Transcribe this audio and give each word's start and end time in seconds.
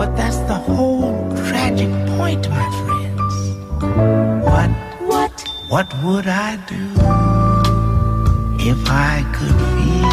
But 0.00 0.16
that's 0.16 0.38
the 0.48 0.54
whole 0.54 1.28
tragic 1.48 1.90
point, 2.16 2.48
my 2.48 2.68
friends. 2.80 3.34
What, 4.46 4.70
what, 5.10 5.44
what 5.68 5.94
would 6.02 6.26
I 6.26 6.56
do 6.66 6.84
if 8.64 8.80
I 8.88 9.22
could 9.34 9.58
feel? 9.76 10.06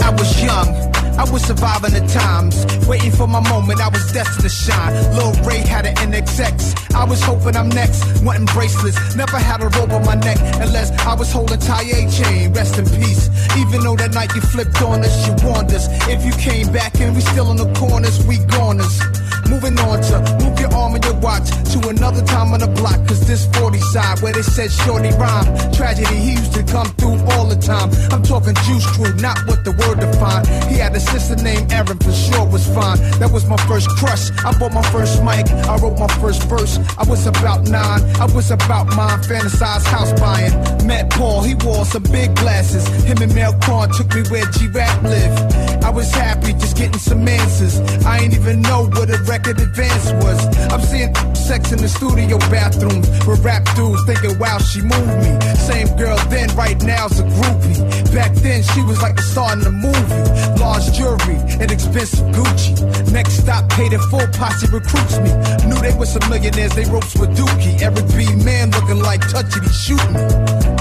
I 0.00 0.10
was 0.16 0.42
young. 0.42 0.83
I 1.18 1.24
was 1.30 1.42
surviving 1.42 1.92
the 1.92 2.06
times, 2.08 2.66
waiting 2.86 3.12
for 3.12 3.26
my 3.26 3.40
moment. 3.48 3.80
I 3.80 3.88
was 3.88 4.10
destined 4.12 4.42
to 4.42 4.48
shine. 4.48 4.92
Lil 5.14 5.32
Ray 5.44 5.58
had 5.58 5.86
an 5.86 5.94
NXX. 5.96 6.94
I 6.94 7.04
was 7.04 7.22
hoping 7.22 7.56
I'm 7.56 7.68
next. 7.68 8.22
Wanting 8.22 8.46
bracelets, 8.46 8.98
never 9.14 9.38
had 9.38 9.62
a 9.62 9.68
rope 9.68 9.90
on 9.90 10.04
my 10.04 10.16
neck 10.16 10.38
unless 10.60 10.90
I 11.06 11.14
was 11.14 11.30
holding 11.30 11.58
Taye 11.58 12.10
chain. 12.10 12.52
Rest 12.52 12.78
in 12.78 12.86
peace. 12.86 13.28
Even 13.56 13.82
though 13.82 13.96
that 13.96 14.12
night 14.14 14.34
you 14.34 14.40
flipped 14.40 14.80
on 14.82 15.04
us, 15.04 15.14
you 15.26 15.34
warned 15.46 15.72
us. 15.72 15.86
If 16.08 16.24
you 16.24 16.32
came 16.32 16.72
back 16.72 17.00
and 17.00 17.14
we 17.14 17.20
still 17.20 17.50
in 17.50 17.56
the 17.56 17.72
corners, 17.74 18.24
we 18.26 18.38
goners. 18.38 19.00
Moving 19.48 19.78
on 19.80 20.00
to 20.02 20.16
arm 20.16 20.63
watch 21.12 21.50
to 21.72 21.88
another 21.88 22.22
time 22.24 22.52
on 22.52 22.60
the 22.60 22.68
block. 22.68 22.96
Cause 23.06 23.26
this 23.26 23.46
40 23.56 23.78
side 23.80 24.20
where 24.20 24.32
they 24.32 24.42
said 24.42 24.70
shorty 24.70 25.10
rhyme. 25.16 25.46
Tragedy, 25.72 26.16
he 26.16 26.32
used 26.32 26.54
to 26.54 26.62
come 26.64 26.86
through 26.98 27.18
all 27.32 27.46
the 27.46 27.56
time. 27.56 27.90
I'm 28.12 28.22
talking 28.22 28.54
juice 28.66 28.86
crew, 28.96 29.12
not 29.16 29.38
what 29.46 29.64
the 29.64 29.72
word 29.72 30.00
defined. 30.00 30.46
He 30.70 30.78
had 30.78 30.94
a 30.94 31.00
sister 31.00 31.36
named 31.36 31.72
Erin, 31.72 31.98
for 31.98 32.12
sure 32.12 32.46
was 32.46 32.66
fine. 32.66 32.98
That 33.20 33.30
was 33.30 33.46
my 33.46 33.56
first 33.68 33.88
crush. 33.90 34.30
I 34.44 34.56
bought 34.58 34.72
my 34.72 34.86
first 34.90 35.22
mic, 35.22 35.50
I 35.68 35.76
wrote 35.76 35.98
my 35.98 36.08
first 36.20 36.42
verse. 36.44 36.78
I 36.98 37.04
was 37.08 37.26
about 37.26 37.68
nine, 37.68 38.00
I 38.20 38.26
was 38.26 38.50
about 38.50 38.86
mine, 38.96 39.20
fantasized 39.22 39.86
house 39.86 40.12
buying. 40.20 40.52
Met 40.86 41.10
Paul, 41.10 41.42
he 41.42 41.54
wore 41.54 41.84
some 41.84 42.04
big 42.04 42.34
glasses. 42.36 42.86
Him 43.04 43.18
and 43.22 43.34
Mel 43.34 43.54
Korn 43.60 43.90
took 43.92 44.14
me 44.14 44.22
where 44.30 44.44
G-Rap 44.46 45.02
lived. 45.02 45.54
I 45.84 45.90
was 45.90 46.10
happy 46.10 46.52
just 46.54 46.76
getting 46.76 46.98
some 46.98 47.26
answers. 47.26 47.80
I 48.04 48.18
ain't 48.18 48.34
even 48.34 48.62
know 48.62 48.86
what 48.86 49.10
a 49.10 49.18
record 49.24 49.60
advance 49.60 50.12
was. 50.24 50.40
I'm 50.72 50.80
seeing 50.94 51.34
sex 51.34 51.72
in 51.72 51.78
the 51.78 51.88
studio 51.88 52.38
bathroom 52.50 53.00
with 53.26 53.42
rap 53.44 53.64
dudes 53.74 54.02
thinking, 54.06 54.38
wow, 54.38 54.58
she 54.58 54.80
moved 54.80 55.16
me. 55.22 55.32
Same 55.58 55.88
girl 55.96 56.16
then, 56.30 56.48
right 56.54 56.80
now's 56.82 57.18
a 57.18 57.24
groupie. 57.24 57.82
Back 58.14 58.32
then, 58.46 58.62
she 58.62 58.80
was 58.82 59.02
like 59.02 59.18
a 59.18 59.22
star 59.22 59.52
in 59.54 59.60
the 59.60 59.72
movie. 59.72 60.24
Large 60.60 60.92
jewelry 60.94 61.38
and 61.60 61.70
expensive 61.70 62.26
Gucci. 62.30 62.72
Next 63.12 63.42
stop, 63.42 63.68
paid 63.70 63.92
in 63.92 64.00
full 64.10 64.26
posse 64.38 64.66
recruits 64.70 65.18
me. 65.18 65.30
Knew 65.66 65.78
they 65.82 65.94
were 65.98 66.06
some 66.06 66.28
millionaires, 66.30 66.74
they 66.74 66.84
ropes 66.84 67.14
with 67.16 67.36
Dookie. 67.36 67.82
Every 67.82 68.04
B 68.14 68.30
man 68.44 68.70
looking 68.70 69.00
like 69.00 69.20
touchy, 69.28 69.60
he 69.60 69.72
shoot 69.74 70.06
me. 70.14 70.22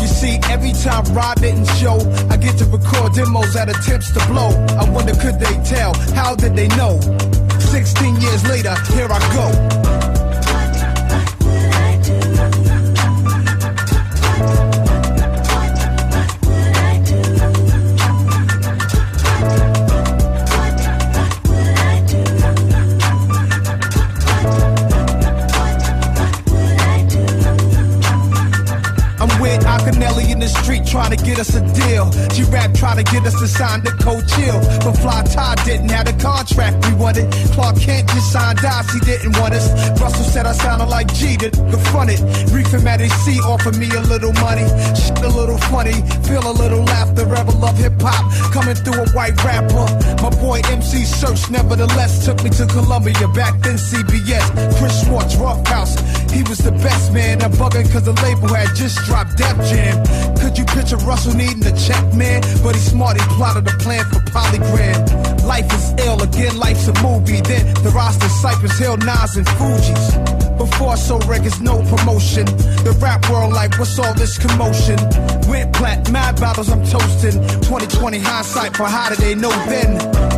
You 0.02 0.08
see, 0.08 0.38
every 0.54 0.74
time 0.74 1.04
Rod 1.14 1.42
didn't 1.42 1.68
show, 1.82 1.98
I 2.30 2.38
get 2.38 2.58
to 2.60 2.66
record 2.66 3.14
demos 3.14 3.56
at 3.56 3.70
attempts 3.70 4.12
to 4.14 4.22
blow. 4.28 4.52
I 4.78 4.88
wonder, 4.90 5.16
could 5.16 5.40
they 5.40 5.56
tell? 5.66 5.94
How 6.14 6.36
did 6.36 6.56
they 6.56 6.68
know? 6.80 7.00
16 7.74 8.22
years 8.22 8.44
later, 8.48 8.76
here 8.94 9.10
I 9.10 9.20
go. 9.34 10.03
To 33.04 33.12
get 33.12 33.26
us 33.26 33.40
to 33.40 33.48
sign 33.48 33.82
the 33.84 33.92
code 34.04 34.28
chill. 34.28 34.60
But 34.84 34.98
Fly 35.00 35.24
Todd 35.24 35.60
didn't 35.66 35.90
have 35.90 36.06
the 36.06 36.14
contract 36.22 36.86
we 36.86 36.94
wanted. 36.96 37.32
Clark 37.54 37.80
Kent 37.80 38.10
just 38.10 38.32
signed 38.32 38.64
us, 38.64 38.92
he 38.94 39.00
didn't 39.00 39.38
want 39.40 39.54
us. 39.54 39.68
Russell 40.00 40.26
said 40.26 40.46
I 40.46 40.54
sounded 40.54 40.88
like 40.88 41.14
G 41.14 41.38
to 41.38 41.50
the 41.50 41.80
front 41.92 42.12
it. 42.12 42.20
Reef 42.52 42.74
and 42.74 42.84
Matty 42.84 43.10
C 43.10 43.40
offered 43.42 43.78
me 43.78 43.90
a 43.92 44.02
little 44.02 44.34
money. 44.34 44.68
Shit 44.96 45.20
a 45.20 45.30
little 45.30 45.58
funny, 45.70 45.98
feel 46.28 46.46
a 46.46 46.54
little 46.54 46.84
laughter. 46.84 47.24
Ever 47.24 47.52
love 47.52 47.78
hip 47.78 47.94
hop 48.00 48.24
coming 48.54 48.76
through 48.76 49.04
a 49.04 49.10
white 49.12 49.38
rapper. 49.44 49.86
My 50.22 50.30
boy 50.42 50.62
MC 50.66 51.04
Search 51.06 51.50
nevertheless 51.50 52.26
took 52.26 52.44
me 52.44 52.50
to 52.52 52.66
Columbia. 52.68 53.28
Back 53.34 53.60
then 53.62 53.76
CBS. 53.76 54.46
Chris 54.78 55.04
Schwartz, 55.04 55.36
Rough 55.36 55.66
House. 55.68 55.96
He 56.34 56.42
was 56.44 56.58
the 56.58 56.72
best 56.72 57.14
man. 57.14 57.42
I'm 57.44 57.52
bugging 57.52 57.92
cause 57.94 58.04
the 58.04 58.14
label 58.26 58.50
had 58.54 58.76
just 58.76 58.98
dropped 59.06 59.38
Def 59.38 59.56
Jam. 59.70 60.04
Could 60.36 60.58
you 60.58 60.66
picture 60.66 60.98
Russell 60.98 61.34
needing 61.34 61.66
a 61.66 61.78
check, 61.78 62.04
man? 62.14 62.42
But 62.64 62.74
he's 62.76 62.90
smart, 62.90 63.22
he 63.22 63.26
plotted 63.38 63.68
a 63.68 63.78
plan 63.78 64.04
for 64.06 64.20
Polygram. 64.34 65.46
Life 65.46 65.72
is 65.74 65.94
ill, 66.06 66.22
again, 66.24 66.58
life's 66.58 66.88
a 66.88 66.94
movie. 67.04 67.42
Then 67.42 67.74
the 67.84 67.92
roster 67.94 68.30
Cypress 68.30 68.78
Hill, 68.80 68.98
Nas, 68.98 69.38
and 69.38 69.48
Fuji's. 69.58 70.44
Before 70.58 70.98
saw 70.98 71.18
records, 71.28 71.62
no 71.62 71.84
promotion. 71.84 72.46
The 72.86 72.98
rap 73.00 73.30
world, 73.30 73.54
like, 73.54 73.78
what's 73.78 73.98
all 74.00 74.14
this 74.14 74.38
commotion? 74.38 74.98
Went 75.48 75.74
plat, 75.74 76.10
mad 76.12 76.40
battles, 76.40 76.70
I'm 76.70 76.84
toasting. 76.86 77.42
2020 77.62 78.20
hindsight, 78.20 78.76
for 78.76 78.86
how 78.86 79.10
did 79.10 79.20
they 79.20 79.36
know 79.36 79.52
then? 79.70 80.33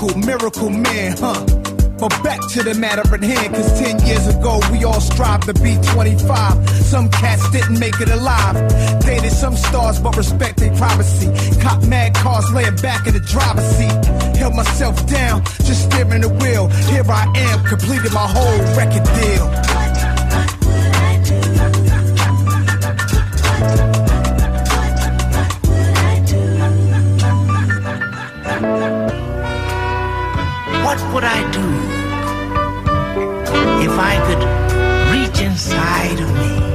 Lyrical, 0.00 0.20
miracle 0.20 0.70
man, 0.70 1.16
huh? 1.18 1.44
But 1.98 2.10
back 2.22 2.38
to 2.52 2.62
the 2.62 2.74
matter 2.74 3.02
at 3.12 3.20
hand, 3.20 3.52
cause 3.52 3.80
10 3.80 4.06
years 4.06 4.28
ago 4.28 4.60
we 4.70 4.84
all 4.84 5.00
strived 5.00 5.46
to 5.46 5.54
be 5.54 5.76
25. 5.90 6.70
Some 6.86 7.10
cats 7.10 7.50
didn't 7.50 7.80
make 7.80 8.00
it 8.00 8.08
alive. 8.08 8.54
Dated 9.00 9.32
some 9.32 9.56
stars, 9.56 9.98
but 9.98 10.16
respect 10.16 10.58
their 10.58 10.72
privacy. 10.76 11.26
Cop 11.60 11.82
mad 11.82 12.14
cars 12.14 12.48
laying 12.52 12.76
back 12.76 13.08
in 13.08 13.14
the 13.14 13.20
driver's 13.20 13.66
seat. 13.74 14.36
Held 14.38 14.54
myself 14.54 15.04
down, 15.08 15.42
just 15.66 15.90
steering 15.90 16.20
the 16.20 16.28
wheel. 16.28 16.68
Here 16.86 17.02
I 17.10 17.26
am, 17.34 17.64
completed 17.64 18.12
my 18.12 18.28
whole 18.28 18.58
record 18.78 19.02
deal. 19.18 19.67
I 31.38 31.42
do. 31.52 31.66
If 33.86 33.94
I 34.12 34.14
could 34.26 34.42
reach 35.12 35.40
inside 35.40 36.18
of 36.18 36.30
me 36.34 36.67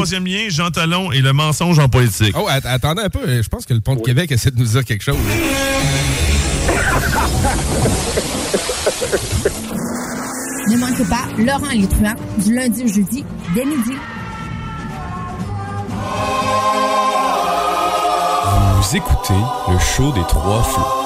Troisième 0.00 0.26
lien, 0.26 0.48
Jean 0.48 0.70
Talon 0.70 1.12
et 1.12 1.20
le 1.20 1.34
mensonge 1.34 1.78
en 1.78 1.86
politique. 1.90 2.34
Oh, 2.34 2.46
att- 2.48 2.64
attendez 2.64 3.02
un 3.02 3.10
peu. 3.10 3.42
Je 3.42 3.46
pense 3.50 3.66
que 3.66 3.74
le 3.74 3.80
pont 3.80 3.96
de 3.96 4.00
Québec 4.00 4.32
essaie 4.32 4.50
de 4.50 4.58
nous 4.58 4.64
dire 4.64 4.82
quelque 4.82 5.02
chose. 5.04 5.16
Ne 10.68 10.76
manquez 10.76 11.04
pas 11.04 11.24
Laurent 11.38 11.70
et 11.72 11.78
les 11.78 11.86
truands 11.88 12.14
du 12.38 12.54
lundi 12.54 12.84
au 12.84 12.88
jeudi 12.88 13.24
dès 13.54 13.64
midi. 13.64 13.92
Vous 18.76 18.96
écoutez 18.96 19.34
le 19.68 19.78
show 19.78 20.12
des 20.12 20.22
trois 20.28 20.62
flots. 20.62 20.99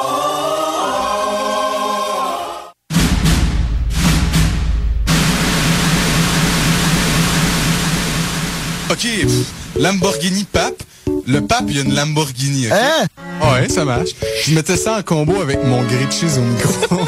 OK, 8.94 9.00
pff, 9.00 9.50
Lamborghini 9.76 10.44
pape. 10.44 10.80
Le 11.26 11.40
pape, 11.40 11.64
il 11.66 11.76
y 11.76 11.78
a 11.80 11.82
une 11.82 11.94
Lamborghini? 11.96 12.68
Hein? 12.70 13.06
Ouais, 13.42 13.68
ça 13.68 13.84
marche. 13.84 14.10
Je 14.44 14.54
mettais 14.54 14.76
ça 14.76 14.98
en 14.98 15.02
combo 15.02 15.42
avec 15.42 15.64
mon 15.64 15.82
grilled 15.82 16.12
cheese 16.12 16.38
au 16.38 16.42
micro. 16.42 17.00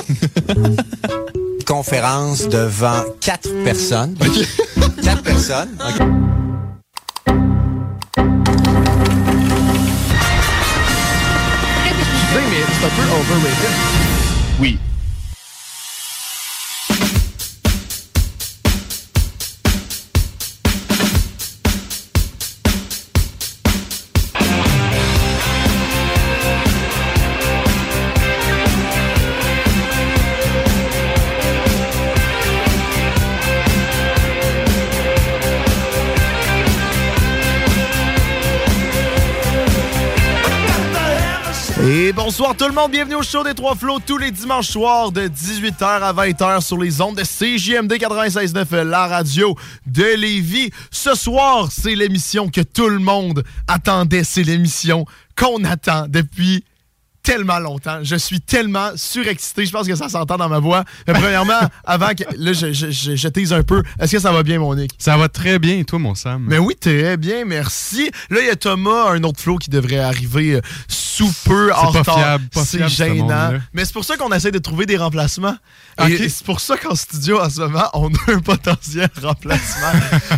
Conférence 1.64 2.48
devant 2.48 3.04
quatre 3.20 3.48
personnes. 3.62 4.16
Quatre 5.00 5.22
personnes. 5.22 5.68
OK. 5.78 6.06
Excusez, 11.84 12.46
mais 12.50 12.64
c'est 12.80 12.86
un 12.86 12.90
peu 12.96 13.02
overrated. 13.12 13.74
Oui. 14.58 14.78
Bonsoir 42.38 42.54
tout 42.54 42.66
le 42.66 42.74
monde, 42.74 42.90
bienvenue 42.90 43.14
au 43.14 43.22
show 43.22 43.42
des 43.44 43.54
Trois 43.54 43.74
Flots 43.74 43.98
tous 44.06 44.18
les 44.18 44.30
dimanches 44.30 44.68
soirs 44.68 45.10
de 45.10 45.22
18h 45.22 45.82
à 45.82 46.12
20h 46.12 46.60
sur 46.60 46.76
les 46.76 47.00
ondes 47.00 47.16
de 47.16 47.22
CJMD 47.22 47.94
96.9, 47.94 48.82
la 48.82 49.06
radio 49.06 49.56
de 49.86 50.04
Lévis. 50.04 50.70
Ce 50.90 51.14
soir, 51.14 51.68
c'est 51.72 51.94
l'émission 51.94 52.50
que 52.50 52.60
tout 52.60 52.90
le 52.90 52.98
monde 52.98 53.42
attendait, 53.68 54.22
c'est 54.22 54.42
l'émission 54.42 55.06
qu'on 55.34 55.64
attend 55.64 56.08
depuis 56.08 56.62
tellement 57.26 57.58
longtemps. 57.58 57.98
Je 58.04 58.14
suis 58.16 58.40
tellement 58.40 58.90
surexcité, 58.94 59.66
je 59.66 59.72
pense 59.72 59.86
que 59.88 59.96
ça 59.96 60.08
s'entend 60.08 60.36
dans 60.36 60.48
ma 60.48 60.60
voix. 60.60 60.84
Mais 61.08 61.12
premièrement, 61.14 61.58
avant 61.84 62.10
que... 62.14 62.22
Là, 62.36 62.52
je, 62.52 62.72
je, 62.72 62.90
je, 62.92 63.16
je 63.16 63.28
tease 63.28 63.52
un 63.52 63.64
peu. 63.64 63.82
Est-ce 63.98 64.12
que 64.12 64.18
ça 64.20 64.30
va 64.30 64.42
bien, 64.44 64.60
mon 64.60 64.74
Nick? 64.76 64.92
Ça 64.98 65.16
va 65.16 65.28
très 65.28 65.58
bien, 65.58 65.76
et 65.78 65.84
toi, 65.84 65.98
mon 65.98 66.14
Sam? 66.14 66.44
Mais 66.48 66.58
oui, 66.58 66.76
très 66.76 67.16
bien, 67.16 67.44
merci. 67.44 68.10
Là, 68.30 68.40
il 68.40 68.46
y 68.46 68.50
a 68.50 68.54
Thomas, 68.56 69.10
un 69.10 69.22
autre 69.24 69.40
flow 69.40 69.56
qui 69.58 69.70
devrait 69.70 69.98
arriver 69.98 70.54
euh, 70.54 70.60
sous 70.86 71.32
peu 71.44 71.72
en 71.74 71.90
pas 71.92 71.98
retard. 71.98 72.16
fiable, 72.18 72.44
pas 72.54 72.64
C'est 72.64 72.78
ce 72.78 72.88
gênant. 72.88 73.54
Mais 73.72 73.84
c'est 73.84 73.92
pour 73.92 74.04
ça 74.04 74.16
qu'on 74.16 74.30
essaie 74.32 74.52
de 74.52 74.58
trouver 74.58 74.86
des 74.86 74.96
remplacements. 74.96 75.56
Et 76.08 76.28
c'est 76.28 76.44
pour 76.44 76.60
ça 76.60 76.76
qu'en 76.76 76.94
studio, 76.94 77.40
en 77.40 77.50
ce 77.50 77.60
moment, 77.60 77.88
on 77.94 78.08
a 78.08 78.32
un 78.32 78.38
potentiel 78.40 79.08
remplacement. 79.22 79.92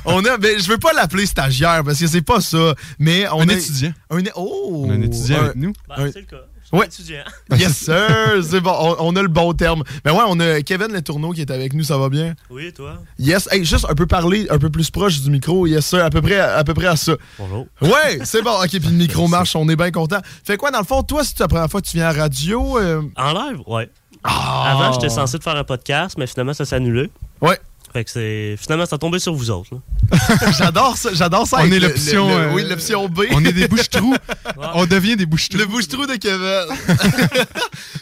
on 0.06 0.24
a, 0.24 0.38
ben, 0.38 0.58
je 0.58 0.68
veux 0.68 0.78
pas 0.78 0.92
l'appeler 0.94 1.26
stagiaire 1.26 1.82
parce 1.84 1.98
que 1.98 2.06
c'est 2.06 2.22
pas 2.22 2.40
ça. 2.40 2.74
Mais 2.98 3.26
on 3.32 3.40
Un 3.42 3.48
a- 3.50 3.52
étudiant. 3.54 3.92
Un, 4.10 4.20
oh! 4.36 4.84
On 4.86 4.90
a 4.90 4.94
un 4.94 5.02
étudiant 5.02 5.38
Un- 5.38 5.44
avec 5.44 5.56
nous. 5.56 5.72
un- 5.90 6.10
c'est 6.12 6.20
le 6.20 6.26
cas. 6.26 6.36
Ouais. 6.72 6.86
étudiant. 6.86 7.24
Yes, 7.56 7.76
sir! 7.78 8.06
C'est 8.42 8.60
bon, 8.60 8.74
on, 8.78 8.96
on 8.98 9.16
a 9.16 9.22
le 9.22 9.28
bon 9.28 9.52
terme. 9.54 9.82
Mais 10.04 10.10
ouais, 10.10 10.22
on 10.26 10.38
a 10.40 10.60
Kevin 10.62 10.92
Letourneau 10.92 11.32
qui 11.32 11.40
est 11.40 11.50
avec 11.50 11.72
nous, 11.72 11.82
ça 11.84 11.96
va 11.98 12.08
bien? 12.08 12.34
Oui, 12.50 12.72
toi? 12.72 12.98
Yes, 13.18 13.48
hey, 13.50 13.64
juste 13.64 13.86
un 13.88 13.94
peu 13.94 14.06
parler, 14.06 14.46
un 14.50 14.58
peu 14.58 14.68
plus 14.70 14.90
proche 14.90 15.20
du 15.20 15.30
micro, 15.30 15.66
yes 15.66 15.86
sir, 15.86 16.04
à 16.04 16.10
peu 16.10 16.20
près, 16.20 16.38
à 16.38 16.62
peu 16.64 16.74
près 16.74 16.86
à 16.88 16.96
ça. 16.96 17.12
Bonjour. 17.38 17.66
Ouais, 17.80 18.18
c'est 18.24 18.42
bon, 18.42 18.52
ok, 18.62 18.68
puis 18.70 18.80
le 18.80 18.90
micro 18.90 19.28
marche, 19.28 19.56
on 19.56 19.68
est 19.68 19.76
bien 19.76 19.90
content. 19.90 20.18
Fait 20.44 20.56
quoi, 20.56 20.70
dans 20.70 20.80
le 20.80 20.84
fond, 20.84 21.02
toi, 21.02 21.24
c'est 21.24 21.38
la 21.40 21.48
première 21.48 21.70
fois 21.70 21.80
que 21.80 21.86
tu 21.86 21.96
viens 21.96 22.08
à 22.08 22.12
la 22.12 22.22
radio? 22.24 22.78
euh, 22.78 23.02
En 23.16 23.32
live, 23.32 23.60
ouais. 23.66 23.88
Ah! 24.24 24.72
Avant, 24.72 24.92
j'étais 24.92 25.08
censé 25.08 25.38
de 25.38 25.42
faire 25.42 25.56
un 25.56 25.64
podcast, 25.64 26.16
mais 26.18 26.26
finalement, 26.26 26.52
ça 26.52 26.64
s'est 26.64 26.76
annulé. 26.76 27.10
Ouais. 27.40 27.58
Fait 27.92 28.04
que 28.04 28.10
c'est. 28.10 28.56
Finalement, 28.58 28.86
ça 28.86 28.96
a 28.96 28.98
tombé 28.98 29.18
sur 29.18 29.34
vous 29.34 29.50
autres. 29.50 29.70
j'adore 30.58 30.96
ça, 30.96 31.10
j'adore 31.12 31.46
ça. 31.46 31.58
On 31.60 31.70
est 31.70 31.78
l'option, 31.78 32.28
euh, 32.28 32.52
oui, 32.52 32.64
l'option 32.68 33.08
B. 33.08 33.22
On 33.32 33.44
est 33.44 33.52
des 33.52 33.68
bouches-trous. 33.68 34.14
On 34.74 34.86
devient 34.86 35.16
des 35.16 35.26
bouches-trous. 35.26 35.58
Le 35.58 35.66
bouche-trou 35.66 36.06
de 36.06 36.16
Kevin. 36.16 36.66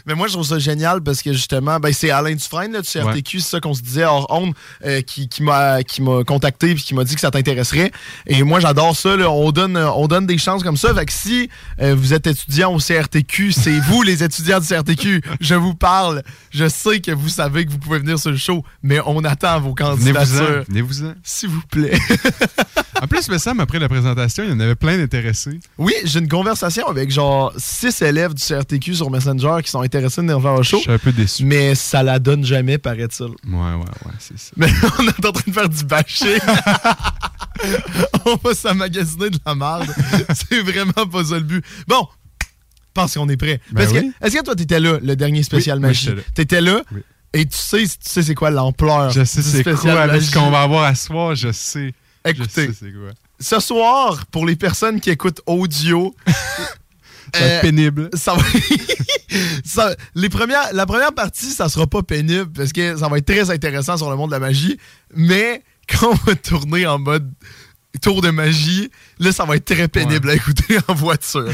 Mais 0.07 0.15
moi, 0.15 0.27
je 0.27 0.33
trouve 0.35 0.47
ça 0.47 0.59
génial 0.59 1.03
parce 1.03 1.23
que 1.23 1.33
justement, 1.33 1.79
ben, 1.79 1.93
c'est 1.93 2.11
Alain 2.11 2.35
Dufresne 2.35 2.73
là, 2.73 2.83
du 2.83 2.89
CRTQ, 2.89 3.41
c'est 3.41 3.51
ça 3.51 3.61
qu'on 3.61 3.75
se 3.75 3.83
disait 3.83 4.05
hors 4.05 4.27
onde, 4.31 4.55
euh, 4.85 5.03
qui, 5.03 5.29
qui 5.29 5.43
m'a 5.43 5.83
qui 5.83 6.03
m'a 6.03 6.25
contacté 6.25 6.71
et 6.71 6.75
qui 6.75 6.95
m'a 6.95 7.05
dit 7.05 7.15
que 7.15 7.21
ça 7.21 7.31
t'intéresserait. 7.31 7.93
Et 8.27 8.43
moi, 8.43 8.61
j'adore 8.61 8.97
ça. 8.97 9.17
là. 9.17 9.31
on, 9.31 9.53
donne, 9.53 9.77
euh, 9.77 9.91
on 9.93 10.09
donne 10.09 10.27
des 10.27 10.39
chances 10.39 10.63
comme 10.63 10.77
ça. 10.77 10.95
Fait 10.95 11.07
que 11.07 11.13
si 11.13 11.49
euh, 11.81 11.95
vous 11.97 12.13
êtes 12.13 12.27
étudiant 12.27 12.73
au 12.73 12.79
CRTQ, 12.79 13.53
c'est 13.53 13.79
vous 13.81 14.03
les 14.03 14.25
étudiants 14.25 14.61
du 14.61 14.67
CRTQ. 14.67 15.23
Je 15.41 15.55
vous 15.55 15.75
parle. 15.75 16.23
Je 16.51 16.69
sais 16.69 17.01
que 17.01 17.13
vous 17.13 17.29
savez 17.29 17.67
que 17.67 17.71
vous 17.71 17.79
pouvez 17.79 17.99
venir 17.99 18.19
sur 18.19 18.31
le 18.31 18.37
show, 18.37 18.65
mais 18.83 18.99
on 19.07 19.25
attend 19.25 19.61
vos. 19.61 19.76
Candidatures. 19.77 20.65
Venez-vous-en. 20.69 21.15
S'il 21.23 21.51
vous 21.51 21.63
plaît. 21.71 21.97
En 23.03 23.07
plus, 23.07 23.29
mais 23.29 23.39
Sam, 23.39 23.61
après 23.61 23.79
la 23.79 23.91
présentation, 23.91 24.43
il 24.43 24.49
y 24.49 24.53
en 24.55 24.59
avait 24.59 24.75
plein 24.75 24.97
d'intéressés. 24.97 25.61
Oui, 25.77 25.93
j'ai 26.05 26.19
une 26.19 26.29
conversation 26.29 26.87
avec 26.87 27.11
genre 27.11 27.53
six 27.59 28.01
élèves 28.01 28.33
du 28.33 28.43
CRTQ 28.43 28.95
sur 28.95 29.11
Messenger 29.11 29.57
qui 29.63 29.71
sont 29.71 29.83
intéressés 29.83 30.23
de 30.23 30.27
venir 30.29 30.41
faire 30.41 30.53
un 30.53 30.63
show. 30.63 30.79
Je 30.79 30.83
suis 30.85 30.91
un 30.93 30.99
peu 30.99 31.13
déçu. 31.13 31.45
Mais 31.45 31.75
ça 31.75 32.03
la 32.03 32.19
donne 32.19 32.43
jamais, 32.47 32.79
paraît-il. 32.79 33.27
Ouais, 33.27 33.35
ouais, 33.53 33.77
ouais, 34.07 34.13
c'est 34.19 34.39
ça. 34.39 34.51
Mais 34.57 34.69
on 34.99 35.07
est 35.09 35.27
en 35.27 35.33
train 35.33 35.43
de 35.47 35.53
faire 35.53 35.69
du 35.69 35.85
bâcher. 35.85 36.39
on 38.25 38.37
va 38.43 38.55
s'amagasiner 38.55 39.29
de 39.31 39.39
la 39.45 39.55
merde. 39.55 39.87
C'est 40.35 40.63
vraiment 40.63 41.07
pas 41.07 41.25
ça 41.25 41.35
le 41.35 41.45
but. 41.45 41.65
Bon, 41.87 42.09
je 42.41 42.47
pense 42.95 43.15
qu'on 43.15 43.29
est 43.29 43.37
prêt. 43.37 43.61
Ben 43.73 43.87
oui. 43.93 44.11
Est-ce 44.23 44.37
que 44.37 44.43
toi, 44.43 44.55
t'étais 44.57 44.81
là, 44.81 44.99
le 45.03 45.17
dernier 45.17 45.43
spécial 45.43 45.77
Oui, 45.79 45.83
magie? 45.83 46.07
j'étais 46.07 46.17
là. 46.17 46.23
T'étais 46.35 46.61
là? 46.63 46.83
Et 47.39 47.45
tu 47.47 47.57
sais, 47.57 47.83
tu 47.83 47.97
sais 48.01 48.23
c'est 48.23 48.35
quoi 48.35 48.51
l'ampleur 48.51 49.11
Je 49.11 49.23
sais 49.25 49.43
c'est 49.43 49.63
quoi, 49.63 50.07
là, 50.07 50.21
ce 50.21 50.33
qu'on 50.33 50.51
va 50.51 50.63
avoir 50.63 50.85
à 50.85 50.95
soir, 50.95 51.35
je 51.35 51.53
sais. 51.53 51.93
Écoutez, 52.25 52.69
Je 52.69 52.73
sais 52.73 52.79
c'est 52.81 52.93
quoi. 52.93 53.11
ce 53.39 53.61
soir, 53.61 54.25
pour 54.27 54.47
les 54.47 54.57
personnes 54.57 55.01
qui 55.01 55.11
écoutent 55.11 55.41
audio, 55.47 56.15
Ça 57.35 57.41
va 57.41 57.47
être 57.47 57.53
euh, 57.59 57.61
pénible. 57.61 58.09
ça 58.15 58.35
va- 58.35 58.43
ça- 59.65 59.95
les 60.15 60.29
premières, 60.29 60.73
la 60.73 60.87
première 60.87 61.13
partie, 61.13 61.51
ça 61.51 61.69
sera 61.69 61.87
pas 61.87 62.03
pénible 62.03 62.51
parce 62.53 62.73
que 62.73 62.97
ça 62.97 63.09
va 63.09 63.19
être 63.19 63.27
très 63.27 63.51
intéressant 63.51 63.97
sur 63.97 64.09
le 64.11 64.17
monde 64.17 64.31
de 64.31 64.35
la 64.37 64.41
magie. 64.41 64.79
Mais 65.15 65.63
quand 65.89 66.09
on 66.11 66.15
va 66.15 66.35
tourner 66.37 66.87
en 66.87 66.99
mode 66.99 67.31
tour 67.99 68.23
de 68.23 68.31
magie, 68.31 68.91
là, 69.19 69.33
ça 69.33 69.45
va 69.45 69.57
être 69.57 69.65
très 69.65 69.89
pénible 69.89 70.31
à 70.31 70.35
écouter 70.35 70.79
en 70.89 70.95
voiture. 70.95 71.49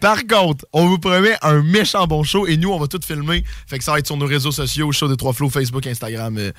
Par 0.00 0.26
contre, 0.26 0.64
on 0.72 0.86
vous 0.88 0.98
promet 0.98 1.34
un 1.42 1.62
méchant 1.62 2.06
bon 2.06 2.22
show 2.22 2.46
et 2.46 2.56
nous, 2.56 2.70
on 2.70 2.78
va 2.78 2.86
tout 2.86 3.00
filmer. 3.04 3.44
Fait 3.66 3.78
que 3.78 3.84
ça 3.84 3.92
va 3.92 3.98
être 3.98 4.06
sur 4.06 4.16
nos 4.16 4.26
réseaux 4.26 4.52
sociaux, 4.52 4.90
show 4.92 5.08
des 5.08 5.16
trois 5.16 5.32
flots, 5.32 5.50
Facebook, 5.50 5.86
Instagram, 5.86 6.36
euh, 6.38 6.52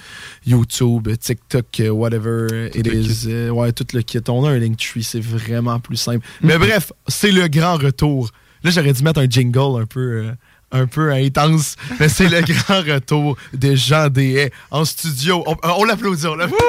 YouTube, 0.45 1.09
TikTok, 1.19 1.65
euh, 1.79 1.89
whatever 1.89 2.69
it 2.75 2.87
is. 2.87 3.25
Euh, 3.27 3.49
ouais, 3.49 3.71
tout 3.71 3.85
le 3.93 4.01
kit. 4.01 4.19
On 4.27 4.45
a 4.45 4.51
un 4.51 4.57
Linktree, 4.59 5.03
c'est 5.03 5.19
vraiment 5.23 5.79
plus 5.79 5.97
simple. 5.97 6.25
Mais 6.41 6.57
bref, 6.57 6.91
c'est 7.07 7.31
le 7.31 7.47
grand 7.47 7.77
retour. 7.77 8.29
Là, 8.63 8.71
j'aurais 8.71 8.93
dû 8.93 9.03
mettre 9.03 9.19
un 9.19 9.27
jingle 9.29 9.81
un 9.81 9.85
peu. 9.85 9.99
euh, 9.99 10.31
un 10.75 10.87
peu 10.87 11.11
intense, 11.11 11.75
mais 11.99 12.09
c'est 12.09 12.27
le 12.27 12.41
grand 12.53 12.79
retour 12.81 13.37
de 13.53 13.75
Jean 13.75 14.09
Deshaies 14.09 14.49
en 14.71 14.85
studio. 14.85 15.43
On, 15.45 15.55
on 15.61 15.83
l'applaudit, 15.83 16.25
on 16.25 16.33
l'applaudit. 16.33 16.63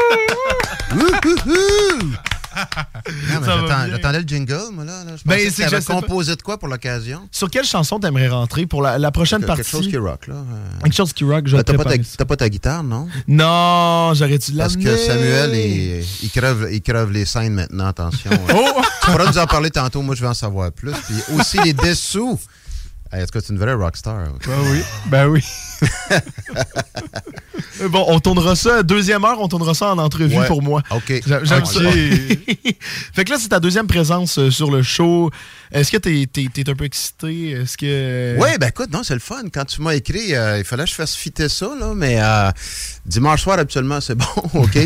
J'attendais 3.91 4.21
le 4.21 4.27
jingle, 4.29 4.59
moi, 4.73 4.85
là. 4.85 5.05
là. 5.05 5.13
Je 5.17 5.23
Ben, 5.25 5.39
que 5.39 5.45
que 5.81 5.85
pas. 5.87 5.95
composé 6.01 6.37
de 6.37 6.43
quoi 6.43 6.59
pour 6.59 6.69
l'occasion? 6.69 7.29
Sur 7.31 7.51
quelle 7.51 7.65
chanson 7.65 7.99
t'aimerais 8.01 8.29
rentrer 8.29 8.67
pour 8.67 8.83
la, 8.83 8.99
la 8.99 9.11
prochaine 9.11 9.45
partie? 9.45 9.63
Quelque 9.63 9.71
chose 9.71 9.89
qui 9.89 9.97
rock, 9.97 10.27
là. 10.27 10.35
Euh, 10.35 10.81
Quelque 10.83 10.95
chose 10.97 11.13
qui 11.13 11.25
rock, 11.25 11.47
je 11.47 11.57
ben, 11.57 11.63
T'as 11.65 11.75
pas, 11.75 11.85
ta- 11.85 12.25
pas 12.37 12.49
guitare, 12.49 12.83
non? 12.83 13.09
Non, 13.29 14.13
j'aurais 14.15 14.39
dû 14.39 14.53
Parce 14.53 14.75
l'amener. 14.75 14.85
que 14.85 14.97
Samuel, 14.97 15.55
il, 15.55 16.05
il, 16.23 16.31
crève, 16.31 16.69
il 16.73 16.83
crève 16.83 17.11
les 17.11 17.25
scènes 17.25 17.55
maintenant, 17.55 17.87
attention. 17.87 18.31
Oh! 18.55 18.81
Tu 19.05 19.11
pourras 19.11 19.31
nous 19.31 19.39
en 19.39 19.47
parler 19.47 19.71
tantôt, 19.71 20.01
moi 20.01 20.15
je 20.15 20.23
vais 20.23 20.29
en 20.29 20.35
savoir 20.35 20.73
plus. 20.73 20.93
Puis 20.93 21.37
aussi 21.37 21.59
les 21.63 21.75
dessous. 21.75 22.41
Hey, 23.15 23.23
en 23.23 23.27
tout 23.27 23.39
cas, 23.39 23.41
c'est 23.47 23.53
une 23.53 23.59
vraie 23.61 23.75
rockstar. 23.75 24.25
Ben 24.47 24.59
oui. 24.73 24.81
Ben 25.07 25.27
oui. 25.29 25.41
Bon, 27.91 28.05
on 28.09 28.21
tournera 28.21 28.57
ça. 28.57 28.83
Deuxième 28.83 29.25
heure, 29.25 29.41
on 29.41 29.49
tournera 29.49 29.75
ça 29.75 29.93
en 29.93 29.99
entrevue 29.99 30.37
Ouais. 30.39 30.47
pour 30.47 30.63
moi. 30.63 30.83
OK. 30.91 31.23
J'a- 31.27 31.45
J'aime 31.45 31.63
Ok. 31.63 31.67
ça. 31.67 31.81
fait 33.13 33.25
que 33.25 33.31
là, 33.31 33.37
c'est 33.39 33.49
ta 33.49 33.61
deuxième 33.61 33.87
présence 33.87 34.39
euh, 34.39 34.51
sur 34.51 34.71
le 34.71 34.83
show. 34.83 35.31
Est-ce 35.73 35.91
que 35.91 35.97
t'es 35.99 36.23
es, 36.23 36.71
un 36.71 36.75
peu 36.75 36.85
excité? 36.85 37.51
Est-ce 37.51 37.77
que. 37.77 38.37
Oui, 38.41 38.49
ben 38.61 38.69
écoute, 38.69 38.93
non, 38.93 39.03
c'est 39.03 39.15
le 39.15 39.21
fun. 39.21 39.43
Quand 39.53 39.65
tu 39.65 39.83
m'as 39.83 39.95
écrit, 39.95 40.35
euh, 40.35 40.59
il 40.59 40.65
fallait 40.65 40.85
que 40.85 40.91
je 40.91 40.95
fasse 40.95 41.15
fitter 41.17 41.49
ça, 41.49 41.69
là, 41.79 41.93
mais 41.95 42.21
euh, 42.23 42.51
dimanche 43.07 43.43
soir, 43.43 43.59
habituellement, 43.59 44.01
c'est 44.01 44.15
bon, 44.15 44.25
OK? 44.55 44.79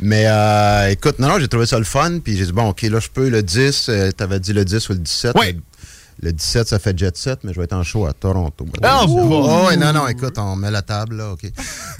Mais 0.00 0.24
euh, 0.26 0.90
écoute, 0.90 1.18
non, 1.18 1.28
non, 1.28 1.38
j'ai 1.38 1.48
trouvé 1.48 1.66
ça 1.66 1.78
le 1.78 1.84
fun. 1.84 2.18
Puis 2.22 2.36
j'ai 2.36 2.46
dit, 2.46 2.52
bon, 2.52 2.68
OK, 2.68 2.82
là, 2.82 2.98
je 3.00 3.08
peux 3.08 3.28
le 3.28 3.42
10. 3.42 3.86
euh, 3.88 4.10
T'avais 4.10 4.40
dit 4.40 4.52
le 4.52 4.64
10 4.64 4.88
ou 4.88 4.92
le 4.92 4.98
17. 4.98 5.32
Oui. 5.38 5.56
Le, 6.22 6.26
le 6.28 6.32
17, 6.32 6.68
ça 6.68 6.78
fait 6.78 6.98
Jet 6.98 7.16
Set, 7.16 7.40
mais 7.44 7.52
je 7.52 7.58
vais 7.58 7.64
être 7.64 7.72
en 7.74 7.82
show 7.82 8.06
à 8.06 8.12
Toronto. 8.12 8.66
Ah, 8.82 9.04
Oh, 9.08 9.66
ouais, 9.68 9.76
non, 9.76 9.92
non, 9.92 10.08
écoute, 10.08 10.38
on 10.38 10.56
met 10.56 10.70
la 10.70 10.82
table, 10.82 11.16
là, 11.16 11.32
OK. 11.32 11.42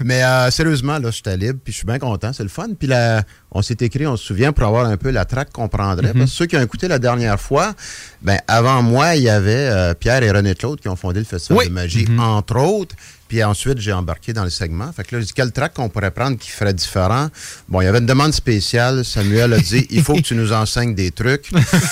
Mais 0.03 0.23
euh, 0.23 0.49
sérieusement, 0.51 0.97
là, 0.99 1.11
j'étais 1.11 1.37
libre, 1.37 1.59
puis 1.63 1.71
je 1.73 1.77
suis 1.77 1.85
bien 1.85 1.99
content, 1.99 2.33
c'est 2.33 2.43
le 2.43 2.49
fun. 2.49 2.67
Puis 2.77 2.87
là, 2.87 3.23
on 3.51 3.61
s'est 3.61 3.77
écrit, 3.81 4.05
on 4.07 4.17
se 4.17 4.25
souvient, 4.25 4.51
pour 4.53 4.65
avoir 4.67 4.85
un 4.85 4.97
peu 4.97 5.09
la 5.11 5.25
traque 5.25 5.51
qu'on 5.51 5.67
prendrait. 5.67 6.13
Mhm. 6.13 6.19
Parce 6.19 6.31
que 6.31 6.37
ceux 6.37 6.45
qui 6.45 6.57
ont 6.57 6.61
écouté 6.61 6.87
la 6.87 6.99
dernière 6.99 7.39
fois, 7.39 7.73
ben 8.21 8.39
avant 8.47 8.81
moi, 8.81 9.15
il 9.15 9.23
y 9.23 9.29
avait 9.29 9.51
euh, 9.69 9.93
Pierre 9.93 10.23
et 10.23 10.31
René 10.31 10.55
Claude 10.55 10.79
qui 10.79 10.89
ont 10.89 10.95
fondé 10.95 11.19
le 11.19 11.25
Festival 11.25 11.59
Oui. 11.59 11.67
de 11.69 11.73
magie, 11.73 12.07
entre 12.19 12.57
autres. 12.59 12.95
Puis 13.27 13.43
ensuite, 13.43 13.79
j'ai 13.79 13.93
embarqué 13.93 14.33
dans 14.33 14.43
le 14.43 14.49
segment. 14.49 14.91
Fait 14.91 15.03
que 15.03 15.15
là, 15.15 15.21
j'ai 15.21 15.27
dit, 15.27 15.33
quel 15.35 15.51
track 15.51 15.73
qu'on 15.73 15.89
pourrait 15.89 16.11
prendre 16.11 16.37
qui 16.37 16.49
ferait 16.49 16.73
différent? 16.73 17.29
Bon, 17.67 17.81
il 17.81 17.85
y 17.85 17.87
avait 17.87 17.99
une 17.99 18.05
demande 18.05 18.33
spéciale. 18.33 19.03
Samuel 19.03 19.53
a 19.53 19.59
dit, 19.59 19.85
il 19.89 20.03
faut 20.03 20.15
que 20.15 20.21
tu 20.21 20.35
nous 20.35 20.53
enseignes 20.53 20.95
des 20.95 21.11
trucs. 21.11 21.51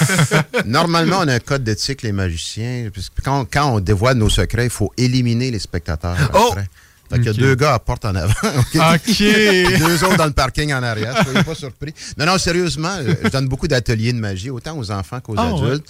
Normalement, 0.66 1.18
on 1.22 1.28
a 1.28 1.34
un 1.34 1.40
code 1.40 1.64
d'éthique, 1.64 2.02
les 2.02 2.12
magiciens. 2.12 2.90
Quand, 3.24 3.46
quand 3.52 3.76
on 3.76 3.80
dévoile 3.80 4.18
nos 4.18 4.30
secrets, 4.30 4.66
il 4.66 4.72
faut 4.72 4.92
éliminer 4.98 5.52
les 5.52 5.60
spectateurs. 5.60 6.18
Oh! 6.34 6.54
Fait 7.10 7.18
qu'il 7.18 7.26
y 7.28 7.30
a 7.30 7.34
deux 7.34 7.56
gars 7.56 7.74
à 7.76 7.80
porte 7.80 8.04
en 8.06 8.16
avant. 8.16 8.34
OK? 8.44 8.76
OK. 8.76 9.18
deux 9.20 10.04
autres 10.04 10.18
dans 10.18 10.26
le 10.26 10.32
parking 10.34 10.74
en 10.74 10.82
arrière. 10.84 11.16
Soyez 11.24 11.44
pas 11.44 11.56
surpris. 11.56 11.94
Non, 12.18 12.26
non, 12.26 12.38
sérieusement, 12.38 12.98
je 13.24 13.30
donne 13.30 13.48
beaucoup 13.48 13.68
d'ateliers 13.68 14.12
de 14.14 14.20
magie, 14.20 14.50
autant 14.50 14.78
aux 14.78 14.90
enfants 14.92 15.20
qu'aux 15.20 15.36
Ah, 15.38 15.54
ouais. 15.54 15.62
adultes. 15.68 15.86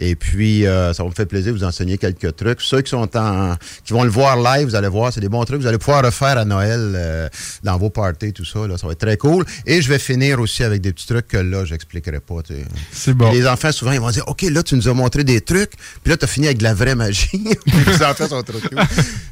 Et 0.00 0.14
puis, 0.14 0.64
euh, 0.64 0.92
ça 0.92 1.02
va 1.02 1.08
me 1.08 1.14
faire 1.14 1.26
plaisir 1.26 1.52
de 1.52 1.58
vous 1.58 1.64
enseigner 1.64 1.98
quelques 1.98 2.36
trucs. 2.36 2.60
Ceux 2.60 2.82
qui 2.82 2.90
sont 2.90 3.16
en, 3.16 3.56
qui 3.84 3.92
vont 3.92 4.04
le 4.04 4.10
voir 4.10 4.36
live, 4.36 4.68
vous 4.68 4.74
allez 4.76 4.86
voir, 4.88 5.12
c'est 5.12 5.20
des 5.20 5.28
bons 5.28 5.44
trucs. 5.44 5.60
Vous 5.60 5.66
allez 5.66 5.78
pouvoir 5.78 6.04
refaire 6.04 6.38
à 6.38 6.44
Noël 6.44 6.92
euh, 6.94 7.28
dans 7.64 7.76
vos 7.78 7.90
parties, 7.90 8.32
tout 8.32 8.44
ça. 8.44 8.66
Là, 8.68 8.78
ça 8.78 8.86
va 8.86 8.92
être 8.92 9.00
très 9.00 9.16
cool. 9.16 9.44
Et 9.66 9.82
je 9.82 9.88
vais 9.88 9.98
finir 9.98 10.38
aussi 10.38 10.62
avec 10.62 10.82
des 10.82 10.92
petits 10.92 11.06
trucs 11.06 11.26
que 11.26 11.36
là, 11.38 11.64
j'expliquerai 11.64 12.20
pas. 12.20 12.42
tu 12.46 12.54
sais. 12.54 12.64
C'est 12.92 13.14
bon. 13.14 13.32
Et 13.32 13.40
les 13.40 13.48
enfants, 13.48 13.72
souvent, 13.72 13.90
ils 13.92 14.00
vont 14.00 14.10
dire 14.10 14.22
OK, 14.28 14.42
là, 14.42 14.62
tu 14.62 14.76
nous 14.76 14.86
as 14.88 14.94
montré 14.94 15.24
des 15.24 15.40
trucs, 15.40 15.72
puis 16.04 16.10
là, 16.10 16.16
tu 16.16 16.24
as 16.26 16.28
fini 16.28 16.46
avec 16.46 16.58
de 16.58 16.62
la 16.64 16.74
vraie 16.74 16.94
magie. 16.94 17.28
Les 17.86 18.02
enfants 18.02 18.28
sont 18.28 18.42
trop 18.44 18.58
cool. 18.60 18.78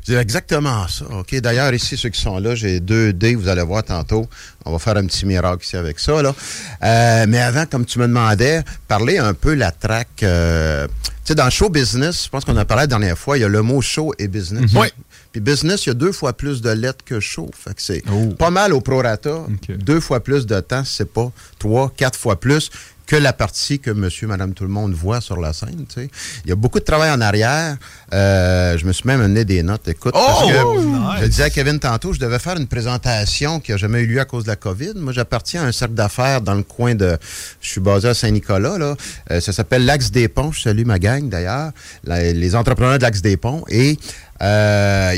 Exactement 0.18 0.88
ça. 0.88 1.04
OK? 1.10 1.35
D'ailleurs, 1.40 1.72
ici, 1.74 1.96
ceux 1.96 2.08
qui 2.08 2.20
sont 2.20 2.38
là, 2.38 2.54
j'ai 2.54 2.80
deux 2.80 3.12
dés, 3.12 3.34
vous 3.34 3.48
allez 3.48 3.62
voir 3.62 3.82
tantôt. 3.84 4.28
On 4.64 4.72
va 4.72 4.78
faire 4.78 4.96
un 4.96 5.06
petit 5.06 5.26
miracle 5.26 5.64
ici 5.64 5.76
avec 5.76 5.98
ça. 5.98 6.22
Là. 6.22 6.34
Euh, 6.82 7.26
mais 7.28 7.40
avant, 7.40 7.66
comme 7.66 7.84
tu 7.84 7.98
me 7.98 8.06
demandais, 8.06 8.62
parler 8.88 9.18
un 9.18 9.34
peu 9.34 9.54
la 9.54 9.70
traque. 9.70 10.22
euh, 10.22 10.86
tu 11.24 11.32
sais, 11.32 11.34
dans 11.34 11.50
show 11.50 11.68
business, 11.68 12.24
je 12.24 12.28
pense 12.28 12.44
qu'on 12.44 12.56
a 12.56 12.64
parlé 12.64 12.82
la 12.82 12.86
dernière 12.86 13.18
fois, 13.18 13.36
il 13.36 13.40
y 13.40 13.44
a 13.44 13.48
le 13.48 13.62
mot 13.62 13.80
show 13.80 14.12
et 14.18 14.28
business. 14.28 14.70
Oui. 14.74 14.86
Puis 15.32 15.40
business, 15.40 15.84
il 15.84 15.88
y 15.88 15.92
a 15.92 15.94
deux 15.94 16.12
fois 16.12 16.32
plus 16.32 16.62
de 16.62 16.70
lettres 16.70 17.04
que 17.04 17.20
show. 17.20 17.50
Fait 17.52 17.74
que 17.74 17.82
c'est 17.82 18.02
pas 18.38 18.50
mal 18.50 18.72
au 18.72 18.80
prorata. 18.80 19.44
Deux 19.68 20.00
fois 20.00 20.20
plus 20.20 20.46
de 20.46 20.60
temps, 20.60 20.84
c'est 20.84 21.12
pas 21.12 21.30
trois, 21.58 21.92
quatre 21.96 22.18
fois 22.18 22.38
plus 22.38 22.70
que 23.06 23.14
la 23.16 23.32
partie 23.32 23.78
que 23.78 23.90
monsieur, 23.92 24.26
madame, 24.26 24.52
tout 24.52 24.64
le 24.64 24.70
monde 24.70 24.92
voit 24.92 25.20
sur 25.20 25.36
la 25.40 25.52
scène. 25.52 25.84
tu 25.88 26.00
sais. 26.00 26.10
Il 26.44 26.48
y 26.48 26.52
a 26.52 26.56
beaucoup 26.56 26.80
de 26.80 26.84
travail 26.84 27.10
en 27.12 27.20
arrière. 27.20 27.76
Euh, 28.12 28.76
je 28.76 28.84
me 28.84 28.92
suis 28.92 29.06
même 29.06 29.20
amené 29.20 29.44
des 29.44 29.62
notes. 29.62 29.86
Écoute, 29.86 30.12
parce 30.12 30.42
Oh, 30.64 30.80
nice. 30.80 31.20
je 31.20 31.26
disais 31.26 31.44
à 31.44 31.50
Kevin 31.50 31.78
tantôt, 31.78 32.12
je 32.12 32.18
devais 32.18 32.38
faire 32.40 32.56
une 32.56 32.66
présentation 32.66 33.60
qui 33.60 33.70
n'a 33.70 33.76
jamais 33.76 34.00
eu 34.00 34.06
lieu 34.06 34.20
à 34.20 34.24
cause 34.24 34.42
de 34.44 34.48
la 34.48 34.56
COVID. 34.56 34.94
Moi, 34.96 35.12
j'appartiens 35.12 35.62
à 35.62 35.66
un 35.66 35.72
cercle 35.72 35.94
d'affaires 35.94 36.40
dans 36.40 36.54
le 36.54 36.64
coin 36.64 36.94
de... 36.96 37.16
Je 37.60 37.68
suis 37.70 37.80
basé 37.80 38.08
à 38.08 38.14
Saint-Nicolas. 38.14 38.76
là. 38.76 38.96
Euh, 39.30 39.40
ça 39.40 39.52
s'appelle 39.52 39.84
l'Axe 39.84 40.10
des 40.10 40.26
Ponts. 40.28 40.50
Je 40.52 40.62
salue 40.62 40.84
ma 40.84 40.98
gang, 40.98 41.28
d'ailleurs. 41.28 41.70
La- 42.02 42.32
les 42.32 42.54
entrepreneurs 42.56 42.98
de 42.98 43.02
l'Axe 43.02 43.22
des 43.22 43.36
Ponts. 43.36 43.64
Et... 43.68 43.98
euh, 44.42 45.16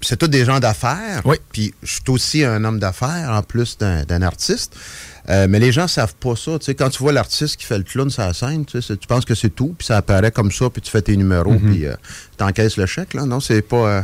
c'est 0.00 0.18
tous 0.18 0.28
des 0.28 0.44
gens 0.44 0.60
d'affaires. 0.60 1.22
Puis 1.50 1.72
je 1.82 1.92
suis 1.94 2.02
aussi 2.08 2.44
un 2.44 2.62
homme 2.64 2.78
d'affaires 2.78 3.30
en 3.30 3.42
plus 3.42 3.78
d'un 3.78 4.02
d'un 4.04 4.20
artiste. 4.20 4.74
Euh, 5.30 5.46
mais 5.48 5.58
les 5.58 5.72
gens 5.72 5.88
savent 5.88 6.14
pas 6.16 6.36
ça. 6.36 6.58
Tu 6.58 6.66
sais, 6.66 6.74
quand 6.74 6.90
tu 6.90 6.98
vois 6.98 7.12
l'artiste 7.12 7.56
qui 7.56 7.64
fait 7.64 7.78
le 7.78 7.84
clown 7.84 8.10
sur 8.10 8.22
la 8.22 8.34
scène, 8.34 8.64
tu, 8.66 8.80
sais, 8.82 8.96
tu 8.96 9.06
penses 9.06 9.24
que 9.24 9.34
c'est 9.34 9.50
tout, 9.50 9.74
puis 9.78 9.86
ça 9.86 9.96
apparaît 9.96 10.30
comme 10.30 10.52
ça, 10.52 10.68
puis 10.68 10.82
tu 10.82 10.90
fais 10.90 11.00
tes 11.00 11.16
numéros, 11.16 11.54
puis 11.58 11.86
euh, 11.86 11.94
tu 12.36 12.44
encaisses 12.44 12.76
le 12.76 12.86
chèque. 12.86 13.14
Là. 13.14 13.24
Non, 13.24 13.40
c'est 13.40 13.62
pas. 13.62 13.76
euh, 13.76 14.02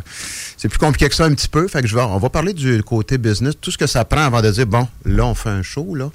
c'est 0.57 0.69
plus 0.69 0.79
compliqué 0.79 1.09
que 1.09 1.15
ça 1.15 1.25
un 1.25 1.35
petit 1.35 1.49
peu. 1.49 1.69
Fait 1.69 1.83
que 1.83 1.89
je 1.89 1.95
vais, 1.95 2.03
on 2.03 2.19
va 2.19 2.31
parler 2.31 2.55
du 2.55 2.83
côté 2.83 3.19
business, 3.19 3.55
tout 3.61 3.71
ce 3.71 3.79
que 3.79 3.87
ça 3.87 4.05
prend 4.05 4.23
avant 4.23 4.41
de 4.41 4.51
dire 4.51 4.67
bon, 4.67 4.89
là, 5.05 5.27
on 5.27 5.35
fait 5.35 5.51
un 5.51 5.63
show. 5.63 5.95
Là. 5.95 6.11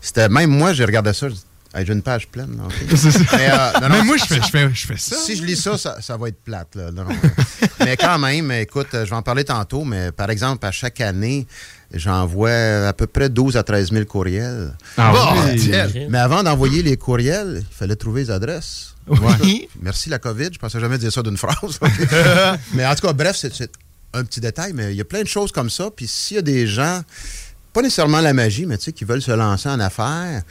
C'était 0.00 0.28
même 0.28 0.50
moi, 0.50 0.72
j'ai 0.72 0.84
regardé 0.84 1.12
ça, 1.12 1.28
je 1.28 1.34
dis, 1.34 1.44
Hey, 1.74 1.84
j'ai 1.84 1.92
une 1.92 2.02
page 2.02 2.28
pleine. 2.28 2.56
là, 2.56 2.96
ça. 2.96 3.08
Mais, 3.36 3.50
euh, 3.50 3.80
non, 3.82 3.88
Mais 3.90 4.02
moi, 4.04 4.16
je 4.16 4.24
fais, 4.24 4.36
je, 4.36 4.48
fais, 4.50 4.70
je 4.72 4.86
fais 4.86 4.96
ça. 4.96 5.16
si 5.16 5.36
je 5.36 5.44
lis 5.44 5.56
ça, 5.56 5.76
ça, 5.76 6.00
ça 6.00 6.16
va 6.16 6.28
être 6.28 6.40
plate. 6.42 6.74
Là. 6.74 6.90
Non, 6.90 7.04
mais 7.80 7.96
quand 7.96 8.18
même, 8.18 8.50
écoute, 8.52 8.88
je 8.92 8.98
vais 9.10 9.12
en 9.16 9.22
parler 9.22 9.44
tantôt, 9.44 9.84
mais 9.84 10.10
par 10.12 10.30
exemple, 10.30 10.64
à 10.64 10.70
chaque 10.72 11.00
année, 11.00 11.46
j'envoie 11.92 12.86
à 12.88 12.92
peu 12.92 13.06
près 13.06 13.28
12 13.28 13.56
à 13.56 13.62
13 13.62 13.90
000 13.92 14.04
courriels. 14.06 14.74
Ah 14.96 15.12
Bon, 15.12 15.42
oui. 15.50 15.56
tiens. 15.60 15.88
Mais 16.08 16.18
avant 16.18 16.42
d'envoyer 16.42 16.82
les 16.82 16.96
courriels, 16.96 17.64
il 17.70 17.74
fallait 17.76 17.96
trouver 17.96 18.22
les 18.22 18.30
adresses. 18.30 18.94
Oui. 19.08 19.68
Merci 19.82 20.08
la 20.08 20.18
COVID, 20.18 20.48
je 20.52 20.58
pensais 20.58 20.80
jamais 20.80 20.98
dire 20.98 21.12
ça 21.12 21.22
d'une 21.22 21.36
phrase. 21.36 21.78
mais 22.74 22.84
en 22.86 22.94
tout 22.94 23.06
cas, 23.06 23.12
bref, 23.12 23.36
c'est 23.36 23.70
un 24.14 24.24
petit 24.24 24.40
détail, 24.40 24.72
mais 24.72 24.92
il 24.92 24.96
y 24.96 25.00
a 25.00 25.04
plein 25.04 25.22
de 25.22 25.28
choses 25.28 25.52
comme 25.52 25.70
ça. 25.70 25.90
Puis 25.94 26.08
s'il 26.08 26.36
y 26.36 26.38
a 26.38 26.42
des 26.42 26.66
gens, 26.66 27.02
pas 27.76 27.82
nécessairement 27.82 28.22
la 28.22 28.32
magie, 28.32 28.64
mais 28.64 28.78
tu 28.78 28.84
sais, 28.84 28.92
qui 28.92 29.04
veulent 29.04 29.20
se 29.20 29.32
lancer 29.32 29.68
en 29.68 29.78
affaires 29.80 30.42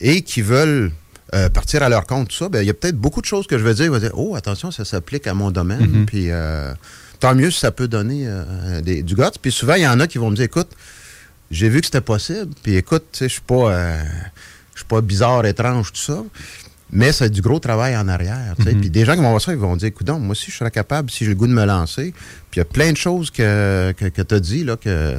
et 0.00 0.20
qui 0.20 0.42
veulent 0.42 0.92
euh, 1.34 1.48
partir 1.48 1.82
à 1.82 1.88
leur 1.88 2.04
compte, 2.06 2.28
tout 2.28 2.36
ça, 2.36 2.50
ben, 2.50 2.60
il 2.60 2.66
y 2.66 2.70
a 2.70 2.74
peut-être 2.74 2.98
beaucoup 2.98 3.22
de 3.22 3.26
choses 3.26 3.46
que 3.46 3.56
je 3.58 3.64
vais 3.64 3.72
dire. 3.74 3.86
Je 3.86 3.90
vais 3.92 4.00
dire, 4.00 4.12
oh, 4.14 4.34
attention, 4.36 4.70
ça 4.70 4.84
s'applique 4.84 5.26
à 5.26 5.32
mon 5.32 5.50
domaine. 5.50 6.04
Puis 6.06 6.26
euh, 6.30 6.72
tant 7.20 7.34
mieux 7.34 7.50
si 7.50 7.58
ça 7.60 7.70
peut 7.70 7.88
donner 7.88 8.24
euh, 8.26 8.82
des- 8.82 9.02
du 9.02 9.14
guts. 9.14 9.22
Puis 9.40 9.50
souvent, 9.50 9.74
il 9.74 9.82
y 9.82 9.86
en 9.88 9.98
a 9.98 10.06
qui 10.06 10.18
vont 10.18 10.30
me 10.30 10.36
dire, 10.36 10.44
écoute, 10.44 10.68
j'ai 11.50 11.68
vu 11.70 11.80
que 11.80 11.86
c'était 11.86 12.02
possible. 12.02 12.50
Puis 12.62 12.76
écoute, 12.76 13.04
tu 13.12 13.18
sais, 13.20 13.28
je 13.28 13.32
suis 13.34 13.40
pas, 13.40 13.72
euh, 13.72 14.02
je 14.74 14.80
suis 14.80 14.86
pas 14.86 15.00
bizarre, 15.00 15.44
étrange, 15.46 15.90
tout 15.92 16.00
ça. 16.02 16.22
Mais 16.92 17.10
c'est 17.12 17.30
du 17.30 17.40
gros 17.40 17.58
travail 17.58 17.96
en 17.96 18.06
arrière. 18.08 18.54
sais. 18.62 18.74
Puis 18.74 18.90
des 18.90 19.04
gens 19.06 19.14
qui 19.14 19.22
vont 19.22 19.30
voir 19.30 19.40
ça, 19.40 19.52
ils 19.52 19.58
vont 19.58 19.74
dire, 19.76 19.88
écoute, 19.88 20.06
moi 20.10 20.32
aussi, 20.32 20.50
je 20.50 20.56
serais 20.58 20.70
capable, 20.70 21.10
si 21.10 21.24
j'ai 21.24 21.30
le 21.30 21.36
goût 21.36 21.46
de 21.48 21.52
me 21.54 21.64
lancer. 21.64 22.12
Puis 22.50 22.56
il 22.56 22.58
y 22.58 22.62
a 22.62 22.66
plein 22.66 22.92
de 22.92 22.96
choses 22.98 23.30
que, 23.30 23.92
que, 23.96 24.04
que 24.04 24.22
tu 24.22 24.34
as 24.34 24.40
dit, 24.40 24.62
là, 24.62 24.76
que 24.76 25.16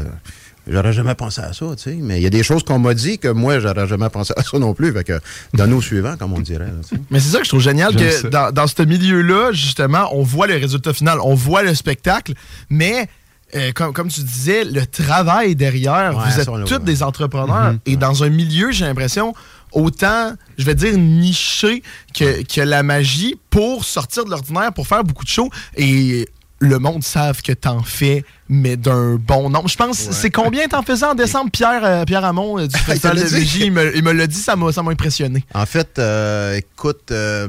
j'aurais 0.67 0.93
jamais 0.93 1.15
pensé 1.15 1.41
à 1.41 1.53
ça, 1.53 1.65
tu 1.77 1.83
sais. 1.83 1.97
Mais 2.01 2.19
il 2.19 2.23
y 2.23 2.27
a 2.27 2.29
des 2.29 2.43
choses 2.43 2.63
qu'on 2.63 2.79
m'a 2.79 2.93
dit 2.93 3.17
que 3.19 3.27
moi, 3.27 3.59
j'aurais 3.59 3.87
jamais 3.87 4.09
pensé 4.09 4.33
à 4.37 4.43
ça 4.43 4.57
non 4.59 4.73
plus. 4.73 4.91
Fait 4.93 5.03
que, 5.03 5.19
donne 5.53 5.73
au 5.73 5.81
suivant, 5.81 6.15
comme 6.17 6.33
on 6.33 6.39
dirait. 6.39 6.65
là. 6.65 6.97
Mais 7.11 7.19
c'est 7.19 7.29
ça 7.29 7.37
que 7.39 7.43
je 7.45 7.49
trouve 7.49 7.61
génial 7.61 7.95
que 7.95 8.27
dans, 8.27 8.51
dans 8.51 8.67
ce 8.67 8.81
milieu-là, 8.83 9.51
justement, 9.51 10.09
on 10.13 10.23
voit 10.23 10.47
le 10.47 10.55
résultat 10.55 10.93
final, 10.93 11.19
on 11.21 11.35
voit 11.35 11.63
le 11.63 11.73
spectacle, 11.75 12.33
mais 12.69 13.07
euh, 13.55 13.71
comme, 13.73 13.93
comme 13.93 14.07
tu 14.09 14.21
disais, 14.21 14.63
le 14.65 14.85
travail 14.85 15.55
derrière, 15.55 16.17
Ouais, 16.17 16.23
vous 16.33 16.39
êtes 16.39 16.65
tous 16.67 16.79
des 16.83 17.03
entrepreneurs 17.03 17.73
Mhm. 17.73 17.79
et 17.85 17.95
dans 17.95 18.23
un 18.23 18.29
milieu, 18.29 18.71
j'ai 18.71 18.85
l'impression, 18.85 19.33
autant, 19.71 20.33
je 20.57 20.65
vais 20.65 20.73
dire, 20.75 20.97
niché 20.97 21.83
que, 22.17 22.41
que 22.43 22.61
la 22.61 22.81
magie 22.83 23.35
pour 23.49 23.85
sortir 23.85 24.25
de 24.25 24.31
l'ordinaire, 24.31 24.73
pour 24.73 24.87
faire 24.87 25.03
beaucoup 25.03 25.23
de 25.23 25.29
shows 25.29 25.49
et 25.77 26.27
le 26.59 26.79
monde 26.79 27.03
savent 27.03 27.41
que 27.41 27.51
t'en 27.51 27.83
fais, 27.83 28.23
mais 28.49 28.77
d'un 28.77 29.15
bon 29.15 29.49
nombre. 29.49 29.67
Je 29.67 29.75
pense, 29.75 29.97
c'est 29.97 30.31
combien 30.31 30.67
t'en 30.67 30.81
faisais 30.83 31.05
en 31.05 31.15
décembre, 31.15 31.51
Pierre, 31.51 31.83
euh, 31.83 32.05
Pierre 32.05 32.23
Hamon, 32.25 32.59
euh, 32.59 32.67
du 32.67 32.77
Festival 32.79 33.17
de 33.17 33.23
magie? 33.29 33.65
Il 33.65 33.71
me, 33.71 33.95
il 33.95 34.03
me 34.03 34.11
l'a 34.13 34.27
dit, 34.27 34.37
ça 34.39 34.55
m'a 34.55 34.67
impressionné. 34.91 35.43
En 35.53 35.65
fait, 35.65 35.99
euh, 35.99 36.55
écoute, 36.55 37.11
euh, 37.11 37.47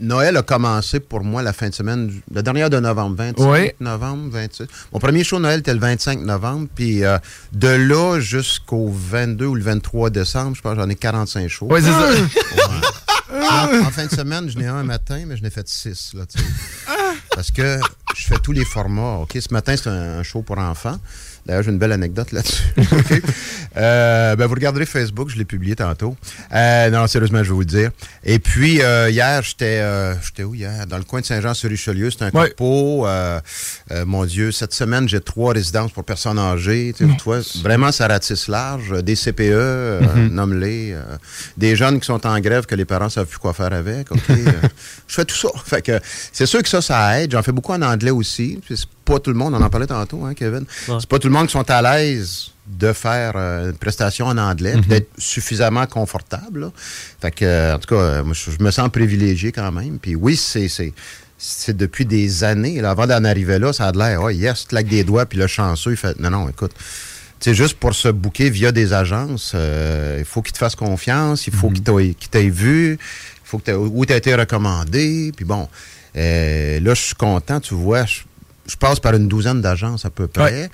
Noël 0.00 0.36
a 0.36 0.42
commencé 0.42 0.98
pour 0.98 1.22
moi 1.22 1.42
la 1.42 1.52
fin 1.52 1.68
de 1.68 1.74
semaine, 1.74 2.10
la 2.32 2.42
dernière 2.42 2.70
de 2.70 2.80
novembre, 2.80 3.16
25 3.16 3.50
Oui. 3.52 3.70
novembre, 3.80 4.30
26. 4.30 4.64
Mon 4.92 4.98
premier 4.98 5.22
show 5.24 5.38
Noël 5.38 5.60
était 5.60 5.74
le 5.74 5.80
25 5.80 6.20
novembre, 6.20 6.68
puis 6.74 7.04
euh, 7.04 7.18
de 7.52 7.68
là 7.68 8.18
jusqu'au 8.18 8.88
22 8.90 9.44
ou 9.46 9.54
le 9.54 9.62
23 9.62 10.10
décembre, 10.10 10.56
je 10.56 10.62
pense 10.62 10.74
que 10.74 10.80
j'en 10.80 10.88
ai 10.88 10.94
45 10.96 11.48
shows. 11.48 11.68
Oui, 11.70 11.80
c'est 11.82 11.90
ça. 11.90 12.10
Ouais. 12.10 12.16
En, 13.32 13.86
en 13.86 13.90
fin 13.90 14.06
de 14.06 14.10
semaine, 14.10 14.50
je 14.50 14.58
n'ai 14.58 14.66
un 14.66 14.74
un 14.78 14.82
matin, 14.82 15.22
mais 15.26 15.36
je 15.36 15.42
n'ai 15.42 15.50
fait 15.50 15.66
six. 15.68 16.14
Là, 16.14 16.24
tu 16.26 16.38
sais. 16.38 16.44
Parce 17.34 17.50
que 17.52 17.78
je 18.16 18.26
fais 18.26 18.38
tous 18.38 18.52
les 18.52 18.64
formats. 18.64 19.18
OK? 19.18 19.36
Ce 19.40 19.52
matin, 19.52 19.76
c'est 19.76 19.88
un, 19.88 20.22
show 20.22 20.42
pour 20.42 20.58
enfants. 20.58 20.96
D'ailleurs, 21.46 21.62
j'ai 21.62 21.70
une 21.70 21.78
belle 21.78 21.92
anecdote 21.92 22.32
là-dessus. 22.32 22.62
Euh, 23.76 24.34
ben, 24.34 24.46
vous 24.46 24.54
regarderez 24.54 24.84
Facebook, 24.84 25.28
je 25.30 25.36
l'ai 25.38 25.44
publié 25.44 25.76
tantôt. 25.76 26.16
Euh, 26.52 26.90
non, 26.90 27.06
sérieusement, 27.06 27.38
je 27.44 27.50
vais 27.50 27.54
vous 27.54 27.60
le 27.60 27.66
dire. 27.66 27.90
Et 28.24 28.40
puis, 28.40 28.82
euh, 28.82 29.08
hier, 29.10 29.42
j'étais 29.44 29.78
euh, 29.80 30.12
j'étais 30.20 30.42
où 30.42 30.56
hier? 30.56 30.88
Dans 30.88 30.98
le 30.98 31.04
coin 31.04 31.20
de 31.20 31.26
Saint-Jean-sur-Richelieu. 31.26 32.10
C'était 32.10 32.24
un 32.24 32.30
euh, 33.06 34.04
mon 34.04 34.24
Dieu, 34.24 34.50
cette 34.50 34.74
semaine, 34.74 35.08
j'ai 35.08 35.20
trois 35.20 35.52
résidences 35.52 35.92
pour 35.92 36.02
personnes 36.02 36.38
âgées. 36.40 36.92
Tu 36.98 37.04
vois, 37.24 37.38
vraiment, 37.62 37.92
ça 37.92 38.08
ratisse 38.08 38.48
large. 38.48 38.92
Des 39.04 39.14
CPE, 39.14 39.40
euh, 39.40 40.00
Mhm. 40.00 40.28
nomme-les. 40.34 40.96
des 41.56 41.76
jeunes 41.76 42.00
qui 42.00 42.06
sont 42.06 42.26
en 42.26 42.40
grève 42.40 42.66
que 42.66 42.74
les 42.74 42.84
parents 42.84 43.08
savent 43.08 43.26
plus 43.26 43.38
quoi 43.38 43.52
faire 43.52 43.72
avec. 43.72 44.10
OK? 44.10 44.18
Euh, 44.30 44.68
je 45.06 45.14
fais 45.14 45.24
tout 45.24 45.36
ça. 45.36 45.48
Fait 45.64 45.82
que 45.82 46.00
c'est 46.32 46.46
sûr 46.46 46.60
que 46.62 46.68
ça, 46.68 46.80
ça 46.82 47.20
aide. 47.20 47.30
J'en 47.32 47.42
fais 47.42 47.52
beaucoup 47.52 47.72
en 47.72 47.82
anglais 47.82 48.10
aussi. 48.10 48.60
C'est 49.10 49.16
pas 49.16 49.20
tout 49.20 49.30
le 49.30 49.36
monde, 49.36 49.54
on 49.54 49.60
en 49.62 49.70
parlait 49.70 49.88
tantôt, 49.88 50.24
hein, 50.24 50.34
Kevin. 50.34 50.64
C'est 50.86 51.08
pas 51.08 51.18
tout 51.18 51.26
le 51.26 51.34
monde 51.34 51.46
qui 51.46 51.52
sont 51.52 51.68
à 51.68 51.82
l'aise 51.82 52.52
de 52.68 52.92
faire 52.92 53.32
euh, 53.34 53.70
une 53.70 53.76
prestation 53.76 54.26
en 54.26 54.38
anglais, 54.38 54.74
puis 54.74 54.88
d'être 54.88 55.10
suffisamment 55.18 55.86
confortable. 55.86 56.60
là. 56.60 56.72
Fait 57.20 57.32
que, 57.32 57.44
euh, 57.44 57.74
en 57.74 57.78
tout 57.80 57.92
cas, 57.92 58.00
euh, 58.00 58.22
moi, 58.24 58.34
je, 58.34 58.52
je 58.52 58.62
me 58.62 58.70
sens 58.70 58.88
privilégié 58.90 59.50
quand 59.50 59.72
même. 59.72 59.98
Puis 59.98 60.14
oui, 60.14 60.36
c'est 60.36 60.68
c'est 60.68 60.92
c'est 61.38 61.76
depuis 61.76 62.04
des 62.04 62.44
années. 62.44 62.80
là, 62.80 62.90
avant 62.90 63.06
d'en 63.06 63.24
arriver 63.24 63.58
là, 63.58 63.72
ça 63.72 63.88
a 63.88 63.92
de 63.92 63.98
l'air, 63.98 64.22
oh 64.22 64.30
yes, 64.30 64.66
claque 64.66 64.86
des 64.86 65.02
doigts, 65.02 65.26
puis 65.26 65.38
le 65.38 65.46
chanceux, 65.48 65.92
il 65.92 65.96
fait, 65.96 66.18
non, 66.20 66.30
non, 66.30 66.48
écoute, 66.48 66.72
sais, 67.40 67.54
juste 67.54 67.78
pour 67.78 67.94
se 67.94 68.08
booker 68.08 68.50
via 68.50 68.70
des 68.70 68.92
agences, 68.92 69.52
euh, 69.54 70.16
il 70.20 70.24
faut 70.24 70.42
qu'ils 70.42 70.52
te 70.52 70.58
fassent 70.58 70.76
confiance, 70.76 71.46
il 71.46 71.52
faut 71.54 71.70
qu'ils 71.70 71.82
t'aient 71.82 72.14
qu'ils 72.14 72.28
t'aient 72.28 72.50
vu, 72.50 72.92
il 72.92 73.48
faut 73.48 73.58
que 73.58 73.72
où 73.72 74.06
tu 74.06 74.12
as 74.12 74.16
été 74.16 74.34
recommandé. 74.34 75.32
Puis 75.34 75.46
bon, 75.46 75.66
là, 76.14 76.94
je 76.94 77.00
suis 77.00 77.14
content, 77.14 77.58
tu 77.58 77.74
vois, 77.74 78.04
je, 78.04 78.20
je 78.70 78.76
passe 78.76 79.00
par 79.00 79.14
une 79.14 79.28
douzaine 79.28 79.60
d'agences 79.60 80.04
à 80.04 80.10
peu 80.10 80.26
près. 80.28 80.70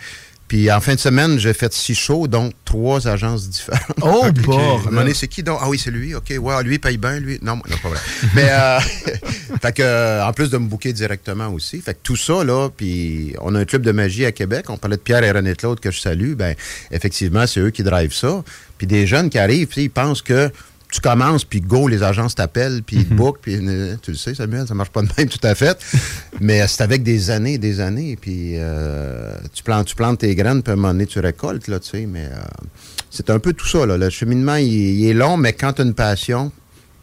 Puis 0.49 0.71
en 0.71 0.81
fin 0.81 0.95
de 0.95 1.01
semaine, 1.01 1.41
j'ai 1.41 1.53
fait 1.53 1.73
six 1.73 1.97
shows, 1.97 2.29
donc 2.29 2.53
trois 2.65 3.09
agences 3.09 3.49
différentes. 3.49 3.97
Oh, 4.01 4.27
Ok. 4.29 4.43
bordel. 4.43 4.65
À 4.65 4.75
un 4.75 4.79
moment 4.85 5.01
donné, 5.01 5.13
c'est 5.15 5.27
qui 5.27 5.43
donc? 5.43 5.59
Ah 5.61 5.69
oui, 5.69 5.77
c'est 5.77 5.91
lui. 5.91 6.15
OK, 6.15 6.33
ouais, 6.39 6.63
lui, 6.63 6.75
il 6.77 6.79
paye 6.79 6.99
bien, 6.99 7.19
lui. 7.19 7.41
Non, 7.43 7.57
non, 7.57 7.63
pas 7.83 7.89
vrai. 7.89 7.99
Mais, 8.37 8.49
euh, 8.49 8.79
fait 9.61 9.73
que, 9.73 9.83
euh, 9.83 10.25
en 10.25 10.33
plus 10.33 10.49
de 10.49 10.59
me 10.59 10.69
booker 10.69 10.93
directement 10.93 11.49
aussi. 11.49 11.81
Fait 11.81 11.95
que 11.95 11.99
tout 12.01 12.15
ça, 12.15 12.45
là, 12.45 12.69
puis 12.69 13.35
on 13.41 13.57
a 13.57 13.59
un 13.59 13.65
club 13.65 13.83
de 13.83 13.91
magie 13.91 14.25
à 14.25 14.31
Québec. 14.31 14.67
On 14.69 14.77
parlait 14.77 14.97
de 14.99 15.03
Pierre 15.03 15.25
et 15.25 15.33
René 15.33 15.57
Claude 15.57 15.81
que 15.81 15.91
je 15.91 15.99
salue. 15.99 16.35
Ben, 16.35 16.55
effectivement, 16.93 17.45
c'est 17.49 17.59
eux 17.59 17.71
qui 17.71 17.83
drivent 17.83 18.15
ça. 18.15 18.45
Puis 18.79 18.87
des 18.87 19.05
jeunes 19.09 19.31
qui 19.31 19.39
arrivent, 19.41 19.67
tu 19.67 19.75
sais, 19.75 19.83
ils 19.83 19.91
pensent 19.91 20.23
que 20.23 20.53
tu 20.97 21.03
commences, 21.03 21.45
puis 21.45 21.61
go, 21.61 21.89
les 21.89 22.03
agences 22.03 22.35
t'appellent, 22.35 22.83
puis 22.83 22.97
ils 22.97 23.07
te 23.07 23.13
bookent, 23.13 23.41
puis 23.43 23.59
euh, 23.61 23.97
tu 24.01 24.13
le 24.13 24.17
sais, 24.17 24.35
Samuel, 24.35 24.67
ça 24.67 24.73
marche 24.73 24.89
pas 24.89 25.03
de 25.03 25.09
même 25.19 25.29
tout 25.29 25.47
à 25.47 25.55
fait. 25.55 25.79
Mais 26.41 26.67
c'est 26.67 26.83
avec 26.83 27.03
des 27.03 27.31
années 27.31 27.55
et 27.55 27.59
des 27.59 27.81
années, 27.81 28.17
puis 28.19 28.55
euh, 28.55 29.35
tu, 29.53 29.63
plantes, 29.63 29.89
tu 29.89 29.95
plantes 29.95 30.21
tes 30.21 30.35
graines, 30.35 30.63
puis 30.63 30.71
à 30.71 30.73
un 30.73 30.77
moment 30.77 30.95
donné, 30.95 31.05
tu 31.05 31.21
récoltes, 31.21 31.69
là, 31.69 31.81
tu 31.81 31.91
sais, 31.91 32.07
mais 32.07 32.25
euh, 32.25 32.39
c'est 33.11 33.29
un 33.29 33.39
peu 33.39 33.53
tout 33.53 33.67
ça, 33.67 33.85
là. 33.85 33.99
Le 33.99 34.09
cheminement, 34.09 34.57
il, 34.57 34.69
il 34.69 35.07
est 35.07 35.13
long, 35.13 35.37
mais 35.37 35.53
quand 35.53 35.75
tu 35.75 35.83
as 35.83 35.85
une 35.85 35.93
passion, 35.93 36.51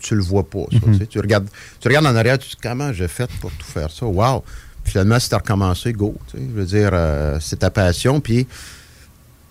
tu 0.01 0.15
le 0.15 0.23
vois 0.23 0.49
pas, 0.49 0.65
ça, 0.71 0.79
tu 0.83 0.97
sais. 0.97 1.05
Tu 1.05 1.19
regardes, 1.19 1.47
tu 1.79 1.87
regardes 1.87 2.07
en 2.07 2.15
arrière, 2.15 2.39
tu 2.39 2.49
te 2.49 2.55
dis, 2.55 2.61
comment 2.63 2.91
j'ai 2.93 3.07
fait 3.07 3.29
pour 3.41 3.51
tout 3.51 3.67
faire 3.67 3.91
ça? 3.91 4.07
Wow! 4.07 4.43
Finalement, 4.85 5.19
si 5.19 5.29
tu 5.29 5.35
as 5.35 5.37
recommencé, 5.37 5.93
go, 5.93 6.15
tu 6.31 6.37
sais. 6.37 6.43
Je 6.43 6.59
veux 6.59 6.65
dire, 6.65 6.89
euh, 6.93 7.37
c'est 7.39 7.59
ta 7.59 7.69
passion, 7.69 8.21
puis 8.21 8.47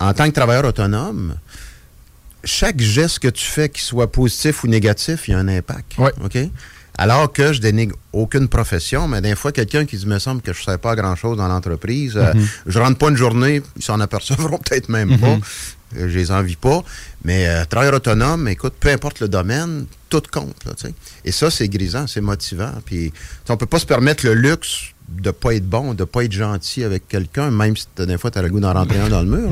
en 0.01 0.13
tant 0.13 0.25
que 0.25 0.31
travailleur 0.31 0.65
autonome, 0.65 1.35
chaque 2.43 2.79
geste 2.79 3.19
que 3.19 3.27
tu 3.27 3.45
fais, 3.45 3.69
qu'il 3.69 3.83
soit 3.83 4.11
positif 4.11 4.63
ou 4.63 4.67
négatif, 4.67 5.27
il 5.27 5.31
y 5.31 5.33
a 5.33 5.39
un 5.39 5.47
impact. 5.47 5.93
OK? 6.23 6.37
Alors 6.97 7.33
que 7.33 7.53
je 7.53 7.59
dénigre 7.59 7.95
aucune 8.11 8.47
profession, 8.47 9.07
mais 9.07 9.19
des 9.21 9.33
fois, 9.35 9.51
quelqu'un 9.51 9.83
qui 9.85 9.97
dit, 9.97 10.05
me 10.05 10.19
semble 10.19 10.41
que 10.43 10.53
je 10.53 10.59
ne 10.59 10.65
sais 10.65 10.77
pas 10.77 10.95
grand-chose 10.95 11.37
dans 11.37 11.47
l'entreprise, 11.47 12.13
euh, 12.17 12.33
Mhm. 12.35 12.47
je 12.67 12.79
rentre 12.79 12.97
pas 12.99 13.09
une 13.09 13.15
journée, 13.17 13.61
ils 13.77 13.83
s'en 13.83 13.99
apercevront 13.99 14.57
peut-être 14.63 14.89
même 14.89 15.09
Mhm. 15.09 15.19
pas. 15.19 15.27
Euh, 15.97 16.09
Je 16.09 16.17
les 16.17 16.31
envie 16.31 16.55
pas. 16.55 16.83
Mais 17.23 17.47
euh, 17.47 17.65
travailleur 17.65 17.95
autonome, 17.95 18.47
écoute, 18.47 18.73
peu 18.79 18.89
importe 18.89 19.19
le 19.21 19.27
domaine, 19.27 19.85
tout 20.09 20.21
compte. 20.31 20.55
Là. 20.65 20.73
Et 21.25 21.31
ça, 21.31 21.49
c'est 21.51 21.67
grisant, 21.69 22.05
c'est 22.07 22.21
motivant. 22.21 22.71
Puis, 22.85 23.11
on 23.49 23.57
peut 23.57 23.65
pas 23.67 23.79
se 23.79 23.85
permettre 23.85 24.25
le 24.25 24.33
luxe 24.33 24.93
de 25.21 25.31
pas 25.31 25.53
être 25.55 25.67
bon, 25.67 25.93
de 25.93 26.03
pas 26.03 26.23
être 26.23 26.31
gentil 26.31 26.83
avec 26.83 27.07
quelqu'un, 27.07 27.51
même 27.51 27.75
si 27.77 27.85
des 27.97 28.17
fois, 28.17 28.31
tu 28.31 28.39
as 28.39 28.41
le 28.41 28.49
goût 28.49 28.59
d'en 28.59 28.73
rentrer 28.73 28.99
un 28.99 29.09
dans 29.09 29.21
le 29.21 29.27
mur. 29.29 29.49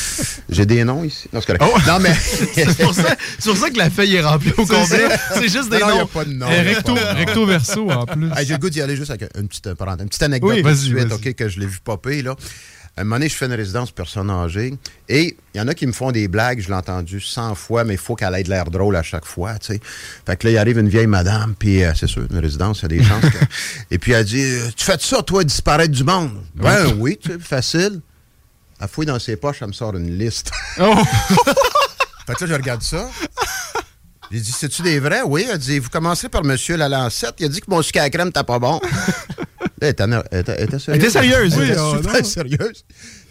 J'ai 0.48 0.66
des 0.66 0.84
noms 0.84 1.04
ici. 1.04 1.28
Non, 1.32 1.40
c'est. 1.44 1.58
Non, 1.58 1.98
mais... 2.00 2.14
c'est 2.54 2.76
pour, 2.78 2.94
ça- 2.94 3.16
c'est 3.38 3.48
pour 3.50 3.58
ça 3.58 3.70
que 3.70 3.78
la 3.78 3.90
feuille 3.90 4.16
est 4.16 4.20
remplie 4.22 4.52
au 4.56 4.66
complet. 4.66 5.08
C'est 5.34 5.48
juste 5.48 5.70
des 5.70 5.78
Non, 5.78 5.86
non, 5.88 5.94
a 5.96 5.98
noms. 6.00 6.06
pas 6.06 6.24
de 6.24 6.32
nom, 6.32 6.46
Eh, 6.50 6.54
y 6.54 6.58
a 6.58 6.62
recto- 6.62 6.94
pas 6.94 7.00
de 7.00 7.06
nom. 7.12 7.18
recto 7.18 7.46
verso, 7.46 7.90
en 7.90 8.06
plus. 8.06 8.28
Hey, 8.36 8.46
J'ai 8.46 8.54
le 8.54 8.58
goût 8.58 8.70
d'y 8.70 8.80
aller 8.82 8.96
juste 8.96 9.10
avec 9.10 9.28
une 9.38 9.48
petite, 9.48 9.66
une 9.66 10.08
petite 10.08 10.22
anecdote 10.22 10.50
Oui, 10.50 10.56
tout 10.62 10.68
de 10.68 10.72
vas-y, 10.74 10.84
suite, 10.84 10.96
vas-y. 10.98 11.12
OK, 11.30 11.34
que 11.34 11.48
je 11.48 11.60
l'ai 11.60 11.66
vu 11.66 11.78
popper, 11.82 12.22
là. 12.22 12.34
À 12.96 13.00
un 13.00 13.04
moment 13.04 13.16
donné, 13.16 13.28
je 13.28 13.34
fais 13.34 13.46
une 13.46 13.52
résidence 13.54 13.90
pour 13.90 13.96
personnes 14.04 14.30
âgées 14.30 14.72
et 15.08 15.36
il 15.52 15.58
y 15.58 15.60
en 15.60 15.66
a 15.66 15.74
qui 15.74 15.84
me 15.84 15.92
font 15.92 16.12
des 16.12 16.28
blagues, 16.28 16.60
je 16.60 16.68
l'ai 16.68 16.74
entendu 16.74 17.20
100 17.20 17.56
fois, 17.56 17.82
mais 17.82 17.94
il 17.94 17.98
faut 17.98 18.14
qu'elle 18.14 18.32
ait 18.36 18.44
de 18.44 18.48
l'air 18.50 18.66
drôle 18.66 18.94
à 18.94 19.02
chaque 19.02 19.24
fois, 19.24 19.58
tu 19.58 19.72
sais. 19.74 19.80
Fait 20.24 20.36
que 20.36 20.46
là, 20.46 20.52
il 20.52 20.58
arrive 20.58 20.78
une 20.78 20.88
vieille 20.88 21.08
madame, 21.08 21.56
puis 21.58 21.82
euh, 21.82 21.92
c'est 21.96 22.06
sûr, 22.06 22.24
une 22.30 22.38
résidence, 22.38 22.80
il 22.80 22.82
y 22.82 22.84
a 22.84 22.88
des 22.88 23.02
chances. 23.08 23.24
que- 23.24 23.44
Et 23.90 23.98
puis 23.98 24.12
elle 24.12 24.24
dit 24.24 24.40
euh, 24.44 24.68
Tu 24.76 24.84
fais 24.84 24.96
de 24.96 25.02
ça, 25.02 25.22
toi, 25.22 25.42
disparaître 25.42 25.90
du 25.92 26.04
monde 26.04 26.40
Ben 26.54 26.94
oui, 26.98 27.18
tu 27.20 27.32
sais, 27.32 27.38
facile. 27.40 28.00
Elle 28.80 28.88
fouille 28.88 29.06
dans 29.06 29.18
ses 29.18 29.34
poches, 29.36 29.58
elle 29.62 29.68
me 29.68 29.72
sort 29.72 29.96
une 29.96 30.16
liste. 30.16 30.52
fait 30.76 32.34
que 32.34 32.44
là, 32.44 32.46
je 32.46 32.54
regarde 32.54 32.82
ça. 32.82 33.08
J'ai 34.30 34.40
dit, 34.40 34.52
c'est-tu 34.52 34.82
des 34.82 34.98
vrais? 34.98 35.22
Oui. 35.22 35.46
Elle 35.50 35.58
dit, 35.58 35.78
vous 35.78 35.90
commencerez 35.90 36.28
par 36.28 36.42
Monsieur 36.42 36.76
Lalancette. 36.76 37.34
Il 37.38 37.44
a 37.44 37.48
dit 37.48 37.60
que 37.60 37.66
mon 37.68 37.82
sucre 37.82 38.00
à 38.00 38.04
la 38.04 38.10
crème 38.10 38.32
t'as 38.32 38.42
pas 38.42 38.58
bon. 38.58 38.80
Là, 39.84 39.88
elle 39.88 39.92
était, 39.92 40.02
elle 40.30 40.40
était- 40.40 40.54
elle 40.58 40.64
était 40.64 40.78
sérieuse. 40.78 40.88
Elle 40.88 40.96
était 40.96 41.10
sérieuse, 41.10 41.52
Elle 41.54 41.60
oui, 41.60 41.70
était 41.70 41.80
oh, 41.80 41.96
super 41.96 42.26
sérieuse. 42.26 42.84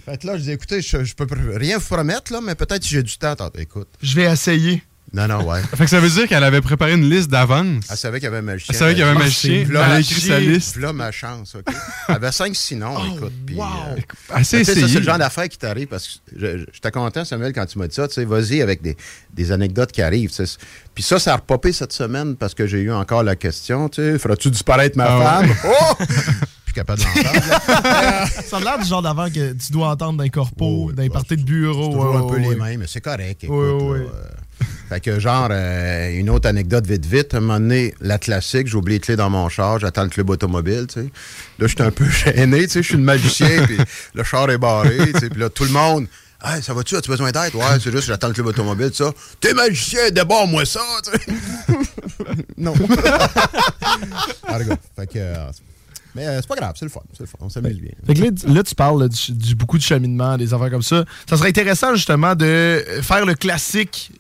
Fait 0.05 0.17
que 0.21 0.27
là, 0.27 0.37
je 0.37 0.43
dis, 0.43 0.51
écoutez, 0.51 0.81
je, 0.81 1.03
je 1.03 1.15
peux 1.15 1.25
rien 1.55 1.77
vous 1.77 1.85
promettre, 1.85 2.33
là, 2.33 2.41
mais 2.41 2.55
peut-être 2.55 2.83
si 2.83 2.89
j'ai 2.89 3.03
du 3.03 3.17
temps, 3.17 3.35
tantôt, 3.35 3.59
écoute. 3.59 3.87
Je 4.01 4.15
vais 4.15 4.23
essayer. 4.31 4.83
Non, 5.13 5.27
non, 5.27 5.43
ouais. 5.47 5.61
Fait 5.75 5.83
que 5.83 5.89
ça 5.91 5.99
veut 5.99 6.09
dire 6.09 6.27
qu'elle 6.27 6.43
avait 6.43 6.61
préparé 6.61 6.93
une 6.93 7.07
liste 7.07 7.29
d'avance. 7.29 7.83
Elle 7.89 7.97
savait 7.97 8.17
qu'il 8.19 8.23
y 8.25 8.27
avait 8.27 8.39
un 8.39 8.41
magicien. 8.41 8.73
Elle 8.73 8.79
savait 8.79 8.91
qu'il 8.93 8.99
y 9.01 9.03
avait 9.03 9.11
un 9.11 9.15
Ah, 9.15 9.23
magicien. 9.23 9.51
c'est- 9.63 9.69
Elle 9.69 9.77
a 9.77 9.87
ma 9.87 9.99
écrit 9.99 10.21
sa 10.21 10.27
chance. 10.39 10.39
liste. 10.47 10.75
Là, 10.77 10.93
ma 10.93 11.11
chance, 11.11 11.55
OK? 11.55 11.73
Elle 12.09 12.15
avait 12.15 12.31
cinq 12.31 12.55
sinon, 12.55 12.97
écoute. 13.15 13.31
Puis, 13.45 13.59
euh, 13.59 14.01
Assez 14.33 14.63
ça, 14.63 14.73
c'est 14.73 14.81
le 14.99 15.03
genre 15.03 15.19
d'affaire 15.19 15.47
qui 15.49 15.57
t'arrive 15.59 15.87
parce 15.87 16.07
que 16.07 16.13
je- 16.35 16.57
je- 16.59 16.65
j'étais 16.73 16.89
content, 16.91 17.23
Samuel, 17.25 17.53
quand 17.53 17.65
tu 17.67 17.77
m'as 17.77 17.87
dit 17.87 17.93
ça. 17.95 18.07
Tu 18.07 18.15
sais, 18.15 18.25
vas-y 18.25 18.61
avec 18.63 18.81
des, 18.81 18.97
des 19.33 19.51
anecdotes 19.51 19.91
qui 19.91 20.01
arrivent. 20.01 20.31
Puis 20.95 21.03
ça, 21.03 21.19
ça 21.19 21.33
a 21.33 21.35
repopé 21.37 21.71
cette 21.73 21.93
semaine 21.93 22.35
parce 22.35 22.55
que 22.55 22.65
j'ai 22.65 22.79
eu 22.79 22.91
encore 22.91 23.21
la 23.23 23.35
question, 23.35 23.89
tu 23.89 24.01
sais, 24.01 24.17
feras-tu 24.17 24.49
disparaître 24.49 24.97
ma 24.97 25.05
Ah 25.05 25.41
femme? 25.43 25.49
ouais. 25.49 25.55
Oh! 25.65 26.03
Plus 26.65 26.73
capable 26.73 27.01
de 27.01 27.05
l'entendre. 27.05 28.27
Ça 28.47 28.59
me 28.59 28.63
l'air 28.63 28.79
du 28.79 28.85
genre 28.87 29.01
d'avant 29.03 29.27
que 29.27 29.53
tu 29.53 29.71
dois 29.71 29.89
entendre 29.89 30.17
dans 30.17 30.23
les 30.23 30.29
corpos, 30.31 30.91
dans 30.91 31.03
les 31.03 31.09
parties 31.09 31.37
de 31.37 31.43
bureau. 31.43 31.85
toujours 31.91 32.05
ouais, 32.15 32.17
un 32.17 32.21
peu 32.21 32.33
ouais, 32.35 32.39
les 32.39 32.47
ouais. 32.47 32.55
mêmes, 32.55 32.79
mais 32.79 32.87
c'est 32.87 33.01
correct. 33.01 33.43
Écoute, 33.43 33.55
ouais. 33.55 33.99
là, 33.99 34.05
euh, 34.05 34.23
fait 34.89 34.99
que 34.99 35.19
genre, 35.19 35.47
euh, 35.51 36.11
une 36.11 36.29
autre 36.29 36.47
anecdote 36.47 36.85
vite 36.85 37.05
vite, 37.05 37.33
à 37.33 37.37
un 37.37 37.39
moment 37.39 37.59
donné, 37.59 37.93
la 38.01 38.17
classique, 38.17 38.67
j'ai 38.67 38.75
oublié 38.75 38.97
les 38.97 39.01
clés 39.01 39.15
dans 39.15 39.29
mon 39.29 39.49
char, 39.49 39.79
j'attends 39.79 40.03
le 40.03 40.09
club 40.09 40.29
automobile, 40.29 40.87
tu 40.87 41.01
sais. 41.01 41.09
Là, 41.59 41.67
j'étais 41.67 41.83
un 41.83 41.91
peu 41.91 42.05
gêné, 42.09 42.63
tu 42.63 42.69
sais, 42.69 42.83
je 42.83 42.87
suis 42.87 42.97
le 42.97 43.03
magicien, 43.03 43.65
puis 43.65 43.77
le 44.13 44.23
char 44.23 44.49
est 44.51 44.57
barré, 44.57 44.97
tu 45.13 45.19
sais, 45.19 45.29
puis 45.29 45.39
là, 45.39 45.49
tout 45.49 45.63
le 45.63 45.71
monde... 45.71 46.07
Hey, 46.45 46.61
ça 46.61 46.73
va-tu? 46.73 46.97
As-tu 46.97 47.09
besoin 47.09 47.31
d'aide? 47.31 47.55
Ouais, 47.55 47.79
c'est 47.81 47.89
juste, 47.89 48.05
j'attends 48.05 48.27
le 48.27 48.33
club 48.33 48.47
automobile, 48.47 48.91
ça. 48.93 49.13
T'es 49.39 49.53
magicien, 49.53 50.09
débarre-moi 50.11 50.65
ça, 50.65 50.81
tu 51.01 51.11
sais. 51.11 51.39
non. 52.57 52.73
Ah, 54.45 54.59
fait 54.97 55.07
que. 55.07 55.19
Mais 56.15 56.27
euh, 56.27 56.37
c'est 56.41 56.47
pas 56.47 56.55
grave, 56.55 56.73
c'est 56.77 56.85
le 56.85 56.91
fun, 56.91 57.01
c'est 57.13 57.21
le 57.21 57.25
fun, 57.27 57.37
on 57.41 57.49
s'amuse 57.49 57.79
bien. 57.79 57.91
Fait 58.05 58.13
que 58.13 58.21
là, 58.23 58.27
tu- 58.31 58.47
là, 58.53 58.63
tu 58.63 58.75
parles 58.75 59.01
là, 59.01 59.07
du, 59.07 59.31
du 59.31 59.55
beaucoup 59.55 59.77
de 59.77 59.83
cheminement, 59.83 60.37
des 60.37 60.53
affaires 60.53 60.69
comme 60.71 60.81
ça. 60.83 61.03
Ça 61.29 61.37
serait 61.37 61.49
intéressant 61.49 61.95
justement 61.95 62.35
de 62.35 62.83
faire 63.01 63.25
le 63.25 63.33
classique, 63.35 64.11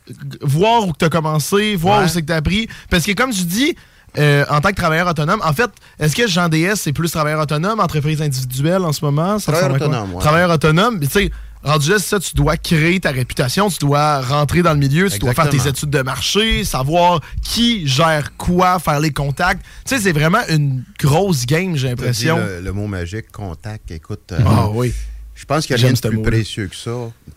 voir 0.41 0.87
où 0.87 0.93
tu 0.97 1.05
as 1.05 1.09
commencé, 1.09 1.75
voir 1.75 1.99
Ouais. 1.99 2.05
où 2.05 2.07
c'est 2.07 2.21
que 2.21 2.27
tu 2.27 2.33
as 2.33 2.37
appris. 2.37 2.67
Parce 2.89 3.05
que 3.05 3.11
comme 3.13 3.31
tu 3.31 3.43
dis, 3.43 3.75
euh, 4.17 4.45
en 4.49 4.61
tant 4.61 4.69
que 4.69 4.75
travailleur 4.75 5.07
autonome, 5.07 5.41
en 5.43 5.53
fait, 5.53 5.71
est-ce 5.99 6.15
que 6.15 6.27
Jean 6.27 6.47
DS, 6.49 6.75
c'est 6.75 6.93
plus 6.93 7.11
travailleur 7.11 7.41
autonome, 7.41 7.79
entreprise 7.79 8.21
individuelle 8.21 8.83
en 8.83 8.93
ce 8.93 9.03
moment? 9.03 9.39
Ça 9.39 9.51
Travailleur 9.51 9.75
autonome, 9.81 10.13
ouais. 10.13 10.19
Travailleur 10.21 10.51
autonome, 10.51 10.97
mais 10.99 11.07
tu 11.07 11.13
sais, 11.13 11.31
rendu 11.63 11.89
là, 11.89 11.99
ça, 11.99 12.19
tu 12.19 12.35
dois 12.35 12.57
créer 12.57 12.99
ta 12.99 13.11
réputation, 13.11 13.69
tu 13.69 13.79
dois 13.79 14.21
rentrer 14.21 14.61
dans 14.61 14.73
le 14.73 14.79
milieu, 14.79 15.09
tu 15.09 15.19
dois 15.19 15.33
faire 15.33 15.49
tes 15.49 15.67
études 15.67 15.89
de 15.89 16.01
marché, 16.01 16.63
savoir 16.63 17.21
qui 17.41 17.87
gère 17.87 18.35
quoi, 18.37 18.79
faire 18.79 18.99
les 18.99 19.11
contacts. 19.11 19.63
Tu 19.85 19.95
sais, 19.95 20.01
c'est 20.01 20.11
vraiment 20.11 20.41
une 20.49 20.83
grosse 20.99 21.45
game, 21.45 21.75
j'ai 21.75 21.89
l'impression. 21.89 22.37
Le, 22.37 22.61
le 22.61 22.71
mot 22.73 22.87
magique, 22.87 23.31
contact, 23.31 23.91
écoute. 23.91 24.31
euh, 24.31 24.39
Ah 24.45 24.67
oui. 24.69 24.93
Je 25.35 25.45
pense 25.45 25.65
qu'il 25.65 25.75
n'y 25.75 25.81
a 25.81 25.87
rien 25.87 25.93
de 25.93 26.07
plus 26.09 26.21
précieux 26.21 26.67
que 26.67 26.75
ça, 26.75 26.91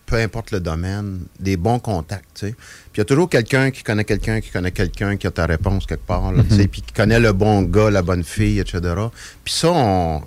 peu 0.05 0.17
importe 0.17 0.51
le 0.51 0.59
domaine, 0.59 1.21
des 1.39 1.57
bons 1.57 1.79
contacts, 1.79 2.29
tu 2.35 2.47
sais. 2.47 2.51
Puis 2.53 2.91
il 2.95 2.97
y 2.99 3.01
a 3.01 3.05
toujours 3.05 3.27
quelqu'un 3.27 3.71
qui 3.71 3.81
connaît 3.81 4.03
quelqu'un 4.03 4.39
qui 4.39 4.51
connaît 4.51 4.71
quelqu'un 4.71 5.17
qui 5.17 5.25
a 5.25 5.31
ta 5.31 5.47
réponse 5.47 5.87
quelque 5.87 6.05
part, 6.05 6.31
là, 6.31 6.43
tu 6.47 6.55
sais, 6.55 6.67
puis 6.67 6.81
qui 6.83 6.93
connaît 6.93 7.19
le 7.19 7.33
bon 7.33 7.63
gars, 7.63 7.89
la 7.89 8.03
bonne 8.03 8.23
fille, 8.23 8.59
etc. 8.59 8.79
Puis 9.43 9.53
ça, 9.55 9.71
on... 9.71 10.19
il 10.19 10.23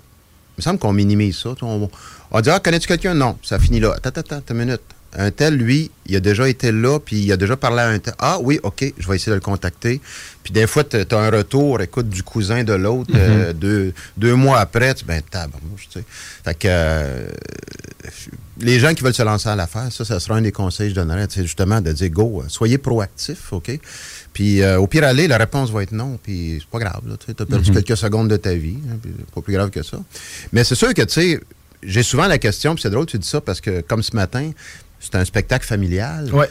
me 0.57 0.61
semble 0.63 0.79
qu'on 0.79 0.91
minimise 0.91 1.37
ça. 1.37 1.55
On, 1.61 1.89
on 2.31 2.41
dit, 2.41 2.49
ah, 2.49 2.59
connais-tu 2.59 2.87
quelqu'un? 2.87 3.13
Non, 3.13 3.37
ça 3.43 3.59
finit 3.59 3.79
là. 3.79 3.93
Attends, 3.95 4.09
attends, 4.19 4.37
attends, 4.37 4.53
une 4.53 4.59
minute. 4.65 4.81
Un 5.13 5.29
tel, 5.29 5.57
lui, 5.57 5.91
il 6.05 6.15
a 6.15 6.21
déjà 6.21 6.47
été 6.47 6.71
là, 6.71 6.97
puis 6.97 7.17
il 7.17 7.29
a 7.33 7.35
déjà 7.35 7.57
parlé 7.57 7.79
à 7.81 7.87
un 7.89 7.99
tel. 7.99 8.13
Ah 8.17 8.37
oui, 8.41 8.61
OK, 8.63 8.93
je 8.97 9.07
vais 9.09 9.15
essayer 9.17 9.31
de 9.31 9.35
le 9.35 9.41
contacter. 9.41 9.99
Puis 10.41 10.53
des 10.53 10.65
fois, 10.67 10.85
tu 10.85 10.95
as 10.97 11.17
un 11.19 11.29
retour, 11.29 11.81
écoute, 11.81 12.07
du 12.07 12.23
cousin 12.23 12.63
de 12.63 12.71
l'autre, 12.71 13.11
euh, 13.13 13.51
deux, 13.51 13.93
deux 14.15 14.35
mois 14.35 14.59
après, 14.61 14.93
tu 14.93 15.03
ben, 15.03 15.21
tabarnouche, 15.21 15.89
tu 15.91 15.99
sais. 15.99 16.05
Fait 16.45 16.53
que 16.53 16.67
euh, 16.69 17.27
les 18.59 18.79
gens 18.79 18.93
qui 18.93 19.03
veulent 19.03 19.13
se 19.13 19.21
lancer 19.23 19.49
à 19.49 19.55
l'affaire, 19.57 19.91
ça, 19.91 20.05
ça 20.05 20.19
sera 20.21 20.35
un 20.37 20.41
des 20.41 20.53
conseils 20.53 20.87
que 20.93 20.95
je 20.95 21.01
donnerais, 21.01 21.27
c'est 21.29 21.41
justement 21.43 21.81
de 21.81 21.91
dire, 21.91 22.09
go, 22.09 22.41
euh, 22.41 22.45
soyez 22.47 22.77
proactif, 22.77 23.51
OK? 23.51 23.69
Puis 24.33 24.61
euh, 24.61 24.79
au 24.79 24.87
pire 24.87 25.03
aller, 25.03 25.27
la 25.27 25.37
réponse 25.37 25.71
va 25.71 25.83
être 25.83 25.91
non, 25.91 26.17
puis 26.23 26.59
c'est 26.61 26.69
pas 26.69 26.79
grave, 26.79 27.01
tu 27.25 27.31
as 27.31 27.45
perdu 27.45 27.69
Mhm. 27.71 27.83
quelques 27.83 27.97
secondes 27.97 28.29
de 28.29 28.37
ta 28.37 28.53
vie, 28.53 28.77
hein, 28.89 28.95
puis 29.01 29.11
pas 29.33 29.41
plus 29.41 29.53
grave 29.53 29.71
que 29.71 29.83
ça. 29.83 29.97
Mais 30.53 30.63
c'est 30.63 30.75
sûr 30.75 30.93
que, 30.93 31.01
tu 31.01 31.13
sais, 31.13 31.39
j'ai 31.83 32.03
souvent 32.03 32.27
la 32.27 32.37
question, 32.37 32.75
puis 32.75 32.81
c'est 32.81 32.89
drôle 32.89 33.05
que 33.05 33.11
tu 33.11 33.19
dis 33.19 33.27
ça, 33.27 33.41
parce 33.41 33.61
que 33.61 33.81
comme 33.81 34.03
ce 34.03 34.15
matin, 34.15 34.51
c'est 34.99 35.15
un 35.15 35.25
spectacle 35.25 35.65
familial. 35.65 36.33
Ouais. 36.33 36.49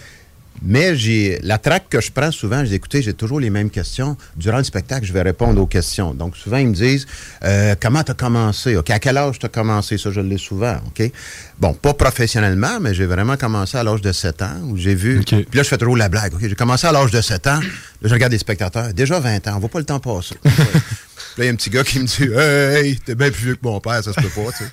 Mais 0.62 0.94
j'ai 0.94 1.38
la 1.42 1.56
traque 1.56 1.88
que 1.88 2.00
je 2.00 2.12
prends 2.12 2.30
souvent, 2.30 2.60
je 2.60 2.70
dis 2.70 2.74
écoutez, 2.74 3.00
j'ai 3.00 3.14
toujours 3.14 3.40
les 3.40 3.48
mêmes 3.48 3.70
questions. 3.70 4.16
Durant 4.36 4.58
le 4.58 4.64
spectacle, 4.64 5.06
je 5.06 5.12
vais 5.12 5.22
répondre 5.22 5.60
aux 5.60 5.66
questions. 5.66 6.12
Donc 6.12 6.36
souvent, 6.36 6.58
ils 6.58 6.68
me 6.68 6.74
disent 6.74 7.06
euh, 7.44 7.74
comment 7.80 8.02
tu 8.02 8.10
as 8.10 8.14
commencé? 8.14 8.76
OK, 8.76 8.90
à 8.90 8.98
quel 8.98 9.16
âge 9.16 9.38
tu 9.38 9.46
as 9.46 9.48
commencé? 9.48 9.96
Ça, 9.96 10.10
je 10.10 10.20
l'ai 10.20 10.36
souvent. 10.36 10.76
OK? 10.86 11.10
Bon, 11.58 11.72
pas 11.72 11.94
professionnellement, 11.94 12.78
mais 12.78 12.92
j'ai 12.92 13.06
vraiment 13.06 13.38
commencé 13.38 13.78
à 13.78 13.84
l'âge 13.84 14.02
de 14.02 14.12
7 14.12 14.42
ans 14.42 14.60
où 14.64 14.76
j'ai 14.76 14.94
vu. 14.94 15.20
Puis 15.20 15.46
là, 15.54 15.62
je 15.62 15.68
fais 15.68 15.78
toujours 15.78 15.96
la 15.96 16.10
blague. 16.10 16.34
OK, 16.34 16.40
j'ai 16.42 16.54
commencé 16.54 16.86
à 16.86 16.92
l'âge 16.92 17.10
de 17.10 17.20
7 17.22 17.46
ans. 17.46 17.60
Là, 17.60 18.08
je 18.08 18.12
regarde 18.12 18.32
les 18.32 18.38
spectateurs. 18.38 18.92
Déjà 18.92 19.18
20 19.18 19.48
ans, 19.48 19.52
on 19.56 19.60
voit 19.60 19.70
pas 19.70 19.78
le 19.78 19.86
temps 19.86 20.00
passer. 20.00 20.36
là, 21.40 21.44
il 21.44 21.46
y 21.46 21.50
a 21.50 21.52
un 21.52 21.56
petit 21.56 21.70
gars 21.70 21.84
qui 21.84 21.98
me 21.98 22.04
dit 22.04 22.24
Hey, 22.34 22.96
t'es 22.98 23.14
bien 23.14 23.30
plus 23.30 23.44
vieux 23.44 23.54
que 23.56 23.64
mon 23.66 23.80
père, 23.80 24.04
ça 24.04 24.12
se 24.12 24.20
peut 24.20 24.28
pas, 24.28 24.52
tu 24.52 24.64
sais. 24.64 24.70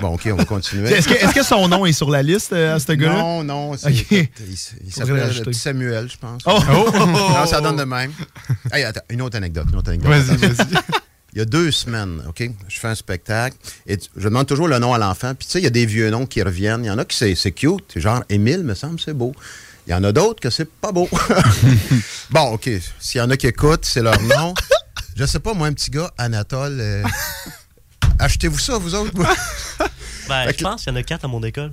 Bon, 0.00 0.14
OK, 0.14 0.28
on 0.32 0.36
va 0.36 0.44
continuer. 0.44 0.90
Est-ce 0.90 1.34
que, 1.34 1.42
son 1.44 1.68
nom 1.68 1.86
est 1.86 1.92
sur 1.92 2.10
la 2.10 2.22
liste 2.22 2.52
euh, 2.52 2.76
à 2.76 2.78
ce 2.78 2.92
gars-là? 2.92 3.18
Non, 3.18 3.44
non. 3.44 3.74
il, 3.74 4.28
s'appelle 4.90 5.54
Samuel, 5.54 6.08
je 6.10 6.16
pense. 6.16 6.42
Oh! 6.46 6.58
non, 7.06 7.46
ça 7.46 7.60
donne 7.60 7.76
de 7.76 7.84
même. 7.84 8.10
Hey, 8.72 8.84
attends, 8.84 9.02
une 9.10 9.22
autre 9.22 9.36
anecdote. 9.36 9.66
Une 9.70 9.78
autre 9.78 9.90
anecdote. 9.90 10.10
Vas-y, 10.10 10.36
vas-y. 10.36 10.82
Il 11.34 11.38
y 11.38 11.40
a 11.40 11.46
deux 11.46 11.70
semaines, 11.70 12.22
OK, 12.28 12.42
je 12.68 12.78
fais 12.78 12.88
un 12.88 12.94
spectacle 12.94 13.56
et 13.86 13.96
je 14.16 14.24
demande 14.24 14.46
toujours 14.46 14.68
le 14.68 14.78
nom 14.78 14.92
à 14.92 14.98
l'enfant. 14.98 15.34
Puis 15.34 15.46
tu 15.46 15.52
sais, 15.52 15.60
il 15.60 15.64
y 15.64 15.66
a 15.66 15.70
des 15.70 15.86
vieux 15.86 16.10
noms 16.10 16.26
qui 16.26 16.42
reviennent. 16.42 16.84
Il 16.84 16.88
y 16.88 16.90
en 16.90 16.98
a 16.98 17.06
qui 17.06 17.16
c'est, 17.16 17.34
c'est 17.34 17.52
cute, 17.52 17.84
c'est 17.92 18.00
genre 18.00 18.22
Émile, 18.28 18.62
me 18.62 18.74
semble, 18.74 19.00
c'est 19.00 19.14
beau. 19.14 19.32
Il 19.86 19.92
y 19.92 19.94
en 19.94 20.04
a 20.04 20.12
d'autres 20.12 20.40
que 20.40 20.50
c'est 20.50 20.70
pas 20.70 20.92
beau. 20.92 21.08
bon, 22.30 22.52
OK, 22.52 22.68
s'il 23.00 23.18
y 23.18 23.20
en 23.22 23.30
a 23.30 23.36
qui 23.36 23.46
écoutent, 23.46 23.84
c'est 23.84 24.02
leur 24.02 24.20
nom. 24.22 24.52
Je 25.16 25.24
sais 25.26 25.40
pas, 25.40 25.54
moi, 25.54 25.66
un 25.68 25.72
petit 25.72 25.90
gars, 25.90 26.10
Anatole, 26.18 26.78
euh, 26.80 27.02
achetez-vous 28.18 28.58
ça, 28.58 28.78
vous 28.78 28.94
autres? 28.94 29.12
Ben, 30.28 30.46
je 30.48 30.52
que- 30.56 30.62
pense 30.62 30.84
qu'il 30.84 30.92
y 30.92 30.96
en 30.96 30.98
a 31.00 31.02
quatre 31.02 31.24
à 31.24 31.28
mon 31.28 31.42
école. 31.42 31.72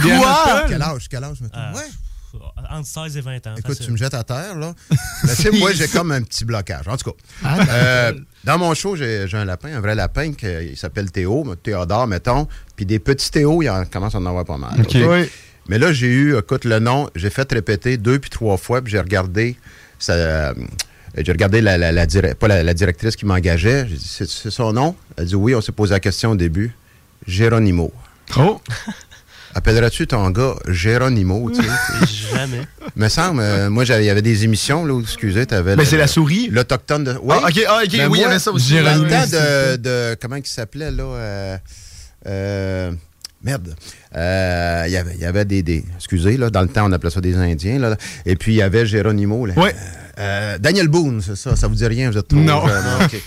Quoi? 0.00 0.64
Quel 0.68 0.80
âge? 0.82 1.06
Quel 1.10 1.22
âge, 1.22 1.40
mettons? 1.42 1.58
Euh, 1.58 1.74
ouais. 1.74 2.40
Entre 2.70 2.86
16 2.86 3.16
et 3.18 3.20
20 3.20 3.46
ans. 3.48 3.54
Écoute, 3.58 3.66
facile. 3.72 3.86
tu 3.86 3.92
me 3.92 3.96
jettes 3.98 4.14
à 4.14 4.24
terre, 4.24 4.56
là. 4.56 4.72
Ben, 5.24 5.34
tu 5.36 5.42
sais, 5.42 5.50
moi, 5.50 5.72
j'ai 5.72 5.86
comme 5.86 6.10
un 6.12 6.22
petit 6.22 6.44
blocage. 6.46 6.88
En 6.88 6.96
tout 6.96 7.10
cas, 7.10 7.16
Ah, 7.44 7.58
euh, 7.68 8.12
dans 8.44 8.56
mon 8.56 8.72
show, 8.74 8.96
j'ai 8.96 9.26
j'ai 9.28 9.36
un 9.36 9.44
lapin, 9.44 9.68
un 9.76 9.80
vrai 9.80 9.94
lapin, 9.94 10.32
qui 10.32 10.46
il 10.46 10.76
s'appelle 10.78 11.10
Théo, 11.10 11.44
mais 11.44 11.56
Théodore, 11.56 12.06
mettons. 12.06 12.48
Puis 12.74 12.86
des 12.86 12.98
petits 13.00 13.30
Théo, 13.30 13.60
il 13.62 13.68
en 13.68 13.84
commence 13.84 14.14
à 14.14 14.18
en 14.18 14.26
avoir 14.26 14.44
pas 14.46 14.56
mal. 14.56 14.74
Oui. 14.94 15.28
Mais 15.68 15.78
là, 15.78 15.92
j'ai 15.92 16.06
eu, 16.08 16.38
écoute, 16.38 16.64
le 16.64 16.78
nom, 16.78 17.10
j'ai 17.14 17.30
fait 17.30 17.52
répéter 17.52 17.98
deux 17.98 18.18
puis 18.18 18.30
trois 18.30 18.56
fois, 18.56 18.80
puis 18.80 18.90
j'ai 18.92 19.00
regardé, 19.00 19.56
ça, 19.98 20.12
euh, 20.14 20.54
j'ai 21.16 21.32
regardé 21.32 21.60
la, 21.60 21.76
la- 21.78 21.92
la 21.92 22.06
dire- 22.06 22.34
pas 22.38 22.48
la, 22.48 22.62
la 22.62 22.74
directrice 22.74 23.16
qui 23.16 23.26
m'engageait. 23.26 23.86
J'ai 23.88 23.96
dit, 23.96 24.08
c'est 24.08 24.28
c'est 24.28 24.50
son 24.50 24.72
nom? 24.72 24.94
Elle 25.16 25.26
dit 25.26 25.34
oui, 25.34 25.54
on 25.54 25.60
s'est 25.60 25.72
posé 25.72 25.92
la 25.92 26.00
question 26.00 26.30
au 26.32 26.36
début. 26.36 26.72
Géronimo. 27.26 27.92
Oh! 28.36 28.60
Appellerais-tu 29.54 30.06
ton 30.06 30.30
gars 30.30 30.54
Géronimo? 30.68 31.50
tu 31.50 31.60
sais? 31.60 31.68
Jamais. 32.36 32.60
Me 32.94 33.08
semble, 33.08 33.40
euh, 33.40 33.68
moi, 33.68 33.84
j'avais- 33.84 34.04
il 34.04 34.06
y 34.06 34.10
avait 34.10 34.22
des 34.22 34.44
émissions, 34.44 34.84
là, 34.86 34.94
où, 34.94 35.00
excusez, 35.00 35.44
tu 35.46 35.54
avais. 35.54 35.74
Mais 35.74 35.84
c'est 35.84 35.96
la 35.96 36.06
souris? 36.06 36.48
L'Autochtone 36.50 37.02
de. 37.04 37.16
Oui, 37.20 37.34
Ah, 37.42 37.48
ok, 37.48 37.64
ah, 37.68 37.80
ok, 37.84 37.90
Ben, 37.96 38.08
oui, 38.08 38.18
il 38.18 38.22
y 38.22 38.24
avait 38.24 38.38
ça 38.38 38.52
aussi. 38.52 38.74
Dans 38.74 38.78
le 38.80 38.84
Géronimo, 38.86 39.08
temps 39.10 39.26
de, 39.26 39.76
de- 39.76 40.16
Comment 40.22 40.36
il 40.36 40.46
s'appelait, 40.46 40.90
là 40.92 41.02
euh, 41.02 41.56
euh, 42.26 42.92
Merde. 43.42 43.74
Euh, 44.16 44.84
Il 44.86 44.92
y 44.92 44.96
avait- 44.96 45.14
il 45.14 45.20
y 45.20 45.24
avait 45.24 45.44
des, 45.44 45.62
des- 45.62 45.84
Excusez, 45.96 46.36
là, 46.36 46.50
dans 46.50 46.60
le 46.62 46.68
temps, 46.68 46.86
on 46.86 46.92
appelait 46.92 47.10
ça 47.10 47.20
des 47.20 47.36
Indiens. 47.36 47.78
Là, 47.78 47.96
et 48.26 48.36
puis, 48.36 48.52
il 48.52 48.56
y 48.56 48.62
avait 48.62 48.84
Géronimo. 48.86 49.46
Là, 49.46 49.54
Ouais. 49.56 49.74
Euh, 50.18 50.58
Daniel 50.58 50.88
Boone, 50.88 51.22
c'est 51.22 51.36
ça. 51.36 51.56
Ça 51.56 51.66
vous 51.66 51.74
dit 51.74 51.86
rien, 51.86 52.10
vous 52.10 52.18
êtes 52.18 52.28
trop 52.28 52.38
Non. 52.38 52.66
jeune, 52.68 52.84
OK. 53.04 53.22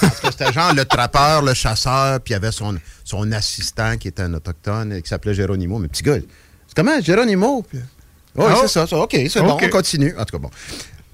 Parce 0.00 0.20
que 0.20 0.30
c'était 0.30 0.52
genre 0.52 0.72
le 0.74 0.84
trappeur, 0.84 1.42
le 1.42 1.54
chasseur, 1.54 2.20
puis 2.20 2.32
il 2.32 2.34
y 2.34 2.36
avait 2.36 2.52
son, 2.52 2.76
son 3.02 3.32
assistant 3.32 3.96
qui 3.96 4.06
était 4.08 4.22
un 4.22 4.32
autochtone 4.34 4.92
et 4.92 5.02
qui 5.02 5.08
s'appelait 5.08 5.34
Géronimo. 5.34 5.78
Mais 5.80 5.88
petit 5.88 6.04
gars, 6.04 6.18
c'est 6.68 6.76
comment, 6.76 7.00
Géronimo? 7.00 7.62
Puis- 7.68 7.80
Oui, 8.36 8.44
Oh. 8.48 8.58
c'est 8.62 8.68
ça, 8.68 8.86
ça. 8.86 8.96
OK, 8.98 9.16
c'est 9.28 9.40
bon, 9.40 9.58
on 9.60 9.68
continue. 9.70 10.14
En 10.16 10.24
tout 10.24 10.36
cas, 10.36 10.42
bon. 10.42 10.50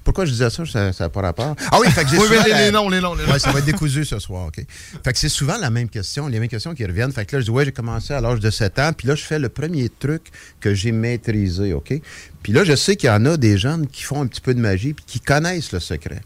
Pourquoi 0.03 0.25
je 0.25 0.31
disais 0.31 0.49
ça? 0.49 0.65
Ça 0.65 0.91
n'a 0.99 1.09
pas 1.09 1.21
rapport. 1.21 1.55
Ah 1.71 1.77
oui, 1.79 1.89
fait 1.89 2.03
que 2.03 2.09
j'ai 2.09 2.17
Oui, 2.17 2.27
souvent 2.27 2.39
mais 2.41 2.43
les- 2.45 2.49
la- 2.51 2.65
les 2.65 2.71
noms, 2.71 2.89
les 2.89 2.99
noms, 2.99 3.15
les 3.15 3.25
noms. 3.25 3.31
Ouais, 3.31 3.39
ça 3.39 3.51
va 3.51 3.59
être 3.59 3.65
décousu 3.65 4.03
ce 4.03 4.19
soir, 4.19 4.47
OK? 4.47 4.63
Fait 5.03 5.13
que 5.13 5.17
c'est 5.19 5.29
souvent 5.29 5.57
la 5.57 5.69
même 5.69 5.87
question, 5.89 6.27
les 6.27 6.39
mêmes 6.39 6.49
questions 6.49 6.73
qui 6.75 6.85
reviennent. 6.85 7.11
Fait 7.11 7.25
que 7.25 7.35
là, 7.35 7.39
je 7.39 7.45
dis, 7.45 7.51
ouais, 7.51 7.63
j'ai 7.65 7.71
commencé 7.71 8.13
à 8.13 8.19
l'âge 8.21 8.39
de 8.39 8.49
7 8.49 8.79
ans, 8.79 8.91
puis 8.91 9.07
là, 9.07 9.15
je 9.15 9.23
fais 9.23 9.39
le 9.39 9.49
premier 9.49 9.89
truc 9.89 10.23
que 10.59 10.73
j'ai 10.73 10.91
maîtrisé, 10.91 11.73
OK? 11.73 11.93
Puis 12.41 12.51
là, 12.53 12.63
je 12.63 12.75
sais 12.75 12.95
qu'il 12.95 13.07
y 13.07 13.11
en 13.11 13.25
a 13.25 13.37
des 13.37 13.57
jeunes 13.57 13.87
qui 13.87 14.03
font 14.03 14.21
un 14.21 14.27
petit 14.27 14.41
peu 14.41 14.53
de 14.53 14.59
magie, 14.59 14.93
puis 14.93 15.05
qui 15.07 15.19
connaissent 15.21 15.71
le 15.71 15.79
secret. 15.79 16.21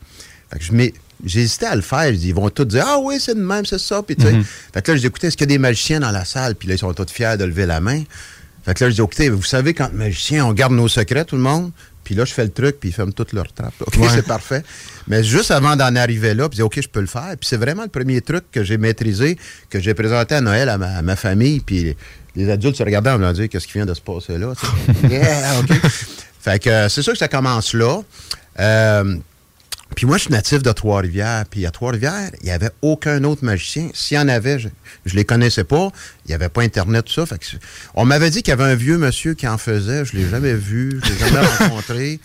Fait 0.51 0.59
que 0.59 0.65
je 0.65 0.71
J'ai 1.25 1.41
hésité 1.41 1.65
à 1.65 1.75
le 1.75 1.81
faire. 1.81 2.09
Ils 2.11 2.33
vont 2.33 2.49
tous 2.51 2.65
dire 2.65 2.83
Ah 2.87 2.97
oui, 3.01 3.17
c'est 3.19 3.33
de 3.33 3.41
même, 3.41 3.65
c'est 3.65 3.79
ça. 3.79 4.03
Puis, 4.03 4.15
tu 4.15 4.23
sais. 4.23 4.33
Mhm. 4.33 4.43
Fait 4.73 4.81
que 4.83 4.91
là, 4.91 4.95
je 4.97 5.01
dis 5.01 5.07
Écoutez, 5.07 5.27
est-ce 5.27 5.35
qu'il 5.35 5.49
y 5.49 5.51
a 5.51 5.55
des 5.55 5.57
magiciens 5.57 5.99
dans 5.99 6.11
la 6.11 6.25
salle? 6.25 6.53
Puis 6.53 6.67
là, 6.67 6.75
ils 6.75 6.77
sont 6.77 6.93
tous 6.93 7.11
fiers 7.11 7.37
de 7.37 7.43
lever 7.43 7.65
la 7.65 7.79
main. 7.81 8.03
Fait 8.63 8.75
que 8.75 8.83
là, 8.83 8.89
je 8.91 8.95
dis 8.95 9.01
Écoutez, 9.01 9.29
vous 9.29 9.41
savez, 9.43 9.73
quand 9.73 9.91
magicien, 9.93 10.45
on 10.45 10.53
garde 10.53 10.73
nos 10.73 10.87
secrets, 10.87 11.25
tout 11.25 11.35
le 11.35 11.41
monde? 11.41 11.71
Puis 12.07 12.15
là, 12.15 12.23
je 12.23 12.31
fais 12.33 12.45
le 12.45 12.51
truc, 12.51 12.77
puis 12.79 12.87
ils 12.87 12.93
ferment 12.93 13.11
toutes 13.11 13.33
leurs 13.33 13.51
trappes. 13.51 13.73
OK, 13.81 13.97
Ouais. 13.97 14.07
c'est 14.15 14.25
parfait. 14.25 14.63
Mais 15.09 15.25
juste 15.25 15.51
avant 15.51 15.75
d'en 15.75 15.93
arriver 15.97 16.33
là, 16.33 16.47
puis 16.47 16.55
je 16.55 16.61
dis, 16.61 16.65
OK, 16.65 16.79
je 16.81 16.87
peux 16.87 17.01
le 17.01 17.05
faire. 17.07 17.31
Puis 17.37 17.49
c'est 17.49 17.57
vraiment 17.57 17.83
le 17.83 17.89
premier 17.89 18.21
truc 18.21 18.45
que 18.49 18.63
j'ai 18.63 18.77
maîtrisé, 18.77 19.37
que 19.69 19.81
j'ai 19.81 19.93
présenté 19.93 20.35
à 20.35 20.39
Noël 20.39 20.69
à 20.69 20.77
ma, 20.77 20.87
à 20.99 21.01
ma 21.01 21.17
famille. 21.17 21.59
Puis 21.59 21.97
les 22.37 22.49
adultes 22.49 22.77
se 22.77 22.83
regardaient 22.83 23.09
en 23.09 23.19
me 23.19 23.29
disant, 23.33 23.47
qu'est-ce 23.49 23.67
qui 23.67 23.73
vient 23.73 23.85
de 23.85 23.93
se 23.93 23.99
passer 23.99 24.37
là? 24.37 24.53
yeah, 25.09 25.59
OK. 25.59 25.77
Fait 26.39 26.59
que 26.63 26.69
euh, 26.69 26.87
c'est 26.87 27.01
sûr 27.01 27.11
que 27.11 27.19
ça 27.19 27.27
commence 27.27 27.73
là. 27.73 27.99
Euh, 28.61 29.17
puis 29.95 30.05
moi, 30.05 30.17
je 30.17 30.23
suis 30.23 30.31
natif 30.31 30.61
de 30.61 30.71
Trois-Rivières. 30.71 31.45
Puis 31.49 31.65
à 31.65 31.71
Trois-Rivières, 31.71 32.29
il 32.41 32.45
n'y 32.45 32.51
avait 32.51 32.69
aucun 32.81 33.23
autre 33.23 33.43
magicien. 33.43 33.89
S'il 33.93 34.15
y 34.17 34.19
en 34.19 34.27
avait, 34.27 34.59
je 34.59 34.67
ne 34.67 35.13
les 35.13 35.25
connaissais 35.25 35.63
pas. 35.63 35.89
Il 36.25 36.29
n'y 36.29 36.33
avait 36.35 36.49
pas 36.49 36.61
Internet, 36.61 37.05
tout 37.05 37.13
ça. 37.13 37.25
Fait 37.25 37.37
que 37.39 37.45
on 37.95 38.05
m'avait 38.05 38.29
dit 38.29 38.43
qu'il 38.43 38.51
y 38.51 38.53
avait 38.53 38.71
un 38.71 38.75
vieux 38.75 38.97
monsieur 38.97 39.33
qui 39.33 39.47
en 39.47 39.57
faisait. 39.57 40.05
Je 40.05 40.15
ne 40.17 40.21
l'ai 40.23 40.29
jamais 40.29 40.53
vu. 40.53 40.99
Je 41.03 41.09
ne 41.09 41.13
l'ai 41.13 41.19
jamais 41.19 41.47
rencontré. 41.59 42.19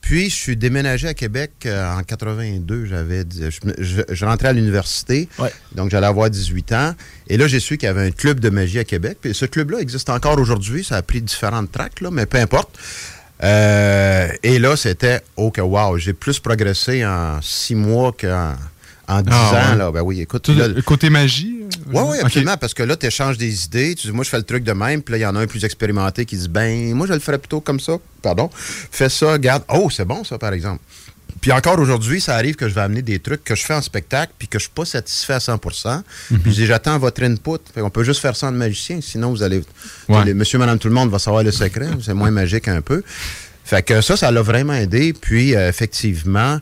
Puis, 0.00 0.30
je 0.30 0.34
suis 0.34 0.56
déménagé 0.56 1.06
à 1.06 1.14
Québec 1.14 1.52
euh, 1.64 1.88
en 1.92 2.02
82. 2.02 2.86
J'avais, 2.86 3.24
je, 3.32 3.50
je- 3.78 4.02
je 4.14 4.24
rentrais 4.24 4.48
à 4.48 4.52
l'université. 4.52 5.28
Donc, 5.76 5.90
j'allais 5.92 6.08
avoir 6.08 6.28
18 6.28 6.72
ans. 6.72 6.94
Et 7.28 7.36
là, 7.36 7.46
j'ai 7.46 7.60
su 7.60 7.78
qu'il 7.78 7.86
y 7.86 7.90
avait 7.90 8.06
un 8.08 8.10
club 8.10 8.40
de 8.40 8.50
magie 8.50 8.80
à 8.80 8.84
Québec. 8.84 9.18
Puis, 9.20 9.32
ce 9.32 9.44
club-là 9.46 9.78
existe 9.78 10.10
encore 10.10 10.38
aujourd'hui. 10.40 10.82
Ça 10.82 10.96
a 10.96 11.02
pris 11.02 11.22
différentes 11.22 11.70
tracks, 11.70 12.00
là, 12.00 12.10
mais 12.10 12.26
peu 12.26 12.38
importe. 12.38 12.76
Euh, 13.42 14.28
et 14.42 14.58
là, 14.58 14.76
c'était, 14.76 15.20
oh 15.36 15.50
que 15.50 15.60
wow, 15.60 15.98
j'ai 15.98 16.12
plus 16.12 16.38
progressé 16.38 17.04
en 17.04 17.40
six 17.42 17.74
mois 17.74 18.12
qu'en 18.18 18.54
en 19.08 19.20
dix 19.20 19.30
Ah, 19.32 19.50
ans. 19.50 19.72
ouais. 19.72 19.78
Là. 19.78 19.90
Ben 19.90 20.00
oui, 20.02 20.20
écoute. 20.20 20.42
Tout 20.42 20.54
là- 20.54 20.68
le 20.68 20.80
côté 20.82 21.10
magie? 21.10 21.58
euh, 21.62 21.68
oui, 21.92 22.02
oui, 22.06 22.16
ok. 22.20 22.24
absolument, 22.26 22.56
parce 22.56 22.72
que 22.72 22.82
là, 22.84 22.96
tu 22.96 23.06
échanges 23.06 23.36
des 23.36 23.64
idées. 23.64 23.94
Tu 23.96 24.06
dis, 24.06 24.12
moi, 24.12 24.24
je 24.24 24.30
fais 24.30 24.36
le 24.36 24.44
truc 24.44 24.62
de 24.62 24.72
même, 24.72 25.02
puis 25.02 25.12
là, 25.12 25.18
il 25.18 25.22
y 25.22 25.26
en 25.26 25.34
a 25.34 25.40
un 25.40 25.46
plus 25.46 25.64
expérimenté 25.64 26.24
qui 26.24 26.36
dit, 26.36 26.48
ben, 26.48 26.94
moi, 26.94 27.06
je 27.08 27.12
le 27.14 27.18
ferais 27.18 27.38
plutôt 27.38 27.60
comme 27.60 27.80
ça. 27.80 27.94
Pardon. 28.22 28.48
Fais 28.54 29.08
ça, 29.08 29.36
garde. 29.38 29.64
Oh, 29.68 29.88
c'est 29.90 30.04
bon, 30.04 30.22
ça, 30.22 30.38
par 30.38 30.52
exemple. 30.52 30.80
Puis 31.40 31.52
encore 31.52 31.78
aujourd'hui, 31.78 32.20
ça 32.20 32.36
arrive 32.36 32.56
que 32.56 32.68
je 32.68 32.74
vais 32.74 32.80
amener 32.80 33.02
des 33.02 33.18
trucs 33.18 33.42
que 33.44 33.54
je 33.54 33.64
fais 33.64 33.74
en 33.74 33.82
spectacle, 33.82 34.32
puis 34.38 34.48
que 34.48 34.58
je 34.58 34.64
suis 34.64 34.72
pas 34.72 34.84
satisfait 34.84 35.34
à 35.34 35.38
100% 35.38 36.02
Puis 36.28 36.38
je 36.46 36.50
dis, 36.50 36.66
j'attends 36.66 36.98
votre 36.98 37.22
input. 37.22 37.58
Fait 37.74 37.82
on 37.82 37.90
peut 37.90 38.04
juste 38.04 38.20
faire 38.20 38.36
ça 38.36 38.48
en 38.48 38.52
magicien, 38.52 39.00
sinon 39.00 39.30
vous 39.30 39.42
allez. 39.42 39.62
Ouais. 40.08 40.34
monsieur, 40.34 40.58
madame, 40.58 40.78
tout 40.78 40.88
le 40.88 40.94
monde 40.94 41.10
va 41.10 41.18
savoir 41.18 41.42
le 41.42 41.50
secret. 41.50 41.88
C'est 42.02 42.14
moins 42.14 42.30
magique 42.30 42.68
un 42.68 42.80
peu. 42.80 43.02
Fait 43.64 43.82
que 43.82 44.00
ça, 44.00 44.16
ça 44.16 44.30
l'a 44.30 44.42
vraiment 44.42 44.74
aidé. 44.74 45.12
Puis, 45.12 45.54
euh, 45.54 45.68
effectivement, 45.68 46.58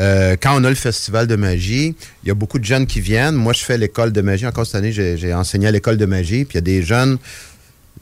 euh, 0.00 0.36
quand 0.40 0.60
on 0.60 0.64
a 0.64 0.68
le 0.68 0.74
festival 0.74 1.26
de 1.26 1.36
magie, 1.36 1.94
il 2.22 2.28
y 2.28 2.30
a 2.30 2.34
beaucoup 2.34 2.58
de 2.58 2.64
jeunes 2.64 2.86
qui 2.86 3.00
viennent. 3.00 3.34
Moi, 3.34 3.52
je 3.52 3.64
fais 3.64 3.76
l'école 3.76 4.12
de 4.12 4.20
magie. 4.20 4.46
Encore 4.46 4.66
cette 4.66 4.76
année, 4.76 4.92
j'ai 4.92 5.16
j'ai 5.16 5.34
enseigné 5.34 5.66
à 5.66 5.70
l'école 5.70 5.96
de 5.96 6.06
magie. 6.06 6.44
Puis, 6.44 6.54
il 6.54 6.56
y 6.56 6.58
a 6.58 6.62
des 6.62 6.82
jeunes 6.82 7.18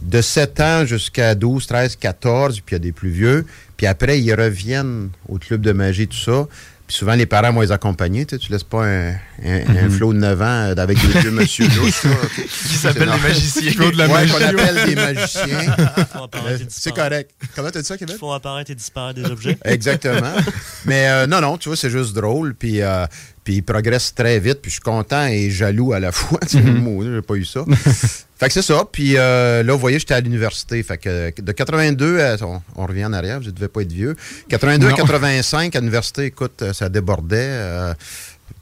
de 0.03 0.21
7 0.21 0.61
ans 0.61 0.85
jusqu'à 0.87 1.35
12, 1.35 1.67
13, 1.67 1.97
14, 1.97 2.61
puis 2.61 2.65
il 2.71 2.73
y 2.73 2.77
a 2.77 2.79
des 2.81 2.93
plus 2.93 3.11
vieux. 3.11 3.47
Puis 3.77 3.87
après, 3.87 4.21
ils 4.21 4.35
reviennent 4.35 5.11
au 5.29 5.39
club 5.39 5.61
de 5.63 5.73
magie, 5.73 6.07
tout 6.09 6.17
ça. 6.17 6.47
Puis 6.87 6.97
souvent, 6.97 7.15
les 7.15 7.27
parents 7.27 7.53
vont 7.53 7.63
les 7.63 7.73
accompagner. 7.73 8.27
Tu, 8.27 8.39
tu 8.39 8.53
laisses 8.53 8.65
pas 8.65 8.85
un, 8.85 9.11
un- 9.13 9.17
un 9.45 9.85
Mhm. 9.85 9.91
flot 9.91 10.13
de 10.13 10.19
9 10.19 10.43
ans 10.43 10.45
euh, 10.45 10.75
avec 10.77 11.01
des 11.01 11.21
vieux 11.21 11.31
monsieur. 11.31 11.67
Qui 12.37 12.75
s'appellent 12.75 13.09
C'est 13.09 13.17
les 13.17 13.23
magiciens. 13.23 13.63
normal. 13.63 13.75
Flot 13.75 13.91
de 13.93 13.99
la 13.99 14.07
Ouais, 14.09 14.13
magie. 14.13 14.33
qu'on 14.33 14.43
appelle 14.61 14.87
des 14.87 14.95
magiciens. 15.15 15.75
Euh, 15.79 16.59
C'est 16.69 16.95
correct. 16.95 17.31
Comment 17.55 17.71
tu 17.71 17.79
as 17.79 17.83
dit 17.83 17.87
ça, 17.89 17.97
Québec? 17.97 18.17
Font 18.19 18.33
apparaître 18.33 18.71
et 18.71 18.75
disparaître 18.75 19.21
des 19.23 19.31
objets. 19.31 19.57
Exactement. 19.65 20.33
Mais 20.85 21.09
euh, 21.09 21.27
non, 21.27 21.41
non, 21.41 21.57
tu 21.57 21.69
vois, 21.71 21.77
c'est 21.77 21.91
juste 21.91 22.13
drôle. 22.15 22.55
Puis, 22.55 22.83
euh, 22.83 23.07
puis 23.45 23.55
il 23.57 23.63
progresse 23.63 24.15
très 24.15 24.39
vite. 24.39 24.59
Puis 24.63 24.71
je 24.71 24.75
suis 24.75 24.83
content 24.83 25.27
et 25.27 25.51
jaloux 25.51 25.93
à 25.93 26.01
la 26.01 26.13
fois. 26.13 26.39
Tu 26.43 26.59
sais, 26.59 26.61
moi, 26.63 27.05
j'ai 27.05 27.23
pas 27.23 27.35
eu 27.35 27.45
ça. 27.45 27.65
fait 28.39 28.47
que 28.49 28.53
c'est 28.53 28.63
ça. 28.63 28.85
Puis 28.91 29.17
euh, 29.17 29.63
là, 29.63 29.73
vous 29.73 29.79
voyez, 29.79 29.99
j'étais 29.99 30.15
à 30.15 30.21
l'université. 30.21 30.83
Fait 30.83 30.99
que 30.99 31.33
de 31.41 31.53
82 31.53 32.21
à. 32.21 32.37
On, 32.43 32.63
on 32.77 32.87
revient 32.87 33.05
en 33.05 33.13
arrière, 33.13 33.43
je 33.43 33.51
devais 33.51 33.69
pas 33.69 33.83
être 33.83 33.93
vieux. 33.93 34.17
82 34.49 34.87
à 34.87 34.91
Non. 34.91 34.97
85, 34.97 35.75
à 35.75 35.79
l'université, 35.81 36.25
écoute, 36.27 36.63
euh, 36.63 36.73
ça 36.73 36.89
débordait. 36.89 37.37
euh, 37.39 37.95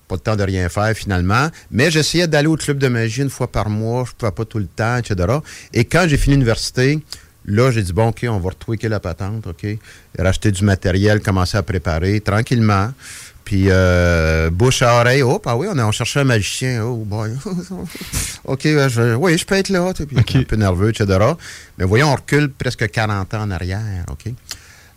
pas 0.08 0.16
le 0.16 0.20
temps 0.22 0.34
de 0.34 0.42
rien 0.42 0.68
faire 0.68 0.92
finalement. 0.96 1.48
Mais 1.70 1.88
j'essayais 1.92 2.26
d'aller 2.26 2.48
au 2.48 2.56
club 2.56 2.78
de 2.78 2.88
magie 2.88 3.22
une 3.22 3.30
fois 3.30 3.46
par 3.46 3.68
mois. 3.70 4.04
Je 4.08 4.12
pouvais 4.16 4.32
pas 4.32 4.44
tout 4.44 4.58
le 4.58 4.66
temps, 4.66 4.96
etc. 4.96 5.14
Et 5.72 5.84
quand 5.84 6.06
j'ai 6.08 6.16
fini 6.16 6.34
l'université, 6.34 6.98
là, 7.46 7.70
j'ai 7.70 7.82
dit, 7.82 7.92
bon, 7.92 8.08
OK, 8.08 8.26
on 8.28 8.40
va 8.40 8.50
retweaker 8.50 8.88
la 8.90 8.98
patente, 8.98 9.46
OK. 9.46 9.64
Racheter 10.18 10.50
du 10.50 10.64
matériel, 10.64 11.20
commencer 11.20 11.56
à 11.58 11.62
préparer 11.62 12.20
tranquillement. 12.20 12.92
Puis, 13.44 13.66
euh, 13.68 14.50
bouche 14.50 14.82
à 14.82 15.00
oreille, 15.00 15.22
hop, 15.22 15.44
ah 15.46 15.56
oui, 15.56 15.66
on, 15.70 15.78
on 15.78 15.92
cherchait 15.92 16.20
un 16.20 16.24
magicien. 16.24 16.84
Oh, 16.84 17.04
boy. 17.04 17.30
OK, 18.44 18.60
je, 18.62 19.14
oui, 19.14 19.36
je 19.36 19.44
peux 19.44 19.56
être 19.56 19.70
là. 19.70 19.92
Puis, 19.92 20.38
un 20.38 20.42
peu 20.42 20.56
nerveux, 20.56 20.90
etc. 20.90 21.18
Mais 21.78 21.84
voyons, 21.84 22.08
on 22.08 22.14
recule 22.14 22.50
presque 22.50 22.88
40 22.90 23.34
ans 23.34 23.42
en 23.42 23.50
arrière, 23.50 24.04
OK? 24.10 24.32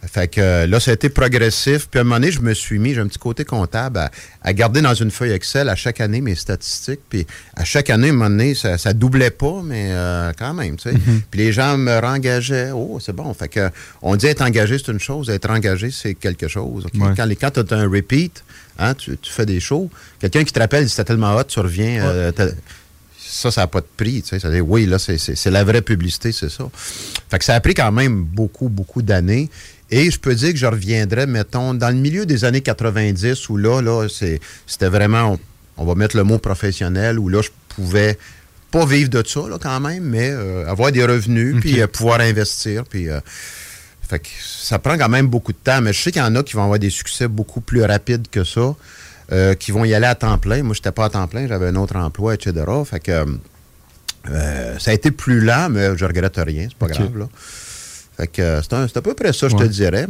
Fait 0.05 0.27
que 0.27 0.41
euh, 0.41 0.67
là, 0.67 0.79
ça 0.79 0.91
a 0.91 0.93
été 0.95 1.09
progressif. 1.09 1.87
Puis 1.89 1.97
à 1.97 2.01
un 2.01 2.03
moment 2.03 2.15
donné, 2.19 2.31
je 2.31 2.41
me 2.41 2.53
suis 2.53 2.77
mis, 2.79 2.93
j'ai 2.93 2.99
un 3.01 3.07
petit 3.07 3.19
côté 3.19 3.45
comptable, 3.45 3.99
à, 3.99 4.11
à 4.41 4.53
garder 4.53 4.81
dans 4.81 4.93
une 4.93 5.11
feuille 5.11 5.31
Excel 5.31 5.69
à 5.69 5.75
chaque 5.75 6.01
année 6.01 6.19
mes 6.21 6.35
statistiques. 6.35 6.99
Puis 7.09 7.25
à 7.55 7.63
chaque 7.63 7.89
année, 7.89 8.07
à 8.07 8.11
un 8.11 8.13
moment 8.13 8.29
donné, 8.29 8.53
ça, 8.55 8.77
ça 8.77 8.93
doublait 8.93 9.31
pas, 9.31 9.61
mais 9.63 9.87
euh, 9.91 10.31
quand 10.37 10.53
même, 10.53 10.75
tu 10.75 10.89
sais. 10.89 10.95
Puis 11.31 11.39
les 11.39 11.53
gens 11.53 11.77
me 11.77 11.99
rengageaient. 11.99 12.71
Oh, 12.73 12.99
c'est 12.99 13.13
bon. 13.15 13.33
Fait 13.33 13.47
que 13.47 13.69
on 14.01 14.15
dit 14.15 14.27
être 14.27 14.41
engagé, 14.41 14.77
c'est 14.77 14.91
une 14.91 14.99
chose. 14.99 15.29
Être 15.29 15.49
engagé, 15.49 15.89
c'est 15.91 16.15
quelque 16.15 16.47
chose. 16.47 16.85
Ouais. 16.95 17.13
Quand, 17.15 17.25
les- 17.25 17.35
quand 17.35 17.51
tu 17.51 17.73
as 17.73 17.77
un 17.77 17.89
repeat, 17.89 18.43
hein, 18.79 18.93
tu, 18.95 19.17
tu 19.17 19.31
fais 19.31 19.45
des 19.45 19.59
shows, 19.59 19.89
quelqu'un 20.19 20.43
qui 20.43 20.51
te 20.51 20.59
rappelle, 20.59 20.89
c'était 20.89 21.05
tellement 21.05 21.35
hot, 21.35 21.43
tu 21.45 21.59
reviens. 21.59 22.03
euh, 22.05 22.31
ça, 23.17 23.49
ça 23.51 23.61
n'a 23.61 23.67
pas 23.67 23.81
de 23.81 23.87
prix. 23.97 24.21
Tu 24.21 24.29
sais, 24.29 24.39
ça 24.39 24.49
oui, 24.49 24.85
là, 24.85 24.99
c'est 24.99 25.45
la 25.49 25.63
vraie 25.63 25.81
publicité, 25.81 26.31
c'est 26.31 26.49
ça. 26.49 26.65
Fait 27.31 27.39
que 27.39 27.45
ça 27.45 27.55
a 27.55 27.59
pris 27.61 27.73
quand 27.73 27.91
même 27.91 28.21
beaucoup, 28.23 28.69
beaucoup 28.69 29.01
d'années. 29.01 29.49
Et 29.95 30.09
je 30.09 30.19
peux 30.19 30.33
dire 30.33 30.53
que 30.53 30.57
je 30.57 30.65
reviendrais, 30.65 31.27
mettons, 31.27 31.75
dans 31.75 31.89
le 31.89 31.95
milieu 31.95 32.25
des 32.25 32.45
années 32.45 32.61
90, 32.61 33.47
où 33.49 33.57
là, 33.57 33.79
là, 33.79 34.07
c'était 34.09 34.87
vraiment, 34.87 35.33
on, 35.33 35.39
on 35.77 35.85
va 35.85 35.93
mettre 35.93 36.17
le 36.17 36.23
mot 36.23 36.39
professionnel, 36.39 37.19
où 37.19 37.29
là, 37.29 37.43
je 37.43 37.49
pouvais 37.75 38.17
pas 38.71 38.87
vivre 38.87 39.11
de 39.11 39.23
ça, 39.23 39.41
là, 39.47 39.59
quand 39.61 39.79
même, 39.79 40.03
mais 40.03 40.31
euh, 40.31 40.67
avoir 40.67 40.91
des 40.91 41.05
revenus, 41.05 41.57
puis 41.61 41.79
euh, 41.79 41.85
pouvoir 41.87 42.21
investir, 42.21 42.85
puis... 42.85 43.07
euh, 43.07 43.19
fait 44.09 44.19
que 44.19 44.27
ça 44.43 44.79
prend 44.79 44.97
quand 44.97 45.09
même 45.09 45.27
beaucoup 45.27 45.53
de 45.53 45.57
temps, 45.63 45.79
mais 45.79 45.93
je 45.93 46.01
sais 46.01 46.11
qu'il 46.11 46.21
y 46.21 46.25
en 46.25 46.35
a 46.35 46.43
qui 46.43 46.53
vont 46.53 46.63
avoir 46.63 46.79
des 46.79 46.89
succès 46.89 47.27
beaucoup 47.27 47.61
plus 47.61 47.83
rapides 47.83 48.27
que 48.29 48.43
ça, 48.43 48.75
qui 49.57 49.71
vont 49.71 49.85
y 49.85 49.93
aller 49.93 50.05
à 50.05 50.13
temps 50.13 50.37
plein. 50.37 50.61
Moi, 50.61 50.73
je 50.73 50.79
n'étais 50.79 50.91
pas 50.91 51.05
à 51.05 51.09
temps 51.09 51.25
plein, 51.27 51.47
j'avais 51.47 51.67
un 51.67 51.75
autre 51.75 51.95
emploi, 51.95 52.33
etc. 52.33 52.53
Fait 52.85 52.99
que 52.99 53.25
ça 54.25 54.91
a 54.91 54.93
été 54.93 55.09
plus 55.09 55.39
lent, 55.39 55.69
mais 55.71 55.97
je 55.97 56.03
regrette 56.03 56.35
rien, 56.35 56.67
c'est 56.67 56.77
pas 56.77 56.87
grave. 56.87 57.17
Là. 57.17 57.29
Fait 58.17 58.27
que 58.27 58.41
euh, 58.41 58.61
c'est 58.61 58.73
un- 58.73 58.87
c'est 58.87 58.97
à 58.97 59.01
peu 59.01 59.13
près 59.13 59.33
ça, 59.33 59.47
je 59.49 59.55
te 59.55 59.63
dirais. 59.63 60.07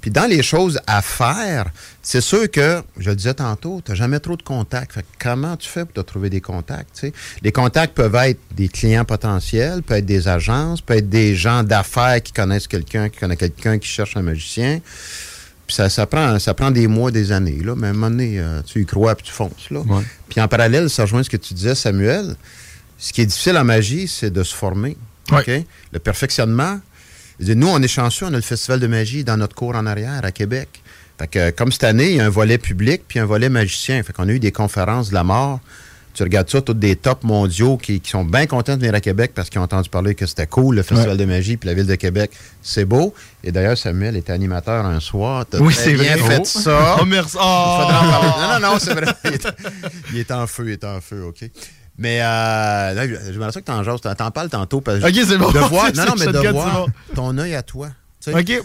Puis 0.00 0.10
dans 0.10 0.26
les 0.26 0.42
choses 0.42 0.78
à 0.86 1.02
faire, 1.02 1.66
c'est 2.02 2.20
sûr 2.20 2.48
que, 2.50 2.80
je 2.98 3.10
le 3.10 3.16
disais 3.16 3.34
tantôt, 3.34 3.80
tu 3.84 3.90
n'as 3.90 3.96
jamais 3.96 4.20
trop 4.20 4.36
de 4.36 4.42
contacts. 4.42 4.92
Fait 4.92 5.02
que 5.02 5.06
comment 5.18 5.56
tu 5.56 5.68
fais 5.68 5.84
pour 5.84 5.94
te 5.94 6.00
trouver 6.08 6.30
des 6.30 6.40
contacts? 6.40 7.04
Les 7.42 7.50
contacts 7.50 7.94
peuvent 7.94 8.14
être 8.14 8.38
des 8.54 8.68
clients 8.68 9.04
potentiels, 9.04 9.82
peuvent 9.82 9.98
être 9.98 10.06
des 10.06 10.28
agences, 10.28 10.80
peuvent 10.80 10.98
être 10.98 11.08
des 11.08 11.34
gens 11.34 11.64
d'affaires 11.64 12.22
qui 12.22 12.32
connaissent 12.32 12.68
quelqu'un, 12.68 13.08
qui 13.08 13.18
connaît 13.18 13.36
quelqu'un 13.36 13.78
qui 13.78 13.88
cherche 13.88 14.16
un 14.16 14.22
magicien. 14.22 14.80
Puis 15.66 15.74
ça, 15.74 15.88
ça, 15.88 16.06
prend, 16.06 16.38
ça 16.38 16.54
prend 16.54 16.70
des 16.70 16.86
mois, 16.86 17.10
des 17.10 17.32
années. 17.32 17.58
Là. 17.64 17.74
Mais 17.76 17.88
à 17.88 17.90
un 17.90 17.94
moment 17.94 18.10
donné, 18.10 18.38
euh, 18.38 18.62
tu 18.64 18.80
y 18.82 18.86
crois 18.86 19.16
puis 19.16 19.26
tu 19.26 19.32
fonces. 19.32 19.70
Là. 19.70 19.80
Ouais. 19.80 20.04
Puis 20.28 20.40
en 20.40 20.46
parallèle, 20.46 20.88
ça 20.88 21.02
rejoint 21.02 21.24
ce 21.24 21.30
que 21.30 21.36
tu 21.36 21.54
disais, 21.54 21.74
Samuel. 21.74 22.36
Ce 22.98 23.12
qui 23.12 23.22
est 23.22 23.26
difficile 23.26 23.56
en 23.58 23.64
magie, 23.64 24.06
c'est 24.06 24.30
de 24.30 24.44
se 24.44 24.54
former. 24.54 24.96
Le 25.90 25.98
perfectionnement. 25.98 26.78
Nous, 27.40 27.68
on 27.68 27.80
est 27.82 27.88
chanceux, 27.88 28.26
on 28.26 28.32
a 28.32 28.36
le 28.36 28.40
Festival 28.40 28.80
de 28.80 28.86
magie 28.86 29.24
dans 29.24 29.36
notre 29.36 29.54
cours 29.54 29.76
en 29.76 29.86
arrière 29.86 30.24
à 30.24 30.32
Québec. 30.32 30.68
Fait 31.18 31.26
que, 31.28 31.50
comme 31.50 31.72
cette 31.72 31.84
année, 31.84 32.10
il 32.10 32.16
y 32.16 32.20
a 32.20 32.26
un 32.26 32.30
volet 32.30 32.58
public 32.58 33.02
puis 33.08 33.18
un 33.18 33.24
volet 33.26 33.48
magicien. 33.48 34.02
Fait 34.02 34.12
qu'on 34.12 34.28
a 34.28 34.32
eu 34.32 34.38
des 34.40 34.52
conférences 34.52 35.08
de 35.10 35.14
la 35.14 35.24
mort. 35.24 35.60
Tu 36.14 36.22
regardes 36.22 36.48
ça, 36.48 36.62
tous 36.62 36.72
des 36.72 36.96
tops 36.96 37.24
mondiaux 37.24 37.76
qui, 37.76 38.00
qui 38.00 38.10
sont 38.10 38.24
bien 38.24 38.46
contents 38.46 38.72
de 38.76 38.78
venir 38.80 38.94
à 38.94 39.00
Québec 39.02 39.32
parce 39.34 39.50
qu'ils 39.50 39.60
ont 39.60 39.64
entendu 39.64 39.90
parler 39.90 40.14
que 40.14 40.24
c'était 40.24 40.46
cool, 40.46 40.76
le 40.76 40.82
Festival 40.82 41.10
Ouais. 41.10 41.16
de 41.18 41.24
magie, 41.26 41.58
puis 41.58 41.66
la 41.68 41.74
ville 41.74 41.86
de 41.86 41.94
Québec, 41.94 42.30
c'est 42.62 42.86
beau. 42.86 43.12
Et 43.44 43.52
d'ailleurs, 43.52 43.76
Samuel 43.76 44.16
était 44.16 44.32
animateur 44.32 44.86
un 44.86 44.98
soir. 45.00 45.44
Oui, 45.60 45.74
c'est 45.74 45.92
bien 45.92 46.16
vrai. 46.16 46.36
fait 46.36 46.40
Oh. 46.40 46.44
ça. 46.60 46.96
Oh, 47.00 47.04
merci. 47.04 47.32
Il 47.36 47.38
faudra 47.38 48.00
en 48.00 48.06
Oh. 48.06 48.10
parler. 48.10 48.28
Non, 48.40 48.60
non, 48.68 48.72
non, 48.72 48.78
c'est 48.78 48.94
vrai. 48.94 49.12
Il 49.26 49.32
est, 49.34 49.46
il 50.14 50.18
est 50.20 50.30
en 50.30 50.46
feu, 50.46 50.64
il 50.68 50.72
est 50.72 50.84
en 50.84 51.00
feu, 51.02 51.22
OK. 51.22 51.50
Mais 51.98 52.20
euh, 52.22 53.32
me 53.38 53.50
ça 53.50 53.60
que 53.60 53.66
t'en 53.66 53.82
jases, 53.82 54.00
t'en- 54.00 54.30
parles 54.30 54.50
tantôt. 54.50 54.80
Parce, 54.80 55.02
OK, 55.02 55.12
c'est 55.14 55.38
bon. 55.38 55.50
De 55.50 55.58
voir, 55.60 55.92
non, 55.94 56.04
non, 56.06 56.14
mais 56.18 56.26
de 56.26 56.48
voir 56.50 56.86
ton 57.14 57.36
œil 57.38 57.54
à 57.54 57.62
toi. 57.62 57.88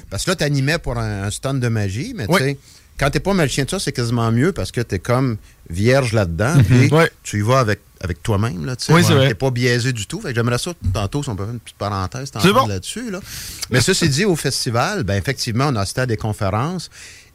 Parce 0.10 0.26
que 0.26 0.32
là, 0.32 0.36
t'animais 0.36 0.80
pour 0.80 0.98
un, 0.98 1.24
un 1.24 1.32
stand 1.32 1.60
de 1.60 1.67
magie, 1.67 2.13
mais 2.15 2.26
tu 2.28 2.34
Oui. 2.34 2.39
sais, 2.39 2.58
quand 2.98 3.10
t'es 3.10 3.20
pas 3.20 3.34
magicien 3.34 3.63
de 3.63 3.70
ça, 3.70 3.80
c'est 3.80 3.91
quasiment 3.91 4.32
mieux 4.32 4.52
parce 4.52 4.72
que 4.72 4.82
t'es 4.82 5.00
comme 5.00 5.38
vierge 5.70 6.13
là-dedans. 6.13 6.56
Mhm. 6.56 6.63
puis. 6.65 6.89
Tu 7.24 7.39
y 7.39 7.41
vas 7.41 7.60
avec, 7.60 7.80
avec 8.02 8.22
toi-même, 8.22 8.65
là, 8.65 8.76
tu 8.76 8.86
sais. 8.86 8.94
Oui, 8.94 9.04
c'est 9.06 9.13
vrai. 9.13 9.28
T'es 9.30 9.34
pas 9.34 9.50
biaisé 9.50 9.94
du 9.94 10.06
tout. 10.08 10.20
Fait 10.20 10.30
que 10.30 10.36
j'aimerais 10.36 10.58
ça, 10.58 10.74
tantôt, 10.94 11.24
si 11.24 11.30
on 11.30 11.36
peut 11.36 11.46
faire 11.46 11.54
une 11.54 11.60
petite 11.60 11.78
parenthèse 11.78 12.32
bon. 12.54 12.67
là-dessus, 12.67 13.10
là. 13.12 13.20
Mais 13.70 13.82
ceci 13.82 14.10
dit, 14.10 14.26
au 14.26 14.36
festival, 14.36 15.04
ben 15.04 15.15
effectivement, 15.15 15.67
on 15.70 15.76
a 15.78 15.82
assisté 15.82 16.02
à 16.02 16.06
des 16.06 16.17
conférences. 16.17 16.89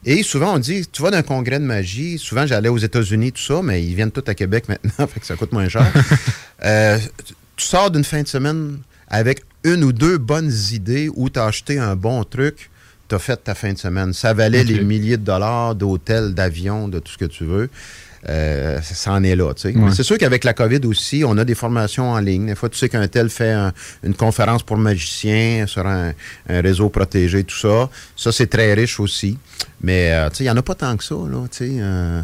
Et 0.05 0.23
souvent, 0.23 0.55
on 0.55 0.59
dit, 0.59 0.87
tu 0.91 1.03
vas 1.03 1.11
d'un 1.11 1.23
congrès 1.23 1.59
de 1.59 1.65
magie. 1.65 2.19
Souvent, 2.19 2.47
j'allais 2.47 2.69
aux 2.69 2.79
États-Unis, 2.79 3.33
tout 3.33 3.43
ça, 3.43 3.61
mais 3.63 3.85
ils 3.85 3.95
viennent 3.95 4.13
tous 4.13 4.29
à 4.29 4.35
Québec 4.35 4.69
maintenant, 4.69 5.07
fait 5.13 5.21
que 5.21 5.27
ça 5.27 5.37
coûte 5.37 5.53
moins 5.53 5.69
cher. 5.69 5.87
Euh, 6.65 6.99
tu 7.55 7.67
sors 7.67 7.91
d'une 7.91 8.03
fin 8.03 8.23
de 8.23 8.27
semaine 8.27 8.79
avec 9.09 9.43
une 9.63 9.85
ou 9.85 9.93
deux 9.93 10.17
bonnes 10.17 10.51
idées 10.73 11.11
où 11.15 11.29
tu 11.29 11.39
as 11.39 11.45
acheté 11.45 11.79
un 11.79 11.95
bon 11.95 12.25
truc, 12.25 12.71
tu 13.11 13.15
as 13.15 13.19
fait 13.19 13.37
ta 13.37 13.55
fin 13.55 13.75
de 13.75 13.79
semaine. 13.79 14.15
Ça 14.15 14.33
valait 14.33 14.65
les 14.65 14.81
milliers 14.81 15.19
de 15.19 15.23
dollars 15.23 15.75
d'hôtels, 15.75 16.33
d'avions, 16.33 16.89
de 16.89 16.99
tout 16.99 17.13
ce 17.13 17.19
que 17.19 17.27
tu 17.27 17.45
veux. 17.45 17.69
Euh, 18.29 18.81
ça 18.83 19.13
en 19.13 19.23
est 19.23 19.37
là, 19.37 19.55
tu 19.55 19.63
sais. 19.63 19.69
Ouais. 19.69 19.75
Mais 19.87 19.93
C'est 19.95 20.03
sûr 20.03 20.19
qu'avec 20.19 20.43
la 20.45 20.53
COVID 20.53 20.81
aussi, 20.87 21.23
on 21.25 21.39
a 21.39 21.45
des 21.45 21.55
formations 21.55 22.11
en 22.11 22.19
ligne. 22.19 22.47
Des 22.47 22.55
fois, 22.57 22.69
tu 22.69 22.77
sais 22.77 22.89
qu'un 22.89 23.07
tel 23.07 23.31
fait 23.31 23.53
un- 23.53 23.73
une 24.03 24.15
conférence 24.15 24.63
pour 24.65 24.77
magiciens 24.79 25.67
sur 25.69 25.87
un, 25.87 26.13
un 26.49 26.61
réseau 26.61 26.89
protégé, 26.89 27.45
tout 27.45 27.57
ça. 27.57 27.89
Ça, 28.17 28.33
c'est 28.33 28.49
très 28.49 28.75
riche 28.75 28.99
aussi. 28.99 29.39
Mais, 29.81 30.11
euh, 30.13 30.29
tu 30.31 30.37
sais, 30.39 30.45
il 30.45 30.47
n'y 30.49 30.51
en 30.51 30.57
a 30.57 30.63
pas 30.63 30.75
tant 30.75 30.97
que 30.97 31.05
ça, 31.05 31.15
là, 31.15 31.47
tu 31.51 31.59
sais. 31.59 31.71
euh, 31.79 32.21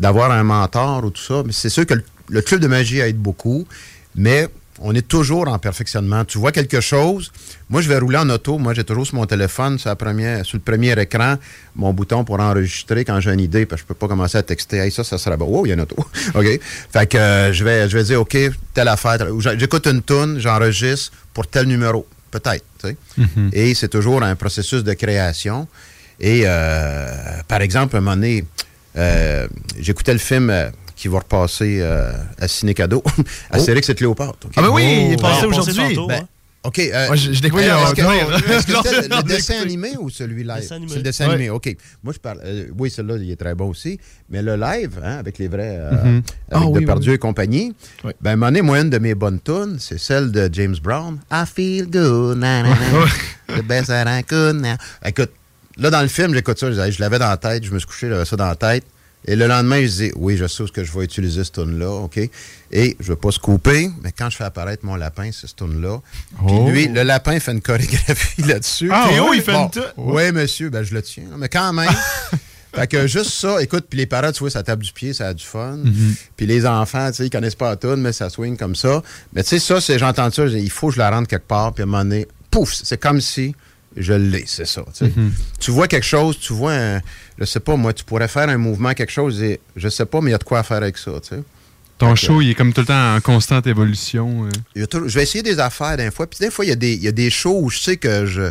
D'avoir 0.00 0.30
un 0.30 0.42
mentor 0.42 1.04
ou 1.04 1.10
tout 1.10 1.22
ça. 1.22 1.42
Mais 1.44 1.52
c'est 1.52 1.68
sûr 1.68 1.84
que 1.84 1.94
le, 1.94 2.04
le 2.30 2.40
club 2.40 2.60
de 2.60 2.66
magie 2.66 3.00
aide 3.00 3.18
beaucoup. 3.18 3.66
Mais 4.14 4.48
on 4.80 4.94
est 4.94 5.06
toujours 5.06 5.48
en 5.48 5.58
perfectionnement. 5.58 6.24
Tu 6.24 6.38
vois 6.38 6.52
quelque 6.52 6.80
chose, 6.80 7.30
moi 7.68 7.80
je 7.82 7.88
vais 7.88 7.98
rouler 7.98 8.18
en 8.18 8.28
auto, 8.30 8.58
moi 8.58 8.74
j'ai 8.74 8.84
toujours 8.84 9.06
sur 9.06 9.16
mon 9.16 9.26
téléphone, 9.26 9.78
sur, 9.78 9.90
la 9.90 9.96
première, 9.96 10.44
sur 10.44 10.56
le 10.56 10.62
premier 10.62 10.98
écran, 11.00 11.36
mon 11.76 11.92
bouton 11.92 12.24
pour 12.24 12.40
enregistrer 12.40 13.04
quand 13.04 13.20
j'ai 13.20 13.32
une 13.32 13.40
idée, 13.40 13.66
parce 13.66 13.82
que 13.82 13.88
je 13.88 13.88
peux 13.88 13.98
pas 13.98 14.08
commencer 14.08 14.38
à 14.38 14.42
texter, 14.42 14.78
hey, 14.78 14.90
ça, 14.90 15.04
ça 15.04 15.18
sera 15.18 15.36
bon. 15.36 15.46
Oh, 15.48 15.66
il 15.66 15.68
y 15.68 15.72
a 15.72 15.74
une 15.74 15.82
auto. 15.82 15.96
OK? 16.34 16.60
Fait 16.92 17.06
que 17.06 17.18
euh, 17.18 17.52
je, 17.52 17.64
vais, 17.64 17.88
je 17.88 17.96
vais 17.96 18.04
dire, 18.04 18.20
OK, 18.20 18.36
telle 18.74 18.88
affaire, 18.88 19.18
j'écoute 19.58 19.86
une 19.86 20.02
toune, 20.02 20.38
j'enregistre 20.38 21.12
pour 21.34 21.46
tel 21.46 21.66
numéro. 21.66 22.06
Peut-être. 22.30 22.64
Mhm. 23.16 23.50
Et 23.52 23.74
c'est 23.74 23.88
toujours 23.88 24.22
un 24.22 24.34
processus 24.36 24.82
de 24.82 24.94
création. 24.94 25.68
Et 26.18 26.42
euh, 26.46 27.08
par 27.46 27.60
exemple, 27.60 27.96
un 27.96 28.00
moment 28.00 28.16
donné, 28.16 28.44
euh, 28.96 29.46
j'écoutais 29.78 30.12
le 30.12 30.18
film 30.18 30.50
euh, 30.50 30.70
qui 31.02 31.08
va 31.08 31.18
repasser 31.18 31.78
euh, 31.80 32.12
à 32.38 32.46
Ciné 32.46 32.74
Cadeau, 32.74 33.02
Astérix 33.50 33.88
et 33.88 33.94
Cléopâtre. 33.96 34.36
Ah 34.56 34.62
ben 34.62 34.68
oui, 34.68 34.84
il 35.08 35.12
est 35.14 35.20
passé 35.20 35.46
aujourd'hui. 35.46 35.74
passé 35.74 35.94
tantôt, 35.96 36.06
Ben, 36.06 36.20
hein. 36.22 36.28
OK. 36.62 36.78
euh, 36.78 37.06
Moi, 37.08 37.16
je- 37.16 37.32
je 37.32 37.42
découvre 37.42 37.60
le 37.64 37.68
Est-ce 37.68 38.66
que 38.68 38.72
c'était 38.88 39.08
le 39.08 39.22
dessin 39.24 39.60
animé 39.62 39.94
ou 39.98 40.10
celui 40.10 40.44
live? 40.44 40.58
Dessin 40.60 40.76
animé. 40.76 40.90
C'est 40.92 40.96
le 40.98 41.02
dessin 41.02 41.26
Ouais. 41.26 41.34
animé, 41.34 41.50
OK. 41.50 41.76
Moi, 42.04 42.12
je 42.14 42.20
parle. 42.20 42.38
euh, 42.44 42.66
oui, 42.78 42.88
celui-là, 42.88 43.16
il 43.20 43.32
est 43.32 43.36
très 43.36 43.52
bon 43.56 43.70
aussi. 43.70 43.98
Mais 44.30 44.42
le 44.42 44.54
live, 44.54 45.00
hein, 45.02 45.16
avec 45.18 45.38
les 45.40 45.48
vrais. 45.48 45.76
euh, 45.76 45.90
Mhm. 45.90 46.08
Avec 46.08 46.22
Ah 46.52 46.66
oui, 46.66 46.80
Depardieu 46.82 47.10
oui. 47.10 47.16
et 47.16 47.18
compagnie. 47.18 47.74
Ben, 48.04 48.12
à 48.24 48.32
un 48.34 48.36
moment 48.36 48.46
donné, 48.46 48.62
moi, 48.62 48.78
une 48.78 48.90
de 48.90 48.98
mes 48.98 49.16
bonnes 49.16 49.40
tunes, 49.40 49.78
c'est 49.80 49.98
celle 49.98 50.30
de 50.30 50.48
James 50.52 50.76
Brown. 50.80 51.18
I 51.32 51.42
feel 51.52 51.86
good. 51.90 52.38
na, 52.38 52.62
na, 52.62 52.68
na. 52.68 53.56
The 53.58 53.62
best 53.64 53.88
that 53.88 54.04
I 54.06 54.22
could 54.22 54.60
now. 54.62 54.76
Écoute, 55.04 55.30
là, 55.78 55.90
dans 55.90 56.00
le 56.02 56.06
film, 56.08 56.32
j'écoute 56.32 56.60
ça. 56.60 56.70
Je, 56.70 57.00
l'avais 57.00 57.18
dans 57.18 57.28
la 57.28 57.36
tête. 57.38 57.64
Je 57.64 57.72
me 57.72 57.80
suis 57.80 57.88
couché, 57.88 58.08
j'avais 58.08 58.24
ça 58.24 58.36
dans 58.36 58.46
la 58.46 58.54
tête. 58.54 58.84
Et 59.26 59.36
le 59.36 59.46
lendemain, 59.46 59.80
je 59.82 59.86
dis, 59.86 60.12
oui, 60.16 60.36
je 60.36 60.46
sais 60.48 60.62
où 60.62 60.66
que 60.66 60.82
je 60.82 60.90
vais 60.92 61.04
utiliser 61.04 61.44
cette 61.44 61.54
tune-là, 61.54 61.90
OK? 61.90 62.16
Et 62.18 62.96
je 62.98 63.04
ne 63.10 63.14
vais 63.14 63.16
pas 63.20 63.30
se 63.30 63.38
couper, 63.38 63.90
mais 64.02 64.10
quand 64.10 64.28
je 64.30 64.36
fais 64.36 64.44
apparaître 64.44 64.84
mon 64.84 64.96
lapin, 64.96 65.30
c'est 65.32 65.46
cette 65.46 65.56
tune-là. 65.56 66.00
Puis 66.46 66.56
Oh. 66.58 66.68
lui, 66.70 66.88
le 66.88 67.02
lapin 67.02 67.38
fait 67.38 67.52
une 67.52 67.60
chorégraphie 67.60 68.42
là-dessus. 68.46 68.90
Ah, 68.92 69.08
Théo, 69.10 69.30
ouais? 69.30 69.36
il 69.36 69.42
fait 69.42 69.52
Bon, 69.52 69.70
une 69.74 69.82
Oui, 70.12 70.32
monsieur, 70.32 70.70
ben 70.70 70.82
je 70.82 70.92
le 70.94 71.02
tiens. 71.02 71.24
Mais 71.38 71.48
quand 71.48 71.72
même. 71.72 71.88
fait 72.74 72.86
que 72.88 73.06
juste 73.06 73.30
ça, 73.30 73.62
écoute, 73.62 73.84
puis 73.88 73.98
les 73.98 74.06
parents, 74.06 74.32
tu 74.32 74.40
vois, 74.40 74.50
ça 74.50 74.62
tape 74.62 74.80
du 74.80 74.92
pied, 74.92 75.12
ça 75.12 75.28
a 75.28 75.34
du 75.34 75.44
fun. 75.44 75.78
Puis 76.36 76.46
les 76.46 76.66
enfants, 76.66 77.08
tu 77.10 77.18
sais, 77.18 77.26
ils 77.26 77.30
connaissent 77.30 77.54
pas 77.54 77.70
la 77.70 77.76
tune, 77.76 77.96
mais 77.96 78.12
ça 78.12 78.28
swing 78.30 78.56
comme 78.56 78.74
ça. 78.74 79.02
Mais 79.34 79.42
tu 79.44 79.50
sais, 79.50 79.58
ça, 79.60 79.80
c'est, 79.80 79.98
j'entends 79.98 80.30
ça, 80.30 80.46
il 80.46 80.70
faut 80.70 80.88
que 80.88 80.94
je 80.94 80.98
la 80.98 81.10
rende 81.10 81.28
quelque 81.28 81.46
part, 81.46 81.72
puis 81.74 81.82
à 81.82 81.84
un 81.84 81.86
moment 81.86 82.02
donné, 82.02 82.26
pouf, 82.50 82.72
c'est 82.74 82.98
comme 83.00 83.20
si 83.20 83.54
je 83.96 84.12
l'ai, 84.12 84.44
c'est 84.46 84.66
ça. 84.66 84.82
tu 84.96 85.06
sais. 85.06 85.12
Tu 85.60 85.70
vois 85.70 85.88
quelque 85.88 86.04
chose, 86.06 86.38
tu 86.38 86.52
vois, 86.52 86.72
un, 86.74 87.00
je 87.38 87.44
sais 87.44 87.60
pas, 87.60 87.76
moi, 87.76 87.92
tu 87.92 88.04
pourrais 88.04 88.28
faire 88.28 88.48
un 88.48 88.56
mouvement, 88.58 88.92
quelque 88.94 89.12
chose, 89.12 89.42
et 89.42 89.60
je 89.76 89.88
sais 89.88 90.06
pas, 90.06 90.20
mais 90.20 90.30
il 90.30 90.32
y 90.32 90.34
a 90.34 90.38
de 90.38 90.44
quoi 90.44 90.62
faire 90.62 90.78
avec 90.78 90.96
ça. 90.98 91.12
Ton 91.98 92.14
show, 92.16 92.40
il 92.40 92.50
est 92.50 92.54
comme 92.54 92.72
tout 92.72 92.80
le 92.80 92.86
temps 92.88 93.14
en 93.14 93.20
constante 93.20 93.66
évolution. 93.66 94.46
euh. 94.46 94.50
Je 95.06 95.14
vais 95.14 95.22
essayer 95.22 95.42
des 95.42 95.60
affaires 95.60 95.96
des 95.96 96.10
fois. 96.10 96.26
Puis 96.26 96.38
des 96.40 96.50
fois, 96.50 96.64
il 96.64 96.68
y, 96.68 96.72
a 96.72 96.76
des, 96.76 96.94
il 96.94 97.02
y 97.02 97.08
a 97.08 97.12
des 97.12 97.30
shows 97.30 97.60
où 97.62 97.70
je 97.70 97.78
sais 97.78 97.96
que 97.96 98.26
je 98.26 98.50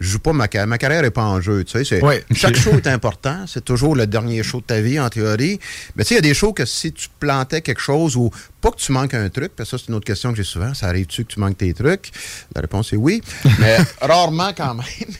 je 0.00 0.10
joue 0.10 0.18
pas 0.20 0.32
ma 0.32 0.46
carrière. 0.46 0.68
Ma 0.68 0.78
carrière 0.78 1.02
n'est 1.02 1.10
pas 1.10 1.24
en 1.24 1.40
jeu. 1.40 1.64
Tu 1.64 1.84
sais. 1.84 2.00
Chaque 2.32 2.56
show 2.56 2.70
est 2.72 2.86
important. 2.86 3.44
C'est 3.46 3.64
toujours 3.64 3.96
le 3.96 4.06
dernier 4.06 4.42
show 4.42 4.60
de 4.60 4.66
ta 4.66 4.80
vie, 4.80 5.00
en 5.00 5.08
théorie. 5.08 5.58
Mais 5.96 6.04
tu 6.04 6.08
sais, 6.08 6.14
il 6.14 6.18
y 6.18 6.18
a 6.18 6.22
des 6.22 6.34
shows 6.34 6.52
que 6.52 6.64
si 6.64 6.92
tu 6.92 7.08
plantais 7.18 7.62
quelque 7.62 7.80
chose 7.80 8.16
ou 8.16 8.30
pas 8.60 8.70
que 8.70 8.76
tu 8.76 8.92
manques 8.92 9.14
un 9.14 9.28
truc, 9.28 9.52
parce 9.56 9.70
que 9.70 9.76
ça, 9.76 9.82
c'est 9.84 9.88
une 9.90 9.96
autre 9.96 10.06
question 10.06 10.30
que 10.30 10.36
j'ai 10.36 10.44
souvent. 10.44 10.72
Ça 10.74 10.86
arrive-tu 10.86 11.24
que 11.24 11.32
tu 11.32 11.40
manques 11.40 11.58
tes 11.58 11.74
trucs? 11.74 12.12
La 12.54 12.60
réponse 12.60 12.92
est 12.92 12.96
oui. 12.96 13.22
Mais 13.58 13.78
rarement 14.00 14.52
quand 14.56 14.74
même. 14.74 15.14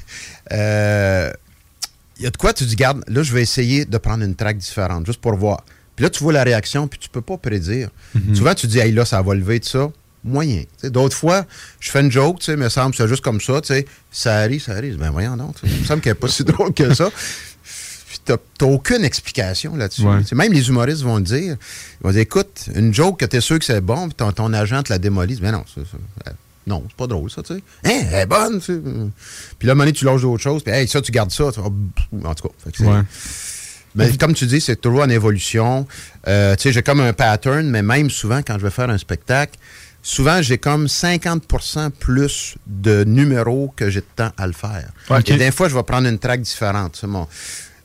Euh, 0.52 1.30
il 2.18 2.24
y 2.24 2.26
a 2.26 2.30
de 2.30 2.36
quoi 2.36 2.52
tu 2.52 2.64
dis, 2.64 2.76
garde, 2.76 3.04
là, 3.08 3.22
je 3.22 3.32
vais 3.32 3.42
essayer 3.42 3.84
de 3.84 3.98
prendre 3.98 4.24
une 4.24 4.34
track 4.34 4.58
différente, 4.58 5.06
juste 5.06 5.20
pour 5.20 5.34
voir. 5.36 5.64
Puis 5.96 6.04
là, 6.04 6.10
tu 6.10 6.22
vois 6.22 6.32
la 6.32 6.44
réaction, 6.44 6.86
puis 6.86 6.98
tu 6.98 7.08
peux 7.08 7.20
pas 7.20 7.36
prédire. 7.36 7.90
Souvent, 8.34 8.54
tu 8.54 8.68
dis, 8.68 8.78
hey, 8.78 8.92
là, 8.92 9.04
ça 9.04 9.20
va 9.22 9.34
lever 9.34 9.58
de 9.58 9.64
ça. 9.64 9.90
Moyen. 10.28 10.62
D'autres 10.84 11.16
fois, 11.16 11.44
je 11.80 11.90
fais 11.90 12.00
une 12.00 12.10
joke, 12.12 12.38
tu 12.40 12.46
sais, 12.46 12.56
me 12.56 12.68
semble, 12.68 12.94
c'est 12.94 13.08
juste 13.08 13.22
comme 13.22 13.40
ça, 13.40 13.60
tu 13.60 13.68
sais, 13.68 13.86
ça 14.10 14.36
arrive, 14.38 14.62
ça 14.62 14.72
arrive. 14.72 14.96
Ben 14.98 15.10
voyons 15.10 15.36
donc, 15.36 15.56
il 15.64 15.70
me 15.80 15.84
semble 15.84 16.00
qu'elle 16.00 16.12
n'est 16.12 16.18
pas 16.18 16.28
si 16.28 16.44
drôle 16.44 16.72
que 16.74 16.92
ça. 16.94 17.10
Puis 18.08 18.20
t'as 18.24 18.66
aucune 18.66 19.04
explication 19.04 19.76
là-dessus. 19.76 20.02
Ouais. 20.02 20.20
Même 20.32 20.52
les 20.52 20.68
humoristes 20.68 21.02
vont 21.02 21.16
le 21.16 21.22
dire. 21.22 21.56
Ils 22.00 22.04
vont 22.04 22.10
dire, 22.10 22.20
écoute, 22.22 22.64
une 22.74 22.92
joke 22.94 23.20
que 23.20 23.24
t'es 23.26 23.40
sûr 23.40 23.58
que 23.58 23.64
c'est 23.64 23.80
bon, 23.82 24.06
puis 24.08 24.14
ton, 24.14 24.32
ton 24.32 24.52
agent 24.54 24.82
te 24.82 24.92
la 24.92 24.98
démolit. 24.98 25.38
Mais 25.42 25.52
non, 25.52 25.64
c'est 25.74 25.82
ça. 25.84 25.96
Euh, 26.26 26.30
Non, 26.66 26.82
c'est 26.88 26.96
pas 26.96 27.06
drôle, 27.06 27.30
ça, 27.30 27.42
tu 27.42 27.54
sais. 27.54 27.62
Hein, 27.84 28.06
elle 28.10 28.14
est 28.20 28.26
bonne, 28.26 28.60
tu 28.60 28.66
sais. 28.74 28.80
Puis 29.58 29.66
là, 29.66 29.72
à 29.72 29.72
un 29.72 29.74
moment 29.74 29.84
donné, 29.84 29.92
tu 29.92 30.04
lâches 30.06 30.22
d'autres 30.22 30.42
choses, 30.42 30.62
puis 30.62 30.72
hey, 30.72 30.88
ça, 30.88 31.00
tu 31.02 31.12
gardes 31.12 31.30
ça. 31.30 31.50
Tu 31.52 31.60
En 31.60 31.70
tout 32.34 32.48
cas, 32.48 32.54
fait 32.72 32.84
Ouais. 32.84 33.00
mais 33.94 34.16
comme 34.18 34.32
tu 34.34 34.46
dis, 34.46 34.60
c'est 34.60 34.76
toujours 34.80 35.00
en 35.02 35.08
évolution. 35.08 35.86
Euh, 36.26 36.54
tu 36.56 36.62
sais, 36.64 36.72
j'ai 36.72 36.82
comme 36.82 37.00
un 37.00 37.12
pattern, 37.12 37.68
mais 37.68 37.82
même 37.82 38.10
souvent, 38.10 38.40
quand 38.42 38.58
je 38.58 38.64
vais 38.64 38.70
faire 38.70 38.88
un 38.90 38.98
spectacle, 38.98 39.58
souvent, 40.02 40.40
j'ai 40.42 40.58
comme 40.58 40.86
50% 40.86 41.90
plus 41.90 42.54
de 42.66 43.04
numéros 43.04 43.72
que 43.76 43.90
j'ai 43.90 44.00
de 44.00 44.06
temps 44.16 44.30
à 44.36 44.46
le 44.46 44.52
faire. 44.52 44.90
Ouais, 45.10 45.20
Et 45.20 45.36
des 45.36 45.50
fois, 45.50 45.68
je 45.68 45.74
vais 45.74 45.82
prendre 45.82 46.08
une 46.08 46.18
track 46.18 46.40
différente. 46.40 46.96
C'est 47.00 47.06
mon- 47.06 47.28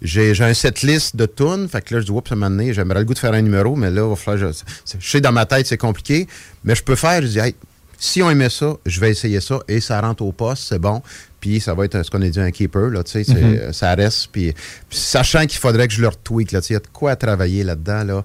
J'ai 0.02 0.34
un 0.44 0.54
setlist 0.54 1.16
de 1.16 1.26
tunes, 1.26 1.70
fait 1.70 1.82
que 1.82 1.96
là, 1.96 2.02
je 2.02 2.06
dis, 2.06 2.12
oups, 2.12 2.30
moment 2.32 2.50
donné, 2.50 2.74
j'aimerais 2.74 3.00
le 3.00 3.06
goût 3.06 3.14
de 3.14 3.20
faire 3.20 3.32
un 3.34 3.42
numéro, 3.42 3.76
mais 3.78 3.90
là, 3.90 4.04
il 4.04 4.10
va 4.10 4.16
falloir. 4.18 4.52
Je, 4.52 4.58
c'est- 4.84 4.98
je 5.00 5.10
sais, 5.10 5.22
dans 5.22 5.32
ma 5.32 5.46
tête, 5.46 5.66
c'est 5.66 5.78
compliqué, 5.78 6.28
mais 6.66 6.76
je 6.76 6.84
peux 6.84 6.96
faire, 6.98 7.22
je 7.22 7.28
dis, 7.28 7.40
hey, 7.40 7.56
si 7.98 8.22
on 8.22 8.30
aimait 8.30 8.50
ça, 8.50 8.76
je 8.86 9.00
vais 9.00 9.12
essayer 9.12 9.40
ça, 9.40 9.60
et 9.70 9.80
ça 9.80 10.02
rentre 10.02 10.24
au 10.24 10.34
poste, 10.34 10.64
c'est 10.68 10.80
bon. 10.80 11.02
Puis 11.44 11.60
ça 11.60 11.74
va 11.74 11.84
être 11.84 12.04
ce 12.04 12.10
qu'on 12.10 12.22
a 12.22 12.30
dit 12.30 12.40
un 12.40 12.52
keeper, 12.52 12.90
là, 12.90 13.04
tu 13.04 13.22
sais, 13.22 13.34
Mhm. 13.34 13.38
euh, 13.44 13.74
ça 13.74 13.94
reste. 13.96 14.30
Puis, 14.32 14.54
sachant 14.90 15.42
qu'il 15.46 15.60
faudrait 15.60 15.90
que 15.90 15.94
je 15.94 16.00
le 16.02 16.08
retweak, 16.08 16.54
là, 16.54 16.62
tu 16.62 16.68
sais, 16.68 16.74
il 16.74 16.76
y 16.76 16.78
a 16.78 16.80
de 16.80 16.88
quoi 16.94 17.18
travailler 17.18 17.66
là-dedans, 17.66 18.06
là. 18.06 18.24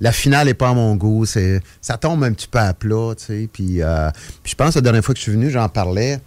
La 0.00 0.12
finale 0.12 0.46
n'est 0.46 0.54
pas 0.54 0.68
à 0.68 0.72
mon 0.74 0.94
goût, 0.94 1.26
c'est, 1.26 1.60
ça 1.80 1.96
tombe 1.96 2.22
un 2.22 2.32
petit 2.32 2.46
peu 2.46 2.60
à 2.60 2.72
plat, 2.72 3.14
tu 3.18 3.24
sais. 3.24 3.48
Puis, 3.52 3.82
euh, 3.82 4.08
je 4.44 4.54
pense, 4.54 4.76
la 4.76 4.82
dernière 4.82 5.04
fois 5.04 5.14
que 5.14 5.18
je 5.18 5.24
suis 5.24 5.32
venu, 5.32 5.50
j'en 5.50 5.68
parlais. 5.68 6.20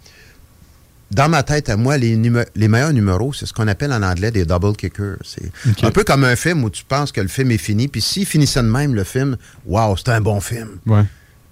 Dans 1.10 1.28
ma 1.30 1.42
tête, 1.42 1.70
à 1.70 1.76
moi, 1.78 1.96
les, 1.96 2.20
les 2.56 2.68
meilleurs 2.68 2.92
numéros, 2.92 3.32
c'est 3.32 3.46
ce 3.46 3.52
qu'on 3.54 3.68
appelle 3.68 3.92
en 3.92 4.02
anglais 4.02 4.30
des 4.30 4.44
double 4.44 4.74
kickers. 4.76 5.16
C'est 5.24 5.50
un 5.84 5.90
peu 5.92 6.02
comme 6.04 6.24
un 6.24 6.36
film 6.36 6.62
où 6.64 6.68
tu 6.70 6.84
penses 6.84 7.10
que 7.12 7.20
le 7.20 7.28
film 7.28 7.50
est 7.52 7.58
fini, 7.58 7.88
puis 7.88 8.00
s'il 8.02 8.26
finissait 8.26 8.62
de 8.62 8.68
même, 8.68 8.94
le 8.94 9.04
film, 9.04 9.36
waouh, 9.64 9.96
c'est 9.96 10.08
un 10.10 10.20
bon 10.20 10.40
film. 10.40 10.68
Ouais. 10.86 11.04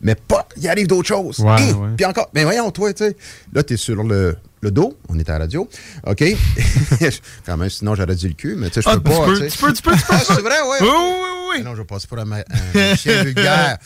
Mais 0.03 0.15
pas, 0.17 0.49
il 0.57 0.69
arrive 0.69 0.89
d'autres 0.89 1.07
choses. 1.09 1.39
Ouais, 1.39 1.73
ouais. 1.73 1.89
Puis 1.97 2.05
encore, 2.05 2.29
mais 2.35 2.43
voyons, 2.45 2.71
toi, 2.73 2.93
tu 2.93 3.05
sais, 3.05 3.17
là, 3.53 3.63
tu 3.63 3.75
es 3.75 3.77
sur 3.77 4.03
le, 4.03 4.37
le 4.61 4.71
dos, 4.73 4.99
on 5.09 5.19
est 5.19 5.29
à 5.31 5.35
la 5.35 5.39
radio, 5.41 5.69
OK? 6.07 6.25
Quand 7.47 7.57
même, 7.57 7.71
sinon, 7.71 7.95
j'aurais 7.95 8.15
dit 8.15 8.29
le 8.29 8.35
cul, 8.35 8.57
mais 8.57 8.69
tu 8.69 8.75
sais, 8.75 8.83
je 8.83 8.89
Ah, 8.89 8.99
peux 8.99 9.11
tu 9.11 9.17
pas. 9.17 9.27
tu 9.27 9.33
peux, 9.41 9.49
tu 9.49 9.59
peux, 9.59 9.73
tu 9.75 9.83
peux. 9.83 9.93
Ah, 10.09 10.19
c'est 10.27 10.41
vrai, 10.41 10.61
ouais. 10.61 10.79
Oui, 10.81 10.89
oui, 10.89 11.59
oui. 11.59 11.63
Non, 11.65 11.75
je 11.77 11.83
passe 11.83 12.07
pour 12.07 12.19
un, 12.19 12.25
ma- 12.25 12.45
un 12.75 12.95
chien 12.97 13.23
vulgaire. 13.23 13.79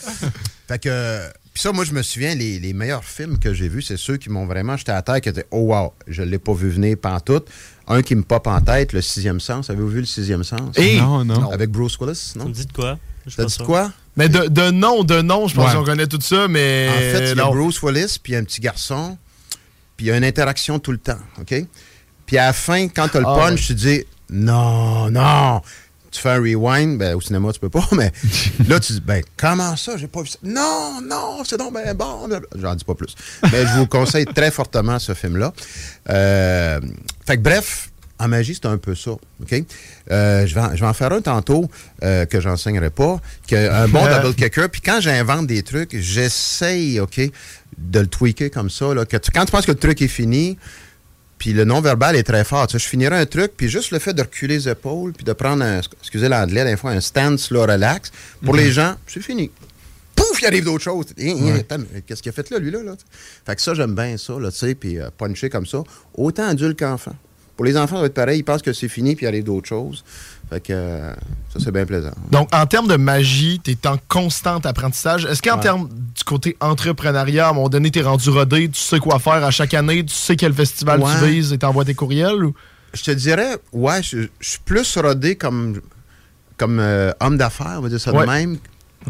Fait 0.68 0.79
que, 0.79 1.20
puis 1.52 1.62
ça, 1.62 1.72
moi, 1.72 1.85
je 1.85 1.92
me 1.92 2.02
souviens, 2.02 2.35
les, 2.35 2.59
les 2.59 2.72
meilleurs 2.72 3.05
films 3.05 3.38
que 3.38 3.52
j'ai 3.55 3.68
vus, 3.68 3.83
c'est 3.83 3.96
ceux 3.96 4.16
qui 4.16 4.31
m'ont 4.31 4.46
vraiment 4.46 4.76
jeté 4.76 4.92
à 4.92 5.02
terre, 5.02 5.20
qui 5.20 5.29
étaient, 5.29 5.46
oh 5.50 5.72
wow, 5.74 5.92
je 6.07 6.22
l'ai 6.22 6.38
pas 6.38 6.52
vu 6.55 6.70
venir 6.70 6.96
pantoute. 7.00 7.46
Un 7.88 8.02
qui 8.02 8.14
me 8.16 8.22
pop 8.22 8.46
en 8.48 8.61
tête, 8.61 8.92
Le 8.92 9.00
Sixième 9.00 9.38
Sens. 9.38 9.70
Avez-vous 9.70 9.88
vu 9.88 10.00
Le 10.00 10.07
Sixième 10.07 10.42
Sens? 10.44 10.76
Et- 10.76 10.98
Non, 10.98 11.24
non. 11.24 11.50
Avec 11.52 11.70
Bruce 11.70 11.96
Willis, 12.00 12.33
non? 12.37 12.44
Tu 12.44 12.48
me 12.50 12.55
dis 12.55 12.66
de 12.66 12.72
quoi? 12.72 12.98
T'as 13.35 13.45
dit 13.45 13.59
quoi? 13.59 13.93
Mais 14.17 14.29
de, 14.29 14.47
de 14.49 14.71
nom, 14.71 15.05
de 15.05 15.21
nom, 15.23 15.47
je 15.49 15.55
pense 15.55 15.71
Ouais. 15.73 15.77
qu'on 15.79 15.85
connaît 15.85 16.07
tout 16.07 16.21
ça, 16.21 16.49
mais. 16.49 16.89
En 16.89 16.93
fait, 17.19 17.33
il 17.33 17.37
y 17.37 17.41
a. 17.41 17.45
Bruce 17.47 17.83
Willis, 17.83 18.19
puis 18.23 18.35
un 18.37 18.45
petit 18.45 18.61
garçon, 18.61 19.19
puis 19.97 20.07
il 20.07 20.09
y 20.09 20.12
a 20.12 20.17
une 20.17 20.25
interaction 20.25 20.79
tout 20.79 20.93
le 20.93 20.99
temps, 20.99 21.19
OK? 21.41 21.55
Puis 22.25 22.39
à 22.39 22.47
la 22.47 22.53
fin, 22.53 22.89
quand 22.89 23.09
tu 23.09 23.17
as 23.19 23.21
le 23.21 23.27
Ah, 23.29 23.35
punch, 23.37 23.61
ouais. 23.61 23.67
tu 23.67 23.75
dis 23.75 24.05
«Non, 24.31 25.11
non!» 25.11 25.61
Tu 26.11 26.21
fais 26.23 26.31
un 26.31 26.39
rewind, 26.41 26.97
ben, 26.99 27.15
au 27.15 27.21
cinéma, 27.21 27.53
tu 27.53 27.61
peux 27.61 27.69
pas, 27.69 27.87
mais 27.93 28.11
là, 28.69 28.81
tu 28.81 28.95
dis 28.95 29.01
«Ben, 29.05 29.23
comment 29.37 29.77
ça? 29.77 29.97
J'ai 29.99 30.07
pas 30.09 30.23
vu 30.23 30.29
ça. 30.29 30.39
»«Non, 30.43 31.01
non, 31.05 31.43
c'est 31.45 31.59
donc 31.59 31.75
ben 31.75 31.95
bon!» 31.95 32.27
J'en 32.59 32.75
dis 32.75 32.85
pas 32.85 32.95
plus. 32.95 33.15
Mais 33.45 33.67
je 33.67 33.79
vous 33.79 33.87
conseille 33.87 34.25
très 34.25 34.51
fortement 34.51 34.99
ce 34.99 35.12
film-là. 35.15 35.53
Euh, 36.09 36.81
fait 37.27 37.37
que 37.37 37.43
bref, 37.43 37.91
en 38.18 38.29
magie, 38.29 38.55
c'est 38.55 38.66
un 38.66 38.79
peu 38.79 38.94
ça. 38.94 39.11
OK? 39.12 39.55
Euh, 40.11 40.46
je, 40.46 40.55
vais 40.55 40.61
en, 40.61 40.74
je 40.74 40.81
vais 40.81 40.87
en 40.87 40.94
faire 40.94 41.12
un 41.12 41.20
tantôt 41.20 41.68
euh, 42.02 42.24
que 42.26 42.40
j'enseignerai 42.40 42.90
pas, 42.90 43.20
que 43.46 43.70
un 43.70 43.88
bon 43.88 44.05
double 44.22 44.35
kicker. 44.35 44.68
Puis 44.70 44.81
quand 44.81 45.00
j'invente 45.00 45.46
des 45.46 45.62
trucs, 45.62 45.96
j'essaye, 45.98 46.98
OK, 47.00 47.20
de 47.79 48.00
le 48.00 48.07
tweaker 48.07 48.50
comme 48.50 48.70
ça. 48.70 48.94
Là, 48.94 49.05
que 49.05 49.16
tu- 49.18 49.31
quand 49.31 49.44
tu 49.44 49.52
penses 49.52 49.66
que 49.66 49.72
le 49.72 49.79
truc 49.79 50.00
est 50.02 50.09
fini, 50.09 50.57
puis 51.38 51.52
le 51.52 51.64
non-verbal 51.64 52.16
est 52.16 52.22
très 52.22 52.44
fort. 52.44 52.66
Tu 52.66 52.79
sais, 52.79 52.85
je 52.85 52.88
finirai 52.88 53.16
un 53.18 53.26
truc, 53.26 53.52
puis 53.57 53.68
juste 53.68 53.90
le 53.90 53.98
fait 53.98 54.14
de 54.14 54.22
reculer 54.22 54.57
les 54.57 54.68
épaules, 54.70 55.12
puis 55.12 55.24
de 55.24 55.33
prendre 55.35 55.62
un, 55.62 55.81
excusez 56.00 56.31
l'anglais, 56.31 56.64
des 56.64 56.79
fois, 56.79 56.92
un 56.92 57.00
stance, 57.00 57.50
là, 57.50 57.66
relax, 57.66 58.11
pour 58.42 58.55
les 58.57 58.72
gens, 58.72 58.94
c'est 59.07 59.20
fini. 59.22 59.50
Pouf, 60.14 60.40
il 60.40 60.46
arrive 60.46 60.64
d'autres 60.64 60.83
choses. 60.85 61.05
Attends, 61.59 61.76
mais 61.92 62.00
Qu'est-ce 62.00 62.22
qu'il 62.22 62.31
a 62.31 62.33
fait 62.33 62.48
là, 62.48 62.59
lui, 62.59 62.70
là? 62.70 62.83
là? 62.83 62.94
Fait 63.44 63.55
que 63.55 63.61
ça, 63.61 63.74
j'aime 63.74 63.94
bien 63.94 64.16
ça, 64.16 64.38
là, 64.40 64.50
tu 64.50 64.57
sais, 64.57 64.74
puis 64.74 64.98
euh, 64.98 65.11
puncher 65.18 65.50
comme 65.50 65.66
ça. 65.66 65.83
Autant 66.14 66.48
adulte 66.48 66.79
qu'enfant. 66.79 67.14
Pour 67.57 67.64
les 67.64 67.77
enfants, 67.77 67.97
ça 67.97 68.01
va 68.03 68.07
être 68.07 68.14
pareil. 68.14 68.40
Ils 68.40 68.45
pensent 68.45 68.62
que 68.62 68.73
c'est 68.73 68.88
fini, 68.88 69.16
puis 69.16 69.25
il 69.25 69.29
arrive 69.29 69.45
d'autres 69.45 69.69
choses. 69.69 70.05
Fait 70.51 70.61
que 70.61 70.73
euh, 70.73 71.12
ça, 71.53 71.59
c'est 71.59 71.73
bien 71.73 71.87
plaisant. 71.87 72.12
Donc, 72.31 72.49
en 72.55 72.66
termes 72.66 72.87
de 72.87 72.97
magie, 72.97 73.61
tu 73.64 73.71
es 73.73 73.87
en 73.88 73.97
constant 74.09 74.59
apprentissage. 74.59 75.25
Est-ce 75.25 75.42
qu'en 75.42 75.57
Ouais. 75.57 75.62
termes 75.62 75.88
du 75.88 76.23
côté 76.25 76.57
entrepreneuriat, 76.61 77.47
à 77.49 77.51
un 77.51 77.53
moment 77.55 77.69
donné, 77.69 77.90
tu 77.90 77.99
es 77.99 78.03
rendu 78.03 78.29
rodé, 78.31 78.69
tu 78.69 78.79
sais 78.81 78.99
quoi 78.99 79.19
faire 79.19 79.42
à 79.45 79.51
chaque 79.51 79.75
année, 79.75 80.05
tu 80.05 80.14
sais 80.14 80.37
quel 80.37 80.53
festival 80.53 81.03
tu 81.03 81.27
vises 81.27 81.53
et 81.53 81.59
t'envoies 81.59 81.85
tes 81.85 81.95
courriels? 81.95 82.45
Ou? 82.45 82.55
Je 82.95 83.03
te 83.03 83.11
dirais, 83.11 83.57
ouais, 83.73 84.03
je, 84.03 84.29
je 84.38 84.49
suis 84.51 84.61
plus 84.64 84.97
rodé 84.99 85.35
comme, 85.37 85.81
comme 86.57 86.79
euh, 86.79 87.12
homme 87.21 87.37
d'affaires, 87.38 87.77
on 87.79 87.81
va 87.83 87.88
dire 87.88 88.01
ça 88.01 88.12
Ouais. 88.12 88.25
de 88.25 88.31
même, 88.31 88.59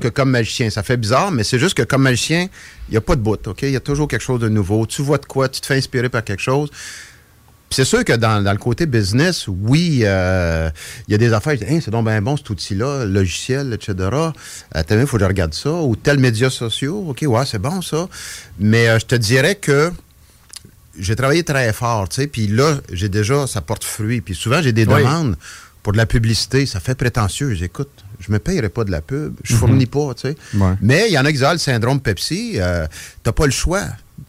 que 0.00 0.09
comme 0.09 0.30
magicien. 0.30 0.70
Ça 0.70 0.82
fait 0.82 0.96
bizarre, 0.96 1.30
mais 1.32 1.42
c'est 1.44 1.59
juste 1.59 1.74
que 1.74 1.82
comme 1.82 2.02
magicien, 2.02 2.48
il 2.88 2.92
n'y 2.92 2.96
a 2.96 3.00
pas 3.00 3.16
de 3.16 3.20
bout, 3.20 3.46
OK? 3.46 3.62
Il 3.62 3.70
y 3.70 3.76
a 3.76 3.80
toujours 3.80 4.09
quelque 4.09 4.22
chose 4.22 4.40
de 4.40 4.48
nouveau. 4.48 4.87
Tu 4.87 5.02
vois 5.02 5.18
de 5.18 5.26
quoi, 5.26 5.48
tu 5.48 5.61
te 5.61 5.66
fais 5.66 5.76
inspirer 5.76 6.09
par 6.09 6.22
quelque 6.24 6.42
chose. 6.42 6.70
Puis 7.68 7.76
c'est 7.76 7.85
sûr 7.85 8.05
que 8.05 8.12
dans, 8.12 8.42
dans 8.42 8.52
le 8.52 8.59
côté 8.59 8.87
business, 8.87 9.46
oui, 9.48 10.02
euh, 10.05 10.70
il 11.09 11.12
y 11.12 11.14
a 11.16 11.18
des 11.18 11.33
affaires, 11.33 11.57
Hein, 11.68 11.81
c'est 11.85 11.90
donc 11.90 12.07
bien 12.07 12.22
bon 12.22 12.37
cet 12.37 12.48
outil-là, 12.50 13.05
logiciel, 13.05 13.72
etc. 13.72 13.94
Euh, 13.98 14.31
il 14.90 15.07
faut 15.07 15.16
que 15.16 15.22
je 15.24 15.29
regarde 15.29 15.52
ça. 15.52 15.72
Ou 15.72 15.96
tel 15.96 16.18
médias 16.20 16.50
sociaux, 16.50 17.05
OK, 17.09 17.24
ouais, 17.26 17.44
c'est 17.44 17.59
bon 17.59 17.83
ça. 17.83 18.09
Mais 18.61 18.88
euh, 18.88 18.98
je 19.00 19.07
te 19.07 19.16
dirais 19.16 19.57
que 19.57 19.90
j'ai 20.98 21.16
travaillé 21.16 21.42
très 21.42 21.72
fort, 21.72 22.09
tu 22.09 22.22
sais, 22.22 22.26
puis 22.29 22.46
là, 22.46 22.76
j'ai 22.92 23.09
déjà, 23.09 23.46
ça 23.46 23.61
porte 23.61 23.85
fruit. 23.85 24.20
Puis 24.20 24.35
souvent, 24.35 24.62
j'ai 24.62 24.72
des 24.72 24.87
Oui. 24.87 25.02
demandes 25.02 25.37
pour 25.83 25.92
de 25.92 25.98
la 25.98 26.07
publicité, 26.07 26.66
ça 26.66 26.81
fait 26.81 26.94
prétentieux. 26.94 27.52
J'écoute, 27.55 27.90
je 28.20 28.33
me 28.33 28.38
payerai 28.38 28.68
pas 28.70 28.85
de 28.85 28.90
la 28.90 29.00
pub, 29.02 29.35
je 29.44 29.52
Mhm. 29.55 29.59
fournis 29.61 29.87
pas, 29.87 30.14
tu 30.14 30.22
sais. 30.29 30.37
Ouais. 30.55 30.72
Mais 30.81 31.07
il 31.09 31.12
y 31.12 31.18
en 31.18 31.24
a 31.24 31.29
qui 31.29 31.35
disent, 31.35 31.44
ah, 31.44 31.52
le 31.52 31.59
syndrome 31.59 32.00
Pepsi, 32.00 32.52
euh, 32.57 32.87
t'as 33.22 33.33
pas 33.33 33.44
le 33.44 33.52
choix. 33.52 33.83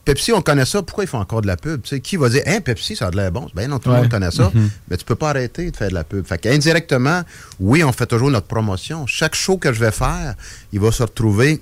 Pepsi, 0.03 0.31
on 0.33 0.41
connaît 0.41 0.65
ça, 0.65 0.81
pourquoi 0.83 1.03
ils 1.03 1.07
font 1.07 1.19
encore 1.19 1.41
de 1.41 1.47
la 1.47 1.55
pub? 1.57 1.81
Qui 1.81 2.17
va 2.17 2.29
dire, 2.29 2.41
hein, 2.45 2.59
Pepsi, 2.61 2.95
ça 2.95 3.07
a 3.07 3.11
de 3.11 3.17
l'air 3.17 3.31
bon? 3.31 3.47
Ben 3.55 3.69
non, 3.69 3.79
tout 3.79 3.89
le 3.89 3.95
Ouais. 3.95 4.01
monde 4.01 4.09
connaît 4.11 4.31
ça. 4.31 4.51
Mhm. 4.53 4.69
Mais 4.89 4.97
tu 4.97 5.05
peux 5.05 5.15
pas 5.15 5.29
arrêter 5.29 5.69
de 5.71 5.75
faire 5.77 5.89
de 5.89 5.93
la 5.93 6.03
pub. 6.03 6.25
Fait 6.25 6.37
qu'indirectement, 6.37 7.21
oui, 7.59 7.83
on 7.83 7.91
fait 7.91 8.05
toujours 8.05 8.29
notre 8.31 8.47
promotion. 8.47 9.05
Chaque 9.07 9.35
show 9.35 9.57
que 9.57 9.71
je 9.73 9.79
vais 9.79 9.91
faire, 9.91 10.35
il 10.73 10.79
va 10.79 10.91
se 10.91 11.03
retrouver 11.03 11.61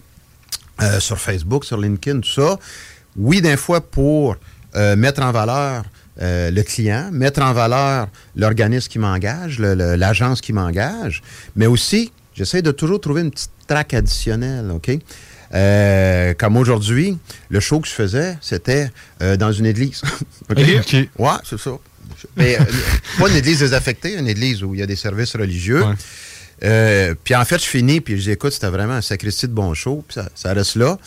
euh, 0.81 0.99
sur 0.99 1.19
Facebook, 1.19 1.65
sur 1.65 1.79
LinkedIn, 1.79 2.19
tout 2.21 2.29
ça. 2.29 2.57
Oui, 3.15 3.41
des 3.41 3.57
fois 3.57 3.79
pour 3.81 4.35
euh, 4.75 4.95
mettre 4.95 5.21
en 5.21 5.31
valeur 5.31 5.83
euh, 6.21 6.49
le 6.51 6.63
client, 6.63 7.09
mettre 7.11 7.41
en 7.41 7.53
valeur 7.53 8.07
l'organisme 8.35 8.89
qui 8.89 8.99
m'engage, 8.99 9.59
l'agence 9.59 10.41
qui 10.41 10.51
m'engage, 10.53 11.21
mais 11.55 11.65
aussi, 11.67 12.11
j'essaie 12.33 12.61
de 12.61 12.71
toujours 12.71 12.99
trouver 12.99 13.21
une 13.21 13.31
petite 13.31 13.51
traque 13.67 13.93
additionnelle, 13.93 14.69
OK? 14.71 14.91
Euh, 15.55 16.33
comme 16.33 16.57
aujourd'hui, 16.57 17.17
le 17.49 17.59
show 17.59 17.79
que 17.79 17.87
je 17.87 17.93
faisais, 17.93 18.37
c'était 18.41 18.89
euh, 19.21 19.37
dans 19.37 19.51
une 19.51 19.65
église. 19.65 20.01
OK? 20.49 20.59
OK. 20.59 20.93
Ouais, 21.17 21.29
c'est 21.43 21.59
ça. 21.59 21.71
Mais, 22.35 22.59
euh, 22.59 22.63
pas 23.19 23.29
une 23.29 23.35
église 23.35 23.59
désaffectée, 23.59 24.17
une 24.17 24.27
église 24.27 24.63
où 24.63 24.73
il 24.73 24.79
y 24.79 24.83
a 24.83 24.87
des 24.87 24.95
services 24.95 25.35
religieux. 25.35 25.83
Ouais. 25.83 25.93
Euh, 26.63 27.15
puis 27.23 27.35
en 27.35 27.45
fait, 27.45 27.59
je 27.59 27.67
finis, 27.67 28.01
puis 28.01 28.17
je 28.17 28.23
dis, 28.23 28.31
écoute, 28.31 28.53
c'était 28.53 28.69
vraiment 28.69 28.93
un 28.93 29.01
sacristie 29.01 29.47
de 29.47 29.53
bon 29.53 29.73
show, 29.73 30.03
puis 30.07 30.15
ça, 30.15 30.29
ça 30.35 30.53
reste 30.53 30.75
là. 30.75 30.97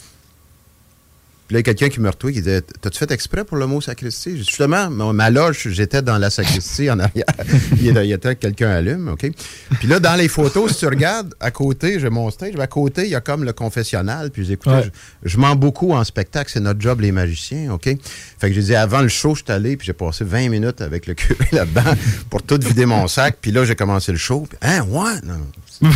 Puis 1.49 1.55
là, 1.55 1.61
il 1.61 1.67
y 1.67 1.71
a 1.71 1.75
quelqu'un 1.75 1.89
qui 1.89 2.01
me 2.01 2.11
retrouve, 2.11 2.31
qui 2.33 2.41
disait, 2.43 2.61
t'as-tu 2.61 2.99
fait 2.99 3.11
exprès 3.11 3.43
pour 3.43 3.57
le 3.57 3.67
mot 3.67 3.81
sacristie? 3.81 4.37
Justement, 4.37 4.91
ma, 4.91 5.15
ma 5.15 5.31
loge, 5.31 5.69
j'étais 5.71 6.03
dans 6.03 6.19
la 6.19 6.29
sacristie 6.29 6.91
en 6.91 6.99
arrière. 6.99 7.25
il 7.81 7.87
y 7.87 8.13
a 8.13 8.35
quelqu'un 8.35 8.69
allume, 8.69 9.09
OK? 9.09 9.31
Puis 9.79 9.89
là, 9.89 9.99
dans 9.99 10.15
les 10.15 10.29
photos, 10.29 10.73
si 10.73 10.81
tu 10.81 10.87
regardes, 10.87 11.35
à 11.41 11.51
côté, 11.51 11.99
j'ai 12.01 12.11
mon 12.11 12.31
stage, 12.31 12.55
à 12.61 12.67
côté, 12.67 13.05
il 13.05 13.09
y 13.09 13.15
a 13.15 13.23
comme 13.23 13.45
le 13.45 13.55
confessionnal, 13.55 14.31
puis 14.31 14.45
j'ai 14.45 14.53
écouté, 14.53 14.69
Ouais. 14.69 14.91
je, 15.25 15.31
je 15.31 15.39
mens 15.39 15.57
beaucoup 15.57 15.93
en 15.95 16.05
spectacle, 16.05 16.51
c'est 16.53 16.61
notre 16.61 16.83
job, 16.83 17.01
les 17.01 17.13
magiciens, 17.13 17.73
OK? 17.73 17.85
Fait 17.85 18.49
que 18.49 18.53
j'ai 18.53 18.63
dit, 18.63 18.75
avant 18.75 19.01
le 19.01 19.09
show, 19.09 19.35
je 19.35 19.43
suis 19.43 19.51
allé, 19.51 19.79
puis 19.79 19.87
j'ai 19.87 19.95
passé 19.95 20.25
20 20.25 20.51
minutes 20.51 20.83
avec 20.83 21.07
le 21.07 21.15
curé 21.15 21.47
là-dedans 21.53 21.95
pour 22.29 22.43
tout 22.43 22.61
vider 22.63 22.85
mon 22.85 23.09
sac, 23.09 23.39
puis 23.41 23.53
là, 23.53 23.65
j'ai 23.65 23.75
commencé 23.75 24.13
le 24.13 24.19
show, 24.19 24.47
puis, 24.47 24.59
hein, 24.61 24.83
ouais? 24.83 25.15
Non, 25.25 25.41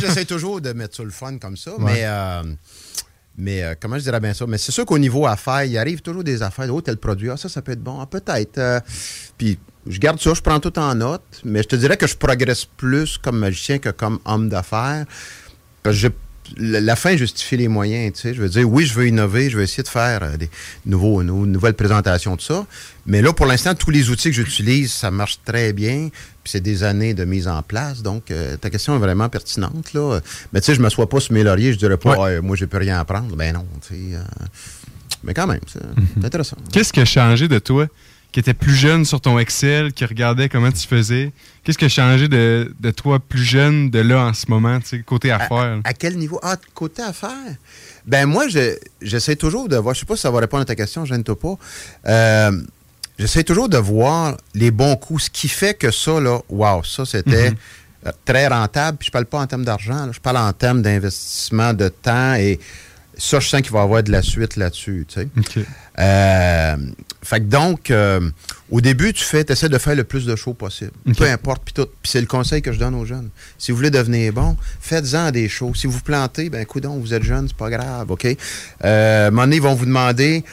j'essaie 0.00 0.24
toujours 0.24 0.60
de 0.60 0.72
mettre 0.72 0.96
ça 0.96 1.04
le 1.04 1.10
fun 1.10 1.38
comme 1.38 1.56
ça, 1.56 1.70
mais... 1.78 2.00
euh, 2.02 2.42
mais 3.38 3.62
euh, 3.62 3.74
comment 3.78 3.98
je 3.98 4.04
dirais 4.04 4.20
bien 4.20 4.34
ça? 4.34 4.46
Mais 4.46 4.58
c'est 4.58 4.72
sûr 4.72 4.86
qu'au 4.86 4.98
niveau 4.98 5.26
affaires, 5.26 5.64
il 5.64 5.76
arrive 5.76 6.00
toujours 6.00 6.24
des 6.24 6.42
affaires. 6.42 6.72
Oh, 6.74 6.80
tel 6.80 6.96
produit, 6.96 7.30
ah, 7.30 7.36
ça, 7.36 7.48
ça 7.48 7.62
peut 7.62 7.72
être 7.72 7.82
bon. 7.82 8.00
Ah, 8.00 8.06
peut-être. 8.06 8.58
euh, 8.58 8.80
puis 9.36 9.58
je 9.86 9.98
garde 9.98 10.20
ça, 10.20 10.34
je 10.34 10.40
prends 10.40 10.60
tout 10.60 10.76
en 10.78 10.94
note. 10.94 11.22
Mais 11.44 11.62
je 11.62 11.68
te 11.68 11.76
dirais 11.76 11.96
que 11.96 12.06
je 12.06 12.16
progresse 12.16 12.64
plus 12.64 13.18
comme 13.18 13.38
magicien 13.38 13.78
que 13.78 13.90
comme 13.90 14.18
homme 14.24 14.48
d'affaires. 14.48 15.04
La, 16.56 16.96
fin 16.96 17.16
justifie 17.16 17.56
les 17.56 17.68
moyens, 17.68 18.14
tu 18.14 18.20
sais. 18.22 18.34
Je 18.34 18.40
veux 18.40 18.48
dire, 18.48 18.68
oui, 18.70 18.86
je 18.86 18.94
veux 18.94 19.06
innover, 19.06 19.50
je 19.50 19.56
veux 19.56 19.62
essayer 19.62 19.82
de 19.82 19.88
faire 19.88 20.22
euh, 20.22 20.36
des 20.36 20.48
nouveaux, 20.84 21.22
nou- 21.22 21.46
nouvelles 21.46 21.74
présentations 21.74 22.36
de 22.36 22.40
ça. 22.40 22.66
Mais 23.06 23.22
là, 23.22 23.32
pour 23.32 23.46
l'instant, 23.46 23.74
tous 23.74 23.90
les 23.90 24.10
outils 24.10 24.30
que 24.30 24.36
j'utilise, 24.36 24.92
ça 24.92 25.10
marche 25.10 25.38
très 25.44 25.72
bien. 25.72 26.08
Puis 26.42 26.52
c'est 26.52 26.60
des 26.60 26.82
années 26.84 27.14
de 27.14 27.24
mise 27.24 27.48
en 27.48 27.62
place. 27.62 28.02
Donc, 28.02 28.30
euh, 28.30 28.56
ta 28.56 28.70
question 28.70 28.94
est 28.96 29.00
vraiment 29.00 29.28
pertinente, 29.28 29.92
là. 29.94 30.20
Mais 30.52 30.60
tu 30.60 30.66
sais, 30.66 30.74
je 30.74 30.78
ne 30.78 30.82
m'assois 30.84 31.08
pas 31.08 31.20
sur 31.20 31.32
mes 31.34 31.42
lauriers, 31.42 31.72
je 31.72 31.78
dirais 31.78 31.96
pas, 31.96 32.40
moi, 32.40 32.56
j'ai 32.56 32.66
plus 32.66 32.78
rien 32.78 32.98
apprendre. 33.00 33.34
Ben 33.36 33.52
non, 33.54 33.66
tu 33.86 33.94
sais. 33.94 34.14
euh, 34.14 34.20
mais 35.24 35.34
quand 35.34 35.46
même, 35.46 35.60
c'est 35.72 35.80
c'est 36.18 36.24
intéressant. 36.24 36.56
Qu'est-ce 36.72 36.92
qui 36.92 37.00
a 37.00 37.04
changé 37.04 37.48
de 37.48 37.58
toi 37.58 37.86
qui 38.32 38.40
était 38.40 38.54
plus 38.54 38.74
jeune 38.74 39.04
sur 39.06 39.20
ton 39.20 39.38
Excel, 39.38 39.92
qui 39.94 40.04
regardait 40.04 40.48
comment 40.50 40.70
tu 40.70 40.86
faisais? 40.86 41.32
Qu'est-ce 41.64 41.78
qui 41.78 41.86
a 41.86 41.88
changé 41.88 42.28
de, 42.28 42.74
de 42.78 42.90
toi 42.90 43.18
plus 43.18 43.42
jeune 43.42 43.88
de 43.90 43.98
là 44.00 44.26
en 44.26 44.34
ce 44.34 44.46
moment, 44.50 44.78
tu 44.80 44.88
sais, 44.88 44.98
côté 45.02 45.30
affaires? 45.30 45.80
À 45.84 45.94
quel 45.94 46.16
niveau? 46.18 46.38
Ah, 46.42 46.56
côté 46.74 47.02
affaires? 47.02 47.30
Ben 48.06 48.26
moi, 48.26 48.46
je- 48.48 48.76
j'essaie 49.00 49.36
toujours 49.36 49.68
de 49.68 49.76
voir, 49.76 49.94
je 49.94 50.00
sais 50.00 50.06
pas 50.06 50.16
si 50.16 50.22
ça 50.22 50.30
va 50.30 50.40
répondre 50.40 50.62
à 50.62 50.66
ta 50.66 50.74
question, 50.74 51.04
gêne-toi 51.06 51.38
pas. 51.38 51.54
Euh, 52.06 52.60
j'essaie 53.18 53.42
toujours 53.42 53.68
de 53.70 53.78
voir 53.78 54.36
les 54.54 54.70
bons 54.70 54.96
coups, 54.96 55.24
ce 55.24 55.30
qui 55.30 55.48
fait 55.48 55.74
que 55.74 55.90
ça, 55.90 56.20
là, 56.20 56.40
wow, 56.50 56.84
ça, 56.84 57.04
c'était 57.06 57.50
Mhm. 57.50 57.56
euh, 58.06 58.10
très 58.26 58.46
rentable. 58.48 58.98
Puis 58.98 59.06
je 59.06 59.10
parle 59.12 59.24
pas 59.26 59.40
en 59.40 59.46
termes 59.46 59.64
d'argent, 59.64 60.12
je 60.12 60.20
parle 60.20 60.36
en 60.36 60.52
termes 60.52 60.82
d'investissement, 60.82 61.72
de 61.72 61.88
temps 61.88 62.34
et 62.34 62.60
ça, 63.16 63.40
je 63.40 63.48
sens 63.48 63.62
qu'il 63.62 63.72
va 63.72 63.80
y 63.80 63.82
avoir 63.82 64.02
de 64.02 64.12
la 64.12 64.22
suite 64.22 64.56
là-dessus, 64.56 65.06
tu 65.08 65.20
sais. 65.20 65.28
Euh, 65.98 66.76
fait 67.22 67.40
que 67.40 67.46
donc, 67.46 67.90
euh, 67.90 68.20
au 68.70 68.80
début, 68.80 69.12
tu 69.12 69.24
fais, 69.24 69.44
essaies 69.48 69.68
de 69.68 69.78
faire 69.78 69.94
le 69.94 70.04
plus 70.04 70.26
de 70.26 70.36
shows 70.36 70.54
possible. 70.54 70.92
Peu 71.16 71.24
importe, 71.24 71.62
puis 71.64 71.74
tout. 71.74 71.88
Puis 72.02 72.12
c'est 72.12 72.20
le 72.20 72.26
conseil 72.26 72.62
que 72.62 72.72
je 72.72 72.78
donne 72.78 72.94
aux 72.94 73.04
jeunes. 73.04 73.30
Si 73.58 73.72
vous 73.72 73.76
voulez 73.76 73.90
devenir 73.90 74.32
bon, 74.32 74.56
faites-en 74.80 75.30
des 75.30 75.48
shows. 75.48 75.74
Si 75.74 75.86
vous 75.86 76.00
plantez, 76.00 76.50
ben 76.50 76.64
coudon, 76.66 76.98
vous 76.98 77.14
êtes 77.14 77.22
jeune, 77.22 77.48
c'est 77.48 77.56
pas 77.56 77.70
grave, 77.70 78.10
OK? 78.10 78.26
Euh, 78.84 79.24
à 79.24 79.28
un 79.28 79.30
moment 79.30 79.42
donné, 79.42 79.56
ils 79.56 79.62
vont 79.62 79.74
vous 79.74 79.86
demander, 79.86 80.44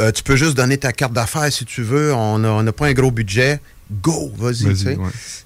euh, 0.00 0.12
tu 0.12 0.22
peux 0.22 0.36
juste 0.36 0.56
donner 0.56 0.78
ta 0.78 0.92
carte 0.92 1.12
d'affaires 1.12 1.52
si 1.52 1.64
tu 1.64 1.82
veux, 1.82 2.14
on 2.14 2.38
n'a 2.38 2.72
pas 2.72 2.86
un 2.86 2.92
gros 2.92 3.10
budget. 3.10 3.60
Go, 3.90 4.32
vas-y, 4.36 4.66
ouais. 4.66 4.96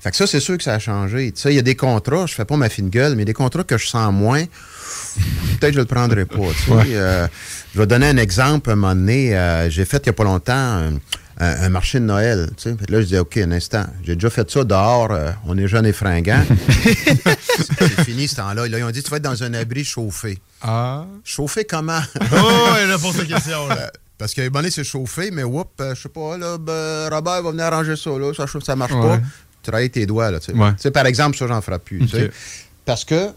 Fait 0.00 0.10
que 0.10 0.16
ça, 0.16 0.26
c'est 0.26 0.40
sûr 0.40 0.58
que 0.58 0.64
ça 0.64 0.74
a 0.74 0.78
changé. 0.78 1.32
Il 1.46 1.52
y 1.52 1.58
a 1.58 1.62
des 1.62 1.76
contrats, 1.76 2.26
je 2.26 2.34
fais 2.34 2.44
pas 2.44 2.58
ma 2.58 2.68
fine 2.68 2.90
gueule, 2.90 3.12
mais 3.12 3.18
il 3.18 3.20
y 3.20 3.22
a 3.22 3.24
des 3.26 3.32
contrats 3.32 3.64
que 3.64 3.78
je 3.78 3.86
sens 3.86 4.12
moins, 4.12 4.44
peut-être 5.60 5.70
que 5.70 5.74
je 5.74 5.80
le 5.80 5.84
prendrai 5.86 6.24
pas. 6.24 6.36
tu 6.56 6.64
sais. 6.64 6.70
Ouais. 6.72 6.84
Euh, 6.90 7.26
je 7.74 7.78
vais 7.80 7.86
donner 7.86 8.06
un 8.08 8.16
exemple. 8.16 8.70
Un 8.70 8.76
moment 8.76 8.94
donné, 8.94 9.36
euh, 9.36 9.68
j'ai 9.70 9.84
fait 9.84 9.98
il 9.98 10.08
n'y 10.08 10.10
a 10.10 10.12
pas 10.12 10.24
longtemps 10.24 10.52
un, 10.52 10.94
un- 11.38 11.62
un 11.64 11.68
marché 11.68 11.98
de 12.00 12.04
Noël. 12.04 12.50
tu 12.56 12.70
sais. 12.70 12.76
Que 12.76 12.90
Là, 12.92 13.00
je 13.00 13.04
disais, 13.06 13.18
OK, 13.18 13.36
un 13.38 13.52
instant, 13.52 13.84
j'ai 14.04 14.14
déjà 14.14 14.30
fait 14.30 14.48
ça 14.50 14.64
dehors, 14.64 15.10
euh, 15.12 15.30
on 15.46 15.56
est 15.58 15.66
jeunes 15.68 15.86
et 15.86 15.92
fringants. 15.92 16.44
c'est 17.08 18.04
fini 18.04 18.28
ce 18.28 18.36
temps-là. 18.36 18.66
Là, 18.68 18.78
ils 18.78 18.84
ont 18.84 18.90
dit, 18.90 19.02
tu 19.02 19.10
vas 19.10 19.16
être 19.18 19.22
dans 19.24 19.42
un 19.42 19.54
abri 19.54 19.84
chauffé. 19.84 20.38
Ah. 20.62 21.04
Chauffé 21.24 21.64
comment? 21.64 22.00
Oh, 22.32 22.72
ouais, 22.74 22.86
là, 22.86 22.98
pose 22.98 23.16
ta 23.16 23.24
question, 23.24 23.68
là. 23.68 23.90
Parce 24.16 24.32
qu'à 24.32 24.42
un 24.42 24.44
moment 24.46 24.60
donné, 24.60 24.70
c'est 24.70 24.84
chauffé, 24.84 25.30
mais 25.32 25.42
whoop, 25.42 25.70
je 25.94 26.00
sais 26.00 26.08
pas, 26.08 26.38
là, 26.38 26.56
ben, 26.58 27.08
Robert 27.10 27.42
va 27.42 27.50
venir 27.50 27.64
arranger 27.64 27.96
ça, 27.96 28.10
là, 28.10 28.32
ça, 28.34 28.44
ça 28.64 28.76
marche 28.76 28.92
Ouais. 28.92 29.00
pas. 29.00 29.18
Tu 29.18 29.70
travailles 29.70 29.90
tes 29.90 30.06
doigts, 30.06 30.30
là, 30.30 30.38
tu 30.38 30.52
sais. 30.52 30.58
Ouais. 30.58 30.70
Tu 30.72 30.82
sais, 30.82 30.90
par 30.90 31.06
exemple, 31.06 31.36
ça, 31.36 31.46
j'en 31.48 31.60
ferai 31.60 31.78
plus, 31.78 31.98
tu 32.00 32.08
sais. 32.08 32.24
Ok. 32.26 32.30
Parce 32.84 33.04
que, 33.04 33.30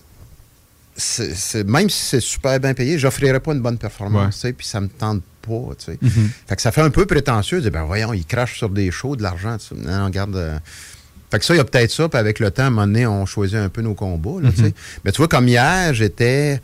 c'est- 0.97 1.33
c'est- 1.35 1.63
même 1.63 1.89
si 1.89 2.01
c'est 2.03 2.19
super 2.19 2.59
bien 2.59 2.73
payé, 2.73 2.97
j'offrirais 2.99 3.39
pas 3.39 3.53
une 3.53 3.61
bonne 3.61 3.77
performance, 3.77 4.25
Ouais. 4.25 4.31
tu 4.31 4.37
sais, 4.39 4.53
puis 4.53 4.65
ça 4.65 4.81
me 4.81 4.89
tente 4.89 5.21
pas, 5.41 5.73
tu 5.77 5.85
sais. 5.85 5.97
Mhm. 6.01 6.29
Fait 6.47 6.55
que 6.55 6.61
ça 6.61 6.71
fait 6.71 6.81
un 6.81 6.89
peu 6.89 7.05
prétentieux 7.05 7.57
de 7.57 7.61
dire, 7.63 7.71
ben 7.71 7.83
voyons, 7.85 8.11
il 8.13 8.25
crache 8.25 8.57
sur 8.57 8.69
des 8.69 8.91
shows, 8.91 9.15
de 9.15 9.23
l'argent, 9.23 9.57
tu 9.57 9.67
sais. 9.67 9.75
Non, 9.75 10.05
regarde... 10.05 10.35
euh, 10.35 10.57
Fait 11.29 11.39
que 11.39 11.45
ça, 11.45 11.53
il 11.53 11.57
y 11.57 11.59
a 11.59 11.65
peut-être 11.65 11.91
ça, 11.91 12.07
puis 12.07 12.17
avec 12.17 12.39
le 12.39 12.51
temps, 12.51 12.63
à 12.63 12.65
un 12.67 12.69
moment 12.69 12.87
donné, 12.87 13.05
on 13.05 13.25
choisit 13.25 13.57
un 13.57 13.67
peu 13.69 13.81
nos 13.81 13.93
combats, 13.93 14.41
là, 14.41 14.49
tu 14.49 14.63
sais. 14.63 14.73
Mais 15.03 15.11
tu 15.11 15.17
vois, 15.17 15.27
comme 15.27 15.47
hier, 15.47 15.93
j'étais... 15.93 16.61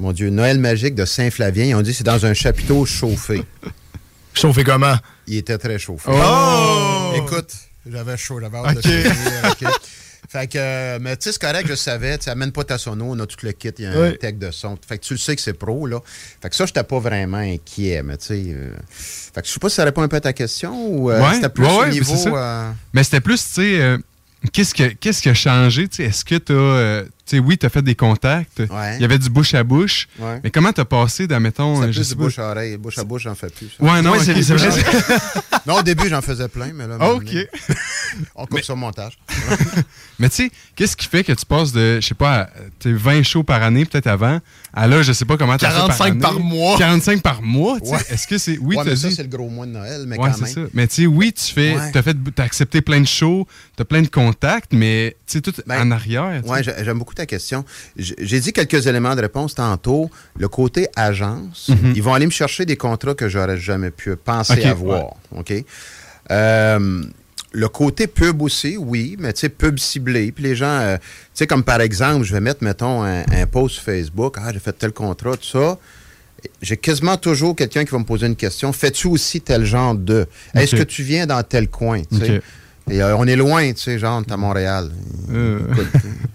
Mon 0.00 0.12
Dieu, 0.12 0.30
Noël 0.30 0.58
magique 0.58 0.94
de 0.94 1.04
Saint-Flavien. 1.04 1.64
Ils 1.66 1.74
ont 1.74 1.82
dit 1.82 1.92
c'est 1.92 2.04
dans 2.04 2.24
un 2.24 2.32
chapiteau 2.34 2.86
chauffé. 2.86 3.44
Chauffé 4.34 4.64
comment? 4.64 4.94
Il 5.26 5.36
était 5.36 5.58
très 5.58 5.78
chauffé. 5.78 6.10
Oh! 6.10 7.12
Écoute, 7.16 7.52
j'avais 7.84 8.16
chaud, 8.16 8.40
j'avais 8.40 8.56
hâte 8.58 8.76
de. 8.76 8.80
Fait 10.32 10.46
que, 10.46 10.58
euh, 10.58 10.98
mais 11.00 11.16
tu 11.16 11.24
sais, 11.24 11.32
c'est 11.32 11.40
correct, 11.40 11.66
je 11.68 11.74
savais, 11.74 12.16
tu 12.16 12.24
sais, 12.26 12.30
amène 12.30 12.52
pas 12.52 12.62
ta 12.62 12.78
sono, 12.78 13.04
on 13.08 13.18
a 13.18 13.26
tout 13.26 13.44
le 13.44 13.50
kit, 13.50 13.70
il 13.78 13.84
y 13.84 13.86
a 13.88 13.90
un 14.00 14.12
tech 14.12 14.36
de 14.36 14.52
son. 14.52 14.78
Fait 14.88 14.96
que 14.98 15.04
tu 15.04 15.14
le 15.14 15.18
sais 15.18 15.34
que 15.34 15.42
c'est 15.42 15.54
pro, 15.54 15.88
là. 15.88 15.98
Fait 16.40 16.48
que 16.48 16.54
ça, 16.54 16.66
j'étais 16.66 16.84
pas 16.84 17.00
vraiment 17.00 17.38
inquiet, 17.38 18.02
mais 18.04 18.16
tu 18.16 18.26
sais. 18.26 18.42
euh, 18.54 18.70
fait 19.34 19.40
que 19.42 19.48
je 19.48 19.52
sais 19.52 19.58
pas 19.58 19.68
si 19.68 19.74
ça 19.74 19.84
répond 19.84 20.02
un 20.02 20.08
peu 20.08 20.16
à 20.16 20.20
ta 20.20 20.32
question 20.32 20.86
ou 20.86 21.10
euh, 21.10 21.20
Ouais, 21.20 21.34
c'était 21.34 21.48
plus 21.48 21.64
ouais, 21.64 21.72
au 21.72 21.80
ouais, 21.80 21.90
niveau. 21.90 22.14
Mais 22.92 23.02
c'était 23.02 23.20
plus, 23.20 23.42
tu 23.44 23.50
sais, 23.54 23.96
qu'est-ce, 24.52 24.72
que, 24.72 24.84
qu'est-ce 24.94 25.20
qui 25.20 25.30
a 25.30 25.34
changé? 25.34 25.88
tu 25.88 25.96
sais? 25.96 26.04
Est-ce 26.04 26.24
que 26.24 26.36
tu 26.36 26.52
as. 26.52 27.04
Tu 27.30 27.36
sais, 27.36 27.42
oui, 27.42 27.56
tu 27.56 27.64
as 27.64 27.68
fait 27.68 27.82
des 27.82 27.94
contacts. 27.94 28.58
Ouais. 28.58 28.96
Il 28.96 29.02
y 29.02 29.04
avait 29.04 29.18
du 29.18 29.30
bouche 29.30 29.54
à 29.54 29.62
bouche. 29.62 30.08
Ouais. 30.18 30.40
Mais 30.42 30.50
comment 30.50 30.72
tu 30.72 30.80
as 30.80 30.84
passé 30.84 31.26
dans, 31.28 31.38
mettons. 31.38 31.76
je 31.82 31.86
plus 31.86 31.94
sais 32.04 32.08
du 32.10 32.16
pas- 32.16 32.22
bouche 32.24 32.38
à 32.40 32.50
oreille. 32.50 32.76
Bouche 32.76 32.98
à 32.98 33.04
bouche, 33.04 33.22
j'en 33.22 33.34
fais 33.36 33.48
plus. 33.50 33.68
ça. 33.78 33.84
Ouais, 33.84 34.02
non, 34.02 34.12
Ouais, 34.12 34.18
c'est- 34.18 34.32
vrai. 34.32 34.84
non, 35.66 35.74
au 35.76 35.82
début, 35.82 36.08
j'en 36.08 36.20
faisais 36.22 36.48
plein, 36.48 36.72
mais 36.74 36.86
là. 36.88 36.96
Ah, 36.98 37.10
OK. 37.12 37.34
On 38.34 38.46
coupe 38.46 38.62
sur 38.62 38.74
le 38.74 38.80
montage. 38.80 39.16
Mais 40.18 40.28
tu 40.28 40.36
sais, 40.36 40.50
qu'est-ce 40.76 40.96
qui 40.96 41.06
fait 41.06 41.24
que 41.24 41.32
tu 41.32 41.46
passes 41.46 41.72
de, 41.72 41.98
je 42.00 42.06
sais 42.06 42.14
pas, 42.14 42.50
tu 42.78 42.90
sais, 42.90 42.92
20 42.94 43.22
shows 43.22 43.42
par 43.44 43.62
année, 43.62 43.84
peut-être 43.86 44.06
avant, 44.08 44.40
à 44.74 44.86
là, 44.86 45.02
je 45.02 45.12
sais 45.12 45.24
pas 45.24 45.36
comment 45.38 45.56
tu 45.56 45.64
45 45.64 46.18
par 46.20 46.38
mois. 46.40 46.76
45 46.76 47.22
par 47.22 47.40
mois, 47.40 47.78
tu 47.80 47.86
sais? 47.86 47.92
Ouais. 47.92 48.00
Est-ce 48.10 48.26
que 48.26 48.36
c'est. 48.36 48.58
Oui, 48.58 48.76
ouais, 48.76 48.82
mais 48.84 48.96
ça, 48.96 49.08
dit? 49.08 49.14
c'est 49.14 49.22
le 49.22 49.28
gros 49.28 49.48
mois 49.48 49.64
de 49.66 49.70
Noël, 49.72 50.04
mais 50.06 50.18
Ouais, 50.18 50.28
quand 50.28 50.34
c'est 50.34 50.56
même. 50.56 50.66
ça. 50.66 50.70
Mais 50.74 50.86
tu 50.88 50.94
sais, 51.02 51.06
oui, 51.06 51.32
tu 51.32 51.52
fais, 51.54 51.74
Ouais. 51.74 51.90
t'as 51.92 52.02
fait, 52.02 52.16
t'as 52.34 52.42
accepté 52.44 52.82
plein 52.82 53.00
de 53.00 53.06
shows, 53.06 53.46
t'as 53.76 53.84
plein 53.84 54.02
de 54.02 54.08
contacts, 54.08 54.72
mais 54.72 55.16
tu 55.26 55.38
sais, 55.38 55.40
tout 55.40 55.54
Ben, 55.66 55.80
en 55.86 55.90
arrière. 55.92 56.42
tu. 56.44 56.50
Oui, 56.50 56.58
j'aime 56.62 56.98
beaucoup 56.98 57.14
ta 57.20 57.26
question. 57.26 57.64
J'ai 57.96 58.40
dit 58.40 58.52
quelques 58.52 58.86
éléments 58.86 59.14
de 59.14 59.20
réponse 59.20 59.54
tantôt. 59.54 60.10
Le 60.38 60.48
côté 60.48 60.88
agence, 60.96 61.68
Mhm. 61.68 61.92
ils 61.94 62.02
vont 62.02 62.14
aller 62.14 62.26
me 62.26 62.30
chercher 62.30 62.64
des 62.64 62.76
contrats 62.76 63.14
que 63.14 63.28
j'aurais 63.28 63.58
jamais 63.58 63.90
pu 63.90 64.16
penser 64.16 64.64
avoir. 64.64 65.14
OK? 65.36 65.52
Euh, 66.30 67.02
le 67.52 67.68
côté 67.68 68.06
pub 68.06 68.42
aussi, 68.42 68.76
oui, 68.76 69.16
mais 69.18 69.32
tu 69.32 69.40
sais, 69.40 69.48
pub 69.48 69.78
ciblé. 69.78 70.30
Puis 70.32 70.44
les 70.44 70.54
gens, 70.54 70.66
euh, 70.80 70.96
tu 70.98 71.02
sais, 71.34 71.46
comme 71.46 71.64
par 71.64 71.80
exemple, 71.80 72.24
je 72.24 72.32
vais 72.32 72.40
mettre, 72.40 72.62
mettons, 72.62 73.02
un, 73.02 73.22
un 73.32 73.46
post 73.46 73.80
Facebook. 73.80 74.36
Ah, 74.38 74.50
j'ai 74.52 74.60
fait 74.60 74.72
tel 74.72 74.92
contrat, 74.92 75.36
tout 75.36 75.44
ça. 75.58 75.76
J'ai 76.62 76.76
quasiment 76.76 77.16
toujours 77.18 77.54
quelqu'un 77.54 77.84
qui 77.84 77.90
va 77.90 77.98
me 77.98 78.04
poser 78.04 78.26
une 78.26 78.36
question. 78.36 78.72
Fais-tu 78.72 79.08
aussi 79.08 79.40
tel 79.42 79.64
genre 79.64 79.94
de? 79.94 80.26
Est-ce 80.54 80.74
que 80.76 80.84
tu 80.84 81.02
viens 81.02 81.26
dans 81.26 81.42
tel 81.42 81.68
coin? 81.68 82.02
Et, 82.90 83.02
euh, 83.02 83.16
on 83.16 83.26
est 83.26 83.36
loin, 83.36 83.72
tu 83.72 83.80
sais, 83.80 83.98
genre, 83.98 84.24
t'es 84.24 84.32
à 84.32 84.36
Montréal. 84.36 84.90
Euh. 85.32 85.60
Écoute, 85.72 85.86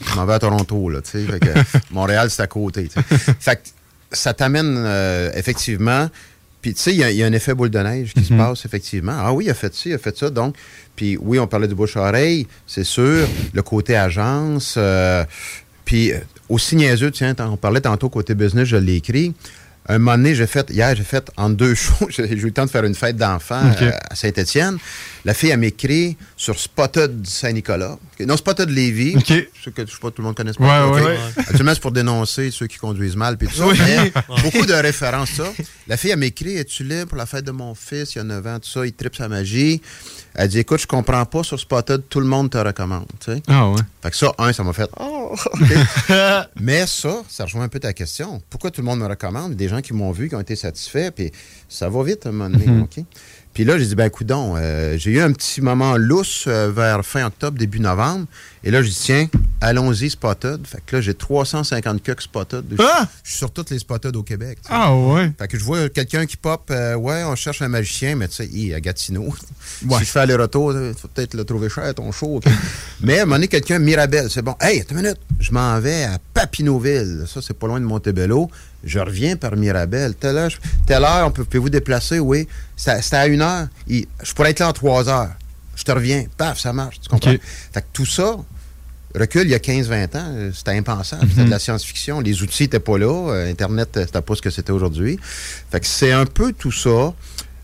je 0.10 0.16
m'en 0.16 0.26
vais 0.26 0.34
à 0.34 0.40
Toronto, 0.40 0.90
là, 0.90 1.02
tu 1.02 1.12
sais. 1.12 1.26
Fait 1.26 1.40
que 1.40 1.50
Montréal, 1.92 2.30
c'est 2.30 2.42
à 2.44 2.48
côté, 2.48 2.88
tu 2.88 3.00
sais. 3.00 3.34
Fait 3.40 3.56
que 3.58 3.62
ça 4.12 4.34
t'amène, 4.34 4.76
euh, 4.78 5.32
effectivement. 5.36 6.10
Puis, 6.62 6.74
tu 6.74 6.82
sais, 6.82 6.92
il 6.94 6.98
y, 6.98 7.04
a- 7.04 7.12
il 7.12 7.18
y 7.18 7.24
a 7.24 7.28
un 7.28 7.34
effet 7.34 7.54
boule 7.54 7.70
de 7.70 7.80
neige 7.80 8.14
qui 8.14 8.24
se 8.24 8.34
Mhm. 8.34 8.40
passe, 8.40 8.66
effectivement. 8.66 9.14
Ah 9.18 9.34
oui, 9.34 9.46
il 9.46 9.50
a 9.52 9.54
fait 9.54 9.74
ça, 9.76 9.82
il 9.90 9.94
a 9.94 9.98
fait 10.00 10.18
ça. 10.18 10.30
Donc, 10.30 10.56
puis 10.96 11.18
oui, 11.22 11.38
on 11.40 11.46
parlait 11.48 11.68
du 11.68 11.76
bouche-oreille, 11.76 12.48
c'est 12.66 12.84
sûr. 12.86 13.28
Le 13.54 13.62
côté 13.62 13.96
agence. 13.96 14.76
euh, 14.78 15.24
puis, 15.84 16.12
aussi 16.50 16.76
niaiseux, 16.76 17.12
tiens, 17.12 17.36
on 17.40 17.58
parlait 17.58 17.82
tantôt 17.82 18.10
côté 18.10 18.34
business, 18.34 18.68
je 18.68 18.78
l'ai 18.78 18.96
écrit. 18.96 19.34
Un 19.88 20.00
moment 20.00 20.18
donné, 20.18 20.34
j'ai 20.34 20.48
fait, 20.48 20.68
hier, 20.72 20.96
j'ai 20.96 21.04
fait 21.04 21.30
en 21.38 21.50
deux 21.50 21.76
shows, 21.76 22.08
j'ai 22.10 22.24
eu 22.32 22.36
le 22.36 22.52
temps 22.52 22.66
de 22.66 22.72
faire 22.72 22.84
une 22.86 22.96
fête 22.96 23.18
d'enfants 23.18 23.62
euh, 23.82 23.92
à 24.10 24.16
Saint-Étienne. 24.16 24.78
La 25.26 25.34
fille, 25.34 25.50
elle 25.52 25.60
m'écrit 25.60 26.18
sur 26.36 26.60
Spotted 26.60 27.26
Saint-Nicolas. 27.26 27.98
Non, 28.22 28.36
Spotted 28.36 28.70
Lévis. 28.70 29.16
OK. 29.18 29.28
Je 29.28 29.64
sais 29.64 29.72
que 29.72 29.86
je 29.86 29.92
sais 29.92 29.98
pas, 30.02 30.10
tout 30.12 30.22
le 30.22 30.26
monde 30.26 30.36
connaît 30.36 30.58
Ouais, 30.60 30.68
Spotted. 30.68 31.06
ouais. 31.06 31.18
ok. 31.38 31.38
Actuellement, 31.50 31.74
c'est 31.76 31.82
pour 31.82 31.92
dénoncer 31.92 32.50
ceux 32.52 32.68
qui 32.68 32.78
conduisent 32.78 33.16
mal 33.16 33.38
puis 33.38 33.48
tout 33.48 33.56
ça. 33.56 33.66
Mais 33.86 34.12
beaucoup 34.44 34.66
de 34.66 34.74
références, 34.74 35.32
ça. 35.32 35.52
La 35.88 35.98
fille, 35.98 36.12
elle 36.12 36.20
m'écrit 36.20 36.58
Es-tu 36.58 36.84
libre 36.84 37.08
pour 37.10 37.18
la 37.18 37.26
fête 37.28 37.46
de 37.46 37.52
mon 37.52 37.76
fils? 37.76 38.16
Il 38.16 38.18
y 38.18 38.22
a 38.22 38.24
9 38.24 38.48
ans, 38.48 38.60
tout 38.60 38.70
ça. 38.70 38.86
Il 38.86 38.94
tripe 38.94 39.16
sa 39.16 39.28
magie. 39.28 39.82
Elle 40.38 40.50
dit 40.50 40.60
Écoute, 40.60 40.80
je 40.82 40.88
comprends 40.88 41.26
pas 41.26 41.44
sur 41.44 41.60
Spotted, 41.60 42.04
tout 42.10 42.20
le 42.20 42.26
monde 42.28 42.50
te 42.50 42.58
recommande. 42.58 43.06
Tu 43.20 43.34
sais. 43.34 43.42
Ah 43.48 43.70
ouais. 43.70 43.82
Fait 44.04 44.12
que 44.12 44.18
ça, 44.18 44.32
un, 44.38 44.52
ça 44.54 44.64
m'a 44.64 44.74
fait 44.74 44.90
Oh, 45.00 45.34
OK. 45.54 45.74
Mais 46.60 46.86
ça, 46.88 47.22
ça 47.30 47.46
rejoint 47.46 47.64
un 47.64 47.68
peu 47.70 47.80
ta 47.80 47.94
question. 47.94 48.42
Pourquoi 48.50 48.72
tout 48.72 48.82
le 48.82 48.86
monde 48.86 49.00
me 49.00 49.08
recommande? 49.08 49.56
Des 49.56 49.68
gens 49.70 49.82
qui 49.82 49.94
m'ont 49.94 50.12
vu, 50.12 50.30
qui 50.30 50.36
ont 50.36 50.42
été 50.42 50.56
satisfaits, 50.56 51.12
puis 51.16 51.32
ça 51.70 51.90
va 51.90 52.04
vite 52.04 52.26
à 52.26 52.30
un 52.30 52.32
moment 52.34 52.50
donné, 52.50 52.66
Mhm. 52.68 52.84
OK? 52.84 53.04
Puis 53.54 53.64
là, 53.64 53.78
j'ai 53.80 53.86
dit, 53.86 53.96
ben, 53.96 54.10
coudon, 54.10 54.56
euh, 54.58 54.98
j'ai 54.98 55.12
eu 55.12 55.22
un 55.22 55.32
petit 55.32 55.62
moment 55.62 55.96
lousse 55.96 56.44
euh, 56.48 56.70
vers 56.72 57.06
fin 57.06 57.26
octobre, 57.26 57.58
début 57.58 57.80
novembre. 57.80 58.26
Et 58.68 58.72
là, 58.72 58.82
j'ai 58.82 58.90
dit, 58.90 58.98
tiens, 59.00 59.28
allons-y, 59.62 60.10
Spotted. 60.10 60.66
Fait 60.66 60.82
que 60.84 60.96
là, 60.96 61.02
j'ai 61.02 61.14
350 61.14 62.02
cucks 62.02 62.22
Spotted. 62.22 62.66
Je- 62.72 62.76
Ah! 62.82 63.08
Je 63.24 63.30
suis 63.30 63.38
sur 63.38 63.52
toutes 63.52 63.70
les 63.70 63.78
Spotted 63.78 64.16
au 64.16 64.24
Québec. 64.24 64.58
Ah 64.70 64.94
ouais. 64.96 65.32
Fait 65.38 65.48
que 65.48 65.58
je 65.60 65.64
vois 65.64 65.88
quelqu'un 65.90 66.26
qui 66.26 66.36
pop, 66.36 66.64
euh, 66.72 66.96
ouais, 66.96 67.24
on 67.26 67.36
cherche 67.36 67.62
un 67.62 67.68
magicien, 67.68 68.16
mais 68.16 68.28
tu 68.28 68.36
sais, 68.38 68.50
il 68.52 68.72
est 68.72 68.74
à 68.74 68.82
Gatineau. 68.82 69.34
Ouais. 69.88 70.00
Si 70.00 70.06
je 70.06 70.10
fais 70.12 70.20
aller-retour, 70.22 70.72
il 70.74 70.94
faut 70.94 71.10
peut-être 71.10 71.34
le 71.34 71.44
trouver 71.44 71.70
cher, 71.70 71.94
ton 71.94 72.12
show. 72.12 72.40
mais 73.02 73.20
à 73.20 73.22
un 73.24 73.26
moment 73.26 73.36
donné, 73.36 73.48
quelqu'un, 73.50 73.78
Mirabel, 73.78 74.30
c'est 74.32 74.42
bon. 74.42 74.56
Hey, 74.62 74.80
attends 74.82 74.96
une 74.96 75.02
minute, 75.02 75.20
je 75.40 75.52
m'en 75.52 75.80
vais 75.80 76.06
à 76.06 76.18
Papineauville. 76.34 77.26
Ça, 77.28 77.42
c'est 77.42 77.54
pas 77.54 77.68
loin 77.68 77.80
de 77.80 77.86
Montebello. 77.86 78.50
Je 78.84 79.00
reviens 79.00 79.36
par 79.36 79.56
Mirabel. 79.58 80.16
Telle 80.16 80.38
heure, 80.38 80.50
je- 80.50 80.58
telle 80.88 81.04
heure 81.04 81.28
on 81.28 81.32
peut, 81.32 81.44
pouvez-vous 81.44 81.70
déplacer? 81.70 82.20
Oui. 82.20 82.48
C'était 82.78 83.16
à 83.16 83.28
une 83.28 83.42
heure. 83.42 83.68
Il- 83.88 84.08
je 84.24 84.34
pourrais 84.34 84.52
être 84.52 84.60
là 84.62 84.70
en 84.70 84.74
trois 84.74 85.10
heures. 85.10 85.32
Je 85.76 85.84
te 85.84 85.92
reviens. 85.92 86.26
Paf, 86.38 86.58
ça 86.60 86.72
marche. 86.72 87.02
Tu 87.02 87.10
comprends? 87.10 87.36
Fait 87.74 87.82
que 87.82 87.88
tout 87.92 88.06
ça, 88.06 88.38
recule, 89.18 89.44
il 89.44 89.50
y 89.52 89.56
a 89.56 89.60
15-20 89.60 90.16
ans, 90.18 90.32
euh, 90.34 90.52
c'était 90.54 90.72
impensable. 90.78 91.24
C'était 91.28 91.42
Mhm. 91.42 91.46
de 91.48 91.52
la 91.52 91.60
science-fiction. 91.60 92.20
Les 92.22 92.42
outils 92.42 92.64
n'étaient 92.64 92.80
pas 92.80 92.98
là. 92.98 93.30
euh, 93.32 93.50
Internet, 93.52 93.98
euh, 93.98 94.06
c'était 94.06 94.22
pas 94.22 94.36
ce 94.36 94.42
que 94.42 94.50
c'était 94.50 94.72
aujourd'hui. 94.72 95.20
Fait 95.72 95.80
que 95.80 95.86
c'est 95.88 96.12
un 96.12 96.26
peu 96.26 96.54
tout 96.54 96.72
ça. 96.72 97.14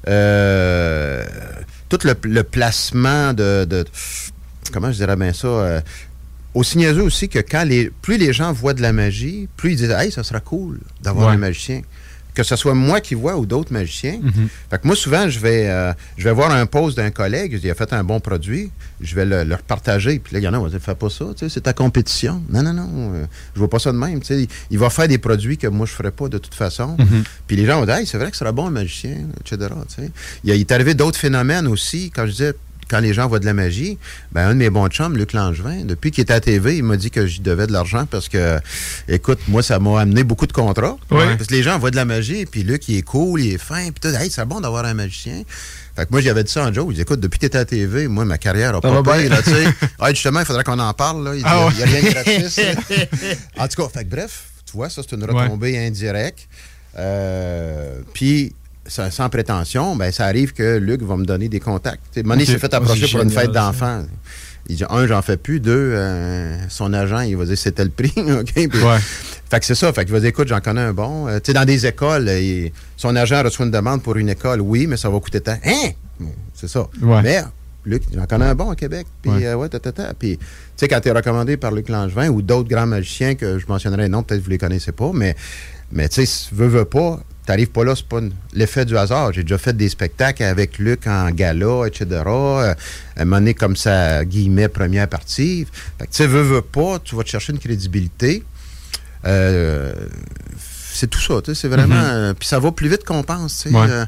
Euh, 0.08 1.26
tout 1.90 2.00
le, 2.04 2.16
le 2.24 2.44
placement 2.44 3.34
de, 3.34 3.66
de- 3.66 3.86
Comment 4.72 4.92
je 4.92 4.98
dirais 4.98 5.16
bien 5.16 5.34
ça? 5.34 5.48
euh, 5.48 5.82
aussi 6.54 6.78
niaiseux 6.78 7.04
aussi 7.04 7.30
que 7.30 7.40
quand 7.40 7.64
les, 7.64 7.90
plus 8.02 8.18
les 8.18 8.34
gens 8.34 8.52
voient 8.54 8.74
de 8.74 8.82
la 8.82 8.94
magie, 8.94 9.48
plus 9.58 9.72
ils 9.72 9.76
disent 9.78 9.92
Hey, 9.92 10.12
ça 10.12 10.24
sera 10.24 10.40
cool 10.40 10.80
d'avoir 11.02 11.28
Ouais. 11.28 11.34
un 11.34 11.38
magicien. 11.38 11.82
Que 12.34 12.44
ce 12.44 12.56
soit 12.56 12.74
moi 12.74 13.02
qui 13.02 13.14
vois 13.14 13.36
ou 13.38 13.46
d'autres 13.46 13.74
magiciens. 13.74 14.20
Mhm. 14.22 14.48
Fait 14.70 14.82
que 14.82 14.88
moi, 14.88 14.96
souvent, 14.96 15.30
je 15.30 15.40
vais, 15.40 15.68
euh, 15.70 15.92
je 16.18 16.24
vais 16.24 16.32
voir 16.34 16.52
un 16.52 16.66
post 16.66 16.96
d'un 16.96 17.12
collègue, 17.12 17.60
il 17.62 17.70
a 17.70 17.76
fait 17.76 17.92
un 17.94 18.04
bon 18.04 18.20
produit, 18.20 18.72
je 19.02 19.16
vais 19.16 19.26
le, 19.26 19.44
le 19.44 19.56
repartager, 19.56 20.20
puis 20.20 20.34
là, 20.34 20.40
il 20.40 20.44
y 20.44 20.48
en 20.48 20.54
a, 20.54 20.60
on 20.60 20.64
va 20.64 20.70
dire, 20.70 20.80
fais 20.80 20.96
pas 20.96 21.10
ça, 21.10 21.26
c'est 21.50 21.62
ta 21.62 21.74
compétition. 21.74 22.42
Non, 22.50 22.64
non, 22.64 22.74
non, 22.74 22.90
euh, 23.16 23.26
je 23.54 23.60
vois 23.60 23.70
pas 23.70 23.80
ça 23.80 23.92
de 23.92 23.98
même, 23.98 24.24
sais. 24.24 24.48
Il 24.70 24.80
va 24.80 24.90
faire 24.90 25.08
des 25.08 25.18
produits 25.18 25.58
que 25.58 25.68
moi, 25.68 25.86
je 25.86 25.92
ferais 25.92 26.12
pas 26.12 26.30
de 26.30 26.38
toute 26.38 26.56
façon. 26.56 26.96
Mhm. 26.98 27.24
Puis 27.48 27.56
les 27.58 27.66
gens 27.66 27.80
vont 27.80 27.86
dire, 27.86 27.96
hey, 27.96 28.06
c'est 28.06 28.18
vrai 28.18 28.30
que 28.32 28.38
ce 28.38 28.40
serait 28.40 28.54
bon 28.54 28.68
un 28.68 28.72
magicien, 28.72 29.18
etc. 29.40 29.70
Il, 30.44 30.54
il 30.56 30.60
est 30.60 30.72
arrivé 30.72 30.94
d'autres 30.94 31.20
phénomènes 31.20 31.68
aussi, 31.68 32.12
quand 32.12 32.26
je 32.26 32.32
disais, 32.32 32.54
quand 32.92 33.00
les 33.00 33.14
gens 33.14 33.28
voient 33.30 33.40
de 33.40 33.46
la 33.46 33.54
magie, 33.54 33.98
ben, 34.34 34.50
un 34.50 34.54
de 34.54 34.60
mes 34.60 34.70
bons 34.70 34.90
chums, 34.90 35.16
Luc 35.16 35.32
Langevin, 35.32 35.86
depuis 35.86 36.12
qu'il 36.12 36.22
était 36.24 36.34
à 36.34 36.42
TV, 36.42 36.76
il 36.76 36.84
m'a 36.84 36.98
dit 36.98 37.10
que 37.10 37.26
j'y 37.26 37.40
devais 37.40 37.66
de 37.66 37.72
l'argent 37.72 38.06
parce 38.06 38.28
que, 38.28 38.60
écoute, 39.08 39.40
moi, 39.48 39.64
ça 39.64 39.80
m'a 39.80 40.02
amené 40.02 40.26
beaucoup 40.26 40.46
de 40.46 40.52
contrats. 40.52 40.98
Ouais. 41.10 41.38
Parce 41.38 41.48
que 41.48 41.54
les 41.54 41.64
gens 41.64 41.80
voient 41.80 41.90
de 41.92 41.96
la 41.96 42.04
magie, 42.04 42.46
puis 42.46 42.64
Luc, 42.64 42.90
il 42.90 42.98
est 42.98 43.02
cool, 43.02 43.40
il 43.40 43.54
est 43.54 43.58
fin, 43.58 43.92
puis 43.92 44.02
tout, 44.02 44.10
hey, 44.10 44.30
c'est 44.30 44.46
bon 44.46 44.60
d'avoir 44.60 44.84
un 44.84 44.94
magicien. 44.94 45.44
Fait 45.96 46.06
que 46.06 46.12
moi, 46.12 46.20
j'avais 46.20 46.44
dit 46.44 46.52
ça 46.52 46.66
en 46.66 46.74
joke. 46.74 46.88
Il 46.92 46.96
dit, 46.96 47.02
écoute, 47.02 47.22
depuis 47.22 47.38
que 47.38 47.42
tu 47.42 47.46
étais 47.48 47.58
à 47.58 47.66
TV, 47.66 48.10
moi, 48.10 48.26
ma 48.26 48.38
carrière 48.38 48.76
a 48.76 48.82
pas 48.82 49.04
payé, 49.04 49.28
bien. 49.28 49.38
là, 49.38 49.42
tu 49.42 49.52
sais. 49.52 49.66
Ah, 50.00 50.10
justement, 50.10 50.42
il 50.42 50.46
faudrait 50.46 50.64
qu'on 50.66 50.80
en 50.80 50.94
parle, 50.94 51.24
là. 51.24 51.36
Il 51.36 51.40
dit, 51.40 51.44
Ah 51.46 51.70
n'y 51.74 51.82
a 51.82 51.86
ouais. 51.86 51.92
rien 51.92 52.02
de 52.02 52.14
gratis. 52.14 52.58
là. 52.58 52.76
en 53.64 53.68
tout 53.70 53.82
cas, 53.82 53.90
fait 53.90 54.04
que 54.04 54.10
bref, 54.10 54.44
tu 54.66 54.74
vois, 54.74 54.90
ça, 54.90 55.02
c'est 55.02 55.16
une 55.16 55.24
retombée 55.24 55.78
indirecte. 55.78 56.48
Euh, 56.98 58.00
puis, 58.14 58.54
sans, 58.88 59.12
sans 59.12 59.30
prétention, 59.30 59.96
ben, 59.96 60.12
ça 60.12 60.26
arrive 60.26 60.54
que 60.54 60.78
Luc 60.78 61.02
va 61.02 61.16
me 61.18 61.26
donner 61.26 61.50
des 61.50 61.60
contacts. 61.60 62.02
Ok. 62.18 62.42
s'est 62.46 62.58
fait 62.58 62.74
Ah, 62.74 62.78
approcher 62.78 63.06
c'est 63.08 63.12
pour 63.12 63.22
une 63.22 63.30
fête 63.30 63.52
d'enfants. 63.52 64.04
Il 64.68 64.76
dit, 64.76 64.84
un, 64.90 65.08
j'en 65.08 65.22
fais 65.22 65.38
plus. 65.38 65.60
Deux, 65.60 65.72
euh, 65.96 66.56
son 66.70 66.94
agent, 66.94 67.22
il 67.22 67.36
va 67.36 67.46
dire, 67.46 67.58
c'était 67.58 67.84
le 67.84 67.90
prix. 67.90 68.14
OK? 68.18 68.54
Puis- 68.54 68.68
Ouais. 68.68 68.98
Fait 69.50 69.60
que 69.60 69.66
c'est 69.66 69.76
ça. 69.76 69.92
Fait 69.92 70.06
qu'il 70.06 70.14
va 70.14 70.20
dire, 70.20 70.30
écoute, 70.30 70.48
j'en 70.48 70.62
connais 70.62 70.82
un 70.82 70.94
bon. 70.94 71.28
Euh, 71.28 71.40
tu 71.40 71.48
sais, 71.48 71.54
dans 71.54 71.66
des 71.66 71.86
écoles, 71.86 72.28
euh, 72.30 72.40
il- 72.40 72.72
son 72.96 73.16
agent 73.16 73.44
reçoit 73.44 73.66
une 73.66 73.72
demande 73.72 74.02
pour 74.02 74.16
une 74.16 74.30
école. 74.30 74.62
Oui, 74.62 74.88
mais 74.88 74.96
ça 74.98 75.10
va 75.10 75.20
coûter 75.20 75.42
tant. 75.42 75.58
Hein? 75.66 75.90
C'est 76.54 76.70
ça. 76.70 76.88
Ouais. 77.02 77.22
Mais, 77.22 77.42
Luc, 77.86 78.04
j'en 78.16 78.26
connais 78.28 78.46
un 78.46 78.56
bon 78.56 78.72
au 78.72 78.76
Québec. 78.76 79.08
Puis, 79.22 79.32
Ouais. 79.32 79.46
euh, 79.48 79.56
ouais, 79.56 79.68
ta, 79.68 79.80
ta, 79.80 79.92
ta. 79.92 80.14
Puis, 80.14 80.38
tu 80.38 80.46
sais, 80.78 80.88
quand 80.88 81.02
tu 81.02 81.10
es 81.10 81.12
recommandé 81.12 81.58
par 81.58 81.72
Luc 81.72 81.90
Langevin 81.90 82.30
ou 82.30 82.42
d'autres 82.42 82.70
grands 82.70 82.86
magiciens 82.86 83.34
que 83.36 83.58
je 83.60 83.66
mentionnerai, 83.68 84.08
non, 84.08 84.22
peut-être 84.24 84.40
que 84.42 84.46
vous 84.46 84.52
les 84.52 84.58
connaissez 84.60 84.92
pas, 84.92 85.12
mais, 85.14 85.36
mais 85.92 86.08
tu 86.08 86.26
sais, 86.26 86.48
veux, 86.54 86.68
veux 86.68 86.86
pas, 86.86 87.20
t'arrives 87.46 87.70
pas 87.72 87.84
là, 87.84 87.96
c'est 87.96 88.06
pas 88.08 88.20
l'effet 88.54 88.86
du 88.86 88.98
hasard. 88.98 89.34
J'ai 89.34 89.44
déjà 89.44 89.58
fait 89.58 89.76
des 89.76 89.90
spectacles 89.90 90.44
avec 90.44 90.78
Luc 90.78 91.08
en 91.08 91.30
gala, 91.32 91.86
etc. 91.88 92.06
Euh, 92.10 92.74
à 93.18 93.22
un 93.22 93.26
moment 93.26 93.38
donné, 93.38 93.54
comme 93.54 93.76
ça, 93.76 94.24
guillemets, 94.26 94.68
première 94.68 95.08
partie. 95.08 95.66
Fait 96.00 96.06
que, 96.06 96.12
tu 96.12 96.18
sais, 96.18 96.28
veux, 96.28 96.42
veux 96.42 96.62
pas, 96.62 97.00
tu 97.04 97.16
vas 97.16 97.24
te 97.24 97.30
chercher 97.30 97.54
une 97.54 97.60
crédibilité. 97.60 98.44
Euh, 99.26 99.94
c'est 100.94 101.08
tout 101.10 101.20
ça, 101.22 101.36
tu 101.42 101.54
sais, 101.56 101.62
c'est 101.62 101.68
vraiment... 101.68 101.96
Mhm. 101.96 102.02
euh, 102.12 102.34
Puis 102.34 102.48
ça 102.48 102.60
va 102.60 102.72
plus 102.72 102.90
vite 102.90 103.06
qu'on 103.06 103.24
pense, 103.24 103.60
tu 103.64 103.70
sais. 103.70 103.76
Ouais. 103.76 103.88
Euh, 103.90 104.06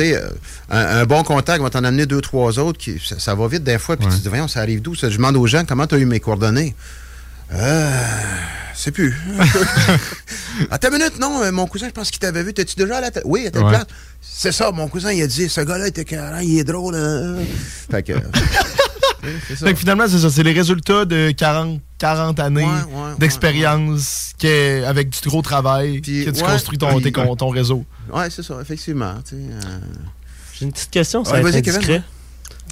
euh, 0.00 0.30
un, 0.70 0.78
un 1.00 1.04
bon 1.04 1.22
contact 1.22 1.62
va 1.62 1.70
t'en 1.70 1.84
amener 1.84 2.06
deux, 2.06 2.20
trois 2.20 2.58
autres, 2.58 2.78
qui, 2.78 2.98
ça, 3.04 3.18
ça 3.18 3.34
va 3.34 3.46
vite 3.46 3.62
des 3.62 3.78
fois, 3.78 3.96
puis 3.96 4.06
Ouais. 4.06 4.12
tu 4.12 4.18
te 4.18 4.22
dis, 4.22 4.28
voyons, 4.28 4.48
ça 4.48 4.60
arrive 4.60 4.80
d'où? 4.80 4.94
Je 4.94 5.06
demande 5.06 5.36
aux 5.36 5.46
gens, 5.46 5.64
comment 5.66 5.86
tu 5.86 5.94
as 5.96 5.98
eu 5.98 6.06
mes 6.06 6.18
coordonnées? 6.20 6.74
Euh, 7.52 7.90
c'est 8.74 8.90
plus. 8.92 9.16
Attends 10.70 10.88
une 10.88 10.98
minute, 10.98 11.18
non, 11.18 11.42
euh, 11.42 11.50
mon 11.52 11.66
cousin, 11.66 11.86
je 11.86 11.92
pense 11.92 12.10
qu'il 12.10 12.18
t'avait 12.20 12.42
vu. 12.42 12.52
T'es-tu 12.52 12.76
déjà 12.76 12.98
à 12.98 13.00
la 13.00 13.10
télé? 13.10 13.24
Oui, 13.26 13.46
à 13.46 13.50
telle 13.50 13.62
Ouais. 13.64 13.70
place. 13.70 13.86
C'est 14.20 14.52
ça, 14.52 14.70
mon 14.70 14.88
cousin, 14.88 15.12
il 15.12 15.22
a 15.22 15.26
dit, 15.26 15.48
ce 15.48 15.60
gars-là 15.62 15.88
était 15.88 16.04
carré, 16.04 16.44
il 16.44 16.58
est 16.58 16.64
drôle. 16.64 16.94
hein. 16.94 17.36
Fait 17.90 18.02
que. 18.02 18.12
ça. 19.56 19.66
Fait 19.66 19.72
que 19.72 19.78
finalement, 19.78 20.04
c'est 20.08 20.18
ça. 20.18 20.30
C'est 20.30 20.42
les 20.42 20.52
résultats 20.52 21.04
de 21.04 21.30
40, 21.30 21.80
40 21.98 22.38
années 22.40 22.64
Ouais, 22.64 22.70
ouais, 22.70 23.14
d'expérience 23.18 24.34
avec 24.86 25.10
du 25.10 25.28
gros 25.28 25.42
travail 25.42 26.00
Puis, 26.00 26.24
que 26.24 26.30
tu 26.30 26.42
ouais, 26.42 26.46
construis 26.46 26.78
ton, 26.78 27.00
tes- 27.00 27.12
ton 27.12 27.48
réseau. 27.48 27.84
Ouais, 28.12 28.28
c'est 28.30 28.42
ça, 28.42 28.54
effectivement. 28.60 29.14
tu 29.28 29.36
sais, 29.36 29.42
euh. 29.52 29.78
J'ai 30.58 30.64
une 30.66 30.72
petite 30.72 30.90
question, 30.90 31.24
ça 31.24 31.32
Ouais, 31.34 31.42
va 31.42 31.50
être 31.50 32.02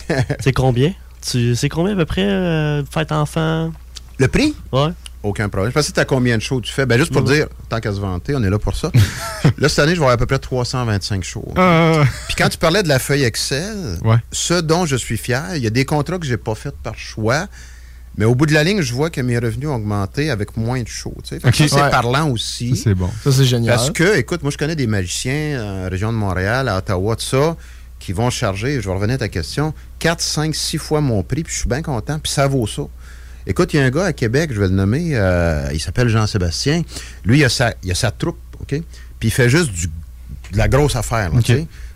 c'est 0.40 0.52
combien? 0.52 0.92
Tu 1.28 1.56
c'est 1.56 1.68
combien 1.68 1.94
à 1.94 1.96
peu 1.96 2.04
près 2.04 2.24
euh, 2.24 2.84
fête 2.84 3.10
enfant? 3.10 3.72
Le 4.18 4.28
prix? 4.28 4.54
Ouais. 4.72 4.88
Aucun 5.22 5.48
problème. 5.48 5.70
Je 5.72 5.74
pensais 5.74 5.90
que 5.90 5.94
tu 5.94 6.00
as 6.00 6.04
combien 6.04 6.36
de 6.36 6.42
shows 6.42 6.60
tu 6.60 6.72
fais? 6.72 6.86
Ben, 6.86 6.98
juste 6.98 7.12
pour 7.12 7.22
dire, 7.22 7.48
tant 7.68 7.80
qu'à 7.80 7.92
se 7.92 7.98
vanter, 7.98 8.34
on 8.36 8.42
est 8.44 8.50
là 8.50 8.58
pour 8.58 8.76
ça. 8.76 8.92
là, 9.58 9.68
cette 9.68 9.80
année, 9.80 9.92
je 9.94 9.96
vais 10.00 10.04
avoir 10.04 10.12
à 10.12 10.16
peu 10.16 10.26
près 10.26 10.38
325 10.38 11.24
shows. 11.24 11.52
Ah, 11.56 12.04
Puis 12.28 12.36
quand 12.38 12.48
tu 12.48 12.58
parlais 12.58 12.82
de 12.82 12.88
la 12.88 12.98
feuille 12.98 13.24
Excel, 13.24 13.98
Ouais. 14.04 14.16
ce 14.30 14.54
dont 14.54 14.86
je 14.86 14.94
suis 14.96 15.16
fier, 15.16 15.56
il 15.56 15.62
y 15.62 15.66
a 15.66 15.70
des 15.70 15.84
contrats 15.84 16.18
que 16.18 16.26
j'ai 16.26 16.36
pas 16.36 16.54
faits 16.54 16.76
par 16.82 16.96
choix, 16.96 17.48
mais 18.16 18.24
au 18.24 18.34
bout 18.36 18.46
de 18.46 18.54
la 18.54 18.62
ligne, 18.62 18.80
je 18.82 18.94
vois 18.94 19.10
que 19.10 19.20
mes 19.20 19.36
revenus 19.38 19.68
ont 19.68 19.74
augmenté 19.74 20.30
avec 20.30 20.56
moins 20.56 20.80
de 20.82 20.88
shows. 20.88 21.16
ça, 21.24 21.36
c'est 21.52 21.72
Ouais. 21.74 21.90
parlant 21.90 22.30
aussi. 22.30 22.76
ça, 22.76 22.84
c'est 22.84 22.94
bon. 22.94 23.10
Ça, 23.24 23.32
c'est 23.32 23.44
génial. 23.44 23.74
Parce 23.74 23.90
que, 23.90 24.16
écoute, 24.16 24.42
moi, 24.42 24.52
je 24.52 24.58
connais 24.58 24.76
des 24.76 24.86
magiciens 24.86 25.60
en 25.86 25.90
région 25.90 26.12
de 26.12 26.16
Montréal, 26.18 26.68
à 26.68 26.78
Ottawa, 26.78 27.16
tout 27.16 27.24
ça, 27.24 27.56
qui 27.98 28.12
vont 28.12 28.30
charger, 28.30 28.80
je 28.80 28.88
vais 28.88 28.94
revenir 28.94 29.16
à 29.16 29.18
ta 29.18 29.28
question, 29.28 29.74
4, 29.98 30.20
5, 30.20 30.54
6 30.54 30.78
fois 30.78 31.00
mon 31.00 31.22
prix, 31.24 31.42
puis 31.42 31.52
je 31.52 31.58
suis 31.60 31.68
bien 31.68 31.82
content, 31.82 32.18
puis 32.20 32.30
ça 32.30 32.46
vaut 32.46 32.66
ça. 32.68 32.82
Écoute, 33.46 33.72
il 33.74 33.76
y 33.76 33.80
a 33.80 33.84
un 33.84 33.90
gars 33.90 34.06
à 34.06 34.12
Québec, 34.12 34.50
je 34.52 34.60
vais 34.60 34.66
le 34.66 34.74
nommer, 34.74 35.10
euh, 35.12 35.68
il 35.72 35.80
s'appelle 35.80 36.08
Jean-Sébastien. 36.08 36.82
Lui, 37.24 37.38
il 37.38 37.44
a, 37.44 37.48
sa, 37.48 37.74
il 37.82 37.90
a 37.90 37.94
sa 37.94 38.10
troupe, 38.10 38.38
OK? 38.60 38.70
Puis 39.18 39.28
il 39.28 39.30
fait 39.30 39.48
juste 39.48 39.70
du, 39.72 39.86
de 39.86 40.56
la 40.56 40.68
grosse 40.68 40.96
affaire, 40.96 41.32
là, 41.32 41.38
OK. 41.38 41.52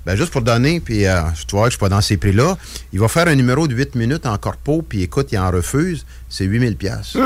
Ben, 0.07 0.17
juste 0.17 0.31
pour 0.31 0.41
donner, 0.41 0.81
puis 0.81 1.07
euh, 1.07 1.21
tu 1.47 1.55
vois 1.55 1.65
que 1.65 1.73
je 1.73 1.77
suis 1.77 1.81
pas 1.81 1.91
dans 1.91 2.01
ces 2.01 2.17
prix-là, 2.17 2.57
il 2.93 3.01
va 3.01 3.09
faire 3.09 3.29
un 3.29 3.35
numéro 3.35 3.69
de 3.69 3.75
8 3.75 3.97
minutes 3.97 4.25
en 4.25 4.39
corpo, 4.39 4.81
puis 4.81 5.03
écoute, 5.03 5.29
il 5.33 5.39
en 5.39 5.51
refuse, 5.51 6.07
c'est 6.29 6.45
8000 6.45 6.77
pièces. 6.77 7.17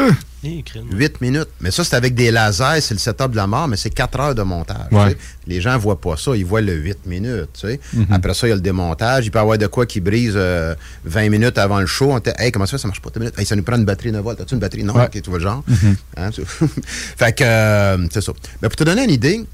Eh, 0.47 0.63
crème. 0.63 0.87
8 0.93 1.21
minutes. 1.21 1.49
Mais 1.61 1.71
ça, 1.71 1.85
c'est 1.85 1.97
avec 1.97 2.15
des 2.15 2.31
lasers, 2.31 2.81
c'est 2.83 2.93
le 2.95 3.01
setup 3.01 3.31
de 3.31 3.37
la 3.37 3.47
mort, 3.47 3.67
mais 3.67 3.77
c'est 3.77 3.91
4 3.91 4.21
heures 4.21 4.35
de 4.35 4.43
montage. 4.43 4.77
Ouais. 4.93 5.05
tu 5.07 5.11
sais. 5.13 5.17
Les 5.47 5.61
gens 5.61 5.79
voient 5.79 6.01
pas 6.01 6.17
ça, 6.17 6.37
ils 6.37 6.45
voient 6.45 6.61
le 6.61 6.75
8 6.75 7.07
minutes. 7.07 7.49
tu 7.55 7.61
sais. 7.69 7.81
Mhm. 7.95 8.07
Après 8.11 8.35
ça, 8.35 8.47
il 8.47 8.51
y 8.51 8.53
a 8.53 8.57
le 8.57 8.61
démontage. 8.61 9.27
Il 9.27 9.31
peut 9.31 9.39
y 9.39 9.43
avoir 9.43 9.57
de 9.59 9.67
quoi 9.67 9.87
qui 9.87 10.01
brise 10.01 10.35
euh, 10.37 10.75
20 11.05 11.31
minutes 11.31 11.57
avant 11.59 11.81
le 11.81 11.87
show. 11.87 12.13
On 12.13 12.21
te 12.21 12.31
hey, 12.39 12.53
comment 12.53 12.67
ça 12.67 12.77
ça 12.79 12.87
marche 12.89 13.01
pas? 13.01 13.11
10 13.11 13.19
minutes? 13.21 13.39
Hey, 13.39 13.47
ça 13.47 13.57
nous 13.57 13.63
prend 13.63 13.77
une 13.77 13.85
batterie 13.85 14.13
9 14.13 14.23
volts. 14.23 14.41
As-tu 14.41 14.55
une 14.55 14.61
batterie? 14.61 14.85
Non, 14.85 14.95
Ouais. 14.95 15.07
ok, 15.07 15.23
tu 15.23 15.31
vois 15.31 15.39
le 15.39 15.45
genre. 15.45 15.65
Mhm. 15.67 15.97
Hein, 16.19 16.31
fait 17.17 17.33
que, 17.37 17.45
euh, 17.45 18.07
c'est 18.13 18.21
ça. 18.23 18.33
Mais 18.63 18.69
pour 18.69 18.77
te 18.77 18.85
donner 18.85 19.05
une 19.05 19.11
idée, 19.11 19.45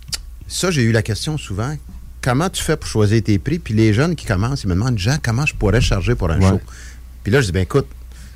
ça, 0.48 0.70
j'ai 0.70 0.82
eu 0.82 0.92
la 0.92 1.02
question 1.02 1.38
souvent. 1.38 1.76
Comment 2.22 2.50
tu 2.50 2.62
fais 2.62 2.76
pour 2.76 2.88
choisir 2.88 3.22
tes 3.22 3.38
prix? 3.38 3.58
Puis 3.58 3.72
les 3.74 3.94
jeunes 3.94 4.14
qui 4.16 4.26
commencent, 4.26 4.64
ils 4.64 4.68
me 4.68 4.74
demandent, 4.74 4.98
Jean, 4.98 5.16
comment 5.22 5.46
je 5.46 5.54
pourrais 5.54 5.80
charger 5.80 6.14
pour 6.14 6.30
un 6.30 6.38
Ouais. 6.40 6.48
show? 6.48 6.60
Puis 7.22 7.32
là, 7.32 7.40
je 7.40 7.46
dis, 7.46 7.52
ben 7.52 7.62
écoute, 7.62 7.86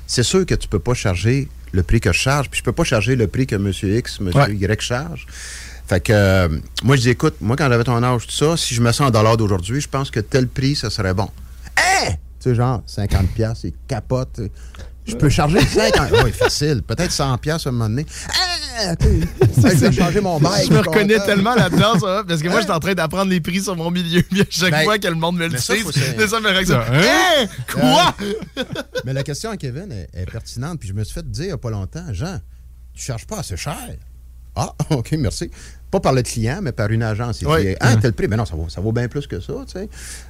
c'est 0.07 0.23
sûr 0.23 0.45
que 0.45 0.55
tu 0.55 0.67
peux 0.67 0.79
pas 0.79 0.93
charger 0.93 1.47
le 1.75 1.83
prix 1.83 1.99
que 1.99 2.11
je 2.11 2.19
charge, 2.19 2.49
puis 2.49 2.59
je 2.59 2.63
peux 2.63 2.71
pas 2.71 2.83
charger 2.83 3.15
le 3.15 3.27
prix 3.27 3.45
que 3.45 3.55
M. 3.55 3.71
X, 3.71 4.19
M. 4.19 4.31
Ouais. 4.33 4.55
Y 4.55 4.81
charge. 4.81 5.27
Fait 5.87 5.99
que, 5.99 6.11
euh, 6.13 6.49
moi, 6.83 6.95
je 6.95 7.01
dis, 7.01 7.09
écoute, 7.11 7.35
moi, 7.41 7.55
quand 7.55 7.69
j'avais 7.69 7.83
ton 7.83 8.01
âge, 8.01 8.25
tout 8.25 8.33
ça, 8.33 8.57
si 8.57 8.73
je 8.73 8.81
me 8.81 8.91
sens 8.91 9.07
en 9.07 9.11
dollars 9.11 9.37
d'aujourd'hui, 9.37 9.81
je 9.81 9.87
pense 9.87 10.09
que 10.09 10.19
tel 10.19 10.47
prix, 10.47 10.75
ça 10.75 10.89
serait 10.89 11.13
bon. 11.13 11.29
Hein? 11.77 12.13
Tu 12.39 12.49
sais, 12.49 12.55
genre, 12.55 12.81
50 12.87 13.27
pièces, 13.29 13.59
c'est 13.61 13.73
capote. 13.87 14.41
Je 15.05 15.15
peux 15.15 15.29
charger 15.29 15.61
50. 15.61 16.11
Oui, 16.23 16.31
facile. 16.31 16.81
Peut-être 16.81 17.11
100 17.11 17.37
pièces 17.37 17.67
à 17.67 17.69
un 17.69 17.73
moment 17.73 17.89
donné. 17.89 18.05
Ah, 18.29 18.44
je 19.57 19.61
vais 19.79 19.91
changer 19.91 20.21
mon 20.21 20.39
bail. 20.39 20.65
Je 20.67 20.73
me 20.73 20.79
reconnais 20.79 21.19
tellement 21.25 21.55
là-dedans, 21.55 21.97
ça, 21.99 22.23
parce 22.27 22.41
que 22.41 22.49
moi, 22.49 22.59
je 22.59 22.65
suis 22.65 22.73
en 22.73 22.79
train 22.79 22.93
d'apprendre 22.93 23.31
les 23.31 23.39
prix 23.41 23.61
sur 23.61 23.75
mon 23.75 23.89
milieu. 23.91 24.21
Puis 24.23 24.41
à 24.41 24.45
chaque 24.49 24.71
Ben, 24.71 24.83
fois 24.83 24.97
que 24.99 25.07
le 25.07 25.15
monde 25.15 25.37
me 25.37 25.45
le 25.45 25.53
mais 25.53 25.57
ça, 25.57 25.75
dit, 25.75 25.83
c'est 25.93 26.27
ça 26.27 26.39
ma 26.39 26.49
réaction. 26.49 26.75
Ça, 26.75 26.93
hein? 26.93 27.01
Hein? 27.03 27.47
Quoi? 27.71 28.15
Mais 29.05 29.13
la 29.13 29.23
question 29.23 29.49
à 29.51 29.57
Kevin 29.57 29.91
est, 29.91 30.09
est 30.13 30.29
pertinente. 30.29 30.79
Puis 30.79 30.89
je 30.89 30.93
me 30.93 31.03
suis 31.03 31.13
fait 31.13 31.29
dire 31.29 31.43
il 31.45 31.47
n'y 31.47 31.53
a 31.53 31.57
pas 31.57 31.69
longtemps, 31.69 32.05
Jean, 32.11 32.39
tu 32.93 33.03
charges 33.03 33.25
pas 33.25 33.39
assez 33.39 33.57
cher. 33.57 33.77
Ah, 34.55 34.73
OK, 34.91 35.11
merci. 35.19 35.51
Pas 35.91 35.99
par 35.99 36.13
le 36.13 36.21
client, 36.21 36.59
mais 36.61 36.71
par 36.71 36.89
une 36.89 37.03
agence. 37.03 37.41
Il 37.41 37.47
Oui. 37.47 37.65
dit, 37.67 37.75
ah, 37.79 37.95
tel 37.97 38.13
prix? 38.13 38.27
Mais 38.27 38.37
non, 38.37 38.45
ça 38.45 38.55
vaut, 38.55 38.67
ça 38.69 38.81
vaut 38.81 38.91
bien 38.91 39.07
plus 39.07 39.27
que 39.27 39.39
ça, 39.39 39.53
tu 39.65 39.79
sais. 39.79 39.89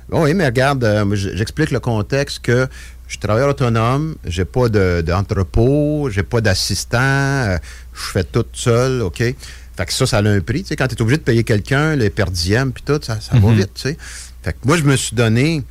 Bon, 0.10 0.24
oui, 0.24 0.34
mais 0.34 0.46
regarde, 0.46 0.84
euh, 0.84 1.16
j'explique 1.16 1.72
le 1.72 1.80
contexte 1.80 2.40
que 2.40 2.68
je 3.08 3.14
suis 3.14 3.20
travailleur 3.20 3.50
autonome, 3.50 4.16
j'ai 4.26 4.46
pas 4.46 4.68
de- 4.70 5.02
d'entrepôt, 5.06 6.10
j'ai 6.12 6.24
pas 6.24 6.42
d'assistant, 6.42 6.98
euh, 7.00 7.58
je 7.94 8.02
fais 8.12 8.24
tout 8.24 8.46
seul, 8.54 9.02
OK? 9.02 9.18
Fait 9.20 9.86
que 9.86 9.94
ça, 9.94 10.06
ça 10.06 10.18
a 10.20 10.24
un 10.24 10.40
prix. 10.40 10.64
Tu 10.64 10.70
sais, 10.70 10.76
quand 10.76 10.88
tu 10.88 10.96
es 10.96 11.02
obligé 11.02 11.18
de 11.18 11.24
payer 11.24 11.44
quelqu'un, 11.44 11.96
les 11.96 12.10
perdièmes, 12.10 12.72
puis 12.72 12.84
tout, 12.84 13.00
ça, 13.04 13.20
ça 13.20 13.38
va 13.38 13.50
Mhm. 13.50 13.56
vite, 13.58 13.72
tu 13.76 13.82
sais. 13.82 13.98
Fait 14.42 14.54
que 14.54 14.58
moi, 14.66 14.78
je 14.78 14.84
me 14.84 14.96
suis 14.96 15.16
donné 15.16 15.64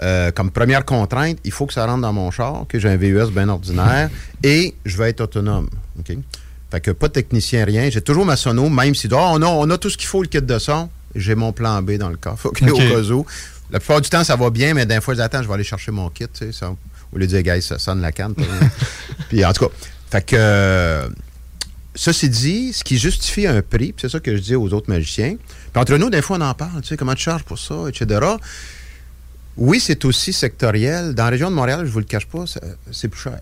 euh, 0.00 0.32
comme 0.32 0.50
première 0.50 0.84
contrainte, 0.84 1.38
il 1.44 1.52
faut 1.52 1.66
que 1.66 1.72
ça 1.72 1.86
rentre 1.86 2.00
dans 2.00 2.12
mon 2.12 2.30
char, 2.32 2.64
que 2.68 2.78
j'ai 2.80 2.88
un 2.88 2.96
VUS 2.96 3.30
bien 3.30 3.48
ordinaire, 3.48 4.10
et 4.42 4.74
je 4.84 4.96
vais 4.96 5.10
être 5.10 5.20
autonome. 5.20 5.68
OK? 6.00 6.16
Fait 6.72 6.80
que 6.80 6.90
pas 6.90 7.06
de 7.08 7.12
technicien, 7.12 7.64
rien. 7.64 7.88
J'ai 7.90 8.00
toujours 8.00 8.24
ma 8.24 8.34
sono, 8.36 8.68
même 8.68 8.94
si 8.96 9.06
oh, 9.12 9.16
on, 9.16 9.42
a, 9.42 9.46
on 9.46 9.70
a 9.70 9.78
tout 9.78 9.90
ce 9.90 9.96
qu'il 9.96 10.08
faut, 10.08 10.22
le 10.22 10.28
kit 10.28 10.40
de 10.42 10.58
son, 10.58 10.88
j'ai 11.14 11.34
mon 11.36 11.52
plan 11.52 11.82
B 11.82 11.92
dans 11.98 12.08
le 12.08 12.16
coffre, 12.16 12.46
OK, 12.46 12.62
OK. 12.62 12.70
au 12.70 12.76
cas 12.78 13.00
où. 13.12 13.26
La 13.72 13.78
plupart 13.78 14.00
du 14.00 14.10
temps, 14.10 14.22
ça 14.22 14.36
va 14.36 14.50
bien, 14.50 14.74
mais 14.74 14.86
d'un 14.86 15.00
fois, 15.00 15.14
je 15.14 15.18
dis, 15.18 15.24
attends, 15.24 15.42
je 15.42 15.48
vais 15.48 15.54
aller 15.54 15.64
chercher 15.64 15.90
mon 15.90 16.08
kit, 16.10 16.26
tu 16.28 16.46
sais, 16.46 16.52
ça, 16.52 16.74
au 17.12 17.18
lieu 17.18 17.26
de 17.26 17.32
dire, 17.32 17.42
gars, 17.42 17.60
ça 17.60 17.78
sonne 17.78 18.00
la 18.02 18.12
canne. 18.12 18.34
Puis 19.28 19.44
en 19.44 19.52
tout 19.52 19.66
cas, 19.66 19.74
Fait 20.10 20.22
que, 20.24 20.36
euh, 20.38 21.08
ceci 21.94 22.28
dit, 22.28 22.72
ce 22.72 22.84
qui 22.84 22.98
justifie 22.98 23.46
un 23.46 23.62
prix, 23.62 23.94
c'est 23.98 24.10
ça 24.10 24.20
que 24.20 24.36
je 24.36 24.42
dis 24.42 24.54
aux 24.54 24.72
autres 24.72 24.90
magiciens, 24.90 25.36
puis 25.72 25.80
entre 25.80 25.96
nous, 25.96 26.10
des 26.10 26.20
fois, 26.22 26.36
on 26.36 26.42
en 26.42 26.54
parle, 26.54 26.82
tu 26.82 26.88
sais, 26.88 26.96
comment 26.98 27.14
tu 27.14 27.22
charges 27.22 27.44
pour 27.44 27.58
ça, 27.58 27.74
etc. 27.88 28.20
Oui, 29.56 29.80
c'est 29.80 30.04
aussi 30.04 30.32
sectoriel. 30.32 31.14
Dans 31.14 31.24
la 31.24 31.30
région 31.30 31.50
de 31.50 31.54
Montréal, 31.54 31.80
je 31.80 31.86
ne 31.86 31.90
vous 31.90 31.98
le 31.98 32.04
cache 32.04 32.26
pas, 32.26 32.44
c'est 32.90 33.08
plus 33.08 33.20
cher. 33.20 33.40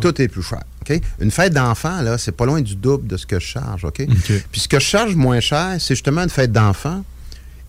Tout 0.00 0.20
est 0.22 0.28
plus 0.28 0.42
cher. 0.42 0.62
Une 1.20 1.30
fête 1.32 1.52
d'enfant, 1.52 2.02
là, 2.02 2.18
c'est 2.18 2.32
pas 2.32 2.46
loin 2.46 2.60
du 2.60 2.76
double 2.76 3.08
de 3.08 3.16
ce 3.16 3.26
que 3.26 3.40
je 3.40 3.46
charge. 3.46 3.84
OK? 3.84 4.06
Puis 4.52 4.60
ce 4.60 4.68
que 4.68 4.78
je 4.78 4.84
charge 4.84 5.14
moins 5.16 5.40
cher, 5.40 5.76
c'est 5.80 5.94
justement 5.94 6.22
une 6.22 6.30
fête 6.30 6.52
d'enfant. 6.52 7.04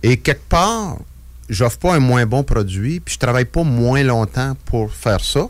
Et 0.04 0.18
quelque 0.18 0.48
part, 0.48 0.98
j'offre 1.50 1.78
pas 1.80 1.96
un 1.96 2.00
moins 2.00 2.26
bon 2.26 2.44
produit, 2.44 3.00
puis 3.00 3.16
je 3.16 3.20
travaille 3.20 3.46
pas 3.46 3.64
moins 3.64 4.04
longtemps 4.04 4.56
pour 4.66 4.92
faire 4.94 5.24
ça. 5.24 5.48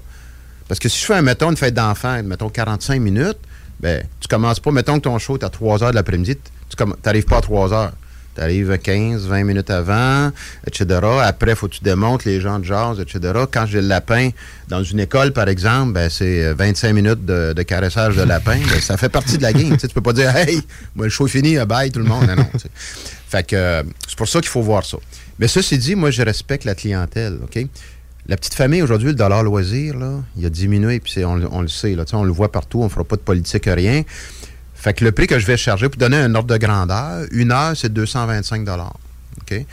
Parce 0.68 0.80
que 0.80 0.90
si 0.90 1.00
je 1.00 1.06
fais, 1.06 1.22
mettons, 1.22 1.52
une 1.52 1.58
fête 1.58 1.74
d'enfant, 1.74 2.22
mettons 2.24 2.50
45 2.50 3.00
minutes, 3.00 3.38
ben, 3.80 4.04
tu 4.20 4.28
commences 4.28 4.60
pas, 4.60 4.72
mettons 4.72 4.96
que 4.96 5.04
ton 5.04 5.20
show 5.20 5.38
est 5.38 5.44
à 5.44 5.50
3 5.50 5.84
heures 5.84 5.92
de 5.92 5.96
l'après-midi, 5.96 6.38
tu 6.70 6.84
n'arrives 7.04 7.26
pas 7.26 7.38
à 7.38 7.42
3 7.42 7.74
heures. 7.74 7.94
Tu 8.36 8.42
arrives 8.42 8.78
15, 8.78 9.28
20 9.28 9.44
minutes 9.46 9.70
avant, 9.70 10.30
etc. 10.68 11.00
Après, 11.24 11.56
faut 11.56 11.70
que 11.70 11.76
tu 11.76 11.84
démontres 11.86 12.28
les 12.28 12.42
gens 12.42 12.60
de 12.60 12.66
jazz, 12.66 13.00
etc. 13.00 13.46
Quand 13.50 13.66
j'ai 13.66 13.80
le 13.80 13.88
lapin 13.88 14.32
dans 14.68 14.84
une 14.84 15.00
école, 15.00 15.32
par 15.32 15.48
exemple, 15.48 15.94
ben, 15.94 16.10
c'est 16.10 16.52
25 16.52 16.92
minutes 16.92 17.26
de, 17.26 17.54
caressage 17.64 18.18
de 18.18 18.24
lapin. 18.24 18.58
Ben, 18.70 18.82
ça 18.82 18.98
fait 18.98 19.08
partie 19.08 19.38
de 19.38 19.44
la 19.44 19.54
game. 19.54 19.78
tu. 19.78 19.88
Tu 19.88 19.94
peux 19.94 20.02
pas 20.02 20.12
dire, 20.12 20.36
hey, 20.36 20.62
moi, 20.96 21.06
le 21.06 21.10
show 21.10 21.28
est 21.28 21.30
fini, 21.30 21.58
euh, 21.58 21.66
bye 21.66 21.90
tout 21.92 22.00
le 22.00 22.06
monde. 22.06 22.28
Non. 22.36 22.46
Fait 23.30 23.48
que 23.48 23.56
euh, 23.56 23.84
c'est 24.06 24.18
pour 24.18 24.28
ça 24.28 24.42
qu'il 24.42 24.50
faut 24.50 24.62
voir 24.62 24.86
ça. 24.86 24.98
Mais 25.40 25.48
ceci 25.48 25.78
dit, 25.78 25.96
moi, 25.96 26.12
je 26.12 26.22
respecte 26.22 26.64
la 26.64 26.76
clientèle, 26.76 27.40
OK? 27.44 27.60
La 28.28 28.38
petite 28.38 28.56
famille, 28.56 28.82
aujourd'hui, 28.82 29.10
le 29.10 29.16
dollar 29.16 29.44
loisir, 29.44 29.98
là, 29.98 30.20
il 30.38 30.46
a 30.46 30.50
diminué, 30.50 31.00
puis 31.00 31.24
on, 31.26 31.36
le- 31.36 31.48
on 31.52 31.62
le 31.62 31.68
sait, 31.68 31.94
là, 31.96 32.06
on 32.14 32.24
le 32.24 32.32
voit 32.32 32.52
partout, 32.52 32.80
on 32.82 32.86
ne 32.86 32.90
fera 32.90 33.04
pas 33.04 33.18
de 33.18 33.22
politique, 33.22 33.66
rien. 33.68 34.04
Fait 34.74 34.94
que 34.94 35.04
le 35.04 35.12
prix 35.12 35.28
que 35.28 35.38
je 35.38 35.46
vais 35.46 35.58
charger, 35.58 35.90
pour 35.90 36.00
donner 36.00 36.18
un 36.18 36.34
ordre 36.36 36.48
de 36.52 36.58
grandeur, 36.58 37.26
une 37.32 37.52
heure, 37.52 37.76
c'est 37.78 37.92
225 37.94 38.68
OK? 39.42 39.66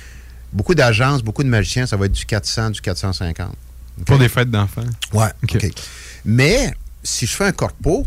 Beaucoup 0.52 0.74
d'agences, 0.74 1.22
beaucoup 1.22 1.42
de 1.42 1.48
magiciens, 1.48 1.86
ça 1.86 1.96
va 1.96 2.06
être 2.06 2.12
du 2.12 2.26
400, 2.26 2.70
du 2.70 2.80
450. 2.82 3.48
OK? 3.48 4.04
Pour 4.06 4.18
des 4.18 4.28
fêtes 4.28 4.50
d'enfants. 4.50 4.82
Ouais, 5.14 5.28
OK. 5.44 5.70
Mais 6.24 6.74
si 7.02 7.26
je 7.26 7.34
fais 7.34 7.44
un 7.44 7.52
corpo, 7.52 8.06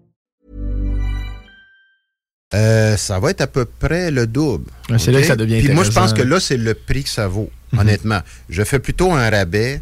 Euh, 2.53 2.97
ça 2.97 3.19
va 3.19 3.31
être 3.31 3.41
à 3.41 3.47
peu 3.47 3.65
près 3.65 4.11
le 4.11 4.27
double. 4.27 4.65
Ouais, 4.89 4.99
c'est 4.99 5.11
là 5.11 5.21
que 5.21 5.27
ça 5.27 5.35
devient 5.35 5.61
Puis 5.61 5.73
moi, 5.73 5.83
je 5.83 5.91
pense 5.91 6.13
que 6.13 6.21
là, 6.21 6.39
c'est 6.39 6.57
le 6.57 6.73
prix 6.73 7.03
que 7.03 7.09
ça 7.09 7.27
vaut, 7.27 7.49
honnêtement. 7.77 8.19
Je 8.49 8.63
fais 8.63 8.79
plutôt 8.79 9.11
un 9.11 9.29
rabais 9.29 9.81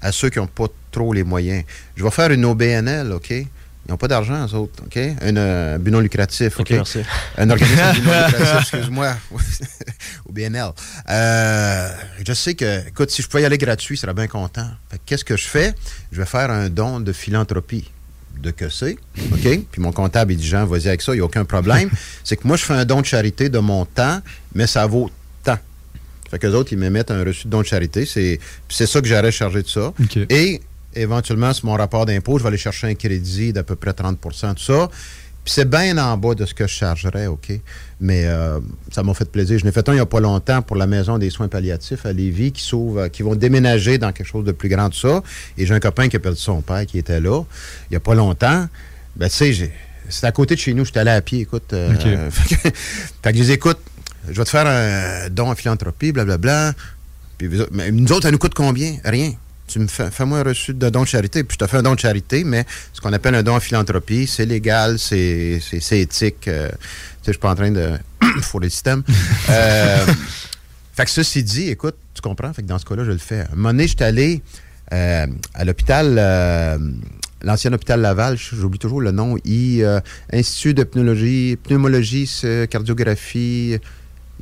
à 0.00 0.12
ceux 0.12 0.30
qui 0.30 0.38
n'ont 0.38 0.46
pas 0.46 0.66
trop 0.92 1.12
les 1.12 1.24
moyens. 1.24 1.64
Je 1.96 2.04
vais 2.04 2.10
faire 2.10 2.30
une 2.30 2.44
OBNL, 2.44 3.12
OK? 3.12 3.30
Ils 3.30 3.90
n'ont 3.90 3.98
pas 3.98 4.08
d'argent, 4.08 4.46
eux 4.46 4.54
autres, 4.54 4.82
OK? 4.86 4.96
Un 4.96 5.36
euh, 5.36 5.78
but 5.78 5.90
non 5.90 6.00
lucratif, 6.00 6.58
OK? 6.58 6.60
Ok, 6.60 6.70
merci. 6.70 7.00
Un 7.36 7.50
organisme 7.50 7.80
à 7.80 7.92
but 7.92 8.04
non 8.04 8.26
lucratif, 8.26 8.58
excuse-moi. 8.60 9.16
OBNL. 10.28 10.70
Euh, 11.10 11.88
je 12.26 12.32
sais 12.32 12.54
que, 12.54 12.88
écoute, 12.88 13.10
si 13.10 13.22
je 13.22 13.28
pouvais 13.28 13.42
y 13.42 13.46
aller 13.46 13.58
gratuit, 13.58 13.96
je 13.96 14.02
serais 14.02 14.14
bien 14.14 14.28
content. 14.28 14.68
Qu'est-ce 15.04 15.24
que 15.24 15.36
je 15.36 15.46
fais? 15.46 15.74
Je 16.12 16.18
vais 16.18 16.26
faire 16.26 16.50
un 16.50 16.70
don 16.70 17.00
de 17.00 17.12
philanthropie 17.12 17.90
de 18.44 18.50
que 18.50 18.68
c'est, 18.68 18.96
OK? 19.32 19.60
Puis 19.70 19.80
mon 19.80 19.92
comptable, 19.92 20.32
il 20.32 20.38
dit, 20.38 20.46
Jean, 20.46 20.66
vas-y 20.66 20.88
avec 20.88 21.02
ça, 21.02 21.12
il 21.12 21.16
n'y 21.16 21.22
a 21.22 21.24
aucun 21.24 21.44
problème. 21.44 21.90
c'est 22.24 22.36
que 22.36 22.46
moi, 22.46 22.56
je 22.56 22.64
fais 22.64 22.74
un 22.74 22.84
don 22.84 23.00
de 23.00 23.06
charité 23.06 23.48
de 23.48 23.58
mon 23.58 23.84
temps, 23.84 24.20
mais 24.54 24.66
ça 24.66 24.86
vaut 24.86 25.10
tant. 25.42 25.58
Fait 26.30 26.38
que 26.38 26.46
les 26.46 26.54
autres, 26.54 26.72
ils 26.72 26.78
m'émettent 26.78 27.10
un 27.10 27.24
reçu 27.24 27.46
de 27.46 27.50
don 27.50 27.60
de 27.62 27.66
charité. 27.66 28.06
C'est 28.06 28.38
puis 28.68 28.76
c'est 28.76 28.86
ça 28.86 29.00
que 29.00 29.06
j'aurais 29.08 29.32
chargé 29.32 29.62
de 29.62 29.68
ça. 29.68 29.92
Et 30.30 30.60
éventuellement, 30.94 31.52
sur 31.52 31.66
mon 31.66 31.74
rapport 31.74 32.06
d'impôt, 32.06 32.38
je 32.38 32.42
vais 32.42 32.48
aller 32.48 32.58
chercher 32.58 32.86
un 32.86 32.94
crédit 32.94 33.52
d'à 33.52 33.62
peu 33.62 33.76
près 33.76 33.90
30% 33.90 34.54
tout 34.54 34.62
ça. 34.62 34.88
Puis 35.44 35.52
c'est 35.52 35.68
bien 35.68 35.98
en 35.98 36.16
bas 36.16 36.34
de 36.34 36.46
ce 36.46 36.54
que 36.54 36.66
je 36.66 36.72
chargerais, 36.72 37.26
OK? 37.26 37.52
Mais 38.00 38.24
euh, 38.26 38.60
ça 38.90 39.02
m'a 39.02 39.12
fait 39.12 39.30
plaisir. 39.30 39.58
Je 39.58 39.64
n'ai 39.66 39.72
fait 39.72 39.86
un 39.88 39.92
il 39.92 39.96
n'y 39.96 40.00
a 40.00 40.06
pas 40.06 40.20
longtemps 40.20 40.62
pour 40.62 40.76
la 40.76 40.86
Maison 40.86 41.18
des 41.18 41.28
soins 41.28 41.48
palliatifs 41.48 42.06
à 42.06 42.12
Lévis 42.14 42.52
qui 42.52 42.62
s'ouvre, 42.62 43.00
euh, 43.02 43.08
qui 43.08 43.22
vont 43.22 43.34
déménager 43.34 43.98
dans 43.98 44.10
quelque 44.12 44.26
chose 44.26 44.44
de 44.44 44.52
plus 44.52 44.70
grand 44.70 44.88
que 44.88 44.96
ça. 44.96 45.22
Et 45.58 45.66
j'ai 45.66 45.74
un 45.74 45.80
copain 45.80 46.08
qui 46.08 46.16
a 46.16 46.18
perdu 46.18 46.38
son 46.40 46.62
père 46.62 46.86
qui 46.86 46.98
était 46.98 47.20
là 47.20 47.42
il 47.90 47.92
n'y 47.92 47.96
a 47.96 48.00
pas 48.00 48.14
longtemps. 48.14 48.66
Ben, 49.16 49.28
tu 49.28 49.34
sais, 49.36 49.52
j'ai- 49.52 49.72
c'est 50.08 50.26
à 50.26 50.32
côté 50.32 50.54
de 50.54 50.60
chez 50.60 50.72
nous. 50.74 50.84
J'étais 50.86 51.00
allé 51.00 51.10
à 51.10 51.20
pied, 51.20 51.40
écoute. 51.40 51.72
euh, 51.74 51.94
euh, 52.06 52.30
fait 52.30 52.54
que 52.56 52.60
fait 53.22 53.32
que 53.32 53.38
je 53.38 53.42
dis, 53.44 53.52
écoute, 53.52 53.78
je 54.28 54.32
vais 54.34 54.44
te 54.44 54.50
faire 54.50 54.66
un 54.66 55.28
don 55.30 55.50
en 55.50 55.54
philanthropie, 55.54 56.10
blablabla. 56.12 56.72
Puis 57.36 57.48
vous 57.48 57.60
autres- 57.60 57.70
mais 57.74 57.90
nous 57.90 58.10
autres, 58.12 58.22
ça 58.22 58.30
nous 58.30 58.38
coûte 58.38 58.54
combien? 58.54 58.96
Rien. 59.04 59.32
Tu 59.74 59.80
me 59.80 59.88
fais, 59.88 60.08
fais-moi 60.08 60.38
un 60.38 60.42
reçu 60.44 60.72
de 60.72 60.88
don 60.88 61.02
de 61.02 61.08
charité, 61.08 61.42
puis 61.42 61.56
je 61.58 61.64
te 61.64 61.68
fais 61.68 61.78
un 61.78 61.82
don 61.82 61.96
de 61.96 61.98
charité, 61.98 62.44
mais 62.44 62.64
ce 62.92 63.00
qu'on 63.00 63.12
appelle 63.12 63.34
un 63.34 63.42
don 63.42 63.56
en 63.56 63.58
philanthropie, 63.58 64.28
c'est 64.28 64.46
légal, 64.46 65.00
c'est, 65.00 65.60
c'est, 65.60 65.80
c'est 65.80 65.98
éthique. 65.98 66.46
euh, 66.46 66.68
tu 66.68 66.76
sais, 66.76 66.78
je 67.26 67.32
suis 67.32 67.40
pas 67.40 67.50
en 67.50 67.56
train 67.56 67.72
de 67.72 67.90
fourrer 68.42 68.66
le 68.66 68.70
système. 68.70 69.02
Euh, 69.50 70.06
fait 70.92 71.06
que 71.06 71.10
ceci 71.10 71.42
dit, 71.42 71.70
écoute, 71.70 71.96
tu 72.14 72.22
comprends? 72.22 72.52
Fait 72.52 72.62
que 72.62 72.68
dans 72.68 72.78
ce 72.78 72.84
cas-là, 72.84 73.02
je 73.02 73.10
le 73.10 73.18
fais. 73.18 73.40
Un 73.40 73.56
moment 73.56 73.70
donné, 73.70 73.88
j'étais 73.88 74.04
allé 74.04 74.42
euh, 74.92 75.26
à 75.54 75.64
l'hôpital, 75.64 76.14
l'ancien 77.42 77.72
hôpital 77.72 78.00
Laval, 78.00 78.36
j'oublie 78.38 78.78
toujours 78.78 79.00
le 79.00 79.10
nom, 79.10 79.36
I, 79.44 79.82
euh, 79.82 79.98
Institut 80.32 80.74
de 80.74 80.84
pneumologie, 80.84 81.58
pneumologie, 81.64 82.30
cardiographie, 82.70 83.80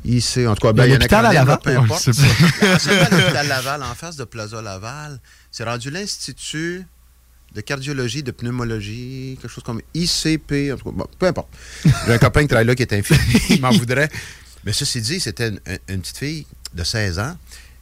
IC, 0.05 0.47
en 0.47 0.55
tout 0.55 0.67
cas, 0.67 0.73
ben, 0.73 0.85
Il 0.85 0.89
y 0.89 0.91
a 0.93 0.95
un 0.95 0.99
l'hôpital 0.99 1.25
à 1.25 1.29
acronyme, 1.29 1.47
là, 1.47 1.55
Laval? 1.55 1.59
peu 1.63 1.77
importe. 1.77 2.07
le 2.07 2.13
sait 2.13 2.21
pas. 2.59 2.67
L'ancien 2.73 3.19
hôpital 3.19 3.47
Laval, 3.47 3.83
en 3.83 3.95
face 3.95 4.15
de 4.15 4.23
Plaza 4.23 4.61
Laval, 4.61 5.19
c'est 5.51 5.63
rendu 5.63 5.89
l'Institut 5.89 6.85
de 7.53 7.61
cardiologie, 7.61 8.23
de 8.23 8.31
pneumologie, 8.31 9.37
quelque 9.41 9.51
chose 9.51 9.63
comme 9.63 9.81
ICP, 9.93 10.73
en 10.73 10.77
tout 10.77 10.85
cas, 10.85 10.91
bon, 10.95 11.07
peu 11.19 11.27
importe. 11.27 11.49
J'ai 12.05 12.13
un 12.13 12.17
copain 12.17 12.41
qui 12.41 12.47
travaille 12.47 12.65
là 12.65 12.75
qui 12.75 12.81
est 12.81 12.93
infirmier, 12.93 13.41
il 13.49 13.61
m'en 13.61 13.71
voudrait. 13.71 14.09
Mais 14.65 14.73
ceci 14.73 15.01
dit, 15.01 15.19
c'était 15.19 15.49
une, 15.49 15.59
une 15.87 16.01
petite 16.01 16.17
fille 16.17 16.47
de 16.73 16.83
16 16.83 17.19
ans 17.19 17.37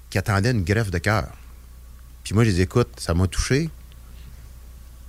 qui 0.09 0.17
attendait 0.17 0.51
une 0.51 0.63
greffe 0.63 0.91
de 0.91 0.97
cœur. 0.97 1.27
Puis 2.23 2.33
moi, 2.33 2.43
je 2.43 2.51
dis, 2.51 2.61
écoute, 2.61 2.89
ça 2.97 3.13
m'a 3.13 3.27
touché. 3.27 3.69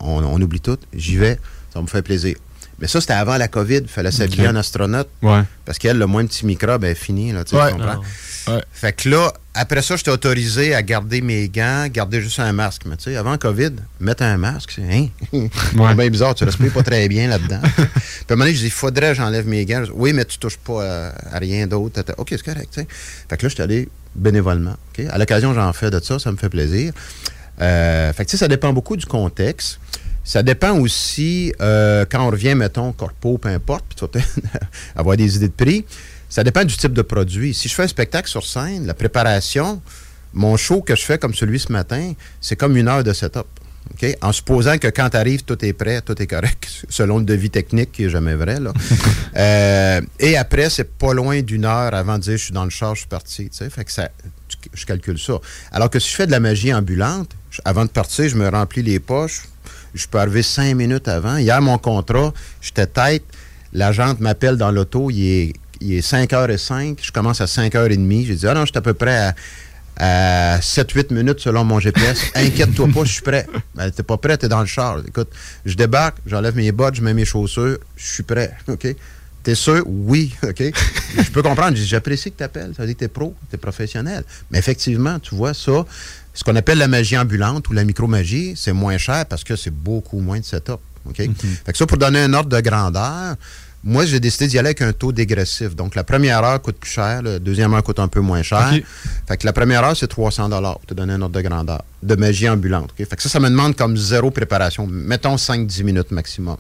On, 0.01 0.23
on 0.25 0.41
oublie 0.41 0.61
tout. 0.61 0.79
J'y 0.95 1.17
vais. 1.17 1.39
Ça 1.73 1.81
me 1.83 1.87
fait 1.87 2.03
plaisir. 2.03 2.37
Mais 2.83 2.89
ça, 2.89 3.01
c'était 3.01 3.13
avant 3.13 3.37
la 3.39 3.47
COVID. 3.47 3.79
Il 3.83 3.89
fallait 3.89 4.11
s'habiller 4.11 4.49
Ok. 4.49 4.55
en 4.55 4.57
astronaute. 4.57 5.09
Ouais. 5.23 5.43
Parce 5.65 5.79
qu'elle, 5.79 5.99
le 5.99 6.07
moins 6.07 6.27
petit 6.27 6.45
microbe 6.45 6.83
est 6.85 6.97
fini. 6.97 7.31
Là, 7.33 7.45
tu 7.45 7.55
Ouais. 7.55 7.71
comprends? 7.71 8.01
Ouais. 8.49 8.61
Fait 8.73 8.93
que 8.93 9.09
là, 9.09 9.33
après 9.55 9.83
ça, 9.83 9.95
j'étais 9.95 10.11
autorisé 10.11 10.75
à 10.75 10.83
garder 10.83 11.21
mes 11.21 11.49
gants, 11.49 11.87
garder 11.89 12.21
juste 12.21 12.41
un 12.41 12.53
masque. 12.53 12.83
Mais 12.87 12.97
tu 12.97 13.05
sais, 13.05 13.17
avant 13.17 13.39
COVID, 13.39 13.71
mettre 14.01 14.25
un 14.25 14.37
masque, 14.37 14.73
c'est 14.75 14.83
hein? 14.83 15.07
c'est 15.33 15.95
bien 15.97 16.11
bizarre. 16.11 16.35
Tu 16.35 16.43
respires 16.43 16.73
pas 16.73 16.83
très 16.83 17.07
bien 17.09 17.29
là-dedans. 17.29 17.61
Puis 17.77 17.83
à 17.83 17.85
un 17.85 18.35
moment 18.37 18.45
donné, 18.47 18.53
je 18.55 18.59
dis, 18.63 18.65
il 18.67 18.71
faudrait 18.73 19.11
que 19.11 19.15
j'enlève 19.15 19.47
mes 19.47 19.65
gants. 19.65 19.83
Dis, 19.83 19.91
oui, 19.95 20.13
mais 20.13 20.25
tu 20.25 20.39
touches 20.39 20.59
pas 20.59 20.83
à, 20.85 21.37
à 21.37 21.39
rien 21.39 21.69
d'autre. 21.69 22.03
OK, 22.19 22.29
c'est 22.31 22.43
correct. 22.45 22.75
Fait 22.75 23.37
que 23.37 23.47
là, 23.47 23.49
j'étais 23.49 23.63
allé 23.63 23.89
bénévolement. 24.17 24.75
À 25.09 25.19
l'occasion, 25.19 25.55
j'en 25.55 25.73
fais 25.73 25.91
de 25.93 26.01
ça. 26.01 26.19
Ça 26.19 26.33
me 26.33 26.37
fait 26.37 26.49
plaisir. 26.49 26.93
Euh, 27.61 28.13
fait 28.13 28.25
que 28.25 28.31
tu 28.31 28.37
sais, 28.37 28.41
ça 28.41 28.49
dépend 28.49 28.73
beaucoup 28.73 28.97
du 28.97 29.07
contexte. 29.07 29.79
Ça 30.25 30.43
dépend 30.43 30.79
aussi, 30.79 31.53
euh, 31.61 32.05
quand 32.09 32.27
on 32.27 32.31
revient, 32.31 32.55
mettons, 32.55 32.93
corpo, 32.93 33.39
peu 33.39 33.49
importe, 33.49 33.85
puis 33.89 33.97
tu 33.97 34.19
vas 34.19 34.25
avoir 34.97 35.17
des 35.17 35.37
idées 35.37 35.49
de 35.49 35.53
prix. 35.53 35.85
Ça 36.29 36.45
dépend 36.45 36.65
du 36.65 36.77
type 36.77 36.93
de 36.93 37.03
produit. 37.03 37.53
Si 37.55 37.69
je 37.69 37.75
fais 37.75 37.83
un 37.83 37.89
spectacle 37.89 38.29
sur 38.29 38.45
scène, 38.47 38.87
la 38.87 38.95
préparation, 38.95 39.83
mon 40.33 40.57
show 40.57 40.81
que 40.81 40.95
je 40.97 41.03
fais 41.03 41.19
comme 41.19 41.35
celui 41.35 41.59
ce 41.59 41.71
matin, 41.73 42.13
c'est 42.41 42.57
comme 42.57 42.77
une 42.77 42.89
heure 42.89 43.05
de 43.05 43.13
setup. 43.13 43.47
En 44.23 44.33
supposant 44.33 44.79
que 44.79 44.87
quand 44.87 45.11
tu 45.11 45.17
arrives, 45.17 45.43
tout 45.43 45.63
est 45.65 45.73
prêt, 45.73 46.01
tout 46.01 46.21
est 46.23 46.27
correct, 46.29 46.85
selon 46.89 47.19
le 47.19 47.25
devis 47.25 47.51
technique 47.51 47.91
qui 47.93 48.03
n'est 48.05 48.11
jamais 48.11 48.35
vrai. 48.37 48.61
Là. 48.61 48.73
Euh, 49.35 50.03
et 50.21 50.37
après, 50.37 50.69
c'est 50.69 50.93
pas 50.99 51.15
loin 51.15 51.41
d'une 51.41 51.65
heure 51.65 51.95
avant 51.95 52.19
de 52.19 52.23
dire 52.23 52.37
je 52.37 52.45
suis 52.45 52.53
dans 52.53 52.65
le 52.65 52.71
char, 52.71 52.95
je 52.95 53.01
suis 53.01 53.09
parti. 53.09 53.49
tu 53.49 53.57
sais. 53.57 53.71
Fait 53.71 53.83
que 53.83 53.91
ça, 53.91 54.11
je 54.75 54.85
calcule 54.85 55.19
ça. 55.19 55.39
Alors 55.73 55.89
que 55.89 55.99
si 55.99 56.11
je 56.11 56.15
fais 56.17 56.27
de 56.27 56.31
la 56.31 56.39
magie 56.39 56.73
ambulante, 56.75 57.31
je- 57.51 57.63
avant 57.65 57.87
de 57.87 57.91
partir, 57.91 58.29
je 58.29 58.37
me 58.37 58.47
remplis 58.51 58.83
les 58.83 59.01
poches. 59.01 59.45
Je 59.95 60.07
peux 60.07 60.19
arriver 60.19 60.43
cinq 60.43 60.75
minutes 60.75 61.09
avant. 61.09 61.37
Hier, 61.37 61.61
mon 61.61 61.79
contrat, 61.79 62.33
j'étais 62.61 62.87
tête. 62.87 63.25
L'agente 63.73 64.21
m'appelle 64.21 64.57
dans 64.57 64.71
l'auto. 64.71 65.11
Il 65.11 65.25
est, 65.25 65.53
il 65.81 65.95
est 65.95 66.07
5h05. 66.07 66.99
Je 67.03 67.13
commence 67.13 67.41
à 67.41 67.47
5h30. 67.47 68.27
J'ai 68.27 68.35
dit, 68.35 68.47
ah 68.47 68.55
non, 68.55 68.63
je 68.63 68.67
suis 68.67 68.79
à 68.79 68.83
peu 68.83 68.95
près 68.95 69.17
à, 69.17 69.35
à 69.97 70.59
7-8 70.61 71.13
minutes 71.13 71.41
selon 71.41 71.65
mon 71.65 71.79
GPS. 71.81 72.31
Inquiète-toi 72.35 72.89
pas, 72.95 73.05
je 73.05 73.13
suis 73.13 73.23
prêt. 73.23 73.47
Ben, 73.75 73.91
t'es 73.91 74.03
pas 74.03 74.17
prêt, 74.17 74.37
t'es 74.37 74.49
dans 74.49 74.61
le 74.61 74.67
char. 74.67 74.99
Écoute, 75.07 75.29
je 75.65 75.75
débarque, 75.75 76.17
j'enlève 76.27 76.57
mes 76.57 76.73
bottes, 76.73 76.95
je 76.95 77.03
mets 77.03 77.15
mes 77.15 77.25
chaussures. 77.25 77.79
Je 77.97 78.07
suis 78.07 78.23
prêt. 78.23 78.53
OK? 78.69 78.87
T'es 79.43 79.55
sûr? 79.55 79.83
Oui, 79.87 80.35
OK? 80.43 80.63
je 81.17 81.31
peux 81.31 81.43
comprendre. 81.43 81.77
Je 81.77 81.83
dis, 81.83 81.89
J'apprécie 81.89 82.31
que 82.31 82.39
tu 82.39 82.45
appelles. 82.45 82.73
Ça 82.77 82.83
veut 82.83 82.87
dire 82.87 82.95
que 82.95 83.01
t'es 83.01 83.09
pro, 83.09 83.35
t'es 83.51 83.57
professionnel. 83.57 84.25
Mais 84.51 84.59
effectivement, 84.59 85.19
tu 85.19 85.35
vois, 85.35 85.53
ça, 85.55 85.85
ce 86.35 86.45
qu'on 86.45 86.57
appelle 86.57 86.79
la 86.79 86.89
magie 86.89 87.19
ambulante 87.19 87.69
ou 87.69 87.73
la 87.73 87.85
micromagie, 87.85 88.55
c'est 88.57 88.73
moins 88.73 88.99
cher 88.99 89.27
parce 89.27 89.45
que 89.45 89.57
c'est 89.57 89.71
beaucoup 89.71 90.21
moins 90.21 90.41
de 90.41 90.45
setup. 90.45 90.81
OK? 91.07 91.17
Fait 91.17 91.73
que 91.73 91.79
ça, 91.79 91.87
pour 91.87 91.99
donner 91.99 92.21
un 92.21 92.33
ordre 92.33 92.49
de 92.49 92.61
grandeur, 92.61 93.37
moi, 93.85 94.07
j'ai 94.07 94.21
décidé 94.21 94.47
d'y 94.47 94.59
aller 94.59 94.69
avec 94.69 94.83
un 94.83 94.93
taux 94.93 95.11
dégressif. 95.11 95.75
Donc, 95.75 95.97
la 95.97 96.05
première 96.05 96.45
heure 96.45 96.63
coûte 96.63 96.77
plus 96.77 96.91
cher, 96.91 97.21
la 97.21 97.41
deuxième 97.41 97.75
heure 97.75 97.83
coûte 97.83 97.99
un 97.99 98.07
peu 98.07 98.21
moins 98.21 98.43
cher. 98.43 98.73
Fait 99.27 99.37
que 99.37 99.45
la 99.45 99.53
première 99.53 99.83
heure, 99.83 99.97
c'est 99.97 100.07
300 100.07 100.49
pour 100.51 100.87
te 100.87 100.95
donner 100.95 101.15
un 101.15 101.23
ordre 101.23 101.35
de 101.35 101.41
grandeur 101.41 101.83
de 102.01 102.15
magie 102.15 102.49
ambulante. 102.49 102.91
Fait 102.97 103.17
que 103.17 103.23
ça, 103.23 103.29
ça 103.29 103.41
me 103.41 103.51
demande 103.51 103.75
comme 103.75 103.97
zéro 103.97 104.31
préparation. 104.31 104.87
Mettons 104.87 105.35
5-10 105.35 105.83
minutes 105.83 106.11
maximum. 106.13 106.59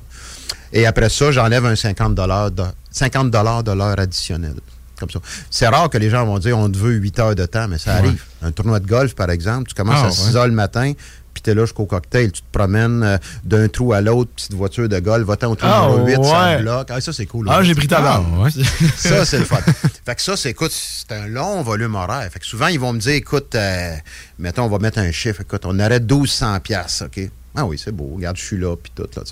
Et 0.72 0.84
après 0.84 1.08
ça, 1.10 1.30
j'enlève 1.30 1.64
un 1.64 1.76
50 1.76 2.14
de, 2.14 2.62
50 2.90 3.30
de 3.30 3.72
l'heure 3.72 4.00
additionnelle. 4.00 4.56
Comme 5.02 5.10
ça. 5.10 5.18
C'est 5.50 5.66
rare 5.66 5.90
que 5.90 5.98
les 5.98 6.10
gens 6.10 6.24
vont 6.24 6.38
dire 6.38 6.56
on 6.56 6.70
te 6.70 6.78
veut 6.78 6.92
8 6.92 7.18
heures 7.18 7.34
de 7.34 7.44
temps, 7.46 7.66
mais 7.68 7.78
ça 7.78 7.92
Ouais. 7.94 7.98
arrive. 7.98 8.22
Un 8.40 8.52
tournoi 8.52 8.78
de 8.78 8.86
golf, 8.86 9.14
par 9.16 9.30
exemple, 9.30 9.68
tu 9.68 9.74
commences 9.74 10.00
Ah, 10.02 10.06
à 10.06 10.10
6 10.12 10.30
ouais. 10.30 10.36
heures 10.36 10.46
le 10.46 10.52
matin, 10.52 10.92
puis 11.34 11.42
tu 11.42 11.50
es 11.50 11.54
là 11.54 11.62
jusqu'au 11.64 11.86
cocktail. 11.86 12.30
Tu 12.30 12.42
te 12.42 12.46
promènes 12.52 13.02
euh, 13.02 13.18
d'un 13.42 13.66
trou 13.68 13.92
à 13.94 14.00
l'autre, 14.00 14.30
petite 14.36 14.54
voiture 14.54 14.88
de 14.88 14.98
golf, 15.00 15.26
va-t'en 15.26 15.50
au 15.50 15.56
trou 15.56 15.66
Ah, 15.68 15.88
numéro 15.98 16.22
8, 16.22 16.28
ça 16.28 16.44
ouais. 16.56 16.62
bloque. 16.62 16.88
Ah, 16.90 17.00
ça, 17.00 17.12
c'est 17.12 17.26
cool. 17.26 17.48
Ah, 17.50 17.62
j'ai 17.64 17.74
pris 17.74 17.88
ta 17.88 18.00
barre. 18.00 18.24
ouais. 18.40 18.50
Ça, 18.96 19.24
c'est 19.24 19.38
le 19.40 19.44
fun. 19.44 19.58
Fait 20.06 20.14
que 20.14 20.22
ça, 20.22 20.36
c'est, 20.36 20.50
écoute, 20.50 20.70
c'est 20.72 21.12
un 21.12 21.26
long 21.26 21.62
volume 21.62 21.94
horaire. 21.96 22.28
Fait 22.32 22.38
que 22.38 22.46
souvent, 22.46 22.68
ils 22.68 22.78
vont 22.78 22.92
me 22.92 22.98
dire, 23.00 23.14
écoute, 23.14 23.54
euh, 23.56 23.94
mettons, 24.38 24.62
on 24.64 24.68
va 24.68 24.78
mettre 24.78 24.98
un 24.98 25.10
chiffre. 25.10 25.40
Écoute, 25.40 25.62
on 25.64 25.78
aurait 25.80 25.98
1200 26.00 26.60
pièces, 26.60 27.02
OK? 27.04 27.28
Ah 27.54 27.66
oui, 27.66 27.78
c'est 27.78 27.92
beau. 27.92 28.12
Regarde, 28.16 28.36
je 28.36 28.44
suis 28.44 28.58
là, 28.58 28.76
puis 28.76 28.92
tout, 28.94 29.08
là. 29.16 29.22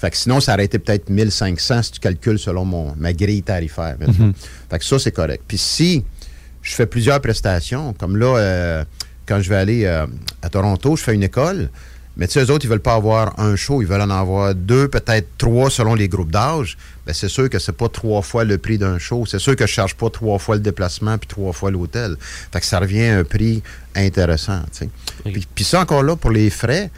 Fait 0.00 0.10
que 0.10 0.16
sinon, 0.16 0.40
ça 0.40 0.54
aurait 0.54 0.64
été 0.64 0.80
peut-être 0.80 1.10
1500 1.10 1.82
si 1.84 1.92
tu 1.92 2.00
calcules 2.00 2.38
selon 2.38 2.64
mon, 2.64 2.94
ma 2.96 3.12
grille 3.12 3.44
tarifaire. 3.44 3.96
Mhm. 4.00 4.32
Fait 4.68 4.78
que 4.80 4.84
ça, 4.84 4.98
c'est 4.98 5.12
correct. 5.12 5.44
Puis 5.46 5.58
si 5.58 6.04
je 6.60 6.74
fais 6.74 6.86
plusieurs 6.86 7.20
prestations, 7.20 7.92
comme 7.92 8.16
là, 8.16 8.36
euh, 8.36 8.84
quand 9.26 9.40
je 9.40 9.48
vais 9.48 9.56
aller 9.56 9.84
euh, 9.84 10.06
à 10.42 10.48
Toronto, 10.48 10.96
je 10.96 11.02
fais 11.04 11.14
une 11.14 11.22
école. 11.22 11.70
Mais 12.16 12.26
tu 12.26 12.34
sais, 12.34 12.44
eux 12.44 12.50
autres, 12.50 12.64
ils 12.64 12.68
veulent 12.68 12.80
pas 12.80 12.94
avoir 12.94 13.38
un 13.40 13.56
show, 13.56 13.80
ils 13.80 13.88
veulent 13.88 14.02
en 14.02 14.10
avoir 14.10 14.54
deux, 14.54 14.88
peut-être 14.88 15.28
trois 15.38 15.70
selon 15.70 15.94
les 15.94 16.08
groupes 16.08 16.30
d'âge. 16.30 16.76
Ben, 17.06 17.14
c'est 17.14 17.28
sûr 17.28 17.48
que 17.48 17.58
c'est 17.58 17.72
pas 17.72 17.88
trois 17.88 18.20
fois 18.22 18.44
le 18.44 18.58
prix 18.58 18.76
d'un 18.76 18.98
show. 18.98 19.24
C'est 19.24 19.38
sûr 19.38 19.56
que 19.56 19.66
je 19.66 19.72
charge 19.72 19.94
pas 19.94 20.10
trois 20.10 20.38
fois 20.38 20.56
le 20.56 20.60
déplacement 20.60 21.16
puis 21.16 21.26
trois 21.28 21.52
fois 21.52 21.70
l'hôtel. 21.70 22.16
Fait 22.52 22.60
que 22.60 22.66
ça 22.66 22.80
revient 22.80 23.04
à 23.04 23.18
un 23.18 23.24
prix 23.24 23.62
intéressant, 23.94 24.60
tu 24.72 24.78
sais. 24.78 24.88
Puis, 25.24 25.46
puis 25.54 25.64
ça, 25.64 25.80
encore 25.80 26.02
là, 26.02 26.16
pour 26.16 26.30
les 26.30 26.50
frais, 26.50 26.90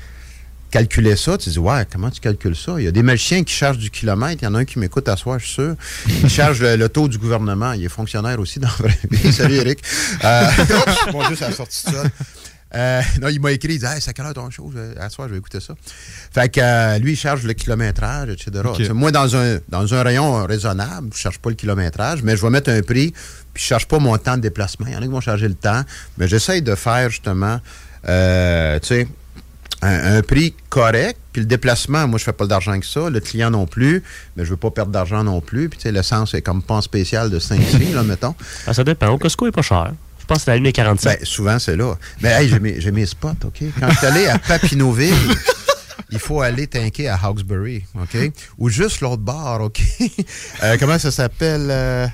calculer 0.74 1.14
ça, 1.14 1.38
tu 1.38 1.50
dis, 1.50 1.58
ouais, 1.60 1.86
comment 1.88 2.10
tu 2.10 2.20
calcules 2.20 2.56
ça? 2.56 2.74
Il 2.78 2.84
y 2.84 2.88
a 2.88 2.90
des 2.90 3.04
magiciens 3.04 3.44
qui 3.44 3.54
chargent 3.54 3.78
du 3.78 3.90
kilomètre. 3.90 4.42
Il 4.42 4.44
y 4.44 4.48
en 4.48 4.56
a 4.56 4.58
un 4.58 4.64
qui 4.64 4.80
m'écoute 4.80 5.08
à 5.08 5.16
soir, 5.16 5.38
je 5.38 5.44
suis 5.44 5.54
sûr. 5.54 5.76
Il 6.08 6.28
charge 6.28 6.60
le, 6.60 6.74
le 6.74 6.88
taux 6.88 7.06
du 7.06 7.16
gouvernement. 7.16 7.74
Il 7.74 7.84
est 7.84 7.88
fonctionnaire 7.88 8.40
aussi 8.40 8.58
dans 8.58 8.66
la 8.66 8.88
vraie 8.88 8.98
vie. 9.08 9.32
Salut, 9.32 9.54
Eric. 9.54 9.78
Euh, 10.24 10.48
bon, 11.12 11.22
juste 11.28 11.42
à 11.42 11.50
la 11.50 11.54
sortie 11.54 11.86
de 11.86 11.92
ça. 11.92 12.02
Euh, 12.74 13.02
non, 13.22 13.28
il 13.28 13.40
m'a 13.40 13.52
écrit, 13.52 13.74
il 13.74 13.78
dit, 13.78 13.86
hey, 13.86 14.00
c'est 14.00 14.12
quelle 14.12 14.26
heure 14.26 14.34
ton 14.34 14.50
show? 14.50 14.72
À 14.98 15.08
soir, 15.10 15.28
je 15.28 15.34
vais 15.34 15.38
écouter 15.38 15.60
ça. 15.60 15.76
Fait 16.32 16.48
que 16.48 16.60
euh, 16.60 16.98
lui, 16.98 17.12
il 17.12 17.16
charge 17.16 17.44
le 17.44 17.52
kilométrage, 17.52 18.30
etc. 18.30 18.50
Moi, 18.92 19.12
dans 19.12 19.36
un, 19.36 19.60
dans 19.68 19.94
un 19.94 20.02
rayon 20.02 20.44
raisonnable, 20.44 21.10
je 21.12 21.18
ne 21.18 21.22
cherche 21.22 21.38
pas 21.38 21.50
le 21.50 21.54
kilométrage, 21.54 22.24
mais 22.24 22.36
je 22.36 22.42
vais 22.42 22.50
mettre 22.50 22.70
un 22.70 22.82
prix, 22.82 23.12
puis 23.12 23.62
je 23.62 23.66
ne 23.66 23.68
cherche 23.68 23.86
pas 23.86 24.00
mon 24.00 24.18
temps 24.18 24.36
de 24.36 24.42
déplacement. 24.42 24.86
Il 24.88 24.94
y 24.94 24.96
en 24.96 24.98
a 24.98 25.02
qui 25.02 25.08
vont 25.08 25.20
charger 25.20 25.46
le 25.46 25.54
temps, 25.54 25.84
mais 26.18 26.26
j'essaye 26.26 26.62
de 26.62 26.74
faire 26.74 27.10
justement, 27.10 27.60
euh, 28.08 28.80
tu 28.80 28.88
sais, 28.88 29.08
un, 29.82 30.16
un 30.16 30.22
prix 30.22 30.54
correct. 30.70 31.18
Puis 31.32 31.40
le 31.42 31.46
déplacement, 31.46 32.06
moi, 32.06 32.18
je 32.18 32.24
fais 32.24 32.32
pas 32.32 32.46
d'argent 32.46 32.78
que 32.78 32.86
ça. 32.86 33.10
Le 33.10 33.20
client 33.20 33.50
non 33.50 33.66
plus. 33.66 34.02
Mais 34.36 34.44
je 34.44 34.50
veux 34.50 34.56
pas 34.56 34.70
perdre 34.70 34.92
d'argent 34.92 35.24
non 35.24 35.40
plus. 35.40 35.68
Puis, 35.68 35.78
tu 35.78 35.82
sais, 35.84 35.92
l'essence 35.92 36.32
est 36.34 36.42
comme 36.42 36.62
pas 36.62 36.74
en 36.74 36.80
spécial 36.80 37.28
de 37.30 37.38
5 37.38 37.60
là, 37.92 38.02
mettons. 38.02 38.34
Ah, 38.66 38.72
ça 38.74 38.84
dépend. 38.84 39.08
Au 39.08 39.18
Costco 39.18 39.46
est 39.46 39.52
pas 39.52 39.62
cher. 39.62 39.92
Je 40.20 40.26
pense 40.26 40.38
que 40.38 40.44
c'est 40.44 40.52
à 40.52 40.56
1,47. 40.56 41.04
Ben, 41.04 41.16
souvent, 41.24 41.58
c'est 41.58 41.76
là. 41.76 41.96
Mais, 42.22 42.30
hey, 42.30 42.48
j'ai 42.48 42.58
mes, 42.60 42.80
j'ai 42.80 42.92
mes 42.92 43.04
spots, 43.04 43.32
OK? 43.44 43.62
Quand 43.78 43.90
je 43.90 43.96
suis 43.98 44.06
allé 44.06 44.26
à 44.28 44.38
Papineauville, 44.38 45.12
il 46.10 46.18
faut 46.18 46.40
aller 46.40 46.66
tanker 46.66 47.08
à 47.08 47.16
Hawkesbury, 47.22 47.84
OK? 48.00 48.32
Ou 48.58 48.68
juste 48.70 49.00
l'autre 49.02 49.22
bord, 49.22 49.60
OK? 49.62 49.82
Euh, 50.62 50.76
comment 50.80 50.98
ça 50.98 51.10
s'appelle? 51.10 51.66
euh, 51.68 52.06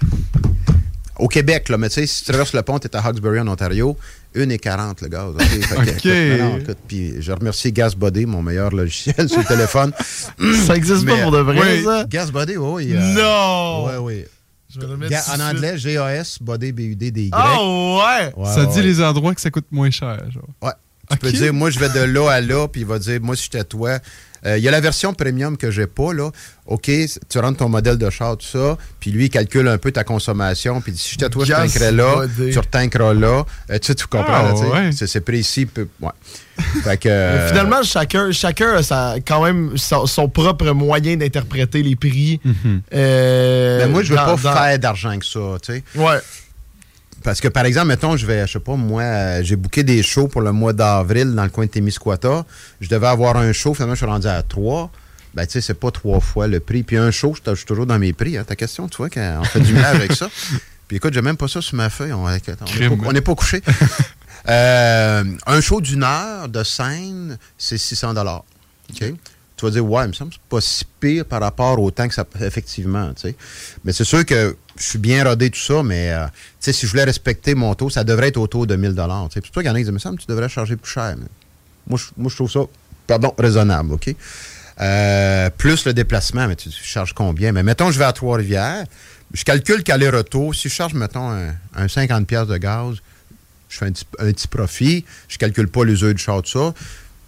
Au 1.18 1.28
Québec, 1.28 1.68
là. 1.68 1.76
Mais 1.76 1.88
tu 1.88 1.96
sais, 1.96 2.06
si 2.06 2.24
tu 2.24 2.30
traverses 2.32 2.54
le 2.54 2.62
pont, 2.62 2.78
tu 2.78 2.88
es 2.88 2.96
à 2.96 3.00
Hawkesbury, 3.00 3.38
en 3.40 3.46
Ontario. 3.48 3.96
1,40 4.34 5.02
le 5.02 5.08
gaz. 5.08 5.34
OK? 5.34 5.40
Écoute, 5.88 6.40
non, 6.40 6.58
écoute, 6.58 6.78
puis 6.86 7.20
je 7.20 7.32
remercie 7.32 7.72
GasBody, 7.72 8.26
mon 8.26 8.42
meilleur 8.42 8.70
logiciel 8.70 9.28
sur 9.28 9.40
le 9.40 9.44
téléphone. 9.44 9.92
Ça 10.66 10.76
existe 10.76 11.06
pas 11.06 11.16
pour 11.22 11.32
de 11.32 11.38
vrai, 11.38 11.78
oui, 11.78 11.84
ça? 11.84 12.04
GasBody, 12.08 12.56
oui. 12.56 12.94
Non! 12.94 13.86
Oui, 13.86 13.96
oui. 14.00 14.24
Je 14.72 15.08
Ga- 15.08 15.24
en 15.34 15.40
anglais, 15.40 15.76
G-A-S, 15.78 16.38
body, 16.40 16.70
B-U-D-D-Y. 16.70 17.30
Ah 17.32 17.56
ouais! 17.60 18.32
Ouais, 18.36 18.46
ça 18.46 18.60
ouais, 18.60 18.66
dit 18.68 18.76
ouais. 18.76 18.82
les 18.84 19.02
endroits 19.02 19.34
que 19.34 19.40
ça 19.40 19.50
coûte 19.50 19.66
moins 19.72 19.90
cher. 19.90 20.18
Genre. 20.30 20.44
Ouais. 20.62 20.70
Tu 21.10 21.16
peux 21.18 21.32
dire, 21.32 21.52
moi, 21.52 21.70
je 21.70 21.80
vais 21.80 21.88
de 21.88 22.00
là 22.04 22.30
à 22.30 22.40
là, 22.40 22.68
puis 22.68 22.82
il 22.82 22.86
va 22.86 23.00
dire, 23.00 23.20
moi, 23.20 23.34
si 23.34 23.44
j'étais 23.44 23.64
toi. 23.64 23.98
Euh, 24.46 24.58
Il 24.58 24.64
y 24.64 24.68
a 24.68 24.70
la 24.70 24.80
version 24.80 25.12
premium 25.14 25.56
que 25.56 25.70
j'ai 25.70 25.86
pas, 25.86 26.12
là. 26.12 26.30
OK, 26.66 26.90
tu 27.28 27.38
rentres 27.38 27.58
ton 27.58 27.68
modèle 27.68 27.98
de 27.98 28.08
char, 28.10 28.36
tout 28.36 28.46
ça, 28.46 28.78
puis 29.00 29.10
lui, 29.10 29.24
il 29.26 29.28
calcule 29.30 29.66
un 29.68 29.76
peu 29.78 29.90
ta 29.90 30.04
consommation, 30.04 30.80
puis 30.80 30.92
si 30.96 31.10
j'étais 31.12 31.28
toi, 31.28 31.44
je 31.44 31.52
tankerais 31.52 31.90
là, 31.90 32.26
tu 32.36 32.56
retankeras 32.58 33.12
là. 33.14 33.44
Euh, 33.70 33.78
tu 33.80 33.86
sais, 33.88 33.94
tu 33.96 34.06
comprends, 34.06 34.32
Ah, 34.32 34.54
ouais. 34.54 34.90
C'est- 34.92 35.06
C'est 35.08 35.20
précis. 35.20 35.66
peu- 35.66 35.88
ouais. 36.00 36.10
fait 36.84 36.96
que. 36.98 37.08
Mais 37.08 37.14
euh, 37.14 37.48
Finalement, 37.48 37.82
chacun, 37.82 38.30
chacun 38.32 38.74
a 38.74 38.82
sa- 38.82 39.16
quand 39.26 39.42
même 39.42 39.76
son, 39.76 40.06
son 40.06 40.28
propre 40.28 40.70
moyen 40.72 41.16
d'interpréter 41.16 41.82
les 41.82 41.96
prix. 41.96 42.38
Euh, 42.94 43.78
ben, 43.80 43.90
moi, 43.90 44.02
je 44.02 44.10
veux 44.10 44.16
dans- 44.16 44.36
pas 44.36 44.42
dans- 44.42 44.56
faire 44.56 44.78
d'argent 44.78 45.18
que 45.18 45.26
ça, 45.26 45.40
tu 45.62 45.72
sais. 45.74 45.82
Ouais. 45.96 46.18
Parce 47.22 47.40
que, 47.40 47.48
par 47.48 47.64
exemple, 47.66 47.88
mettons, 47.88 48.16
je 48.16 48.24
vais, 48.26 48.46
je 48.46 48.52
sais 48.52 48.60
pas, 48.60 48.76
moi, 48.76 49.02
euh, 49.02 49.40
j'ai 49.42 49.56
booké 49.56 49.82
des 49.82 50.02
shows 50.02 50.28
pour 50.28 50.40
le 50.40 50.52
mois 50.52 50.72
d'avril 50.72 51.34
dans 51.34 51.44
le 51.44 51.50
coin 51.50 51.66
de 51.66 51.70
Témiscouata. 51.70 52.46
Je 52.80 52.88
devais 52.88 53.08
avoir 53.08 53.36
un 53.36 53.52
show, 53.52 53.74
finalement, 53.74 53.94
je 53.94 54.00
suis 54.00 54.06
rendu 54.06 54.26
à 54.26 54.42
trois. 54.42 54.90
Ben, 55.34 55.46
tu 55.46 55.52
sais, 55.52 55.60
c'est 55.60 55.74
pas 55.74 55.90
trois 55.90 56.20
fois 56.20 56.48
le 56.48 56.60
prix. 56.60 56.82
Puis 56.82 56.96
un 56.96 57.10
show, 57.10 57.34
je 57.46 57.54
suis 57.54 57.66
toujours 57.66 57.86
dans 57.86 57.98
mes 57.98 58.12
prix. 58.12 58.36
hein. 58.36 58.44
Ta 58.44 58.56
question, 58.56 58.88
tu 58.88 58.96
vois, 58.96 59.10
qu'on 59.10 59.44
fait 59.44 59.60
du 59.60 59.74
mal 59.74 59.96
avec 59.96 60.12
ça. 60.12 60.28
Puis 60.88 60.96
écoute, 60.96 61.14
j'ai 61.14 61.22
même 61.22 61.36
pas 61.36 61.46
ça 61.46 61.60
sur 61.60 61.76
ma 61.76 61.88
feuille. 61.88 62.12
On 62.12 62.28
n'est 63.12 63.20
pas, 63.20 63.34
couché. 63.34 63.62
Euh, 64.48 65.22
un 65.46 65.60
show 65.60 65.82
d'une 65.82 66.02
heure 66.02 66.48
de 66.48 66.64
scène, 66.64 67.36
c'est 67.58 67.76
600 67.76 68.14
OK? 68.16 68.38
Tu 68.88 69.14
vas 69.62 69.70
dire, 69.70 69.84
ouais, 69.84 70.04
il 70.04 70.08
me 70.08 70.12
semble 70.14 70.30
que 70.30 70.36
c'est 70.36 70.48
pas 70.48 70.60
si 70.62 70.84
pire 70.98 71.26
par 71.26 71.42
rapport 71.42 71.78
au 71.78 71.90
temps 71.90 72.08
que 72.08 72.14
ça. 72.14 72.24
Effectivement, 72.40 73.12
tu 73.12 73.20
sais. 73.28 73.36
Mais 73.84 73.92
c'est 73.92 74.04
sûr 74.04 74.24
que 74.24 74.56
je 74.80 74.86
suis 74.86 74.98
bien 74.98 75.22
rodé, 75.24 75.50
tout 75.50 75.60
ça, 75.60 75.82
mais 75.82 76.10
euh, 76.10 76.26
si 76.58 76.72
je 76.72 76.86
voulais 76.90 77.04
respecter 77.04 77.54
mon 77.54 77.74
taux, 77.74 77.90
ça 77.90 78.02
devrait 78.02 78.28
être 78.28 78.38
autour 78.38 78.66
de 78.66 78.76
1000 78.76 78.94
tu 78.94 78.96
sais. 78.96 79.04
C'est 79.34 79.40
pour 79.40 79.54
ça 79.54 79.60
qu'il 79.60 79.66
y 79.66 79.70
en 79.70 79.74
a 79.74 79.78
qui 79.78 79.90
disent, 79.90 79.98
semble 79.98 80.16
que 80.16 80.22
tu 80.22 80.30
devrais 80.30 80.48
charger 80.48 80.76
plus 80.76 80.90
cher. 80.90 81.14
Mais 81.18 81.26
moi, 81.86 81.98
je, 82.28 82.34
trouve 82.34 82.50
ça, 82.50 82.60
pardon, 83.06 83.34
raisonnable, 83.38 83.92
OK? 83.92 84.14
Euh, 84.80 85.50
plus 85.50 85.84
le 85.84 85.92
déplacement, 85.92 86.48
mais 86.48 86.56
tu, 86.56 86.70
tu 86.70 86.82
charges 86.82 87.12
combien? 87.12 87.52
Mais 87.52 87.62
mettons, 87.62 87.90
je 87.90 87.98
vais 87.98 88.06
à 88.06 88.12
Trois-Rivières, 88.12 88.86
je 89.34 89.44
calcule 89.44 89.82
qu'aller-retour, 89.82 90.54
si 90.54 90.70
je 90.70 90.74
charge, 90.74 90.94
mettons, 90.94 91.30
un, 91.30 91.54
un 91.76 91.86
50$ 91.86 92.24
piastres 92.24 92.52
de 92.52 92.56
gaz, 92.56 92.96
je 93.68 93.78
fais 93.78 93.86
un 93.86 94.32
petit, 94.32 94.48
profit, 94.48 95.04
je 95.28 95.38
calcule 95.38 95.68
pas 95.68 95.84
l'usure 95.84 96.12
du 96.12 96.22
char, 96.22 96.42
tout 96.42 96.50
ça. 96.50 96.74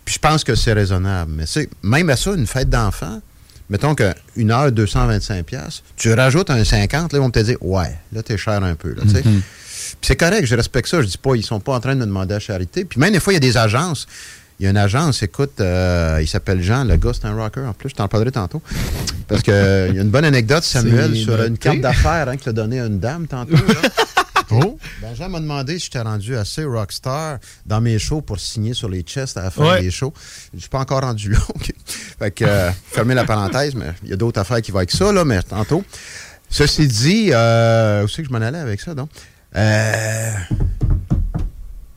Puis 0.04 0.14
je 0.14 0.18
pense 0.18 0.42
que 0.42 0.54
c'est 0.54 0.72
raisonnable. 0.72 1.32
Mais 1.32 1.44
même 1.82 2.10
à 2.10 2.16
ça, 2.16 2.32
une 2.32 2.48
fête 2.48 2.68
d'enfant, 2.68 3.22
mettons 3.70 3.94
qu'une 3.94 4.50
heure, 4.50 4.70
225$, 4.70 5.42
piastres, 5.44 5.82
tu 5.96 6.12
rajoutes 6.12 6.50
un 6.50 6.62
50$, 6.62 6.92
là, 6.92 7.08
ils 7.12 7.18
vont 7.18 7.30
te 7.30 7.40
dire, 7.40 7.56
ouais, 7.60 7.96
là, 8.12 8.22
t'es 8.22 8.36
cher 8.36 8.62
un 8.62 8.74
peu. 8.74 8.90
Là, 8.94 9.02
tu 9.02 9.10
sais. 9.10 9.22
Mhm. 9.24 9.40
Puis 10.00 10.08
c'est 10.08 10.16
correct, 10.16 10.46
je 10.46 10.54
respecte 10.54 10.88
ça. 10.88 11.00
Je 11.02 11.06
dis 11.06 11.18
pas, 11.18 11.34
ils 11.34 11.44
sont 11.44 11.60
pas 11.60 11.74
en 11.74 11.80
train 11.80 11.94
de 11.94 12.00
me 12.00 12.06
demander 12.06 12.34
à 12.34 12.38
charité. 12.40 12.84
Puis 12.84 12.98
même 12.98 13.12
des 13.12 13.20
fois, 13.20 13.32
il 13.32 13.36
y 13.36 13.38
a 13.38 13.40
des 13.40 13.56
agences. 13.56 14.06
Il 14.60 14.64
y 14.64 14.66
a 14.66 14.70
une 14.70 14.76
agence, 14.76 15.22
écoute, 15.22 15.60
euh, 15.60 16.18
il 16.20 16.28
s'appelle 16.28 16.62
Jean, 16.62 16.84
le 16.84 16.96
gars, 16.96 17.10
c'est 17.12 17.26
un 17.26 17.34
rocker 17.34 17.62
en 17.66 17.72
plus, 17.72 17.88
je 17.88 17.94
t'en 17.94 18.06
parlerai 18.06 18.30
tantôt. 18.30 18.62
Parce 19.26 19.42
qu'il 19.42 19.52
y 19.54 19.56
a 19.56 19.86
une 19.88 20.10
bonne 20.10 20.24
anecdote, 20.24 20.62
Samuel, 20.62 21.16
sur 21.16 21.42
une 21.42 21.58
carte 21.58 21.80
d'affaires 21.80 22.28
hein, 22.28 22.36
qu'il 22.36 22.50
a 22.50 22.52
donnée 22.52 22.80
à 22.80 22.86
une 22.86 23.00
dame 23.00 23.26
tantôt. 23.26 23.54
là. 23.56 23.88
Oh. 24.52 24.78
Ben, 25.02 25.14
Jean 25.16 25.28
m'a 25.28 25.40
demandé 25.40 25.78
si 25.78 25.86
j'étais 25.86 26.00
rendu 26.00 26.36
assez 26.36 26.64
rockstar 26.64 27.38
dans 27.66 27.80
mes 27.80 27.98
shows 27.98 28.20
pour 28.22 28.38
signer 28.38 28.74
sur 28.74 28.88
les 28.88 29.02
chests 29.02 29.36
à 29.36 29.42
la 29.42 29.50
fin 29.50 29.64
Ouais. 29.72 29.80
des 29.82 29.90
shows. 29.90 30.12
Je 30.54 30.60
suis 30.60 30.68
pas 30.68 30.78
encore 30.80 31.00
rendu 31.02 31.30
là. 31.30 31.38
Fait 32.18 32.30
que, 32.30 32.44
euh, 32.44 32.70
fermez 32.92 33.14
la 33.14 33.24
parenthèse, 33.24 33.74
mais 33.74 33.92
il 34.04 34.10
y 34.10 34.12
a 34.12 34.16
d'autres 34.16 34.40
affaires 34.40 34.60
qui 34.62 34.70
vont 34.70 34.78
avec 34.78 34.90
ça, 34.92 35.12
là, 35.12 35.24
mais 35.24 35.42
tantôt. 35.42 35.84
Ceci 36.48 36.86
dit, 36.86 37.30
euh, 37.32 38.04
où 38.04 38.08
c'est 38.08 38.22
que 38.22 38.28
je 38.28 38.32
m'en 38.32 38.40
allais 38.40 38.58
avec 38.58 38.80
ça, 38.80 38.94
donc? 38.94 39.08
Euh... 39.56 40.32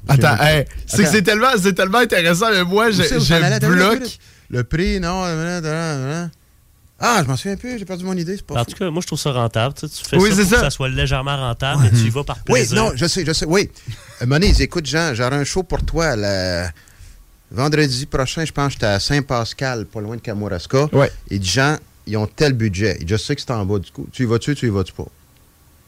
Attends, 0.07 0.37
hey, 0.39 0.65
c'est 0.85 1.03
que 1.03 1.09
c'est 1.09 1.23
tellement, 1.23 1.97
intéressant, 1.97 2.51
mais 2.51 2.63
moi, 2.63 2.91
je, 2.91 3.03
je 3.03 3.65
bloque. 3.67 4.19
Le 4.49 4.63
prix, 4.63 4.99
non. 4.99 5.23
Ah, 6.99 7.19
je 7.23 7.27
m'en 7.27 7.35
souviens 7.35 7.57
plus, 7.57 7.77
j'ai 7.77 7.83
perdu 7.85 8.05
mon 8.05 8.15
idée, 8.15 8.37
c'est 8.37 8.45
pas 8.45 8.55
En 8.55 8.63
fou. 8.63 8.71
tout 8.71 8.77
cas, 8.77 8.89
moi, 8.89 9.01
je 9.01 9.07
trouve 9.07 9.19
ça 9.19 9.31
rentable. 9.33 9.73
Tu, 9.75 9.87
sais, 9.87 9.93
tu 10.03 10.09
fais 10.09 10.17
Oui, 10.17 10.29
ça 10.29 10.35
c'est 10.37 10.41
pour 10.43 10.49
ça. 10.51 10.55
que 10.57 10.61
ça 10.63 10.69
soit 10.69 10.89
légèrement 10.89 11.35
rentable, 11.35 11.83
mais 11.83 11.89
tu 11.89 12.05
y 12.05 12.09
vas 12.09 12.23
par 12.23 12.37
Oui, 12.47 12.59
plaisir. 12.61 12.77
non, 12.77 12.91
je 12.95 13.05
sais, 13.05 13.25
je 13.25 13.33
sais. 13.33 13.45
Oui. 13.45 13.69
Euh, 14.21 14.25
Moniz, 14.25 14.61
écoute, 14.61 14.85
Jean, 14.85 15.13
j'aurai 15.13 15.35
un 15.35 15.43
show 15.43 15.63
pour 15.63 15.83
toi 15.83 16.15
le 16.15 16.65
vendredi 17.51 18.05
prochain. 18.05 18.45
Je 18.45 18.51
pense 18.53 18.67
que 18.67 18.73
j'étais 18.73 18.85
à 18.85 18.99
Saint-Pascal, 18.99 19.85
pas 19.85 19.99
loin 20.01 20.15
de 20.15 20.21
Kamouraska. 20.21 20.87
Ouais. 20.93 21.11
Et 21.29 21.37
dit, 21.37 21.49
Jean, 21.49 21.77
ils 22.07 22.15
ont 22.17 22.27
tel 22.27 22.53
budget. 22.53 22.97
Et 23.01 23.07
je 23.07 23.17
sais 23.17 23.35
que 23.35 23.41
c'est 23.41 23.51
en 23.51 23.65
bas 23.65 23.79
du 23.79 23.91
coup. 23.91 24.07
Tu 24.13 24.23
y 24.23 24.25
vas-tu, 24.25 24.55
tu 24.55 24.67
y 24.67 24.69
vas-tu 24.69 24.93
pas? 24.93 25.07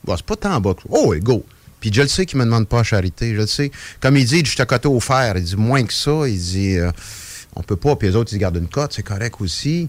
Bon, 0.04 0.16
c'est 0.18 0.26
pas 0.26 0.36
tant 0.36 0.56
en 0.56 0.60
bas. 0.62 0.74
que- 0.74 0.82
Oh, 0.90 1.06
oui, 1.08 1.20
go. 1.22 1.46
Puis 1.80 1.92
je 1.94 2.02
le 2.02 2.08
sais 2.10 2.26
qu'il 2.26 2.38
me 2.40 2.44
demande 2.44 2.68
pas 2.68 2.80
à 2.80 2.84
charité. 2.84 3.34
Je 3.34 3.40
le 3.42 3.48
sais. 3.48 3.72
Comme 4.02 4.18
il 4.18 4.26
dit, 4.26 4.42
je 4.44 4.52
suis 4.52 4.62
à 4.62 4.66
côté 4.66 4.88
au 4.88 5.00
fer. 5.00 5.36
Il 5.38 5.44
dit 5.44 5.56
moins 5.56 5.84
que 5.84 5.94
ça. 5.94 6.28
Il 6.28 6.38
dit, 6.40 6.78
euh, 6.78 6.92
on 7.56 7.62
peut 7.64 7.76
pas. 7.78 7.96
Puis 7.96 8.10
les 8.10 8.16
autres, 8.16 8.34
ils 8.34 8.40
gardent 8.40 8.58
une 8.58 8.68
cote. 8.68 8.92
C'est 8.94 9.04
correct 9.04 9.36
aussi. 9.40 9.88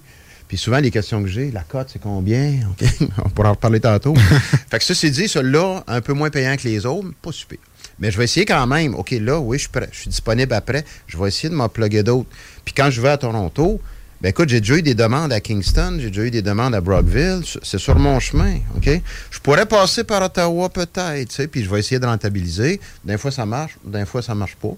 Puis 0.48 0.56
souvent, 0.56 0.78
les 0.78 0.90
questions 0.90 1.22
que 1.22 1.28
j'ai, 1.28 1.50
la 1.50 1.62
cote, 1.62 1.90
c'est 1.92 2.00
combien? 2.00 2.54
OK? 2.70 2.88
on 3.24 3.28
pourra 3.28 3.50
en 3.50 3.52
reparler 3.52 3.80
tantôt. 3.80 4.14
fait 4.70 4.78
que 4.78 4.84
ça, 4.84 4.94
c'est 4.94 5.10
dit, 5.10 5.28
celui-là, 5.28 5.84
un 5.86 6.00
peu 6.00 6.14
moins 6.14 6.30
payant 6.30 6.56
que 6.56 6.66
les 6.66 6.86
autres, 6.86 7.08
pas 7.22 7.32
super. 7.32 7.58
Mais 8.00 8.10
je 8.10 8.18
vais 8.18 8.24
essayer 8.24 8.46
quand 8.46 8.66
même. 8.66 8.94
OK, 8.94 9.10
là, 9.10 9.38
oui, 9.38 9.58
je 9.58 9.62
suis 9.62 9.70
prêt. 9.70 9.88
Je 9.92 10.00
suis 10.00 10.10
disponible 10.10 10.52
après. 10.54 10.84
Je 11.06 11.18
vais 11.18 11.28
essayer 11.28 11.48
de 11.48 11.54
m'en 11.54 11.68
plugger 11.68 12.02
d'autres. 12.02 12.28
Puis 12.64 12.74
quand 12.74 12.90
je 12.90 13.00
vais 13.00 13.10
à 13.10 13.18
Toronto, 13.18 13.80
ben 14.20 14.30
écoute, 14.30 14.48
j'ai 14.48 14.60
déjà 14.60 14.76
eu 14.76 14.82
des 14.82 14.94
demandes 14.94 15.32
à 15.32 15.40
Kingston, 15.40 15.98
j'ai 16.00 16.08
déjà 16.08 16.22
eu 16.24 16.30
des 16.32 16.42
demandes 16.42 16.74
à 16.74 16.80
Brockville. 16.80 17.42
C'est 17.62 17.78
sur 17.78 17.96
mon 18.00 18.18
chemin, 18.18 18.56
OK? 18.76 18.90
Je 19.30 19.38
pourrais 19.38 19.66
passer 19.66 20.02
par 20.02 20.22
Ottawa 20.22 20.68
peut-être, 20.68 21.28
tu 21.28 21.34
sais, 21.34 21.46
puis 21.46 21.62
je 21.62 21.70
vais 21.70 21.78
essayer 21.78 22.00
de 22.00 22.06
rentabiliser. 22.06 22.80
D'un 23.04 23.16
fois, 23.16 23.30
ça 23.30 23.46
marche, 23.46 23.78
d'un 23.84 24.06
fois, 24.06 24.20
ça 24.20 24.34
marche 24.34 24.56
pas. 24.56 24.76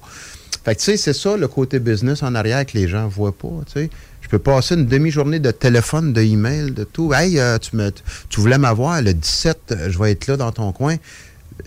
Fait 0.63 0.75
que, 0.75 0.81
tu 0.81 0.85
sais, 0.85 0.97
c'est 0.99 1.15
ça 1.15 1.39
le 1.39 1.49
côté 1.49 1.79
business 1.79 2.23
en 2.23 2.35
arrière 2.35 2.67
que 2.67 2.77
les 2.77 2.87
gens 2.87 3.09
voient 3.09 3.37
pas, 3.37 3.49
tu 3.67 3.81
sais. 3.81 3.91
Je 4.31 4.37
peux 4.37 4.43
passer 4.45 4.77
une 4.77 4.87
demi-journée 4.87 5.41
de 5.41 5.51
téléphone, 5.51 6.13
de 6.13 6.21
email, 6.21 6.71
de 6.71 6.85
tout. 6.85 7.13
Hey, 7.13 7.41
euh, 7.41 7.59
tu, 7.59 7.75
me, 7.75 7.91
tu 8.29 8.41
voulais 8.41 8.59
m'avoir 8.59 9.03
le 9.03 9.13
17, 9.13 9.59
euh, 9.73 9.91
je 9.91 9.99
vais 9.99 10.13
être 10.13 10.29
là 10.29 10.37
dans 10.37 10.53
ton 10.53 10.71
coin. 10.71 10.95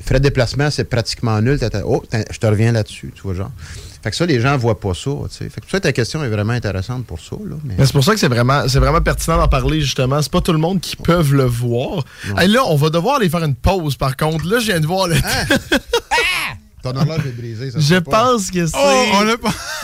Frais 0.01 0.19
de 0.19 0.23
déplacement, 0.23 0.71
c'est 0.71 0.85
pratiquement 0.85 1.41
nul. 1.41 1.59
Oh, 1.83 2.01
je 2.31 2.39
te 2.39 2.47
reviens 2.47 2.71
là-dessus, 2.71 3.11
tu 3.13 3.21
vois, 3.23 3.33
genre. 3.33 3.51
Fait 4.01 4.11
que 4.11 4.15
ça, 4.15 4.25
les 4.25 4.39
gens 4.39 4.55
voient 4.55 4.79
pas 4.79 4.93
ça, 4.93 5.11
tu 5.29 5.37
sais. 5.39 5.49
Fait 5.49 5.59
que 5.59 5.69
ça, 5.69 5.81
ta 5.81 5.91
question 5.91 6.23
est 6.23 6.29
vraiment 6.29 6.53
intéressante 6.53 7.05
pour 7.05 7.19
ça, 7.19 7.35
là. 7.43 7.57
Mais... 7.65 7.75
Mais 7.77 7.85
c'est 7.85 7.91
pour 7.91 8.03
ça 8.05 8.13
que 8.13 8.19
c'est 8.21 8.29
vraiment, 8.29 8.65
c'est 8.69 8.79
vraiment 8.79 9.01
pertinent 9.01 9.35
d'en 9.35 9.49
parler, 9.49 9.81
justement. 9.81 10.21
C'est 10.21 10.31
pas 10.31 10.39
tout 10.39 10.53
le 10.53 10.57
monde 10.57 10.79
qui 10.79 10.95
peut 10.95 11.21
le 11.31 11.43
voir. 11.43 12.05
Hey, 12.37 12.47
là, 12.47 12.61
on 12.67 12.77
va 12.77 12.89
devoir 12.89 13.17
aller 13.17 13.27
faire 13.27 13.43
une 13.43 13.55
pause, 13.55 13.97
par 13.97 14.15
contre. 14.15 14.47
Là, 14.47 14.59
je 14.59 14.67
viens 14.67 14.79
de 14.79 14.87
voir 14.87 15.09
le. 15.09 15.15
Ton 16.83 16.95
horloge 16.95 17.25
est 17.25 17.31
brisée, 17.31 17.71
ça 17.71 17.79
Je 17.79 17.95
pas. 17.95 18.25
pense 18.25 18.51
que 18.51 18.67
c'est. 18.67 18.77
Oh, 18.77 19.05
on 19.15 19.23
l'a 19.23 19.37
pas. 19.37 19.53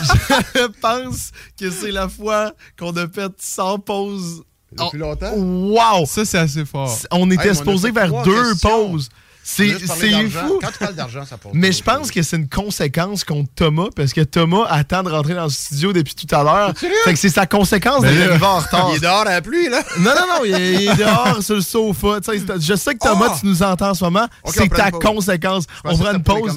je 0.54 0.66
pense 0.80 1.30
que 1.58 1.70
c'est 1.70 1.90
la 1.90 2.08
fois 2.08 2.52
qu'on 2.78 2.92
a 2.96 3.08
fait 3.08 3.32
sans 3.38 3.78
pause. 3.78 4.44
Depuis 4.70 4.98
longtemps? 4.98 5.32
Wow! 5.34 6.06
Ça, 6.06 6.24
c'est 6.24 6.38
assez 6.38 6.64
fort. 6.64 6.94
On 7.10 7.28
était 7.30 7.44
Hey, 7.46 7.50
on 7.50 7.54
supposé 7.54 7.90
vers 7.90 8.22
deux 8.22 8.50
questions. 8.52 8.90
pauses. 8.90 9.08
C'est 9.52 10.28
fou. 10.28 10.58
Quand 10.62 10.70
tu 10.70 10.78
parles 10.78 10.94
d'argent, 10.94 11.24
ça 11.24 11.36
pose. 11.36 11.52
Mais 11.54 11.72
je 11.72 11.82
pense 11.82 12.10
que 12.10 12.22
c'est 12.22 12.36
une 12.36 12.48
conséquence 12.48 13.24
contre 13.24 13.50
Thomas, 13.56 13.88
parce 13.96 14.12
que 14.12 14.20
Thomas 14.20 14.64
attend 14.68 15.02
de 15.02 15.10
rentrer 15.10 15.34
dans 15.34 15.44
le 15.44 15.50
studio 15.50 15.92
depuis 15.92 16.14
tout 16.14 16.32
à 16.34 16.42
l'heure. 16.44 16.72
Fait 17.04 17.12
que 17.12 17.18
c'est 17.18 17.28
sa 17.28 17.46
conséquence 17.46 18.04
en 18.04 18.58
retard. 18.58 18.88
il 18.90 18.96
est 18.96 19.00
dehors 19.00 19.20
à 19.22 19.24
la 19.24 19.40
pluie, 19.42 19.68
là. 19.68 19.82
Non, 19.98 20.10
non, 20.14 20.26
non, 20.38 20.44
il 20.44 20.54
est, 20.54 20.74
il 20.84 20.88
est 20.90 20.94
dehors 20.96 21.42
sur 21.42 21.56
le 21.56 21.60
sofa. 21.60 22.18
Je 22.58 22.74
sais 22.76 22.94
que 22.94 22.98
Thomas, 22.98 23.28
Ah! 23.30 23.36
tu 23.40 23.46
nous 23.46 23.62
entends 23.62 23.90
en 23.90 23.94
ce 23.94 24.04
moment. 24.04 24.26
C'est 24.46 24.68
ta 24.68 24.90
conséquence. 24.90 25.64
On 25.84 25.96
prend 25.98 26.12
une 26.12 26.22
pause. 26.22 26.56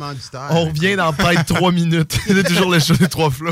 On 0.52 0.66
revient 0.66 0.96
dans 0.96 1.12
peut-être 1.14 1.46
trois 1.56 1.72
minutes. 1.72 2.18
C'est 2.28 2.44
toujours 2.44 2.72
le 2.72 2.80
show 2.80 2.96
des 2.96 3.08
trois 3.10 3.30
flots. 3.32 3.52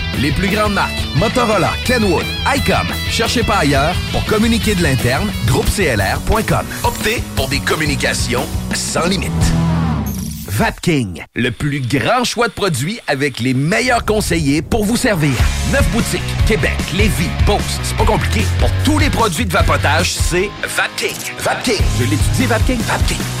Les 0.19 0.31
plus 0.31 0.49
grandes 0.49 0.73
marques, 0.73 0.91
Motorola, 1.15 1.71
Kenwood, 1.85 2.25
ICOM. 2.55 2.87
Cherchez 3.09 3.43
pas 3.43 3.57
ailleurs 3.57 3.95
pour 4.11 4.23
communiquer 4.25 4.75
de 4.75 4.83
l'interne, 4.83 5.31
groupeclr.com. 5.47 6.65
Optez 6.83 7.23
pour 7.35 7.47
des 7.47 7.59
communications 7.59 8.45
sans 8.73 9.07
limite. 9.07 9.31
Vapking, 10.47 11.23
le 11.33 11.49
plus 11.49 11.79
grand 11.79 12.23
choix 12.23 12.47
de 12.47 12.53
produits 12.53 12.99
avec 13.07 13.39
les 13.39 13.53
meilleurs 13.53 14.05
conseillers 14.05 14.61
pour 14.61 14.83
vous 14.83 14.97
servir. 14.97 15.31
Neuf 15.71 15.89
boutiques, 15.91 16.21
Québec, 16.45 16.77
Lévis, 16.93 17.29
Beauce, 17.47 17.79
c'est 17.81 17.95
pas 17.95 18.05
compliqué. 18.05 18.41
Pour 18.59 18.69
tous 18.83 18.99
les 18.99 19.09
produits 19.09 19.45
de 19.45 19.53
vapotage, 19.53 20.11
c'est 20.11 20.49
Vapking. 20.63 21.15
Vapking, 21.39 21.81
je 21.97 22.03
l'étudie, 22.03 22.45
Vapking, 22.47 22.79
Vapking. 22.81 23.40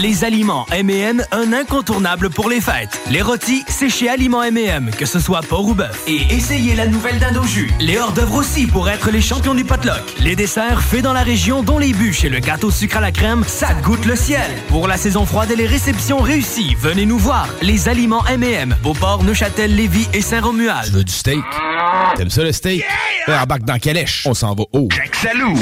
Les 0.00 0.24
aliments 0.24 0.64
M&M, 0.72 1.22
un 1.32 1.52
incontournable 1.52 2.30
pour 2.30 2.48
les 2.48 2.62
fêtes. 2.62 2.98
Les 3.10 3.20
rôtis, 3.20 3.62
c'est 3.68 3.90
chez 3.90 4.08
Aliments 4.08 4.42
M&M, 4.42 4.90
que 4.96 5.04
ce 5.04 5.20
soit 5.20 5.42
porc 5.42 5.66
ou 5.66 5.74
bœuf. 5.74 6.02
Et 6.06 6.22
essayez 6.34 6.74
la 6.74 6.86
nouvelle 6.86 7.18
dinde 7.18 7.36
au 7.36 7.44
jus. 7.46 7.70
Les 7.78 7.98
hors-d'œuvre 7.98 8.36
aussi 8.36 8.66
pour 8.66 8.88
être 8.88 9.10
les 9.10 9.20
champions 9.20 9.54
du 9.54 9.64
potluck. 9.64 10.00
Les 10.18 10.34
desserts 10.34 10.82
faits 10.82 11.02
dans 11.02 11.12
la 11.12 11.22
région, 11.22 11.62
dont 11.62 11.78
les 11.78 11.92
bûches 11.92 12.24
et 12.24 12.30
le 12.30 12.38
gâteau 12.38 12.70
sucre 12.70 12.96
à 12.96 13.00
la 13.00 13.12
crème, 13.12 13.44
ça 13.46 13.74
goûte 13.82 14.06
le 14.06 14.16
ciel. 14.16 14.50
Pour 14.68 14.88
la 14.88 14.96
saison 14.96 15.26
froide 15.26 15.50
et 15.50 15.56
les 15.56 15.66
réceptions 15.66 16.20
réussies, 16.20 16.74
venez 16.80 17.04
nous 17.04 17.18
voir. 17.18 17.46
Les 17.60 17.88
aliments 17.88 18.26
M&M, 18.26 18.74
Beauport, 18.82 19.24
Neuchâtel, 19.24 19.76
Lévis 19.76 20.08
et 20.14 20.22
Saint-Romuald. 20.22 20.86
Tu 20.86 20.92
veux 20.92 21.04
du 21.04 21.12
steak? 21.12 21.44
T'aimes 22.16 22.30
ça 22.30 22.42
le 22.42 22.52
steak? 22.52 22.82
Yeah! 23.28 23.42
Embarque 23.42 23.64
dans 23.64 23.78
Calèche. 23.78 24.26
On 24.26 24.32
s'en 24.32 24.54
va 24.54 24.64
haut. 24.72 24.88
Salou. 25.12 25.54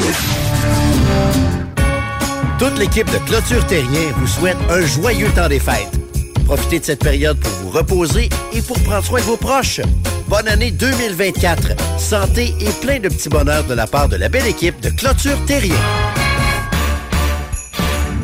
Toute 2.61 2.79
l'équipe 2.79 3.11
de 3.11 3.17
Clôture 3.17 3.67
Terrien 3.69 4.13
vous 4.19 4.27
souhaite 4.27 4.59
un 4.69 4.85
joyeux 4.85 5.31
temps 5.31 5.49
des 5.49 5.59
fêtes. 5.59 5.99
Profitez 6.45 6.79
de 6.79 6.85
cette 6.85 7.03
période 7.03 7.41
pour 7.41 7.51
vous 7.53 7.71
reposer 7.71 8.29
et 8.53 8.61
pour 8.61 8.79
prendre 8.81 9.03
soin 9.03 9.19
de 9.19 9.25
vos 9.25 9.39
proches. 9.39 9.81
Bonne 10.29 10.47
année 10.47 10.71
2024. 10.71 11.69
Santé 11.99 12.55
et 12.61 12.69
plein 12.83 12.99
de 12.99 13.09
petits 13.09 13.31
bonheurs 13.31 13.65
de 13.65 13.73
la 13.73 13.87
part 13.87 14.11
de 14.11 14.17
la 14.17 14.29
belle 14.29 14.47
équipe 14.47 14.79
de 14.83 14.91
Clôture 14.91 15.43
Terrien. 15.47 15.75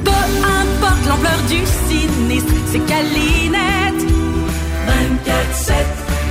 Peu 0.05 0.11
importe 0.11 1.07
l'ampleur 1.09 1.41
du 1.49 1.61
sinistre, 1.89 2.53
c'est 2.70 2.84
Calinette. 2.84 4.05
24-7. 4.87 5.72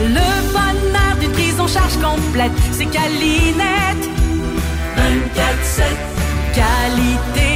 Le 0.01 0.51
bonheur 0.53 1.17
d'une 1.19 1.31
prise 1.31 1.59
en 1.59 1.67
charge 1.67 1.97
complète, 1.97 2.51
c'est 2.71 2.85
Calinette. 2.85 4.09
24-7. 4.95 6.15
Qualité, 6.53 7.54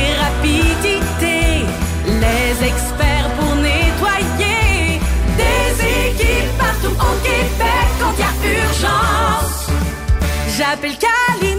les 2.05 2.67
experts 2.67 3.29
pour 3.37 3.55
nettoyer. 3.55 4.99
Des 5.37 5.67
équipes 6.09 6.57
partout 6.57 6.95
au 7.07 7.13
Québec 7.23 7.87
quand 7.99 8.13
il 8.17 8.19
y 8.19 8.23
a 8.23 8.63
urgence. 8.63 9.67
J'appelle 10.57 10.97
Calinette. 10.97 11.59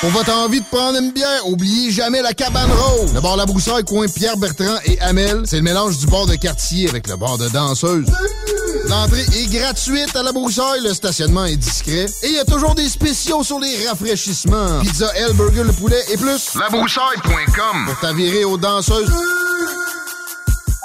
Pour 0.00 0.10
votre 0.10 0.32
envie 0.32 0.60
de 0.60 0.66
prendre 0.66 0.98
une 0.98 1.10
bière, 1.10 1.46
oubliez 1.46 1.90
jamais 1.90 2.20
la 2.20 2.34
cabane 2.34 2.70
rose. 2.70 3.14
Le 3.14 3.20
bar 3.20 3.36
La 3.36 3.46
Broussaille, 3.46 3.82
coin 3.84 4.06
Pierre 4.06 4.36
Bertrand 4.36 4.76
et 4.84 5.00
Amel, 5.00 5.42
c'est 5.46 5.56
le 5.56 5.62
mélange 5.62 5.98
du 5.98 6.06
bar 6.06 6.26
de 6.26 6.34
quartier 6.34 6.88
avec 6.88 7.08
le 7.08 7.16
bar 7.16 7.38
de 7.38 7.48
danseuse. 7.48 8.06
L'entrée 8.88 9.22
est 9.22 9.50
gratuite 9.50 10.14
à 10.14 10.22
La 10.22 10.32
Broussaille, 10.32 10.82
le 10.82 10.92
stationnement 10.92 11.46
est 11.46 11.56
discret 11.56 12.06
et 12.22 12.28
il 12.28 12.34
y 12.34 12.38
a 12.38 12.44
toujours 12.44 12.74
des 12.74 12.88
spéciaux 12.88 13.42
sur 13.42 13.58
les 13.58 13.88
rafraîchissements. 13.88 14.80
Pizza, 14.80 15.10
L, 15.16 15.32
burger, 15.32 15.64
le 15.64 15.72
poulet 15.72 16.02
et 16.12 16.16
plus. 16.16 16.54
Labroussaille.com 16.54 17.86
Pour 17.86 17.98
t'avirer 18.00 18.44
aux 18.44 18.58
danseuses. 18.58 19.10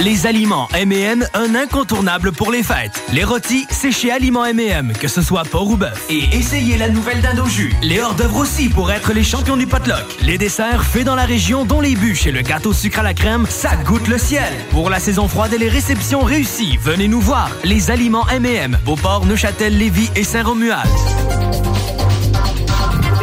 Les 0.00 0.26
aliments 0.26 0.68
M&M, 0.74 1.24
un 1.34 1.54
incontournable 1.54 2.32
pour 2.32 2.50
les 2.50 2.62
fêtes. 2.62 3.02
Les 3.12 3.24
rôtis, 3.24 3.66
c'est 3.70 3.92
chez 3.92 4.10
Aliments 4.10 4.44
M&M, 4.44 4.92
que 4.98 5.06
ce 5.06 5.20
soit 5.20 5.44
porc 5.44 5.68
ou 5.68 5.76
bœuf. 5.76 6.06
Et 6.08 6.24
essayez 6.34 6.78
la 6.78 6.88
nouvelle 6.88 7.20
dinde 7.20 7.46
jus. 7.46 7.72
Les 7.82 8.00
hors-d'œuvre 8.00 8.38
aussi 8.38 8.68
pour 8.68 8.90
être 8.90 9.12
les 9.12 9.22
champions 9.22 9.56
du 9.56 9.66
potluck. 9.66 10.04
Les 10.22 10.38
desserts 10.38 10.84
faits 10.84 11.04
dans 11.04 11.14
la 11.14 11.24
région, 11.24 11.64
dont 11.64 11.80
les 11.80 11.94
bûches 11.94 12.26
et 12.26 12.32
le 12.32 12.40
gâteau 12.40 12.72
sucre 12.72 13.00
à 13.00 13.02
la 13.02 13.14
crème, 13.14 13.46
ça 13.48 13.76
goûte 13.76 14.08
le 14.08 14.18
ciel. 14.18 14.52
Pour 14.70 14.88
la 14.90 14.98
saison 14.98 15.28
froide 15.28 15.52
et 15.52 15.58
les 15.58 15.68
réceptions 15.68 16.22
réussies, 16.22 16.78
venez 16.78 17.06
nous 17.06 17.20
voir. 17.20 17.50
Les 17.62 17.90
aliments 17.90 18.26
M&M, 18.28 18.78
Beauport, 18.84 19.26
Neuchâtel, 19.26 19.76
Lévis 19.76 20.10
et 20.16 20.24
Saint-Romuald. 20.24 20.90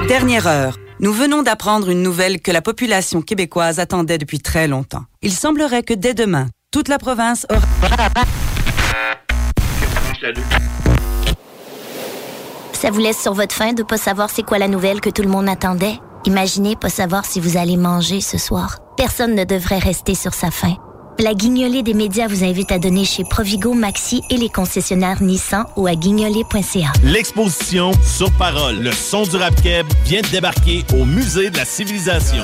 Dernière 0.08 0.48
heure. 0.48 0.78
Nous 1.02 1.14
venons 1.14 1.44
d'apprendre 1.44 1.90
une 1.90 2.04
nouvelle 2.04 2.42
que 2.42 2.52
la 2.52 2.62
population 2.62 3.22
québécoise 3.22 3.80
attendait 3.80 4.18
depuis 4.18 4.40
très 4.40 4.68
longtemps. 4.68 5.06
Il 5.22 5.32
semblerait 5.32 5.84
que 5.84 5.94
dès 5.94 6.14
demain, 6.14 6.48
toute 6.72 6.88
la 6.88 7.00
province 7.00 7.48
aura... 7.50 7.60
Ça 12.74 12.92
vous 12.92 13.00
laisse 13.00 13.20
sur 13.20 13.34
votre 13.34 13.56
faim 13.56 13.74
de 13.74 13.84
pas 13.84 13.98
savoir 13.98 14.30
c'est 14.30 14.44
quoi 14.44 14.60
la 14.60 14.68
nouvelle 14.68 15.02
que 15.02 15.10
tout 15.10 15.24
le 15.24 15.30
monde 15.30 15.50
attendait? 15.50 16.00
Imaginez 16.26 16.76
pas 16.76 16.90
savoir 16.90 17.26
si 17.26 17.40
vous 17.40 17.58
allez 17.58 17.76
manger 17.76 18.22
ce 18.22 18.38
soir. 18.38 18.78
Personne 18.98 19.34
ne 19.36 19.46
devrait 19.46 19.80
rester 19.80 20.14
sur 20.14 20.34
sa 20.34 20.52
faim. 20.52 20.76
La 21.18 21.34
guignolée 21.34 21.82
des 21.82 21.94
médias 21.94 22.28
vous 22.28 22.44
invite 22.44 22.72
à 22.72 22.80
donner 22.80 23.04
chez 23.04 23.24
Provigo, 23.24 23.74
Maxi 23.74 24.22
et 24.30 24.38
les 24.38 24.50
concessionnaires 24.50 25.22
Nissan 25.22 25.66
ou 25.76 25.88
à 25.88 25.96
guignolée.ca. 25.96 26.94
L'exposition 27.04 27.92
Sur 28.06 28.32
Parole, 28.34 28.78
le 28.80 28.92
son 28.92 29.24
du 29.24 29.36
rap 29.36 29.60
keb 29.62 29.86
vient 30.06 30.22
de 30.22 30.28
débarquer 30.28 30.86
au 30.94 31.04
Musée 31.04 31.50
de 31.50 31.58
la 31.58 31.66
Civilisation. 31.66 32.44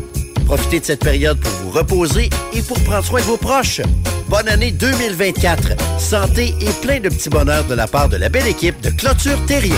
Profitez 0.51 0.81
de 0.81 0.85
cette 0.85 0.99
période 0.99 1.39
pour 1.39 1.49
vous 1.63 1.71
reposer 1.71 2.29
et 2.51 2.61
pour 2.61 2.77
prendre 2.81 3.05
soin 3.05 3.21
de 3.21 3.25
vos 3.25 3.37
proches. 3.37 3.79
Bonne 4.27 4.49
année 4.49 4.71
2024. 4.71 5.77
Santé 5.97 6.53
et 6.59 6.71
plein 6.81 6.99
de 6.99 7.07
petits 7.07 7.29
bonheurs 7.29 7.63
de 7.63 7.73
la 7.73 7.87
part 7.87 8.09
de 8.09 8.17
la 8.17 8.27
belle 8.27 8.49
équipe 8.49 8.81
de 8.81 8.89
Clôture 8.89 9.37
Terrien. 9.45 9.77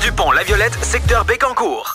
du 0.00 0.12
pont 0.12 0.30
La 0.32 0.42
Violette, 0.42 0.76
secteur 0.82 1.24
Bécancourt. 1.24 1.94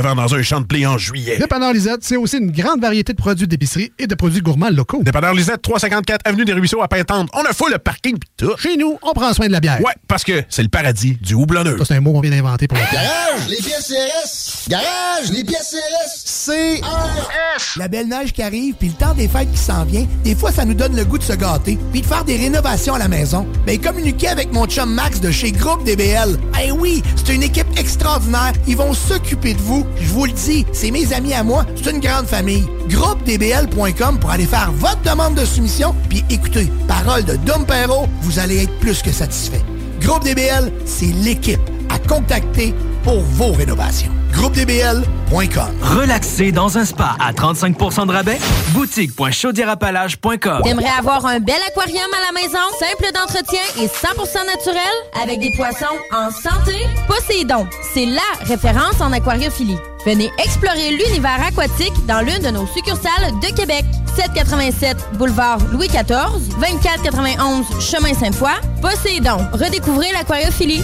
vent 0.01 0.15
dans 0.15 0.33
un 0.35 0.41
champ 0.41 0.61
de 0.61 0.65
blé 0.65 0.85
en 0.85 0.97
juillet. 0.97 1.37
Dépanneur 1.37 1.73
Lisette, 1.73 1.99
c'est 2.01 2.17
aussi 2.17 2.37
une 2.37 2.51
grande 2.51 2.81
variété 2.81 3.13
de 3.13 3.17
produits 3.17 3.47
d'épicerie 3.47 3.91
et 3.99 4.07
de 4.07 4.15
produits 4.15 4.41
gourmands 4.41 4.69
locaux. 4.69 5.01
Dépanneur 5.03 5.33
Lisette, 5.33 5.61
354 5.61 6.21
Avenue 6.25 6.45
des 6.45 6.53
Ruisseaux 6.53 6.81
à 6.81 6.87
Pintante. 6.87 7.29
On 7.33 7.41
a 7.43 7.53
fou 7.53 7.67
le 7.71 7.77
parking 7.77 8.17
pis 8.17 8.27
tout. 8.37 8.51
Chez 8.57 8.77
nous, 8.77 8.97
on 9.01 9.13
prend 9.13 9.33
soin 9.33 9.47
de 9.47 9.51
la 9.51 9.59
bière. 9.59 9.79
Ouais, 9.81 9.93
parce 10.07 10.23
que 10.23 10.43
c'est 10.49 10.63
le 10.63 10.69
paradis 10.69 11.17
du 11.21 11.33
houblonneux. 11.33 11.77
Ça, 11.79 11.85
c'est 11.85 11.95
un 11.95 12.01
mot 12.01 12.11
qu'on 12.13 12.21
vient 12.21 12.31
d'inventer 12.31 12.67
pour 12.67 12.77
la 12.77 12.85
bière. 12.85 13.03
Garage, 13.03 13.47
les 13.49 13.57
pièces 13.57 13.87
CRS. 13.87 14.69
Garage, 14.69 15.31
les 15.31 15.43
pièces 15.43 15.75
CRS. 15.75 16.45
CRS. 16.81 17.77
La 17.77 17.87
belle 17.87 18.07
neige 18.07 18.33
qui 18.33 18.41
arrive, 18.41 18.75
puis 18.75 18.89
le 18.89 18.93
temps 18.93 19.13
des 19.13 19.27
fêtes 19.27 19.51
qui 19.51 19.57
s'en 19.57 19.85
vient, 19.85 20.05
des 20.23 20.35
fois, 20.35 20.51
ça 20.51 20.65
nous 20.65 20.73
donne 20.73 20.95
le 20.95 21.05
goût 21.05 21.17
de 21.17 21.23
se 21.23 21.33
gâter, 21.33 21.77
puis 21.91 22.01
de 22.01 22.05
faire 22.05 22.23
des 22.23 22.37
rénovations 22.37 22.95
à 22.95 22.99
la 22.99 23.07
maison. 23.07 23.47
Ben, 23.65 23.79
communiquez 23.79 24.27
avec 24.27 24.51
mon 24.51 24.65
chum 24.65 24.93
Max 24.93 25.19
de 25.21 25.31
chez 25.31 25.51
Groupe 25.51 25.83
DBL. 25.83 26.37
Eh 26.63 26.71
oui, 26.71 27.01
c'est 27.15 27.33
une 27.33 27.43
équipe 27.43 27.67
extraordinaire. 27.77 28.53
Ils 28.67 28.77
vont 28.77 28.93
s'occuper 28.93 29.53
de 29.53 29.59
vous. 29.61 29.85
Je 29.99 30.09
vous 30.09 30.25
le 30.25 30.31
dis, 30.31 30.65
c'est 30.73 30.91
mes 30.91 31.13
amis 31.13 31.33
à 31.33 31.43
moi. 31.43 31.65
C'est 31.75 31.91
une 31.91 31.99
grande 31.99 32.25
famille. 32.25 32.65
GroupeDBL.com 32.89 34.19
pour 34.19 34.31
aller 34.31 34.45
faire 34.45 34.71
votre 34.73 35.01
demande 35.01 35.35
de 35.35 35.45
soumission, 35.45 35.95
puis 36.09 36.23
écoutez, 36.29 36.69
parole 36.87 37.23
de 37.23 37.35
Dom 37.37 37.65
Perrault, 37.65 38.07
vous 38.21 38.39
allez 38.39 38.63
être 38.63 38.79
plus 38.79 39.01
que 39.01 39.11
satisfait. 39.11 39.61
Groupe 40.01 40.23
DBL, 40.23 40.71
c'est 40.85 41.13
l'équipe 41.23 41.59
à 41.91 41.99
contacter 41.99 42.73
pour 43.03 43.19
vos 43.19 43.51
rénovations. 43.51 44.11
GroupeDBL.com 44.31 45.71
Relaxer 45.81 46.51
dans 46.51 46.77
un 46.77 46.85
spa 46.85 47.15
à 47.19 47.33
35% 47.33 48.07
de 48.07 48.11
rabais? 48.11 48.39
Boutique.chaudierapalage.com 48.69 50.61
T'aimerais 50.63 50.97
avoir 50.97 51.25
un 51.25 51.39
bel 51.39 51.55
aquarium 51.67 52.09
à 52.17 52.33
la 52.33 52.41
maison, 52.41 52.59
simple 52.79 53.11
d'entretien 53.13 53.61
et 53.77 53.87
100% 53.87 54.45
naturel, 54.45 54.83
avec 55.21 55.39
des 55.39 55.51
poissons 55.55 55.97
en 56.11 56.29
santé? 56.31 56.75
Poséidon, 57.07 57.67
c'est 57.93 58.05
LA 58.05 58.21
référence 58.45 59.01
en 59.01 59.11
aquariophilie. 59.11 59.77
Venez 60.05 60.31
explorer 60.43 60.91
l'univers 60.91 61.43
aquatique 61.45 61.93
dans 62.07 62.21
l'une 62.21 62.39
de 62.39 62.49
nos 62.49 62.65
succursales 62.67 63.31
de 63.41 63.55
Québec. 63.55 63.85
787 64.15 64.97
boulevard 65.17 65.59
Louis 65.71 65.87
XIV, 65.87 66.57
2491 66.59 67.65
chemin 67.79 68.13
Sainte-Foy. 68.13 68.51
Poséidon, 68.81 69.37
redécouvrez 69.53 70.11
l'aquariophilie. 70.11 70.83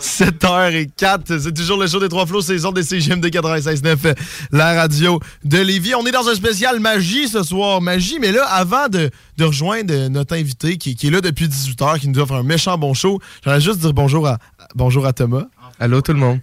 7h04, 0.00 1.38
c'est 1.40 1.54
toujours 1.54 1.78
le 1.78 1.86
show 1.86 2.00
des 2.00 2.08
trois 2.08 2.26
flots, 2.26 2.40
saison 2.42 2.72
des 2.72 2.82
CGM 2.82 3.20
de 3.20 3.28
96.9, 3.28 4.14
la 4.52 4.74
radio 4.74 5.20
de 5.44 5.58
Lévis. 5.58 5.94
On 5.94 6.04
est 6.06 6.12
dans 6.12 6.28
un 6.28 6.34
spécial 6.34 6.80
magie 6.80 7.28
ce 7.28 7.42
soir, 7.42 7.80
magie, 7.80 8.18
mais 8.20 8.32
là, 8.32 8.44
avant 8.46 8.88
de, 8.88 9.10
de 9.36 9.44
rejoindre 9.44 10.08
notre 10.08 10.36
invité 10.36 10.76
qui, 10.76 10.94
qui 10.94 11.08
est 11.08 11.10
là 11.10 11.20
depuis 11.20 11.46
18h, 11.46 11.98
qui 12.00 12.08
nous 12.08 12.18
offre 12.18 12.34
un 12.34 12.42
méchant 12.42 12.76
bon 12.78 12.94
show, 12.94 13.20
j'aimerais 13.44 13.60
juste 13.60 13.78
dire 13.78 13.92
bonjour 13.92 14.26
à, 14.26 14.38
bonjour 14.74 15.06
à 15.06 15.12
Thomas. 15.12 15.44
Allô 15.78 16.00
tout 16.02 16.12
le 16.12 16.18
monde. 16.18 16.40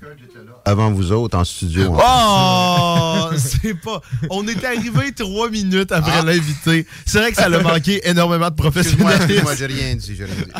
Avant 0.66 0.92
vous 0.92 1.12
autres 1.12 1.38
en 1.38 1.46
studio. 1.46 1.96
Oh! 1.98 3.17
Pas. 3.84 4.02
On 4.30 4.48
est 4.48 4.64
arrivé 4.66 5.12
trois 5.16 5.50
minutes 5.50 5.92
après 5.92 6.12
Ah. 6.20 6.24
l'invité. 6.24 6.86
C'est 7.06 7.20
vrai 7.20 7.32
que 7.32 7.38
ça 7.38 7.50
l'a 7.50 7.60
manqué 7.62 8.02
énormément 8.08 8.50
de 8.50 8.56
professionnalisme. 8.56 9.22
excuse-moi, 9.24 9.56
j'ai 9.56 9.66
rien 9.66 9.96
dit, 9.96 10.16
j'ai 10.18 10.26
rien 10.26 10.34
dit. 10.36 10.52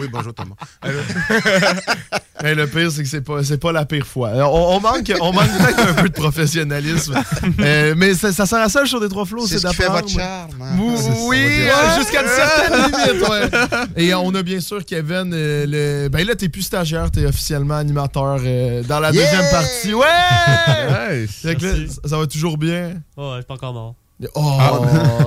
Oui, 0.00 0.06
bonjour 0.10 0.32
Thomas. 0.34 0.54
Mais 2.42 2.54
le 2.56 2.66
pire, 2.66 2.90
c'est 2.90 3.02
que 3.04 3.08
c'est 3.08 3.20
pas, 3.20 3.44
c'est 3.44 3.58
pas 3.58 3.70
la 3.70 3.84
pire 3.84 4.06
fois. 4.06 4.30
On, 4.34 4.76
on 4.76 4.80
manque, 4.80 5.12
on 5.20 5.32
manque 5.32 5.48
peut-être 5.58 5.88
un 5.90 5.94
peu 5.94 6.08
de 6.08 6.14
professionnalisme. 6.14 7.14
Euh, 7.60 7.94
mais 7.96 8.14
ça, 8.14 8.32
ça 8.32 8.46
sert 8.46 8.58
à 8.58 8.68
ça, 8.68 8.80
le 8.80 8.86
show 8.86 8.98
des 8.98 9.08
trois 9.08 9.24
flots, 9.24 9.46
C'est 9.46 9.58
c'est 9.58 9.68
ce 9.68 9.70
qui 9.70 9.76
fait 9.76 9.88
votre 9.88 10.08
charme, 10.08 10.50
hein. 10.60 10.76
Oui, 11.28 11.38
euh, 11.40 11.98
jusqu'à 11.98 12.22
une 12.22 12.28
certaine 12.28 12.82
limite, 13.12 13.28
ouais. 13.28 13.48
Et 13.96 14.12
on 14.14 14.34
a 14.34 14.42
bien 14.42 14.58
sûr 14.60 14.84
Kevin, 14.84 15.30
euh, 15.32 15.66
le... 16.04 16.08
ben 16.08 16.26
là, 16.26 16.34
t'es 16.34 16.48
plus 16.48 16.62
stagiaire, 16.62 17.10
t'es 17.12 17.26
officiellement 17.26 17.76
animateur 17.76 18.38
euh, 18.44 18.82
dans 18.82 18.98
la 18.98 19.10
Yeah! 19.12 19.22
deuxième 19.24 19.50
partie. 19.50 19.94
Ouais! 19.94 21.26
Nice. 21.26 21.44
Là, 21.44 21.52
ça 22.08 22.16
va 22.16 22.21
toujours 22.26 22.58
bien? 22.58 22.94
Oh, 23.16 23.32
je 23.34 23.38
suis 23.40 23.46
pas 23.46 23.54
encore 23.54 23.72
mort. 23.72 23.94
Oh! 24.34 24.56
Ah, 24.60 24.80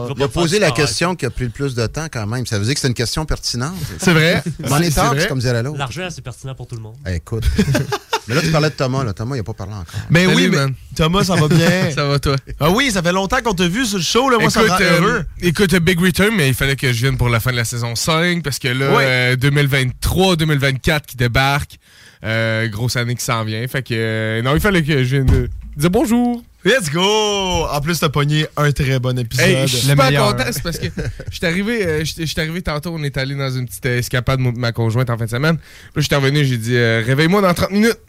Je 0.03 0.07
vais 0.07 0.13
il 0.19 0.23
a 0.23 0.27
posé 0.29 0.57
la 0.59 0.71
question 0.71 1.15
qui 1.15 1.25
a 1.25 1.29
pris 1.29 1.43
le 1.45 1.49
plus 1.49 1.75
de 1.75 1.85
temps 1.85 2.07
quand 2.09 2.25
même. 2.27 2.45
Ça 2.45 2.57
veut 2.57 2.63
dire 2.63 2.73
que 2.75 2.79
c'est 2.79 2.87
une 2.87 2.93
question 2.93 3.25
pertinente. 3.25 3.73
C'est 3.99 4.13
vrai. 4.13 4.41
C'est- 4.63 5.27
comme 5.27 5.39
dirait 5.39 5.61
l'autre. 5.63 5.77
L'argent, 5.77 6.07
c'est 6.09 6.21
pertinent 6.21 6.55
pour 6.55 6.65
tout 6.67 6.75
le 6.75 6.81
monde. 6.81 6.95
Eh, 7.05 7.15
écoute. 7.15 7.43
mais 8.27 8.35
là, 8.35 8.41
tu 8.41 8.51
parlais 8.51 8.69
de 8.69 8.75
Thomas. 8.75 9.03
Là. 9.03 9.11
Thomas, 9.11 9.35
il 9.35 9.39
n'a 9.39 9.43
pas 9.43 9.53
parlé 9.53 9.73
encore. 9.73 9.85
Mais 10.09 10.23
Salut, 10.25 10.35
oui, 10.37 10.47
mais 10.49 10.55
man. 10.57 10.73
Thomas, 10.95 11.25
ça 11.25 11.35
va 11.35 11.49
bien. 11.49 11.91
Ça 11.93 12.05
va 12.05 12.19
toi? 12.19 12.37
Ah 12.57 12.69
oui, 12.71 12.89
ça 12.89 13.01
fait 13.03 13.11
longtemps 13.11 13.41
qu'on 13.43 13.53
t'a 13.53 13.67
vu 13.67 13.85
sur 13.85 13.97
le 13.97 14.03
show, 14.03 14.29
là. 14.29 14.37
Moi, 14.39 14.49
ça 14.49 14.63
me 14.63 14.69
rend 14.69 14.77
euh, 14.79 15.01
heureux. 15.01 15.25
écoute, 15.41 15.73
euh, 15.73 15.79
Big 15.81 15.99
Return, 15.99 16.33
mais 16.33 16.47
il 16.47 16.53
fallait 16.53 16.77
que 16.77 16.93
je 16.93 17.01
vienne 17.01 17.17
pour 17.17 17.27
la 17.27 17.41
fin 17.41 17.51
de 17.51 17.57
la 17.57 17.65
saison 17.65 17.95
5 17.95 18.43
parce 18.43 18.59
que 18.59 18.69
là, 18.69 18.95
Ouais. 18.95 19.03
euh, 19.05 19.35
2023-2024 19.35 21.01
qui 21.05 21.17
débarque, 21.17 21.79
euh, 22.23 22.67
grosse 22.69 22.95
année 22.95 23.15
qui 23.15 23.25
s'en 23.25 23.43
vient. 23.43 23.67
Fait 23.67 23.83
que 23.83 23.93
euh, 23.93 24.41
non, 24.41 24.53
il 24.55 24.61
fallait 24.61 24.83
que 24.83 25.03
je 25.03 25.15
vienne 25.17 25.29
euh, 25.33 25.47
dire 25.75 25.89
bonjour. 25.89 26.41
Let's 26.65 26.89
go! 26.89 27.67
En 27.69 27.79
plus, 27.79 27.99
t'as 27.99 28.09
pogné 28.09 28.47
un 28.57 28.71
très 28.71 28.97
bon 28.97 29.19
épisode. 29.19 29.45
Hey, 29.45 29.67
je 29.67 29.77
suis 29.77 29.87
super 29.87 30.09
content, 30.09 30.45
c'est 30.51 30.63
parce 30.63 30.79
que 30.79 30.87
je 31.29 31.35
suis 31.35 31.45
arrivé, 31.45 31.85
euh, 31.85 32.03
arrivé 32.37 32.61
tantôt, 32.63 32.91
on 32.91 33.03
est 33.03 33.15
allé 33.17 33.35
dans 33.35 33.51
une 33.51 33.67
petite 33.67 33.85
escapade, 33.85 34.39
moi, 34.39 34.51
ma 34.55 34.71
conjointe, 34.71 35.11
en 35.11 35.17
fin 35.17 35.25
de 35.25 35.29
semaine. 35.29 35.57
Puis 35.57 35.97
là, 35.97 36.01
j'étais 36.01 36.15
revenu, 36.15 36.43
j'ai 36.43 36.57
dit, 36.57 36.75
euh, 36.75 37.03
réveille-moi 37.05 37.43
dans 37.43 37.53
30 37.53 37.69
minutes. 37.69 37.99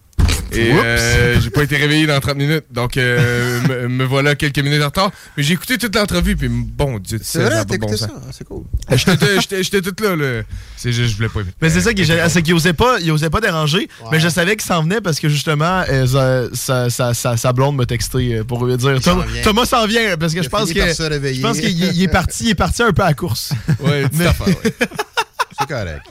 Et 0.52 0.72
euh, 0.72 1.40
j'ai 1.40 1.50
pas 1.50 1.62
été 1.64 1.76
réveillé 1.76 2.06
dans 2.06 2.18
30 2.20 2.36
minutes, 2.36 2.64
donc 2.70 2.96
euh, 2.96 3.60
me, 3.68 3.88
me 3.88 4.04
voilà 4.04 4.34
quelques 4.34 4.58
minutes 4.58 4.82
en 4.82 4.86
retard. 4.86 5.10
Mais 5.36 5.42
j'ai 5.42 5.54
écouté 5.54 5.76
toute 5.78 5.94
l'entrevue, 5.94 6.36
puis 6.36 6.48
bon 6.48 6.98
Dieu, 6.98 7.18
C'est 7.22 7.42
vrai, 7.42 7.64
t'as 7.64 7.76
bon 7.78 7.96
ça? 7.96 8.08
Ah, 8.14 8.20
C'est 8.32 8.44
cool. 8.46 8.64
Euh, 8.90 8.96
J'étais 8.96 9.40
j'étais- 9.40 9.62
j'étais 9.62 9.82
tout 9.82 9.94
là, 10.02 10.16
là. 10.16 10.42
C'est 10.76 10.92
juste, 10.92 11.12
je 11.12 11.16
voulais 11.16 11.28
pas. 11.28 11.40
Mais 11.60 11.70
c'est 11.70 11.80
ça 11.80 11.92
qui 11.94 12.04
c'est 12.06 12.42
qu'il 12.42 12.54
osait 12.54 12.72
pas, 12.72 12.98
il 13.00 13.10
osait 13.10 13.30
pas 13.30 13.40
déranger, 13.40 13.88
mais 14.12 14.20
je 14.20 14.28
savais 14.28 14.56
qu'il 14.56 14.64
s'en 14.66 14.82
venait 14.82 15.00
parce 15.00 15.18
que 15.20 15.28
justement, 15.28 15.82
euh, 15.88 16.06
sa, 16.06 16.54
sa- 16.54 16.90
sa- 16.90 17.14
sa- 17.14 17.36
sa 17.36 17.52
blonde 17.52 17.76
m'a 17.76 17.86
texté 17.86 18.36
euh, 18.36 18.44
pour 18.44 18.64
lui 18.66 18.76
dire 18.76 18.98
Thomas, 19.42 19.64
s'en 19.66 19.86
vient 19.86 20.16
parce 20.16 20.34
que 20.34 20.42
je 20.42 20.48
pense 20.48 20.72
que 20.72 20.80
je 20.80 21.40
pense 21.42 21.58
qu'il 21.60 21.70
il 21.96 22.02
est 22.02 22.08
parti, 22.08 22.44
il 22.44 22.50
est 22.50 22.54
parti 22.54 22.82
un 22.82 22.92
peu 22.92 23.02
à 23.02 23.06
la 23.08 23.14
course. 23.14 23.52
Ouais, 23.80 24.02
petite 24.04 24.18
Mais- 24.18 24.26
affaire, 24.26 24.46
ouais. 24.48 24.74
C'est 25.58 25.66
correct. 25.68 26.02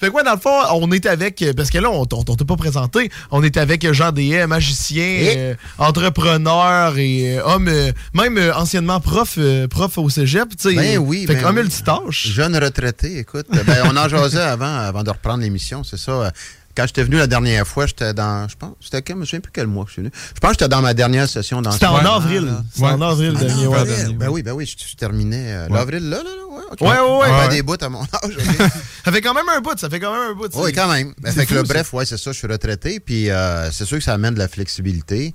Fait 0.00 0.08
que 0.08 0.12
ouais, 0.12 0.22
dans 0.22 0.34
le 0.34 0.40
fond, 0.40 0.56
on 0.74 0.90
était 0.92 1.08
avec, 1.08 1.44
parce 1.56 1.70
que 1.70 1.78
là, 1.78 1.90
on, 1.90 2.02
on, 2.02 2.06
on 2.12 2.22
t'a 2.36 2.44
pas 2.44 2.56
présenté, 2.56 3.10
on 3.30 3.42
était 3.42 3.60
avec 3.60 3.90
Jean 3.92 4.12
Dehaye, 4.12 4.46
magicien, 4.46 5.02
Et? 5.04 5.34
euh, 5.36 5.54
entrepreneur 5.78 6.96
et 6.98 7.38
euh, 7.38 7.44
homme, 7.44 7.68
euh, 7.68 7.92
même 8.14 8.36
euh, 8.38 8.54
anciennement 8.54 9.00
prof, 9.00 9.34
euh, 9.38 9.66
prof 9.68 9.96
au 9.98 10.08
cégep, 10.10 10.48
tu 10.56 10.70
sais. 10.70 10.74
Ben 10.76 10.98
oui, 10.98 11.26
Fait 11.26 11.34
ben 11.34 11.46
oui. 11.48 11.54
multitâche. 11.54 12.26
Jeune 12.28 12.56
retraité, 12.56 13.18
écoute. 13.18 13.46
Ben, 13.50 13.82
on 13.86 13.96
en 13.96 14.08
jasait 14.08 14.40
avant, 14.40 14.76
avant 14.76 15.02
de 15.02 15.10
reprendre 15.10 15.42
l'émission, 15.42 15.84
c'est 15.84 15.98
ça. 15.98 16.32
Quand 16.74 16.86
j'étais 16.86 17.02
venu 17.02 17.18
la 17.18 17.26
dernière 17.26 17.66
fois, 17.66 17.86
j'étais 17.86 18.14
dans. 18.14 18.48
Je 18.48 18.56
pense. 18.56 18.72
C'était 18.80 19.02
quel, 19.02 19.16
je 19.16 19.20
me 19.20 19.24
souviens 19.26 19.40
plus 19.40 19.52
quel 19.52 19.66
mois 19.66 19.84
je 19.88 19.92
suis 19.92 20.00
venu. 20.02 20.10
Je 20.34 20.40
pense 20.40 20.52
que 20.52 20.54
j'étais 20.60 20.68
dans 20.70 20.80
ma 20.80 20.94
dernière 20.94 21.28
session 21.28 21.60
dans 21.60 21.70
C'était 21.70 21.84
en 21.84 21.96
avril. 21.96 22.50
C'était 22.72 22.86
en 22.86 23.00
avril 23.02 23.34
dernier, 23.34 23.66
en 23.66 23.70
ouais, 23.72 23.78
avril. 23.78 23.96
dernier, 23.96 24.14
Ben 24.14 24.28
oui, 24.30 24.42
ben 24.42 24.52
oui, 24.52 24.64
je, 24.64 24.82
je 24.90 24.96
terminais 24.96 25.52
euh, 25.52 25.66
Ouais. 25.68 25.74
l'avril 25.74 26.08
là, 26.08 26.16
là, 26.16 26.22
là, 26.24 26.41
ouais. 26.80 26.88
ok. 26.88 26.88
Ouais, 26.88 27.00
ouais, 27.00 27.18
ouais. 27.18 27.28
Ben, 27.28 27.38
Ouais. 27.42 27.48
des 27.48 27.62
bouts 27.62 27.76
à 27.80 27.88
mon 27.88 28.02
âge. 28.02 28.36
Ça 29.04 29.12
fait 29.12 29.20
quand 29.20 29.34
même 29.34 29.48
un 29.48 29.60
bout, 29.60 29.76
ça 29.78 29.90
fait 29.90 29.98
quand 29.98 30.12
même 30.12 30.30
un 30.30 30.34
bout. 30.34 30.48
Oui, 30.54 30.72
quand 30.72 30.90
même. 30.92 31.12
Ben, 31.20 31.34
que 31.34 31.54
là, 31.54 31.62
bref, 31.64 31.92
ouais, 31.92 32.06
c'est 32.06 32.16
ça, 32.16 32.30
je 32.32 32.38
suis 32.38 32.46
retraité. 32.46 33.00
Puis 33.00 33.30
euh, 33.30 33.70
c'est 33.72 33.84
sûr 33.84 33.98
que 33.98 34.04
ça 34.04 34.14
amène 34.14 34.34
de 34.34 34.38
la 34.38 34.48
flexibilité. 34.48 35.32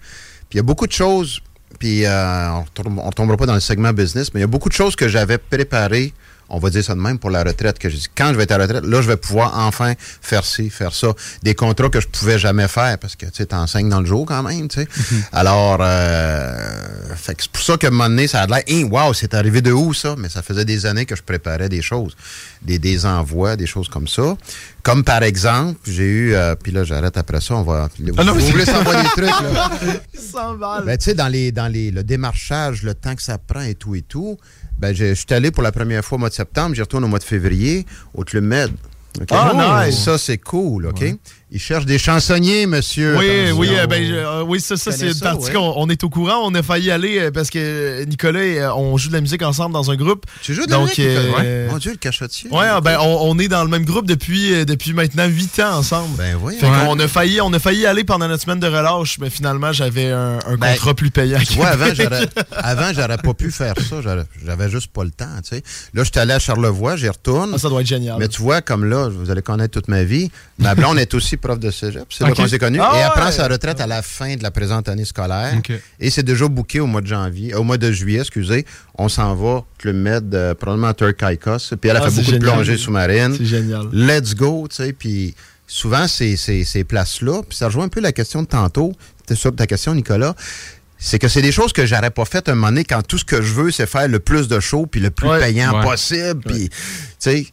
Puis 0.50 0.54
il 0.54 0.58
y 0.58 0.60
a 0.60 0.64
beaucoup 0.64 0.88
de 0.88 0.94
choses. 0.94 1.42
Puis 1.80 2.06
euh, 2.06 2.50
on 2.52 2.66
ne 2.90 3.02
retombera 3.02 3.36
pas 3.36 3.46
dans 3.46 3.54
le 3.54 3.60
segment 3.60 3.92
business, 3.92 4.34
mais 4.34 4.40
il 4.40 4.44
y 4.44 4.46
a 4.46 4.48
beaucoup 4.48 4.70
de 4.70 4.74
choses 4.74 4.96
que 4.96 5.08
j'avais 5.10 5.38
préparées 5.38 6.14
on 6.50 6.60
va 6.60 6.70
dire 6.70 6.84
ça 6.84 6.96
de 6.96 7.00
même 7.00 7.20
pour 7.20 7.30
la 7.30 7.44
retraite, 7.44 7.80
que 7.80 7.90
j'ai 7.90 7.98
dit, 7.98 8.08
quand 8.16 8.30
je 8.30 8.36
vais 8.36 8.44
être 8.44 8.52
à 8.52 8.58
la 8.58 8.66
retraite, 8.66 8.86
là, 8.86 9.02
je 9.02 9.08
vais 9.08 9.18
pouvoir 9.18 9.58
enfin 9.58 9.94
faire 10.00 10.46
ci, 10.46 10.70
faire 10.70 10.94
ça. 10.94 11.10
Des 11.44 11.56
contrats 11.56 11.90
que 11.90 12.00
je 12.00 12.08
pouvais 12.08 12.40
jamais 12.40 12.68
faire 12.68 12.98
parce 13.00 13.16
que, 13.16 13.26
tu 13.26 13.32
sais, 13.34 13.48
t'enseignes 13.48 13.90
dans 13.90 14.00
le 14.00 14.06
jour 14.06 14.26
quand 14.26 14.44
même, 14.44 14.68
tu 14.68 14.82
sais. 14.82 14.88
Alors, 15.34 15.78
euh, 15.82 16.58
fait 17.18 17.36
que 17.36 17.44
c'est 17.44 17.52
pour 17.52 17.62
ça 17.62 17.78
que 17.78 17.88
un 17.88 17.90
moment 17.90 18.10
donné, 18.10 18.28
ça 18.28 18.42
a 18.42 18.48
l'air, 18.48 18.62
hey, 18.68 18.84
wow, 18.84 19.14
c'est 19.14 19.34
arrivé 19.34 19.62
de 19.62 19.72
où 19.72 19.94
ça? 19.94 20.16
Mais 20.18 20.30
ça 20.30 20.42
faisait 20.42 20.66
des 20.66 20.86
années 20.86 21.06
que 21.06 21.16
je 21.16 21.24
préparais 21.24 21.70
des 21.70 21.82
choses, 21.82 22.16
des, 22.62 22.80
des 22.80 23.06
envois, 23.06 23.56
des 23.56 23.66
choses 23.66 23.90
comme 23.90 24.08
ça. 24.08 24.38
Comme 24.84 25.04
par 25.04 25.24
exemple, 25.24 25.80
j'ai 25.86 26.04
eu, 26.04 26.34
euh, 26.34 26.56
puis 26.56 26.72
là, 26.72 26.84
j'arrête 26.84 27.18
après 27.18 27.42
ça, 27.42 27.56
on 27.56 27.64
va. 27.64 27.90
Ah 28.18 28.24
non, 28.24 28.34
vous 28.34 28.40
mais 28.40 28.52
voulez 28.52 28.66
savoir 28.66 29.02
des 29.04 29.10
trucs, 29.10 29.54
là? 29.54 29.70
100 30.14 30.54
balles. 30.56 30.86
Ben, 30.86 30.98
tu 30.98 31.06
sais, 31.06 31.14
dans, 31.14 31.28
les, 31.28 31.52
dans 31.52 31.68
les, 31.68 31.92
le 31.92 32.04
démarchage, 32.04 32.84
le 32.84 32.94
temps 32.94 33.16
que 33.16 33.22
ça 33.24 33.38
prend 33.38 33.62
et 33.62 33.76
tout 33.76 33.96
et 33.96 34.02
tout, 34.02 34.38
ben, 34.78 34.94
je 34.96 35.08
je 35.10 35.14
suis 35.14 35.34
allé 35.34 35.52
pour 35.52 35.64
la 35.64 35.72
première 35.72 36.06
fois 36.06 36.18
au 36.18 36.20
mois 36.20 36.30
de 36.30 36.34
septembre, 36.36 36.76
j'y 36.76 36.82
retourne 36.82 37.04
au 37.04 37.08
mois 37.08 37.20
de 37.20 37.24
février, 37.24 37.86
au 38.14 38.24
Club 38.24 38.44
Med. 38.44 38.72
Ah, 39.32 39.86
nice. 39.88 39.98
Ça, 40.04 40.18
c'est 40.18 40.38
cool, 40.38 40.88
OK? 40.88 41.04
Ils 41.50 41.62
cherchent 41.62 41.86
des 41.86 41.98
chansonniers, 41.98 42.66
monsieur. 42.68 43.18
Oui, 43.18 43.26
Attention. 43.30 43.58
oui, 43.58 43.70
euh, 43.72 43.88
ben, 43.88 44.06
je- 44.06 44.14
euh, 44.14 44.44
oui, 44.46 44.60
ça, 44.60 44.76
ça 44.76 44.92
c'est 44.92 45.08
une 45.12 45.20
partie 45.20 45.46
ouais. 45.48 45.54
qu'on 45.54 45.74
on 45.78 45.90
est 45.90 46.04
au 46.04 46.10
courant. 46.10 46.42
On 46.44 46.54
a 46.56 46.62
failli 46.62 46.92
aller 46.92 47.20
euh, 47.20 47.32
parce 47.32 47.50
que 47.50 48.04
Nicolas, 48.04 48.44
et, 48.44 48.60
euh, 48.60 48.74
on 48.76 48.98
joue 48.98 49.08
de 49.08 49.14
la 49.14 49.22
musique 49.22 49.42
ensemble 49.44 49.72
dans 49.74 49.90
un 49.90 49.96
groupe. 49.96 50.26
Tu 50.42 50.54
joues 50.54 50.66
de 50.66 50.72
la 50.72 50.80
musique, 50.80 51.00
Nicolas? 51.00 51.38
Ouais. 51.40 51.68
Mon 51.72 51.78
Dieu, 51.78 51.92
le 51.92 51.98
cachotier. 51.98 52.50
Ouais, 52.52 52.68
ben, 52.84 52.98
on, 53.00 53.30
on 53.32 53.40
est 53.40 53.48
dans 53.48 53.64
le 53.64 53.70
même 53.70 53.86
groupe 53.86 54.06
depuis, 54.06 54.54
euh, 54.54 54.66
depuis 54.66 54.92
maintenant 54.92 55.26
8 55.26 55.60
ans 55.62 55.78
ensemble. 55.78 56.18
Ben 56.18 56.36
oui. 56.42 56.58
Fait 56.60 56.68
qu'on 56.68 57.00
a 57.00 57.08
failli, 57.08 57.40
on 57.40 57.54
a 57.54 57.60
failli 57.60 57.86
aller 57.86 58.04
pendant 58.04 58.28
notre 58.28 58.44
semaine 58.44 58.60
de 58.60 58.68
relâche, 58.68 59.18
mais 59.22 59.30
finalement, 59.30 59.72
j'avais 59.72 60.12
un, 60.12 60.40
un 60.46 60.58
Ben, 60.58 60.74
contrat 60.74 60.96
plus 60.96 61.12
payant. 61.12 61.40
Tu 61.48 61.54
vois, 61.54 61.68
avant, 61.68 61.94
j'aurais, 61.94 62.28
avant, 62.58 62.92
j'aurais 62.94 63.18
pas 63.20 63.34
pu 63.34 63.52
faire 63.52 63.74
ça. 63.90 64.02
J'aurais- 64.04 64.26
J'avais 64.46 64.70
juste 64.70 64.88
pas 64.92 65.06
le 65.06 65.12
temps, 65.12 65.26
tu 65.44 65.56
sais. 65.56 65.64
Là, 65.94 66.04
je 66.04 66.10
suis 66.12 66.20
allé 66.20 66.34
à 66.34 66.40
Charlevoix, 66.40 66.98
j'y 66.98 67.08
retourne. 67.08 67.52
Ah, 67.56 67.58
ça 67.58 67.70
doit 67.70 67.80
être 67.80 67.88
génial. 67.88 68.18
Mais 68.20 68.28
tu 68.28 68.42
vois, 68.42 68.60
comme 68.62 68.84
là, 68.84 69.08
vous 69.08 69.32
allez 69.32 69.42
connaître 69.42 69.72
toute 69.74 69.88
ma 69.88 70.04
vie, 70.04 70.30
ma 70.60 70.76
blonde 70.76 71.00
est 71.00 71.14
aussi 71.14 71.37
prof 71.38 71.60
de 71.60 71.72
cégep. 71.72 72.06
C'est 72.10 72.24
là 72.24 72.32
qu'on 72.32 72.48
s'est 72.48 72.60
connus. 72.60 72.80
Ah 72.82 72.92
et 72.96 72.98
elle 73.00 73.06
ouais. 73.08 73.12
prend 73.16 73.32
sa 73.32 73.48
retraite 73.48 73.80
à 73.80 73.88
la 73.88 74.02
fin 74.02 74.36
de 74.36 74.44
la 74.44 74.52
présente 74.52 74.90
année 74.90 75.06
scolaire. 75.06 75.54
Et 76.00 76.10
c'est 76.10 76.24
déjà 76.24 76.48
booké 76.48 76.80
au 76.80 76.88
mois 76.88 77.02
de 77.02 77.08
janvier, 77.08 77.54
au 77.56 77.64
mois 77.64 77.78
de 77.78 77.92
juillet, 77.92 78.20
excusez. 78.20 78.66
On 78.96 79.10
s'en 79.10 79.36
va, 79.36 79.64
Club 79.78 79.96
Med, 79.96 80.34
euh, 80.36 80.54
probablement 80.54 80.88
à 80.88 80.94
Turcaicos. 80.94 81.74
Puis 81.80 81.90
elle 81.90 81.98
a 81.98 82.02
Ah, 82.04 82.10
fait 82.10 82.22
beaucoup 82.22 82.32
de 82.32 82.38
plongées 82.40 82.78
sous-marines. 82.78 83.36
C'est 83.38 83.46
génial. 83.46 83.88
Let's 83.94 84.36
go, 84.36 84.68
tu 84.70 84.76
sais. 84.78 84.94
Puis 84.94 85.36
souvent, 85.68 86.08
ces, 86.08 86.36
ces, 86.38 86.64
ces 86.64 86.84
places-là, 86.84 87.42
puis 87.48 87.58
ça 87.58 87.68
rejoint 87.68 87.86
un 87.86 87.90
peu 87.90 88.00
la 88.02 88.12
question 88.12 88.42
de 88.44 88.48
tantôt, 88.48 88.94
sur 89.34 89.56
ta 89.56 89.68
question, 89.68 89.94
Nicolas, 89.94 90.36
c'est 90.98 91.20
que 91.20 91.28
c'est 91.28 91.42
des 91.44 91.52
choses 91.52 91.74
que 91.74 91.86
j'aurais 91.86 92.10
pas 92.10 92.26
faites 92.26 92.50
un 92.50 92.56
moment 92.56 92.70
donné 92.70 92.84
quand 92.84 93.02
tout 93.06 93.18
ce 93.20 93.26
que 93.26 93.42
je 93.42 93.54
veux, 93.54 93.70
c'est 93.72 93.86
faire 93.86 94.08
le 94.08 94.20
plus 94.20 94.48
de 94.48 94.60
shows 94.60 94.88
puis 94.88 95.00
le 95.00 95.12
plus 95.12 95.28
Ouais. 95.28 95.40
payant 95.40 95.78
Ouais. 95.80 95.84
possible. 95.84 96.42
Puis, 96.44 96.70
tu 96.70 96.76
sais, 97.20 97.46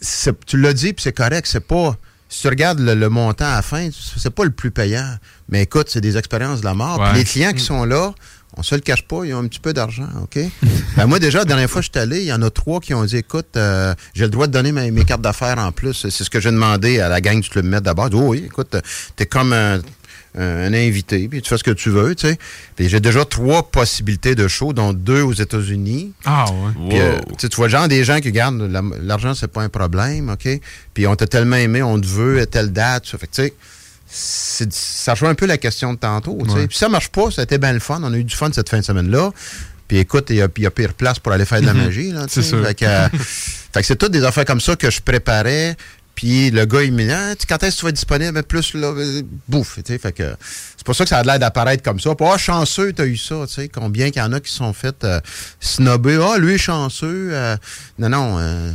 c'est- 0.00 0.44
tu 0.46 0.58
l'as 0.60 0.72
dit, 0.72 0.92
puis 0.92 1.02
c'est 1.02 1.12
correct, 1.16 1.46
c'est 1.50 1.60
pas... 1.66 1.96
Si 2.32 2.40
tu 2.40 2.48
regardes 2.48 2.80
le, 2.80 2.94
le 2.94 3.08
montant 3.10 3.44
à 3.44 3.56
la 3.56 3.62
fin, 3.62 3.90
c'est 4.16 4.30
pas 4.30 4.44
le 4.44 4.50
plus 4.50 4.70
payant. 4.70 5.18
Mais 5.50 5.62
écoute, 5.64 5.88
c'est 5.90 6.00
des 6.00 6.16
expériences 6.16 6.60
de 6.60 6.64
la 6.64 6.72
mort. 6.72 6.98
Puis 7.04 7.18
les 7.18 7.24
clients 7.24 7.52
qui 7.52 7.62
sont 7.62 7.84
là, 7.84 8.14
on 8.56 8.62
se 8.62 8.74
le 8.74 8.80
cache 8.80 9.06
pas, 9.06 9.24
ils 9.24 9.34
ont 9.34 9.40
un 9.40 9.48
petit 9.48 9.60
peu 9.60 9.74
d'argent, 9.74 10.08
OK? 10.22 10.38
ben 10.96 11.06
moi, 11.06 11.18
déjà, 11.18 11.40
la 11.40 11.44
dernière 11.44 11.68
fois 11.68 11.82
que 11.82 11.86
je 11.86 11.90
suis 11.92 12.00
allé, 12.00 12.20
il 12.20 12.26
y 12.26 12.32
en 12.32 12.40
a 12.40 12.48
trois 12.48 12.80
qui 12.80 12.94
ont 12.94 13.04
dit, 13.04 13.18
écoute, 13.18 13.48
euh, 13.56 13.94
j'ai 14.14 14.24
le 14.24 14.30
droit 14.30 14.46
de 14.46 14.52
donner 14.52 14.72
mes, 14.72 14.90
mes 14.90 15.04
cartes 15.04 15.20
d'affaires 15.20 15.58
en 15.58 15.72
plus. 15.72 16.06
C'est 16.08 16.24
ce 16.24 16.30
que 16.30 16.40
j'ai 16.40 16.50
demandé 16.50 17.00
à 17.00 17.10
la 17.10 17.20
gang 17.20 17.38
du 17.38 17.50
Club 17.50 17.66
Med 17.66 17.82
d'abord. 17.82 18.08
Oh 18.14 18.28
oui, 18.28 18.44
écoute, 18.46 18.76
t'es 19.14 19.26
comme 19.26 19.52
un, 19.52 19.80
un- 20.38 20.42
un 20.42 20.72
invité, 20.74 21.28
puis 21.28 21.42
tu 21.42 21.48
fais 21.48 21.58
ce 21.58 21.64
que 21.64 21.70
tu 21.72 21.90
veux, 21.90 22.14
tu 22.14 22.26
sais. 22.28 22.38
Puis 22.76 22.88
j'ai 22.88 23.00
déjà 23.00 23.24
trois 23.24 23.70
possibilités 23.70 24.34
de 24.34 24.48
show, 24.48 24.72
dont 24.72 24.92
deux 24.92 25.22
aux 25.22 25.32
États-Unis. 25.34 26.12
Ah 26.24 26.46
ouais. 26.50 26.88
Puis, 26.88 27.00
euh, 27.00 27.18
tu 27.38 27.48
vois, 27.56 27.68
genre 27.68 27.86
des 27.88 28.02
gens 28.04 28.20
qui 28.20 28.32
gardent 28.32 28.62
la- 28.62 28.82
l'argent, 29.02 29.34
c'est 29.34 29.48
pas 29.52 29.62
un 29.62 29.68
problème, 29.68 30.30
OK? 30.30 30.48
Puis 30.94 31.06
on 31.06 31.14
t'a 31.16 31.26
tellement 31.26 31.56
aimé, 31.56 31.82
on 31.82 32.00
te 32.00 32.06
veut 32.06 32.40
à 32.40 32.46
telle 32.46 32.72
date. 32.72 33.06
Ça 33.06 33.18
fait 33.18 33.26
que, 33.26 33.34
tu 33.48 33.52
sais, 34.06 34.66
ça 34.70 35.12
rejoint 35.12 35.30
un 35.30 35.34
peu 35.34 35.46
la 35.46 35.58
question 35.58 35.92
de 35.94 35.98
tantôt. 35.98 36.38
tu 36.44 36.50
sais. 36.50 36.56
Ouais. 36.56 36.66
Puis 36.66 36.78
ça 36.78 36.88
marche 36.88 37.08
pas, 37.08 37.30
ça 37.30 37.42
a 37.42 37.44
été 37.44 37.58
bien 37.58 37.72
le 37.72 37.80
fun. 37.80 38.00
On 38.02 38.12
a 38.12 38.16
eu 38.16 38.24
du 38.24 38.34
fun 38.34 38.50
cette 38.52 38.68
fin 38.68 38.78
de 38.78 38.84
semaine-là. 38.84 39.30
Puis 39.88 39.98
écoute, 39.98 40.28
il 40.30 40.36
y, 40.36 40.42
a- 40.42 40.48
il 40.56 40.62
y 40.62 40.66
a 40.66 40.70
pire 40.70 40.94
place 40.94 41.18
pour 41.18 41.32
aller 41.32 41.44
faire 41.44 41.60
de 41.60 41.66
la 41.66 41.74
Mhm. 41.74 41.84
magie. 41.84 42.12
là, 42.12 42.24
C'est 42.28 42.40
sais. 42.42 42.48
sûr. 42.48 42.64
Fait 42.66 42.74
que, 42.74 42.84
euh, 42.86 43.08
fait 43.72 43.80
que 43.80 43.86
c'est 43.86 43.96
toutes 43.96 44.12
des 44.12 44.24
affaires 44.24 44.46
comme 44.46 44.60
ça 44.60 44.76
que 44.76 44.90
je 44.90 45.00
préparais. 45.02 45.76
Puis 46.22 46.52
le 46.52 46.66
gars, 46.66 46.84
il 46.84 46.92
me 46.92 47.02
dit, 47.02 47.10
Ah, 47.10 47.34
quand 47.48 47.64
est-ce 47.64 47.74
que 47.74 47.80
tu 47.80 47.84
vas 47.84 47.88
être 47.88 47.96
disponible? 47.96 48.40
Plus, 48.44 48.74
là, 48.74 48.94
bouffe. 49.48 49.80
Fait 49.84 50.12
que 50.12 50.36
c'est 50.82 50.86
pour 50.86 50.96
ça 50.96 51.04
que 51.04 51.10
ça 51.10 51.18
a 51.18 51.22
l'air 51.22 51.38
d'apparaître 51.38 51.80
comme 51.84 52.00
ça. 52.00 52.10
Ah, 52.20 52.36
chanceux, 52.38 52.92
t'as 52.92 53.04
eu 53.06 53.16
ça. 53.16 53.36
tu 53.46 53.54
sais. 53.54 53.68
Combien 53.68 54.10
qu'il 54.10 54.20
y 54.20 54.24
en 54.24 54.32
a 54.32 54.40
qui 54.40 54.52
sont 54.52 54.72
fait 54.72 55.04
euh, 55.04 55.20
snobber? 55.60 56.18
Ah, 56.20 56.38
lui 56.38 56.54
est 56.54 56.58
chanceux. 56.58 57.28
euh, 57.32 57.56
non, 58.00 58.08
non. 58.08 58.36
euh, 58.40 58.72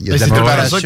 il 0.00 0.08
y 0.08 0.10
a 0.10 0.12
Ben, 0.12 0.16
de 0.16 0.20
la 0.20 0.26
c'est 0.26 0.32
préparation. 0.32 0.78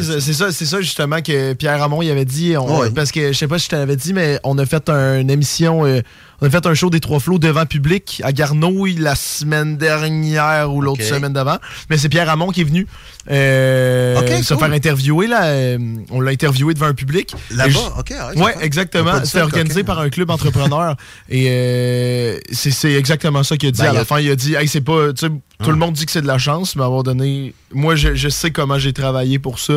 ça. 0.00 0.20
C'est 0.20 0.32
ça, 0.32 0.52
c'est 0.52 0.64
ça 0.66 0.80
justement 0.80 1.20
que 1.22 1.54
Pierre 1.54 1.80
Ramon 1.80 2.02
il 2.02 2.10
avait 2.12 2.24
dit. 2.24 2.56
on-. 2.56 2.88
Parce 2.92 3.10
que 3.10 3.32
je 3.32 3.36
sais 3.36 3.48
pas 3.48 3.58
si 3.58 3.64
je 3.64 3.70
te 3.70 3.76
l'avais 3.76 3.96
dit, 3.96 4.12
mais 4.12 4.38
on 4.44 4.56
a 4.58 4.64
fait 4.66 4.88
un- 4.88 5.18
une 5.18 5.30
émission, 5.30 5.84
euh, 5.84 6.02
on 6.40 6.46
a 6.46 6.50
fait 6.50 6.66
un 6.66 6.74
show 6.74 6.88
des 6.90 7.00
trois 7.00 7.18
flots 7.18 7.38
devant 7.38 7.66
public 7.66 8.20
à 8.24 8.30
Garnouille 8.32 8.94
la 8.96 9.16
semaine 9.16 9.76
dernière 9.76 10.72
ou 10.72 10.82
l'autre 10.82 11.02
semaine 11.02 11.32
d'avant. 11.32 11.56
Mais 11.90 11.98
c'est 11.98 12.08
Pierre 12.08 12.26
Ramon 12.28 12.50
qui 12.52 12.60
est 12.60 12.64
venu 12.64 12.86
euh, 13.30 14.42
se 14.42 14.54
cool. 14.54 14.62
faire 14.64 14.72
interviewer. 14.72 15.26
Là, 15.26 15.76
on 16.10 16.20
l'a 16.20 16.30
interviewé 16.30 16.74
devant 16.74 16.86
un 16.86 16.94
public. 16.94 17.34
Là-bas? 17.50 17.94
Ok, 17.98 18.12
ouais, 18.36 18.54
exactement. 18.60 19.24
C'était 19.24 19.40
organisé 19.40 19.82
par 19.82 19.95
un 20.00 20.10
club 20.10 20.30
entrepreneur. 20.30 20.96
et 21.28 21.46
euh, 21.48 22.38
c'est 22.52 22.92
exactement 22.94 23.42
ça 23.42 23.56
qu'il 23.56 23.68
a 23.68 23.72
dit. 23.72 23.80
Ben, 23.82 23.88
à 23.90 23.92
la 23.92 24.04
fin, 24.04 24.20
il 24.20 24.30
a 24.30 24.36
dit 24.36 24.54
Hey, 24.54 24.68
c'est 24.68 24.80
pas. 24.80 25.12
tu 25.12 25.26
sais, 25.26 25.28
Tout 25.28 25.40
Ah. 25.60 25.68
le 25.68 25.76
monde 25.76 25.94
dit 25.94 26.04
que 26.06 26.12
c'est 26.12 26.22
de 26.22 26.26
la 26.26 26.38
chance, 26.38 26.76
mais 26.76 26.82
à 26.82 26.86
un 26.86 26.88
moment 26.88 27.02
donné, 27.02 27.54
moi, 27.72 27.94
je, 27.96 28.14
je 28.14 28.28
sais 28.28 28.50
comment 28.50 28.78
j'ai 28.78 28.92
travaillé 28.92 29.38
pour 29.38 29.58
ça. 29.58 29.74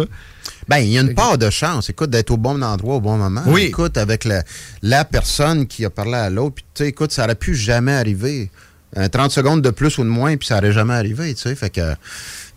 Ben, 0.67 0.77
il 0.79 0.89
y 0.89 0.97
a 0.97 1.01
une 1.01 1.15
part 1.15 1.37
de 1.37 1.49
chance, 1.49 1.89
écoute, 1.89 2.09
d'être 2.09 2.31
au 2.31 2.37
bon 2.37 2.61
endroit 2.61 2.95
au 2.95 3.01
bon 3.01 3.17
moment. 3.17 3.41
Oui. 3.47 3.63
Écoute, 3.63 3.97
avec 3.97 4.23
la, 4.25 4.43
la 4.81 5.05
personne 5.05 5.65
qui 5.67 5.83
a 5.85 5.89
parlé 5.89 6.13
à 6.15 6.29
l'autre, 6.29 6.55
puis 6.55 6.65
tu 6.73 6.83
sais, 6.83 6.89
écoute, 6.89 7.11
ça 7.11 7.23
aurait 7.23 7.35
pu 7.35 7.55
jamais 7.55 7.93
arriver. 7.93 8.51
Un 8.95 9.07
30 9.07 9.31
secondes 9.31 9.61
de 9.61 9.69
plus 9.69 9.97
ou 9.99 10.03
de 10.03 10.09
moins, 10.09 10.35
puis 10.35 10.47
ça 10.47 10.57
aurait 10.57 10.71
jamais 10.73 10.95
arrivé, 10.95 11.33
tu 11.35 11.41
sais. 11.43 11.55
Fait 11.55 11.69
que 11.69 11.93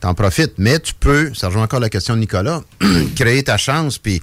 t'en 0.01 0.14
profites. 0.14 0.55
Mais 0.59 0.78
tu 0.80 0.94
peux, 0.98 1.32
ça 1.34 1.47
rejoint 1.48 1.62
encore 1.64 1.78
la 1.80 1.90
question 1.90 2.14
de 2.14 2.20
Nicolas, 2.20 2.62
créer 3.16 3.43
ta 3.44 3.56
chance, 3.56 3.98
puis 3.98 4.20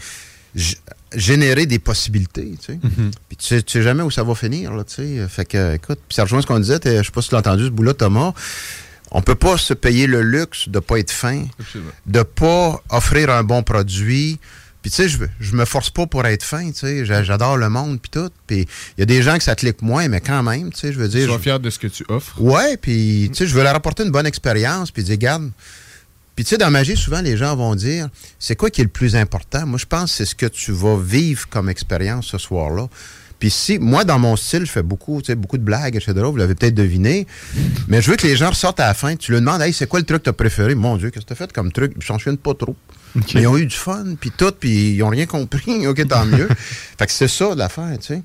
générer 1.16 1.66
des 1.66 1.80
possibilités, 1.80 2.54
tu 2.60 2.74
sais. 2.74 2.80
Puis 3.28 3.38
tu 3.38 3.46
sais, 3.46 3.62
tu 3.64 3.74
sais 3.74 3.82
jamais 3.84 4.04
où 4.04 4.12
ça 4.12 4.24
va 4.24 4.36
finir, 4.36 4.74
là, 4.74 4.84
tu 4.84 4.96
sais. 4.96 5.28
Fait 5.28 5.46
que, 5.46 5.76
écoute, 5.76 6.00
puis 6.08 6.16
ça 6.16 6.24
rejoint 6.24 6.42
ce 6.42 6.48
qu'on 6.48 6.60
disait, 6.60 6.80
je 6.84 7.04
sais 7.04 7.12
pas 7.12 7.22
si 7.22 7.30
tu 7.30 7.34
l'as 7.36 7.40
entendu, 7.40 7.66
ce 7.66 7.70
bout-là, 7.70 7.94
Thomas. 7.94 8.34
On 9.12 9.22
peut 9.24 9.36
pas 9.36 9.58
se 9.58 9.74
payer 9.74 10.06
le 10.06 10.22
luxe 10.22 10.70
de 10.70 10.78
pas 10.80 11.00
être 11.00 11.10
fin, 11.12 11.44
de 12.06 12.22
pas 12.22 12.80
offrir 12.90 13.32
un 13.32 13.44
bon 13.44 13.64
produit. 13.64 14.38
Puis 14.84 14.92
tu 14.92 14.98
sais, 14.98 15.10
je, 15.10 15.18
je 15.42 15.56
me 15.56 15.66
force 15.66 15.90
pas 15.90 16.06
pour 16.06 16.26
être 16.26 16.44
fin, 16.44 16.68
tu 16.72 16.78
sais. 16.80 17.06
J'a- 17.06 17.24
J'adore 17.24 17.58
le 17.58 17.70
monde 17.70 18.00
puis 18.00 18.12
tout. 18.12 18.30
Puis 18.48 18.60
il 18.98 19.00
y 19.00 19.04
a 19.04 19.06
des 19.06 19.22
gens 19.24 19.36
que 19.38 19.44
ça 19.44 19.56
clique 19.56 19.82
moins, 19.82 20.08
mais 20.08 20.22
quand 20.22 20.44
même, 20.44 20.72
tu 20.72 20.80
sais, 20.80 20.94
je 20.94 21.00
veux 21.00 21.08
dire. 21.10 21.26
Sois 21.28 21.40
fier 21.40 21.60
de 21.60 21.70
ce 21.72 21.80
que 21.80 21.88
tu 21.88 22.06
offres. 22.08 22.40
Ouais, 22.40 22.78
puis 22.78 23.30
tu 23.34 23.38
sais, 23.40 23.48
je 23.48 23.56
veux 23.56 23.64
leur 23.64 23.76
apporter 23.76 24.04
une 24.04 24.12
bonne 24.12 24.28
expérience, 24.28 24.92
puis 24.92 25.04
dire, 25.04 25.18
garde. 25.18 25.50
Puis 26.40 26.46
tu 26.46 26.52
sais, 26.52 26.58
dans 26.58 26.72
magie, 26.72 26.96
souvent, 26.96 27.20
les 27.20 27.36
gens 27.36 27.54
vont 27.58 27.76
dire, 27.76 28.08
c'est 28.40 28.56
quoi 28.56 28.70
qui 28.70 28.80
est 28.80 28.86
le 28.86 28.90
plus 28.90 29.18
important? 29.18 29.66
Moi, 29.66 29.78
je 29.78 29.86
pense 29.86 30.04
que 30.10 30.18
c'est 30.20 30.26
ce 30.26 30.36
que 30.36 30.46
tu 30.46 30.72
vas 30.72 30.96
vivre 30.98 31.50
comme 31.50 31.68
expérience 31.68 32.28
ce 32.28 32.38
soir-là. 32.38 32.88
Puis 33.40 33.50
si, 33.50 33.78
moi, 33.78 34.06
dans 34.06 34.20
mon 34.20 34.38
style, 34.38 34.66
je 34.66 34.72
fais 34.72 34.82
beaucoup, 34.82 35.22
tu 35.22 35.26
sais, 35.26 35.36
beaucoup 35.36 35.58
de 35.58 35.64
blagues, 35.64 35.98
etc. 35.98 36.14
Vous 36.14 36.38
l'avez 36.38 36.56
peut-être 36.56 36.76
deviné. 36.76 37.28
Mais 37.90 38.02
je 38.02 38.10
veux 38.10 38.16
que 38.16 38.26
les 38.26 38.38
gens 38.38 38.52
ressortent 38.52 38.80
à 38.80 38.88
la 38.88 38.94
fin. 38.94 39.18
Tu 39.18 39.34
leur 39.34 39.42
demandes, 39.42 39.62
hey, 39.62 39.74
c'est 39.74 39.86
quoi 39.86 40.00
le 40.00 40.06
truc 40.06 40.20
que 40.20 40.24
tu 40.24 40.30
as 40.30 40.34
préféré? 40.34 40.76
Mon 40.76 40.96
Dieu, 40.96 41.10
qu'est-ce 41.10 41.26
que 41.26 41.28
tu 41.28 41.34
as 41.34 41.46
fait 41.46 41.52
comme 41.52 41.74
truc? 41.74 41.92
Je 42.00 42.08
s'en 42.08 42.18
souviens 42.18 42.38
pas 42.38 42.54
trop. 42.54 42.78
Mais 43.36 43.42
ils 43.42 43.48
ont 43.48 43.58
eu 43.58 43.66
du 43.66 43.76
fun, 43.76 44.06
puis 44.18 44.32
tout, 44.32 44.54
puis 44.58 44.94
ils 44.94 45.04
ont 45.04 45.10
rien 45.10 45.26
compris. 45.26 45.88
OK, 45.88 46.08
tant 46.08 46.24
mieux. 46.24 46.48
fait 46.98 47.06
que 47.06 47.12
c'est 47.12 47.28
ça 47.28 47.54
l'affaire, 47.54 47.98
tu 48.00 48.14
sais. 48.14 48.24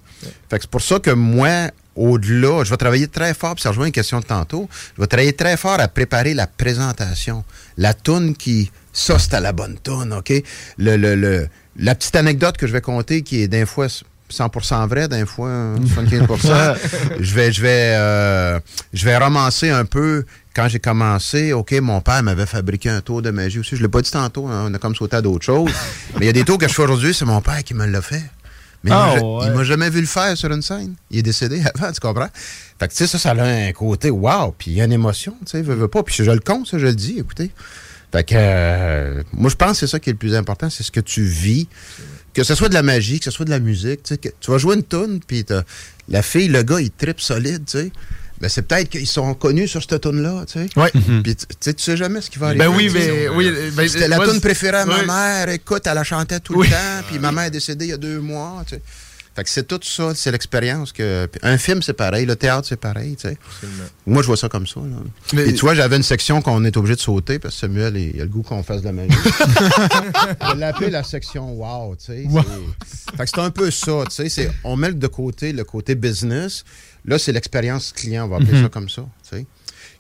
Fait 0.49 0.59
que 0.59 0.63
c'est 0.63 0.71
pour 0.71 0.83
ça 0.83 1.01
que 1.01 1.11
moi, 1.11 1.73
au-delà, 1.97 2.65
je 2.65 2.71
vais 2.71 2.77
travailler 2.77 3.09
très 3.09 3.35
fort, 3.35 3.55
puis 3.55 3.63
ça 3.63 3.71
rejoint 3.71 3.87
une 3.87 3.93
question 3.93 4.21
de 4.21 4.25
tantôt, 4.25 4.69
je 4.97 5.01
vais 5.03 5.07
travailler 5.07 5.33
très 5.33 5.57
fort 5.57 5.79
à 5.81 5.89
préparer 5.89 6.35
la 6.35 6.47
présentation. 6.47 7.45
La 7.79 7.95
toune 7.95 8.35
qui... 8.37 8.71
Ça, 8.93 9.19
c'est 9.19 9.35
à 9.35 9.41
la 9.41 9.53
bonne 9.53 9.77
toune, 9.83 10.13
OK? 10.13 10.33
Le, 10.79 10.97
le, 10.97 11.15
le- 11.17 11.49
la 11.77 11.95
petite 11.97 12.15
anecdote 12.15 12.57
que 12.57 12.67
je 12.69 12.73
vais 12.73 12.81
compter, 12.81 13.23
qui 13.23 13.43
est 13.43 13.49
d'un 13.49 13.67
fois 13.67 13.89
100% 14.33 14.87
vrai, 14.89 15.09
d'un 15.09 15.27
fois 15.27 15.75
75%, 15.97 16.77
je 17.21 17.35
vais, 17.35 17.53
je 17.53 17.61
vais, 17.61 17.93
euh, 17.97 18.61
je 18.93 19.05
vais 19.05 19.17
romancer 19.17 19.71
un 19.71 19.85
peu 19.85 20.25
quand 20.55 20.69
j'ai 20.69 20.79
commencé, 20.79 21.53
OK, 21.53 21.73
mon 21.81 22.01
père 22.01 22.23
m'avait 22.23 22.47
fabriqué 22.47 22.89
un 22.89 23.01
tour 23.01 23.23
de 23.23 23.31
magie 23.31 23.59
aussi. 23.59 23.71
Je 23.71 23.81
ne 23.81 23.83
l'ai 23.83 23.91
pas 23.91 24.03
dit 24.03 24.11
tantôt, 24.13 24.47
hein, 24.47 24.67
on 24.71 24.75
a 24.75 24.79
comme 24.79 24.95
sauté 24.95 25.17
à 25.17 25.23
d'autres 25.23 25.45
choses. 25.45 25.73
Mais 26.15 26.21
il 26.21 26.27
y 26.27 26.31
a 26.31 26.33
des 26.33 26.45
tours 26.45 26.59
que 26.59 26.69
je 26.69 26.75
fais 26.75 26.83
aujourd'hui, 26.83 27.13
c'est 27.13 27.25
mon 27.25 27.41
père 27.41 27.63
qui 27.65 27.75
me 27.75 27.87
l'a 27.87 28.01
fait. 28.03 28.23
Mais 28.85 28.91
Ah, 28.93 29.15
il 29.17 29.23
m'a- 29.23 29.39
ouais. 29.39 29.51
m'a 29.51 29.65
jamais 29.65 29.89
vu 29.91 30.01
le 30.01 30.07
faire 30.07 30.37
sur 30.37 30.53
une 30.53 30.61
scène. 30.63 30.95
Il 31.11 31.19
est 31.19 31.23
décédé 31.23 31.61
avant, 31.75 31.91
tu 31.91 31.99
comprends? 32.01 32.29
Fait 32.79 32.87
que, 32.87 32.93
tu 32.93 32.99
sais, 32.99 33.07
ça, 33.07 33.19
ça 33.19 33.31
a 33.31 33.43
un 33.43 33.73
côté 33.73 34.11
wow, 34.11 34.55
puis 34.57 34.71
il 34.73 34.77
y 34.77 34.81
a 34.81 34.85
une 34.85 34.93
émotion, 34.93 35.35
tu 35.45 35.53
sais, 35.53 35.63
veux, 35.63 35.75
veux 35.75 35.89
pas. 35.89 36.03
Puis 36.03 36.15
je 36.15 36.31
le 36.31 36.39
compte, 36.41 36.67
ça, 36.69 36.79
je 36.79 36.87
le 36.87 36.95
dis, 36.95 37.17
écoutez. 37.19 37.51
Fait 38.13 38.23
que, 38.23 38.35
euh, 38.37 39.23
moi, 39.33 39.51
je 39.51 39.57
pense 39.57 39.73
que 39.73 39.77
c'est 39.79 39.87
ça 39.91 39.99
qui 39.99 40.11
est 40.11 40.13
le 40.13 40.19
plus 40.19 40.35
important, 40.37 40.71
c'est 40.71 40.83
ce 40.85 40.93
que 40.93 41.01
tu 41.01 41.25
vis. 41.25 41.67
Que 42.35 42.43
ce 42.45 42.55
soit 42.55 42.69
de 42.69 42.75
la 42.75 42.83
magie, 42.83 43.19
que 43.19 43.25
ce 43.25 43.31
soit 43.31 43.45
de 43.45 43.51
la 43.51 43.59
musique, 43.61 44.03
tu 44.03 44.11
sais, 44.15 44.19
que 44.19 44.29
tu 44.41 44.51
vas 44.51 44.59
jouer 44.59 44.75
une 44.77 44.83
tune, 44.85 45.21
puis 45.27 45.45
la 46.09 46.21
fille, 46.23 46.49
le 46.49 46.63
gars, 46.63 46.81
il 46.81 46.91
tripe 46.91 47.21
solide, 47.21 47.65
tu 47.65 47.79
sais. 47.79 47.93
Ben, 48.41 48.49
c'est 48.49 48.63
peut-être 48.63 48.91
qu'ils 48.91 49.07
sont 49.07 49.33
connus 49.35 49.69
sur 49.69 49.83
cette 49.83 50.01
tune-là, 50.01 50.45
tu 50.47 50.55
sais. 50.61 50.69
Ouais. 50.79 50.91
Puis 51.23 51.37
tu 51.37 51.47
sais, 51.61 51.75
tu 51.75 51.83
sais 51.83 51.97
jamais 51.97 52.21
ce 52.21 52.31
qui 52.31 52.39
va 52.39 52.49
arriver. 52.49 52.65
Ben 52.65 52.71
oui, 52.75 52.91
mais- 52.93 53.29
oui, 53.29 53.51
ben, 53.75 53.89
C'était 53.89 54.09
la 54.09 54.19
tune 54.27 54.41
préférée 54.41 54.79
à 54.79 54.87
ma 54.87 55.03
mère. 55.05 55.49
Écoute, 55.51 55.87
elle 55.87 55.95
la 55.95 56.05
chantait 56.05 56.41
tout 56.41 56.55
Oui. 56.57 56.67
le 56.67 56.73
temps. 56.73 57.07
Puis 57.09 57.19
ma 57.19 57.33
mère 57.33 57.45
est 57.45 57.51
décédée 57.51 57.87
il 57.87 57.91
y 57.91 57.95
a 57.95 57.97
deux 57.97 58.21
mois, 58.21 58.63
tu 58.67 58.75
sais. 58.75 58.83
Fait 59.37 59.43
que 59.43 59.51
c'est 59.51 59.67
tout 59.67 59.81
ça, 59.83 60.13
c'est 60.15 60.31
l'expérience 60.31 60.93
que. 60.93 61.29
Un 61.43 61.59
film, 61.59 61.83
c'est 61.83 61.93
pareil. 61.93 62.25
Le 62.25 62.37
théâtre, 62.37 62.69
c'est 62.69 62.77
pareil, 62.79 63.17
tu 63.17 63.29
sais. 63.29 63.37
Moi, 64.07 64.23
je 64.23 64.29
vois 64.29 64.37
ça 64.37 64.49
comme 64.49 64.65
ça. 64.65 64.79
Là. 64.79 64.97
Mais- 65.33 65.49
Et 65.49 65.55
tu 65.55 65.63
vois, 65.63 65.75
j'avais 65.75 65.97
une 65.97 66.05
section 66.05 66.41
qu'on 66.41 66.65
est 66.65 66.77
obligé 66.77 66.95
de 66.95 67.01
sauter 67.01 67.41
parce 67.41 67.55
que 67.55 67.61
Samuel, 67.63 67.97
il, 67.97 68.13
il 68.15 68.21
a 68.21 68.25
le 68.25 68.31
goût 68.31 68.43
qu'on 68.43 68.63
fasse 68.63 68.83
de 68.83 68.87
la 68.87 68.93
magie. 68.93 69.11
Je 70.53 70.57
l'ai 70.57 70.63
appelé 70.65 70.91
la 70.91 71.03
section 71.03 71.53
wow, 71.53 71.97
tu 71.97 72.05
sais. 72.07 72.27
c'est- 72.31 73.17
Fait 73.17 73.25
que 73.25 73.31
c'est 73.31 73.41
un 73.41 73.51
peu 73.51 73.71
ça, 73.73 74.05
tu 74.09 74.15
sais. 74.15 74.29
c'est- 74.29 74.51
On 74.63 74.77
met 74.77 74.93
de 74.93 75.07
côté 75.09 75.53
le 75.53 75.65
côté 75.65 75.95
business. 75.97 76.65
Là, 77.07 77.19
c'est 77.19 77.33
l'expérience 77.33 77.93
client, 77.93 78.25
on 78.25 78.29
va 78.29 78.37
appeler 78.37 78.53
Mhm. 78.59 78.63
ça 78.63 78.69
comme 78.69 78.89
ça. 78.89 79.03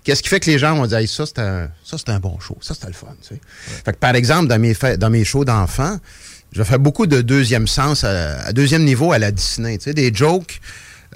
Qu'est-ce 0.04 0.22
qui 0.22 0.28
fait 0.28 0.40
que 0.40 0.50
les 0.50 0.58
gens 0.58 0.74
vont 0.76 0.86
dire 0.86 0.98
Hey, 0.98 1.08
ça, 1.08 1.24
c'est 1.26 1.38
un, 1.38 1.70
un 2.08 2.18
bon 2.20 2.38
show, 2.40 2.58
ça, 2.60 2.74
c'était 2.74 2.88
le 2.88 2.92
fun, 2.92 3.14
tu 3.22 3.34
sais. 3.34 3.40
Fait 3.84 3.92
que, 3.92 3.98
par 3.98 4.14
exemple, 4.14 4.48
dans 4.48 4.58
mes, 4.60 4.74
dans 4.98 5.10
mes 5.10 5.24
shows 5.24 5.44
d'enfants, 5.46 5.98
je 6.52 6.62
fais 6.62 6.78
beaucoup 6.78 7.06
de 7.06 7.20
deuxième 7.22 7.66
sens, 7.66 8.04
à, 8.04 8.40
à 8.42 8.52
deuxième 8.52 8.84
niveau 8.84 9.12
à 9.12 9.18
la 9.18 9.30
Disney, 9.32 9.78
tu 9.78 9.84
sais, 9.84 9.94
des 9.94 10.12
jokes. 10.14 10.60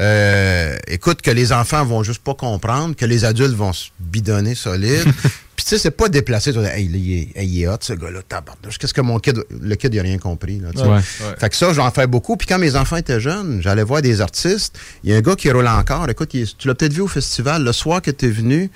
euh, 0.01 0.77
écoute, 0.87 1.23
que 1.23 1.31
les 1.31 1.53
enfants 1.53 1.85
vont 1.85 2.03
juste 2.03 2.23
pas 2.23 2.35
comprendre, 2.35 2.95
que 2.97 3.05
les 3.05 3.25
adultes 3.25 3.55
vont 3.57 3.73
se 3.73 3.89
bidonner 4.01 4.55
solide. 4.55 5.05
Tu 5.69 5.75
sais, 5.75 5.83
c'est 5.83 5.91
pas 5.91 6.09
déplacé. 6.09 6.51
tu 6.51 6.61
Hey, 6.61 6.87
il, 6.87 7.13
est, 7.13 7.37
hey, 7.37 7.47
il 7.47 7.63
est 7.63 7.69
hot, 7.69 7.77
ce 7.81 7.93
gars-là, 7.93 8.21
tabarnouche. 8.27 8.79
Qu'est-ce 8.79 8.95
que 8.95 9.03
mon 9.03 9.19
kid... 9.19 9.45
Le 9.51 9.75
kid, 9.75 9.93
il 9.93 9.99
a 9.99 10.03
rien 10.03 10.17
compris, 10.17 10.59
là, 10.61 10.71
tu 10.73 10.79
sais. 10.79 10.87
Ouais. 10.87 11.01
Fait 11.39 11.51
que 11.51 11.57
ça, 11.57 11.75
j'en 11.75 11.91
fais 11.91 12.07
beaucoup. 12.07 12.39
Puis 12.39 12.47
quand 12.47 12.59
mes 12.59 12.75
enfants 12.75 12.97
étaient 12.97 13.21
jeunes, 13.21 13.61
j'allais 13.61 13.83
voir 13.83 14.01
des 14.01 14.23
artistes. 14.23 14.79
Il 15.05 15.11
y 15.11 15.15
a 15.15 15.19
un 15.19 15.21
gars 15.21 15.37
qui 15.37 15.51
roule 15.51 15.69
encore. 15.69 16.09
Écoute, 16.09 16.33
il 16.33 16.47
tu 16.57 16.69
l'as 16.69 16.75
peut-être 16.75 16.95
vu 16.95 17.03
au 17.03 17.07
festival, 17.07 17.65
le 17.65 17.73
soir 17.73 18.01
que 18.01 18.11
tu 18.11 18.25
es 18.25 18.31
venu. 18.31 18.71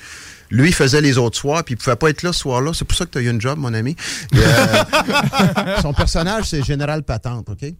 Lui, 0.51 0.69
il 0.69 0.74
faisait 0.74 1.01
les 1.01 1.16
autres 1.16 1.39
soirs, 1.39 1.64
puis 1.64 1.77
il 1.77 1.78
pouvait 1.78 1.97
pas 1.97 2.10
être 2.10 2.23
là 2.23 2.31
ce 2.35 2.40
soir-là. 2.40 2.73
C'est 2.74 2.85
pour 2.85 2.94
ça 2.98 3.06
que 3.06 3.10
tu 3.10 3.16
as 3.16 3.23
eu 3.23 3.31
une 3.31 3.40
job, 3.40 3.59
mon 3.59 3.73
ami. 3.73 3.97
Et, 4.35 4.36
euh, 4.36 5.81
son 5.81 5.94
personnage, 5.94 6.44
c'est 6.44 6.62
Général 6.62 7.05
Patente, 7.05 7.48
OK? 7.48 7.73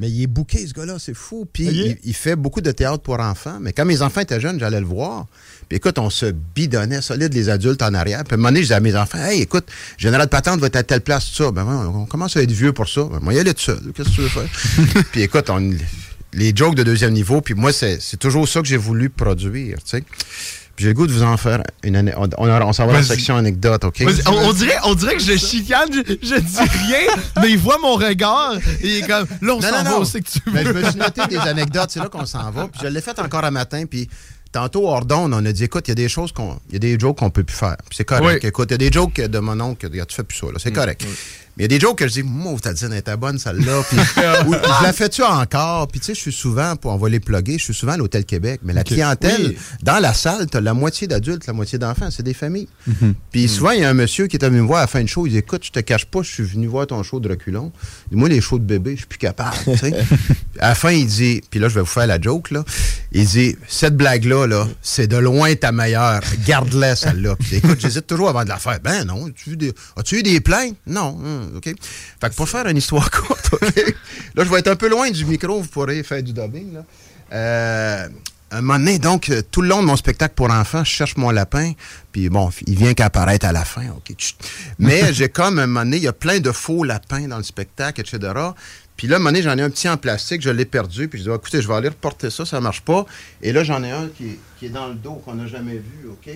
Mais 0.00 0.10
il 0.10 0.22
est 0.22 0.26
bouqué, 0.26 0.66
ce 0.66 0.72
gars-là, 0.72 0.96
c'est 0.98 1.14
fou. 1.14 1.46
Puis 1.52 1.64
il, 1.86 1.98
il 2.04 2.14
fait 2.14 2.36
beaucoup 2.36 2.60
de 2.60 2.70
théâtre 2.70 3.02
pour 3.02 3.18
enfants. 3.20 3.58
Mais 3.60 3.72
quand 3.72 3.84
mes 3.84 4.02
enfants 4.02 4.20
étaient 4.20 4.40
jeunes, 4.40 4.58
j'allais 4.58 4.80
le 4.80 4.86
voir. 4.86 5.26
Puis 5.68 5.76
écoute, 5.76 5.98
on 5.98 6.10
se 6.10 6.26
bidonnait 6.26 7.00
solide, 7.02 7.32
les 7.32 7.48
adultes 7.48 7.82
en 7.82 7.94
arrière. 7.94 8.24
Puis 8.24 8.32
à 8.32 8.34
un 8.34 8.36
moment 8.38 8.48
donné, 8.50 8.60
je 8.60 8.64
disais 8.64 8.74
à 8.74 8.80
mes 8.80 8.96
enfants, 8.96 9.18
hey, 9.24 9.40
écoute, 9.42 9.66
Général 9.98 10.28
Patente 10.28 10.60
va 10.60 10.66
être 10.66 10.76
à 10.76 10.82
telle 10.82 11.00
place, 11.00 11.30
tout 11.30 11.44
ça. 11.44 11.50
Ben, 11.50 11.64
on 11.66 12.06
commence 12.06 12.36
à 12.36 12.42
être 12.42 12.50
vieux 12.52 12.72
pour 12.72 12.88
ça. 12.88 13.04
Ben, 13.04 13.20
moi, 13.22 13.34
y 13.34 13.38
aller 13.38 13.54
tout 13.54 13.62
seul. 13.62 13.80
Qu'est-ce 13.94 14.08
que 14.10 14.14
tu 14.14 14.20
veux 14.22 14.28
faire? 14.28 15.04
puis 15.12 15.22
écoute, 15.22 15.48
on- 15.50 15.72
les 16.36 16.52
jokes 16.54 16.74
de 16.74 16.82
deuxième 16.82 17.12
niveau, 17.12 17.40
puis 17.40 17.54
moi, 17.54 17.72
c'est 17.72 18.00
c'est 18.00 18.16
toujours 18.16 18.48
ça 18.48 18.60
que 18.60 18.66
j'ai 18.66 18.76
voulu 18.76 19.08
produire, 19.08 19.76
tu 19.84 19.90
sais. 19.98 20.04
J'ai 20.76 20.88
le 20.88 20.94
goût 20.94 21.06
de 21.06 21.12
vous 21.12 21.22
en 21.22 21.36
faire 21.36 21.62
une 21.82 21.94
année. 21.96 22.12
On, 22.16 22.28
on, 22.36 22.48
on 22.48 22.72
s'en 22.72 22.86
va 22.86 22.92
dans 22.92 22.98
la 22.98 23.04
section 23.04 23.36
anecdote, 23.36 23.84
OK? 23.84 24.02
On, 24.26 24.30
on 24.48 24.52
dirait, 24.52 24.76
on 24.84 24.94
dirait 24.94 25.14
que 25.16 25.22
je 25.22 25.36
chicane, 25.36 25.88
je, 25.92 26.14
je 26.20 26.40
dis 26.40 26.58
rien, 26.58 27.22
mais 27.40 27.50
il 27.50 27.58
voit 27.58 27.78
mon 27.78 27.94
regard 27.94 28.54
et 28.56 28.60
il 28.82 28.96
est 28.98 29.06
comme, 29.06 29.26
là, 29.40 29.54
on 29.54 29.60
s'en 29.60 29.82
va, 29.84 29.98
on 30.00 30.04
sait 30.04 30.20
que 30.20 30.28
tu 30.30 30.40
veux. 30.46 30.52
Mais 30.52 30.64
je 30.64 30.70
me 30.72 30.82
suis 30.90 30.98
noté 30.98 31.20
des 31.28 31.38
anecdotes, 31.38 31.90
c'est 31.90 32.00
là 32.00 32.08
qu'on 32.08 32.26
s'en 32.26 32.50
va. 32.50 32.68
Puis 32.68 32.80
je 32.82 32.88
l'ai 32.88 33.00
fait 33.00 33.18
encore 33.20 33.44
un 33.44 33.50
matin, 33.52 33.84
puis 33.88 34.08
tantôt, 34.50 34.88
hors 34.88 35.04
d'onde, 35.04 35.32
on 35.34 35.44
a 35.44 35.52
dit, 35.52 35.64
écoute, 35.64 35.86
il 35.88 35.90
y 35.90 35.92
a 35.92 35.96
des 35.96 36.08
choses 36.08 36.32
qu'on. 36.32 36.58
Il 36.68 36.74
y 36.74 36.76
a 36.76 36.78
des 36.80 36.98
jokes 36.98 37.18
qu'on 37.18 37.30
peut 37.30 37.44
plus 37.44 37.56
faire. 37.56 37.76
Puis 37.88 37.96
c'est 37.96 38.04
correct. 38.04 38.40
Oui. 38.42 38.48
Écoute, 38.48 38.68
il 38.70 38.72
y 38.72 38.74
a 38.74 38.78
des 38.78 38.92
jokes 38.92 39.20
de 39.20 39.38
mon 39.38 39.60
oncle, 39.60 39.88
tu 39.90 40.14
fais 40.14 40.22
plus 40.24 40.38
ça, 40.38 40.46
là. 40.46 40.54
C'est 40.58 40.70
Mm, 40.70 40.74
correct. 40.74 41.06
Mais 41.56 41.64
il 41.66 41.70
y 41.70 41.74
a 41.74 41.78
des 41.78 41.80
jokes 41.80 41.98
que 41.98 42.08
je 42.08 42.14
dis, 42.14 42.22
moi, 42.24 42.54
t'as 42.60 42.72
dit, 42.72 42.84
elle 42.84 42.94
était 42.94 43.16
bonne, 43.16 43.38
celle-là. 43.38 43.82
Puis, 43.88 43.96
ou, 44.48 44.52
je 44.54 44.82
la 44.82 44.92
fais-tu 44.92 45.22
encore? 45.22 45.86
Puis, 45.88 46.00
tu 46.00 46.06
sais, 46.06 46.14
je 46.14 46.20
suis 46.20 46.32
souvent, 46.32 46.74
pour, 46.76 46.90
on 46.92 46.96
va 46.96 47.08
les 47.08 47.20
plugger, 47.20 47.58
je 47.58 47.64
suis 47.64 47.74
souvent 47.74 47.92
à 47.92 47.96
l'Hôtel 47.96 48.24
Québec. 48.24 48.60
Mais 48.64 48.72
la 48.72 48.82
clientèle, 48.82 49.48
Oui. 49.48 49.56
dans 49.82 50.00
la 50.00 50.12
salle, 50.14 50.46
t'as 50.46 50.60
la 50.60 50.74
moitié 50.74 51.06
d'adultes, 51.06 51.46
la 51.46 51.52
moitié 51.52 51.78
d'enfants. 51.78 52.08
C'est 52.10 52.24
des 52.24 52.34
familles. 52.34 52.68
Mhm. 52.86 53.14
Puis 53.30 53.48
souvent, 53.48 53.70
il 53.70 53.80
y 53.80 53.84
a 53.84 53.88
un 53.90 53.94
monsieur 53.94 54.26
qui 54.26 54.36
est 54.36 54.44
venu 54.44 54.62
me 54.62 54.66
voir 54.66 54.78
à 54.78 54.82
la 54.82 54.86
fin 54.88 55.02
de 55.02 55.08
show. 55.08 55.26
Il 55.26 55.30
dit 55.30 55.38
Écoute, 55.38 55.64
je 55.64 55.70
te 55.70 55.78
cache 55.80 56.06
pas, 56.06 56.22
je 56.22 56.30
suis 56.30 56.42
venu 56.42 56.66
voir 56.66 56.86
ton 56.88 57.02
show 57.02 57.20
de 57.20 57.28
reculon. 57.28 57.70
Moi, 58.10 58.28
les 58.28 58.40
shows 58.40 58.58
de 58.58 58.64
bébé, 58.64 58.92
je 58.92 58.98
suis 58.98 59.06
plus 59.06 59.18
capable. 59.18 59.56
tu 59.64 59.76
sais. 59.78 59.92
à 60.58 60.70
la 60.70 60.74
fin, 60.74 60.90
il 60.90 61.06
dit 61.06 61.40
Puis 61.50 61.60
là, 61.60 61.68
je 61.68 61.74
vais 61.74 61.80
vous 61.82 61.86
faire 61.86 62.06
la 62.08 62.20
joke. 62.20 62.50
là. 62.50 62.64
Il 63.12 63.26
dit 63.26 63.56
Cette 63.68 63.96
blague-là, 63.96 64.46
là, 64.46 64.66
c'est 64.82 65.06
de 65.06 65.16
loin 65.16 65.54
ta 65.54 65.70
meilleure. 65.70 66.20
Garde-la, 66.46 66.96
celle-là. 66.96 67.36
Puis 67.38 67.56
écoute, 67.56 67.78
j'hésite 67.80 68.06
toujours 68.08 68.28
avant 68.28 68.42
de 68.44 68.48
la 68.48 68.58
faire. 68.58 68.80
Ben 68.82 69.04
non. 69.04 69.26
As-tu 69.28 69.50
eu 69.50 69.56
des, 69.56 69.72
as-tu 69.96 70.18
eu 70.18 70.22
des 70.24 70.40
plaintes? 70.40 70.74
Non. 70.86 71.16
Hum, 71.22 71.43
OK? 71.56 71.64
Fait 71.64 72.30
que 72.30 72.34
pour 72.34 72.48
faire 72.48 72.66
une 72.66 72.76
histoire 72.76 73.10
courte, 73.10 73.50
OK? 73.52 73.94
Là, 74.34 74.44
je 74.44 74.50
vais 74.50 74.58
être 74.58 74.68
un 74.68 74.76
peu 74.76 74.88
loin 74.88 75.10
du 75.10 75.24
micro. 75.24 75.60
Vous 75.60 75.68
pourrez 75.68 76.02
faire 76.02 76.22
du 76.22 76.32
dubbing. 76.32 76.74
Là. 76.74 76.84
Euh, 77.32 78.08
un 78.50 78.60
moment 78.60 78.78
donné, 78.78 78.98
donc, 78.98 79.30
euh, 79.30 79.42
tout 79.50 79.62
le 79.62 79.68
long 79.68 79.82
de 79.82 79.86
mon 79.86 79.96
spectacle 79.96 80.34
pour 80.34 80.50
enfants, 80.50 80.84
je 80.84 80.90
cherche 80.90 81.16
mon 81.16 81.30
lapin, 81.30 81.72
puis 82.12 82.28
bon, 82.28 82.50
il 82.66 82.76
vient 82.76 82.94
qu'apparaître 82.94 83.46
à 83.46 83.52
la 83.52 83.64
fin, 83.64 83.88
OK? 83.88 84.14
Mais 84.78 85.12
j'ai 85.12 85.28
comme, 85.28 85.58
un 85.58 85.66
moment 85.66 85.84
donné, 85.84 85.96
il 85.96 86.02
y 86.04 86.08
a 86.08 86.12
plein 86.12 86.38
de 86.38 86.52
faux 86.52 86.84
lapins 86.84 87.26
dans 87.26 87.38
le 87.38 87.42
spectacle, 87.42 88.00
etc. 88.00 88.32
Puis 88.96 89.08
là, 89.08 89.16
un 89.16 89.18
moment 89.18 89.30
donné, 89.30 89.42
j'en 89.42 89.58
ai 89.58 89.62
un 89.62 89.70
petit 89.70 89.88
en 89.88 89.96
plastique, 89.96 90.40
je 90.40 90.50
l'ai 90.50 90.66
perdu, 90.66 91.08
puis 91.08 91.18
je 91.18 91.24
dis, 91.24 91.30
Ah, 91.30 91.36
écoutez, 91.36 91.60
je 91.60 91.66
vais 91.66 91.74
aller 91.74 91.88
reporter 91.88 92.30
ça, 92.30 92.46
ça 92.46 92.60
marche 92.60 92.82
pas. 92.82 93.06
Et 93.42 93.52
là, 93.52 93.64
j'en 93.64 93.82
ai 93.82 93.90
un 93.90 94.08
qui 94.08 94.26
est, 94.26 94.38
qui 94.58 94.66
est 94.66 94.70
dans 94.70 94.86
le 94.86 94.94
dos, 94.94 95.14
qu'on 95.24 95.34
n'a 95.34 95.48
jamais 95.48 95.74
vu, 95.74 96.08
OK? 96.10 96.30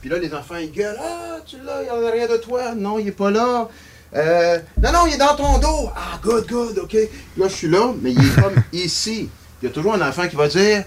Puis 0.00 0.10
là, 0.10 0.18
les 0.18 0.34
enfants, 0.34 0.56
ils 0.56 0.72
gueulent, 0.72 0.98
ah, 1.00 1.38
tu 1.46 1.58
l'as, 1.64 1.82
il 1.82 1.84
n'y 1.84 1.90
en 1.90 2.04
a 2.04 2.10
rien 2.10 2.26
de 2.26 2.36
toi. 2.38 2.74
Non, 2.74 2.98
il 2.98 3.06
est 3.06 3.12
pas 3.12 3.30
là. 3.30 3.68
Euh, 4.14 4.58
non, 4.82 4.92
non, 4.92 5.06
il 5.06 5.14
est 5.14 5.18
dans 5.18 5.34
ton 5.34 5.58
dos. 5.58 5.90
Ah, 5.96 6.18
good, 6.22 6.46
good, 6.48 6.78
OK. 6.78 6.92
Là, 6.92 7.48
je 7.48 7.54
suis 7.54 7.68
là, 7.68 7.92
mais 8.00 8.12
il 8.12 8.18
est 8.18 8.40
comme 8.40 8.62
ici. 8.72 9.28
Il 9.60 9.66
y 9.66 9.68
a 9.68 9.74
toujours 9.74 9.94
un 9.94 10.08
enfant 10.08 10.28
qui 10.28 10.36
va 10.36 10.48
dire, 10.48 10.84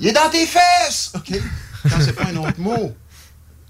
il 0.00 0.08
est 0.08 0.12
dans 0.12 0.28
tes 0.28 0.46
fesses! 0.46 1.12
OK? 1.14 1.38
Quand 1.88 1.96
c'est 2.00 2.12
pas 2.12 2.26
un 2.26 2.36
autre 2.36 2.58
mot. 2.58 2.92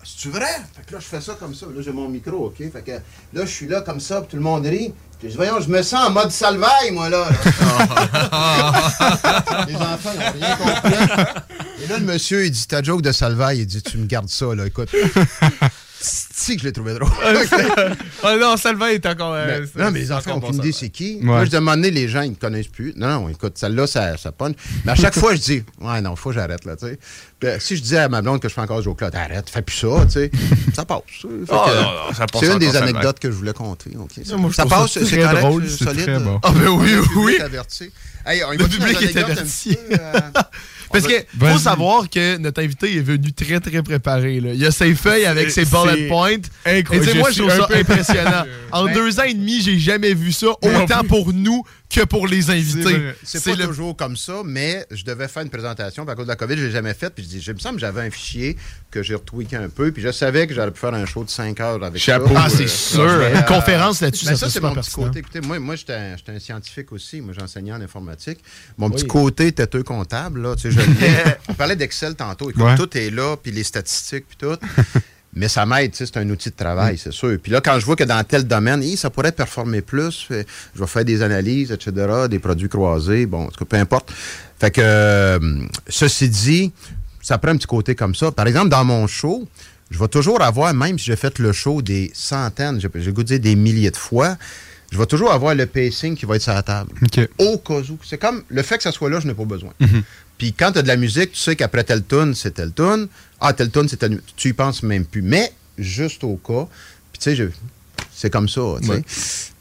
C'est-tu 0.05 0.31
vrai? 0.31 0.61
Fait 0.75 0.85
que 0.87 0.95
là, 0.95 1.01
je 1.01 1.07
fais 1.07 1.21
ça 1.21 1.35
comme 1.39 1.55
ça. 1.55 1.67
Là, 1.67 1.81
j'ai 1.81 1.93
mon 1.93 2.09
micro, 2.09 2.47
OK? 2.47 2.57
Fait 2.59 2.83
que 2.83 2.91
là, 2.91 3.45
je 3.45 3.51
suis 3.51 3.69
là 3.69 3.83
comme 3.83 4.01
ça, 4.01 4.21
puis 4.21 4.31
tout 4.31 4.37
le 4.37 4.43
monde 4.43 4.67
rit. 4.67 4.93
Puis 5.19 5.29
je 5.29 5.33
dis, 5.33 5.37
voyons, 5.37 5.61
je 5.61 5.69
me 5.69 5.83
sens 5.83 6.09
en 6.09 6.11
mode 6.11 6.33
salvaille, 6.33 6.91
moi, 6.91 7.09
là. 7.09 7.29
là. 7.29 7.35
Les 9.69 9.77
enfants, 9.77 10.11
ils 10.13 10.41
n'ont 10.41 10.47
rien 10.47 10.57
compris. 10.57 10.95
Et 11.85 11.87
là, 11.87 11.99
le 11.99 12.05
monsieur, 12.05 12.45
il 12.45 12.51
dit, 12.51 12.67
ta 12.67 12.83
joke 12.83 13.03
de 13.03 13.13
salvaille, 13.13 13.61
il 13.61 13.67
dit, 13.67 13.83
tu 13.83 13.99
me 13.99 14.07
gardes 14.07 14.29
ça, 14.29 14.53
là, 14.55 14.67
écoute. 14.67 14.91
Si 16.05 16.57
que 16.57 16.63
je 16.63 16.67
l'ai 16.67 16.73
trouvé 16.73 16.95
drôle. 16.95 17.09
Ah 18.25 18.37
non, 18.37 18.57
Salva 18.57 18.93
est 18.93 19.05
encore. 19.07 19.35
euh, 19.35 19.61
Mais- 19.61 19.67
c'est- 19.67 19.79
non, 19.83 19.91
mais 19.91 19.99
les 20.01 20.13
enfants 20.13 20.39
bon, 20.39 20.47
aucune 20.49 20.59
idée 20.61 20.73
c'est 20.73 20.89
qui. 20.91 21.15
Ouais. 21.17 21.25
Moi, 21.25 21.45
je 21.45 21.51
demandais, 21.51 21.91
les 21.91 22.09
gens, 22.09 22.23
ils 22.23 22.27
ne 22.31 22.35
me 22.35 22.37
connaissent 22.41 22.69
plus. 22.69 22.93
Non, 22.97 23.09
non, 23.23 23.29
écoute, 23.29 23.55
celle-là, 23.57 23.87
ça, 23.87 24.17
ça 24.17 24.31
punch. 24.33 24.55
Mais 24.85 24.93
à 24.93 24.95
chaque 24.95 25.15
fois, 25.15 25.35
je 25.35 25.41
dis, 25.41 25.65
ouais, 25.81 26.01
non, 26.01 26.15
faut 26.17 26.31
que 26.31 26.37
j'arrête, 26.37 26.65
là, 26.65 26.77
tu 26.77 26.87
sais. 26.87 26.99
Puis, 27.41 27.49
euh, 27.49 27.57
si 27.59 27.77
je 27.77 27.83
disais 27.83 27.99
à 27.99 28.09
ma 28.09 28.23
blonde 28.23 28.41
que 28.41 28.49
je 28.49 28.55
fais 28.55 28.61
encore 28.61 28.79
ce 28.79 28.85
joke-là, 28.85 29.11
t'arrêtes, 29.11 29.51
fais 29.51 29.63
plus 29.63 29.77
ça, 29.77 29.89
tu 30.07 30.13
sais, 30.13 30.31
ça 30.75 30.85
passe. 30.85 31.01
Fait 31.21 31.29
Oh, 31.29 31.45
que, 31.47 31.75
non, 31.75 31.83
non, 31.83 32.15
ça 32.17 32.27
passe 32.27 32.41
C'est 32.43 32.53
une 32.53 32.59
des 32.59 32.77
anecdotes 32.77 33.19
que 33.19 33.31
je 33.31 33.37
voulais 33.37 33.53
compter. 33.53 33.91
Ça, 34.25 34.37
moi, 34.37 34.51
je 34.51 34.55
ça 34.57 34.65
trouve 34.65 34.79
passe, 34.79 34.93
c'est 34.93 35.05
très 35.05 35.21
correct, 35.23 35.41
drôle, 35.41 35.69
solide. 35.69 36.03
très 36.03 36.19
bon. 36.19 36.41
Ah, 36.43 36.51
ben 36.53 36.69
oui, 36.69 36.91
Le 36.93 37.03
public 37.03 37.17
oui. 37.17 37.35
est 37.39 37.43
averti. 37.43 37.91
Hey, 38.25 38.43
on 38.45 38.53
y 38.53 38.57
Le 38.57 38.67
public 38.69 39.03
est 39.03 39.17
averti. 39.17 39.77
Parce 40.93 41.07
que 41.07 41.15
faut 41.39 41.59
savoir 41.59 42.09
que 42.11 42.37
notre 42.39 42.63
invité 42.63 42.97
est 42.97 43.01
venu 43.01 43.33
très 43.33 43.59
très 43.61 43.83
préparé. 43.83 44.41
là. 44.41 44.51
Il 44.55 44.65
a 44.65 44.71
ses 44.71 44.95
feuilles 44.95 45.25
avec 45.27 45.51
ses 45.51 45.65
bullet 45.65 46.09
points. 46.09 46.37
Et 46.67 46.79
incroyable. 46.81 47.07
tu 47.07 47.13
sais, 47.13 47.19
moi 47.19 47.31
Je 47.31 47.37
je 47.37 47.43
trouve 47.43 47.57
ça 47.57 47.69
impressionnant. 47.79 48.45
En 48.73 48.87
Ben- 48.87 48.95
deux 48.95 49.21
ans 49.21 49.25
et 49.25 49.35
demi, 49.35 49.61
j'ai 49.61 49.79
jamais 49.79 50.15
vu 50.15 50.33
ça 50.33 50.47
autant 50.63 51.05
pour 51.07 51.33
nous 51.35 51.63
que 51.93 52.05
pour 52.05 52.27
les 52.27 52.51
invités. 52.51 53.13
C'est 53.23 53.45
pas 53.45 53.57
toujours 53.67 53.97
comme 53.97 54.17
ça, 54.17 54.43
mais 54.45 54.87
je 54.91 55.05
devais 55.05 55.29
faire 55.29 55.43
une 55.43 55.51
présentation, 55.51 56.05
puis 56.05 56.13
à 56.13 56.15
cause 56.17 56.25
de 56.27 56.31
la 56.31 56.37
COVID, 56.37 56.57
je 56.57 56.65
l'ai 56.65 56.71
jamais 56.71 56.95
faite. 56.95 57.13
Puis 57.15 57.25
je 57.25 57.29
dis, 57.29 57.41
je 57.41 57.53
me 57.53 57.59
semble 57.59 57.75
que 57.77 57.81
j'avais 57.83 58.01
un 58.01 58.11
fichier 58.11 58.57
que 58.91 59.03
j'ai 59.03 59.15
retweaké 59.15 59.57
un 59.57 59.69
peu, 59.69 59.93
puis 59.93 60.03
je 60.03 60.11
savais 60.11 60.47
que 60.47 60.55
j'aurais 60.55 60.71
pu 60.71 60.79
faire 60.81 60.95
un 60.95 61.05
show 61.07 61.23
de 61.25 61.31
5 61.31 61.61
heures 61.61 61.83
avec 61.85 62.01
Chapeau. 62.03 62.29
ça. 62.35 62.43
Ah, 62.45 62.49
c'est 62.51 62.65
Euh, 62.65 62.67
sûr. 62.69 63.19
mais, 63.19 63.35
Une 63.39 63.45
conférence 63.45 64.01
là-dessus, 64.01 64.27
mais 64.29 64.37
ça 64.37 64.49
c'est 64.51 64.61
mon 64.61 64.75
petit 64.75 64.91
côté. 64.91 65.19
Écoutez, 65.21 65.41
moi, 65.41 65.59
moi 65.59 65.77
j'étais 65.77 65.93
un, 65.95 66.17
j'étais 66.17 66.33
un 66.33 66.39
scientifique 66.39 66.93
aussi. 66.93 67.21
Moi, 67.21 67.35
j'enseignais 67.39 67.73
en 67.73 67.81
informatique. 67.81 68.39
Mon 68.79 68.89
Oui. 68.89 68.95
petit 68.97 69.07
côté 69.07 69.53
têteux 69.53 69.83
comptable, 69.83 70.41
là, 70.43 70.57
tu 70.57 70.71
sais, 70.71 70.71
je. 70.71 70.81
On 71.49 71.55
parlait 71.55 71.77
d'Excel 71.77 72.15
tantôt. 72.15 72.51
Écoute, 72.51 72.63
Ouais. 72.63 72.77
tout 72.77 72.97
est 72.97 73.11
là, 73.11 73.37
puis 73.37 73.53
les 73.53 73.65
statistiques, 73.65 74.25
puis 74.29 74.37
tout. 74.39 74.57
Mais 75.35 75.49
ça 75.49 75.65
m'aide, 75.65 75.93
c'est 75.95 76.17
un 76.19 76.29
outil 76.29 76.51
de 76.51 76.55
travail, 76.55 76.99
c'est 76.99 77.13
sûr. 77.13 77.39
Puis 77.43 77.51
là, 77.51 77.61
quand 77.63 77.79
je 77.79 77.87
vois 77.87 77.97
que 77.97 78.05
dans 78.05 78.23
tel 78.23 78.45
domaine, 78.47 78.83
ça 78.97 79.09
pourrait 79.09 79.33
performer 79.33 79.81
plus, 79.81 80.27
fait- 80.29 80.47
je 80.75 80.81
vais 80.81 80.87
faire 80.87 81.05
des 81.07 81.23
analyses, 81.23 81.73
etc., 81.73 81.93
des 82.29 82.39
produits 82.39 82.69
croisés, 82.69 83.25
bon, 83.25 83.45
en 83.45 83.49
tout 83.49 83.59
cas, 83.61 83.65
peu 83.65 83.77
importe. 83.79 84.13
Fait 84.61 84.71
que, 84.71 84.81
euh, 84.85 85.39
ceci 85.89 86.29
dit, 86.29 86.73
ça 87.23 87.39
prend 87.39 87.53
un 87.53 87.57
petit 87.57 87.67
côté 87.67 87.95
comme 87.95 88.15
ça. 88.15 88.31
Par 88.31 88.47
exemple, 88.47 88.69
dans 88.69 88.85
mon 88.85 89.07
show, 89.07 89.49
je 89.91 89.99
vais 89.99 90.09
toujours 90.09 90.43
avoir, 90.43 90.75
même 90.75 90.99
si 90.99 91.07
j'ai 91.07 91.17
fait 91.17 91.39
le 91.39 91.53
show 91.53 91.81
des 91.83 92.11
centaines, 92.15 92.79
j'ai 92.81 92.89
j'ai 92.95 93.07
le 93.07 93.13
goût 93.13 93.23
de 93.23 93.29
dire 93.29 93.41
des 93.41 93.57
milliers 93.57 93.91
de 93.91 93.97
fois, 93.97 94.37
je 94.91 94.99
vais 94.99 95.07
toujours 95.07 95.33
avoir 95.33 95.55
le 95.55 95.65
pacing 95.65 96.15
qui 96.15 96.27
va 96.27 96.37
être 96.37 96.43
sur 96.43 96.53
la 96.53 96.63
table. 96.63 96.91
Au 97.39 97.57
cas 97.57 97.79
où. 97.81 97.99
C'est 98.05 98.19
comme 98.19 98.43
le 98.49 98.63
fait 98.63 98.77
que 98.77 98.83
ça 98.83 98.93
soit 98.93 99.09
là, 99.09 99.21
je 99.21 99.27
n'ai 99.27 99.33
pas 99.33 99.45
besoin. 99.47 99.73
Puis 100.43 100.53
quand 100.53 100.73
tu 100.73 100.79
as 100.81 100.83
de 100.83 100.89
la 100.89 100.97
musique, 100.97 101.31
tu 101.31 101.39
sais 101.39 101.55
qu'après 101.55 101.85
telle 101.85 102.03
tune, 102.05 102.35
c'est 102.35 102.51
telle 102.51 102.73
tune. 102.73 103.07
Ah, 103.41 103.53
telle 103.53 103.71
tune, 103.71 103.87
c'est 103.89 103.97
telle. 103.97 104.21
Tu 104.35 104.49
y 104.49 104.53
penses 104.53 104.83
même 104.83 105.05
plus. 105.05 105.23
Mais 105.23 105.53
juste 105.79 106.25
au 106.25 106.35
cas. 106.35 106.67
Puis 107.13 107.21
tu 107.21 107.25
sais, 107.31 107.37
je- 107.37 107.45
C'est 108.13 108.29
comme 108.29 108.49
ça. 108.49 108.61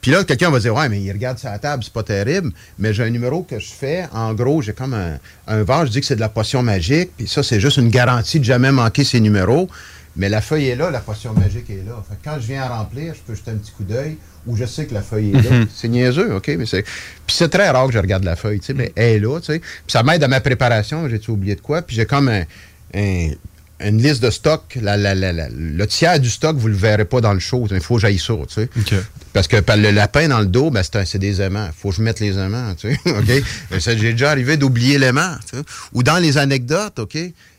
Puis 0.00 0.10
là, 0.10 0.24
quelqu'un 0.24 0.50
va 0.50 0.58
dire, 0.58 0.74
ouais, 0.74 0.88
mais 0.88 1.00
il 1.00 1.12
regarde 1.12 1.38
sa 1.38 1.56
table, 1.60 1.84
c'est 1.84 1.92
pas 1.92 2.02
terrible. 2.02 2.50
Mais 2.80 2.92
j'ai 2.92 3.04
un 3.04 3.10
numéro 3.10 3.44
que 3.44 3.60
je 3.60 3.68
fais. 3.68 4.08
En 4.12 4.34
gros, 4.34 4.60
j'ai 4.60 4.72
comme 4.72 4.94
un, 4.94 5.18
un 5.46 5.62
verre, 5.62 5.86
je 5.86 5.92
dis 5.92 6.00
que 6.00 6.06
c'est 6.06 6.16
de 6.16 6.20
la 6.20 6.28
potion 6.28 6.64
magique. 6.64 7.10
Puis 7.16 7.28
ça, 7.28 7.44
c'est 7.44 7.60
juste 7.60 7.76
une 7.76 7.88
garantie 7.90 8.40
de 8.40 8.44
jamais 8.44 8.72
manquer 8.72 9.04
ses 9.04 9.20
numéros. 9.20 9.68
Mais 10.16 10.28
la 10.28 10.40
feuille 10.40 10.66
est 10.66 10.76
là, 10.76 10.90
la 10.90 10.98
potion 11.00 11.32
magique 11.32 11.70
est 11.70 11.84
là. 11.86 12.02
Fait 12.08 12.16
que 12.16 12.24
quand 12.24 12.40
je 12.40 12.46
viens 12.48 12.62
à 12.64 12.68
remplir, 12.76 13.14
je 13.14 13.20
peux 13.20 13.34
jeter 13.36 13.52
un 13.52 13.56
petit 13.56 13.70
coup 13.70 13.84
d'œil 13.84 14.16
où 14.46 14.56
je 14.56 14.64
sais 14.64 14.86
que 14.86 14.94
la 14.94 15.02
feuille 15.02 15.30
est 15.36 15.42
là. 15.42 15.50
Mhm. 15.58 15.66
C'est 15.74 15.88
niaiseux, 15.88 16.34
OK? 16.34 16.48
Mais 16.58 16.66
c'est... 16.66 16.82
Puis 16.82 17.36
c'est 17.36 17.48
très 17.48 17.68
rare 17.70 17.86
que 17.86 17.92
je 17.92 17.98
regarde 17.98 18.24
la 18.24 18.36
feuille, 18.36 18.60
tu 18.60 18.66
sais, 18.66 18.74
mais 18.74 18.92
elle 18.96 19.16
est 19.16 19.20
là, 19.20 19.38
tu 19.40 19.46
sais. 19.52 19.58
Puis 19.60 19.68
ça 19.88 20.02
m'aide 20.02 20.22
à 20.24 20.28
ma 20.28 20.40
préparation, 20.40 21.08
j'ai-tu 21.08 21.30
oublié 21.30 21.54
de 21.54 21.60
quoi? 21.60 21.82
Puis 21.82 21.94
j'ai 21.96 22.06
comme 22.06 22.28
un- 22.28 22.44
un- 22.94 23.30
une 23.84 24.00
liste 24.00 24.22
de 24.22 24.30
stock. 24.30 24.78
La- 24.80 24.96
la- 24.96 25.14
la- 25.14 25.48
le 25.48 25.86
tiers 25.86 26.20
du 26.20 26.30
stock, 26.30 26.56
vous 26.56 26.68
le 26.68 26.74
verrez 26.74 27.04
pas 27.04 27.20
dans 27.20 27.32
le 27.34 27.40
show. 27.40 27.66
Il 27.70 27.80
faut 27.80 27.96
que 27.96 28.00
j'aille 28.02 28.18
ça, 28.18 28.34
tu 28.48 28.54
sais. 28.54 28.68
Parce 29.32 29.48
que 29.48 29.58
par 29.60 29.76
le 29.76 29.90
lapin 29.90 30.28
dans 30.28 30.40
le 30.40 30.46
dos, 30.46 30.70
ben, 30.70 30.82
c'est, 30.82 31.18
des 31.18 31.40
aimants. 31.40 31.66
Il 31.66 31.72
faut 31.76 31.90
que 31.90 31.96
je 31.96 32.02
mette 32.02 32.20
les 32.20 32.38
aimants, 32.38 32.74
tu 32.76 32.92
sais. 32.94 32.98
OK? 33.10 33.78
J'ai 33.80 34.12
déjà 34.12 34.30
arrivé 34.30 34.56
d'oublier 34.56 34.98
l'aimant, 34.98 35.36
tu 35.50 35.56
sais. 35.58 35.64
Ou 35.94 36.02
dans 36.02 36.18
les 36.18 36.38
anecdotes, 36.38 36.98
OK? 37.00 37.16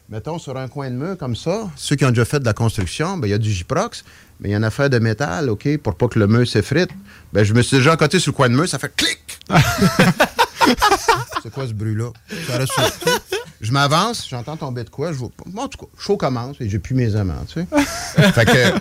Mettons 0.10 0.38
sur 0.38 0.56
un 0.58 0.68
coin 0.68 0.90
de 0.92 0.96
mur 0.96 1.18
comme 1.18 1.36
ça, 1.36 1.70
ceux 1.76 1.96
qui 1.96 2.06
ont 2.06 2.10
déjà 2.10 2.26
fait 2.26 2.40
de 2.40 2.46
la 2.46 2.54
construction, 2.54 3.18
ben, 3.18 3.28
il 3.28 3.32
y 3.32 3.34
a 3.34 3.38
du 3.38 3.52
Giprox, 3.52 4.04
mais 4.40 4.50
il 4.50 4.52
y 4.52 4.56
a 4.56 4.58
une 4.58 4.64
affaire 4.64 4.90
de 4.90 5.00
métal, 5.00 5.50
OK, 5.50 5.78
pour 5.78 5.96
pas 5.96 6.08
que 6.08 6.20
le 6.20 6.28
mur 6.28 6.48
s'effrite. 6.48 6.90
Ben, 7.32 7.44
je 7.44 7.54
me 7.54 7.62
suis 7.62 7.78
déjà 7.78 7.94
accoté 7.94 8.20
sur 8.20 8.32
le 8.32 8.36
coin 8.36 8.50
de 8.50 8.56
mur, 8.56 8.68
ça 8.68 8.80
fait 8.80 8.94
clic! 8.96 9.40
c'est 11.44 11.52
quoi 11.52 11.68
ce 11.68 11.74
bruit-là? 11.74 12.10
Ça 12.48 12.58
reste 12.58 12.74
sur- 12.74 13.20
Je 13.62 13.72
m'avance, 13.72 14.28
j'entends 14.30 14.58
tomber 14.58 14.84
de 14.84 14.90
quoi, 14.90 15.12
je 15.12 15.18
vois 15.18 15.30
pas. 15.30 15.62
En 15.62 15.68
tout 15.68 15.78
cas, 15.78 15.92
show 15.98 16.18
commence 16.18 16.58
et 16.60 16.70
j'ai 16.70 16.80
plus 16.80 16.96
mes 16.96 17.16
aimants, 17.16 17.46
tu 17.48 17.62
sais. 17.62 17.68
fait, 18.34 18.46
que, 18.46 18.80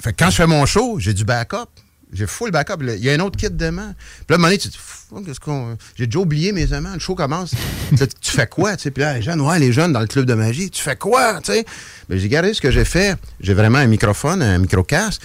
fait 0.00 0.12
que 0.12 0.24
quand 0.24 0.30
je 0.30 0.36
fais 0.36 0.46
mon 0.46 0.66
show, 0.66 0.98
j'ai 0.98 1.14
du 1.14 1.24
backup. 1.24 1.68
J'ai 2.12 2.26
full 2.26 2.50
backup. 2.50 2.76
Il 2.80 3.04
y 3.04 3.10
a 3.10 3.12
un 3.12 3.20
autre 3.20 3.36
kit 3.36 3.50
d'aimants. 3.50 3.94
Puis 3.96 4.24
là, 4.30 4.34
à 4.34 4.34
un 4.34 4.38
moment 4.38 4.48
donné, 4.48 4.58
tu 4.58 4.68
te 4.68 4.76
qu'est-ce 5.24 5.40
qu'on. 5.40 5.76
J'ai 5.96 6.06
déjà 6.06 6.18
oublié 6.18 6.52
mes 6.52 6.72
aimants. 6.72 6.94
Le 6.94 7.00
show 7.00 7.14
commence. 7.14 7.52
Là, 7.98 8.06
tu 8.06 8.30
fais 8.30 8.46
quoi? 8.46 8.76
tu 8.76 8.84
sais? 8.84 8.90
Puis 8.90 9.02
là, 9.02 9.14
les 9.14 9.22
jeunes, 9.22 9.40
ouais, 9.40 9.58
les 9.58 9.72
jeunes 9.72 9.92
dans 9.92 10.00
le 10.00 10.06
club 10.06 10.24
de 10.24 10.34
magie, 10.34 10.70
tu 10.70 10.82
fais 10.82 10.96
quoi? 10.96 11.40
tu 11.40 11.52
sais? 11.52 11.64
Ben, 12.08 12.18
j'ai 12.18 12.28
gardé 12.28 12.54
ce 12.54 12.60
que 12.60 12.70
j'ai 12.70 12.84
fait. 12.84 13.16
J'ai 13.40 13.54
vraiment 13.54 13.78
un 13.78 13.86
microphone, 13.86 14.42
un 14.42 14.58
micro-casque. 14.58 15.22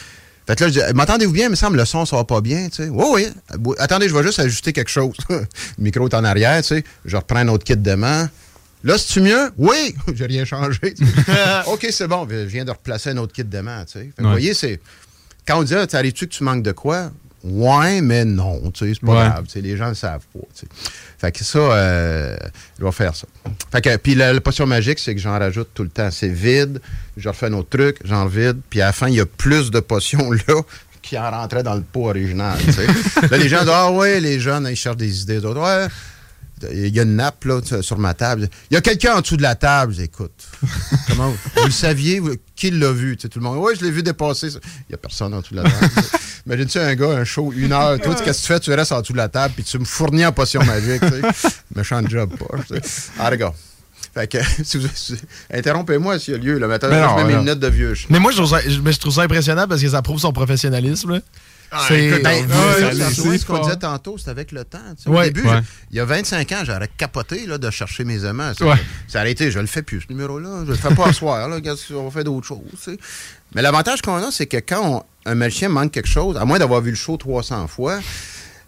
Fait 0.48 0.56
que 0.56 0.64
là, 0.64 0.70
je 0.70 0.80
dis, 0.80 0.94
m'entendez-vous 0.96 1.32
bien? 1.32 1.46
Il 1.46 1.52
me 1.52 1.56
semble 1.56 1.78
le 1.78 1.86
son, 1.86 2.06
ça 2.06 2.16
va 2.16 2.24
pas 2.24 2.42
bien, 2.42 2.68
tu 2.70 2.84
sais. 2.84 2.90
Oui, 2.90 3.06
oui. 3.60 3.76
Attendez, 3.78 4.10
je 4.10 4.16
vais 4.16 4.24
juste 4.24 4.40
ajuster 4.40 4.74
quelque 4.74 4.90
chose. 4.90 5.16
le 5.30 5.46
micro 5.78 6.08
est 6.08 6.16
en 6.16 6.24
arrière, 6.24 6.62
tu 6.62 6.70
sais. 6.70 6.84
Je 7.06 7.16
reprends 7.16 7.38
un 7.40 7.48
autre 7.48 7.64
kit 7.64 7.78
d'aimants. 7.78 8.28
Là, 8.84 8.98
c'est-tu 8.98 9.22
mieux? 9.22 9.52
Oui! 9.58 9.96
J'ai 10.16 10.26
rien 10.26 10.44
changé. 10.44 10.96
OK, 11.68 11.88
c'est 11.92 12.08
bon. 12.08 12.28
Je 12.30 12.36
viens 12.46 12.66
de 12.66 12.72
replacer 12.72 13.12
un 13.12 13.18
autre 13.18 13.34
kit 13.34 13.44
d'aimants, 13.44 13.86
tu 13.86 14.00
sais. 14.00 14.12
Vous 14.18 14.30
voyez, 14.30 14.54
c'est. 14.54 14.80
Quand 15.48 15.60
on 15.60 15.64
dit, 15.64 15.76
ah, 15.76 15.88
t'arrives-tu 15.88 16.28
que 16.28 16.34
tu 16.34 16.44
manques 16.44 16.64
de 16.64 16.72
quoi? 16.72 17.12
Ouais, 17.44 18.02
mais 18.02 18.24
non, 18.24 18.62
tu 18.72 18.86
sais, 18.86 18.94
c'est 18.94 19.06
pas 19.06 19.14
Ouais. 19.24 19.30
grave. 19.30 19.46
tu 19.46 19.54
sais, 19.54 19.62
Les 19.62 19.76
gens 19.76 19.88
le 19.90 19.96
savent 19.96 20.26
pas, 20.32 20.40
tu 20.56 20.62
sais. 20.62 20.68
Fait 21.18 21.32
que 21.32 21.44
ça, 21.44 21.58
euh, 21.58 22.38
je 22.80 22.86
vais 22.86 22.92
faire 22.92 23.16
ça. 23.16 23.28
Fait 23.72 23.82
que, 23.82 23.96
puis 23.98 24.14
la, 24.16 24.32
la 24.34 24.42
potion 24.42 24.68
magique, 24.68 25.00
c'est 25.00 25.16
que 25.16 25.22
j'en 25.22 25.38
rajoute 25.40 25.70
tout 25.74 25.82
le 25.84 25.90
temps. 25.90 26.10
C'est 26.12 26.28
vide, 26.30 26.80
je 27.18 27.28
refais 27.30 27.48
un 27.48 27.54
autre 27.54 27.70
truc, 27.70 27.98
j'en 28.06 28.28
vide, 28.28 28.60
puis 28.70 28.82
à 28.82 28.86
la 28.88 28.92
fin, 28.92 29.08
il 29.08 29.16
y 29.16 29.20
a 29.20 29.26
plus 29.26 29.72
de 29.72 29.80
potions 29.80 30.32
là 30.32 30.62
qui 31.02 31.18
en 31.18 31.32
rentraient 31.32 31.64
dans 31.64 31.74
le 31.74 31.82
pot 31.82 32.10
original, 32.10 32.60
tu 32.64 32.72
sais. 32.74 32.86
là, 33.32 33.38
les 33.38 33.50
gens 33.50 33.62
disent, 33.62 33.72
ah 33.74 33.92
ouais, 33.92 34.20
les 34.20 34.40
jeunes, 34.40 34.68
ils 34.70 34.76
cherchent 34.76 34.98
des 34.98 35.24
idées 35.24 35.40
d'autres. 35.42 35.60
Ouais, 35.62 35.88
il 36.72 36.96
y 36.96 37.00
a 37.00 37.04
une 37.04 37.16
nappe 37.16 37.46
là, 37.46 37.62
sur 37.82 37.98
ma 37.98 38.14
table. 38.14 38.50
Il 38.70 38.74
y 38.74 38.78
a 38.78 38.82
quelqu'un 38.82 39.16
en 39.16 39.22
dessous 39.22 39.38
de 39.38 39.42
la 39.42 39.56
table. 39.56 39.94
Je 39.94 39.98
dis, 40.00 40.04
Écoute, 40.04 40.32
comment 41.08 41.30
vous, 41.30 41.38
vous 41.58 41.66
le 41.66 41.72
saviez? 41.72 42.20
vous- 42.20 42.36
qui 42.56 42.70
l'a 42.72 42.92
vu? 42.92 43.16
Tu 43.18 43.24
sais, 43.24 43.30
tout 43.30 43.40
le 43.40 43.44
monde? 43.44 43.58
Oui, 43.60 43.74
je 43.80 43.84
l'ai 43.84 43.92
vu 43.92 44.04
dépasser. 44.04 44.48
Il 44.50 44.60
n'y 44.90 44.96
a 44.96 44.98
personne 44.98 45.34
en 45.34 45.40
dessous 45.42 45.56
de 45.56 45.62
la 45.62 45.70
table. 45.70 45.92
Imagine-tu 46.46 46.78
un 46.80 46.96
gars, 46.96 47.10
un 47.10 47.24
show, 47.24 47.52
une 47.56 47.72
heure. 47.72 48.00
Toi, 48.00 48.16
qu'est-ce 48.24 48.42
que 48.42 48.48
tu 48.48 48.54
fais? 48.54 48.60
Tu 48.60 48.74
restes 48.74 48.92
en 48.92 49.02
dessous 49.02 49.14
de 49.14 49.18
la 49.18 49.30
table 49.30 49.54
puis 49.56 49.64
tu 49.64 49.80
me 49.80 49.86
fournis 49.86 50.26
en 50.26 50.32
potion 50.32 50.64
magique. 50.64 51.02
Méchant 51.76 52.02
job, 52.08 52.32
pas. 52.38 52.58
Ah, 53.20 53.30
regarde. 53.30 53.56
Fait 54.14 54.28
que, 54.28 54.38
si 54.64 54.78
interrompez-moi 55.54 56.20
s'il 56.20 56.34
y 56.34 56.38
a 56.38 56.40
lieu. 56.40 56.58
Là. 56.60 56.68
Maintenant, 56.68 56.90
Mais 56.90 57.02
je 57.02 57.16
mets 57.28 57.34
mes 57.34 57.40
lunettes 57.40 57.60
de 57.60 57.68
vieux. 57.68 57.94
Mais 58.10 58.20
moi, 58.20 58.32
je 58.32 58.38
trouve, 58.38 58.50
ça, 58.50 58.60
je, 58.68 58.80
mais 58.82 58.92
je 58.92 59.00
trouve 59.00 59.14
ça 59.14 59.22
impressionnant 59.22 59.68
parce 59.68 59.82
que 59.82 59.90
ça 59.90 60.02
prouve 60.02 60.20
son 60.20 60.34
professionnalisme. 60.34 61.14
là. 61.14 61.20
C'est 61.88 62.20
Ben, 62.22 62.46
Ouais, 62.46 62.48
ça, 62.82 62.92
c'est 62.92 62.98
ça 62.98 63.08
rejoint 63.08 63.38
ce 63.38 63.46
qu'on 63.46 63.60
disait 63.60 63.76
tantôt, 63.78 64.18
c'est 64.18 64.30
avec 64.30 64.52
le 64.52 64.64
temps. 64.66 64.80
tu 64.98 65.04
sais. 65.04 65.10
Ouais. 65.10 65.20
Au 65.22 65.24
début, 65.32 65.48
Ouais. 65.48 65.60
il 65.92 65.98
y 65.98 66.00
a 66.00 66.06
25 66.06 66.52
ans, 66.52 66.62
j'aurais 66.66 66.90
capoté 66.98 67.46
là, 67.46 67.58
de 67.58 67.70
chercher 67.70 68.04
mes 68.04 68.26
aimants. 68.26 68.54
Ça, 68.58 68.66
ça 69.08 69.20
a 69.20 69.22
arrêté, 69.22 69.52
je 69.52 69.60
le 69.60 69.68
fais 69.68 69.82
plus, 69.82 70.02
ce 70.02 70.08
numéro-là. 70.10 70.64
Je 70.66 70.72
le 70.72 70.78
fais 70.78 70.94
pas 70.94 71.08
à 71.08 71.14
soir. 71.14 71.48
Là. 71.48 71.58
On 71.94 72.04
va 72.06 72.12
faire 72.12 72.24
d'autres 72.24 72.48
choses. 72.48 72.98
Mais 73.56 73.62
l'avantage 73.62 74.02
qu'on 74.02 74.16
a, 74.18 74.32
c'est 74.32 74.48
que 74.48 74.58
quand 74.58 74.82
on- 75.26 75.30
un 75.32 75.36
magicien 75.36 75.70
manque 75.70 75.92
quelque 75.92 76.10
chose, 76.10 76.36
à 76.38 76.46
moins 76.46 76.60
d'avoir 76.60 76.82
vu 76.82 76.90
le 76.90 76.96
show 76.98 77.16
300 77.18 77.68
fois, 77.68 78.00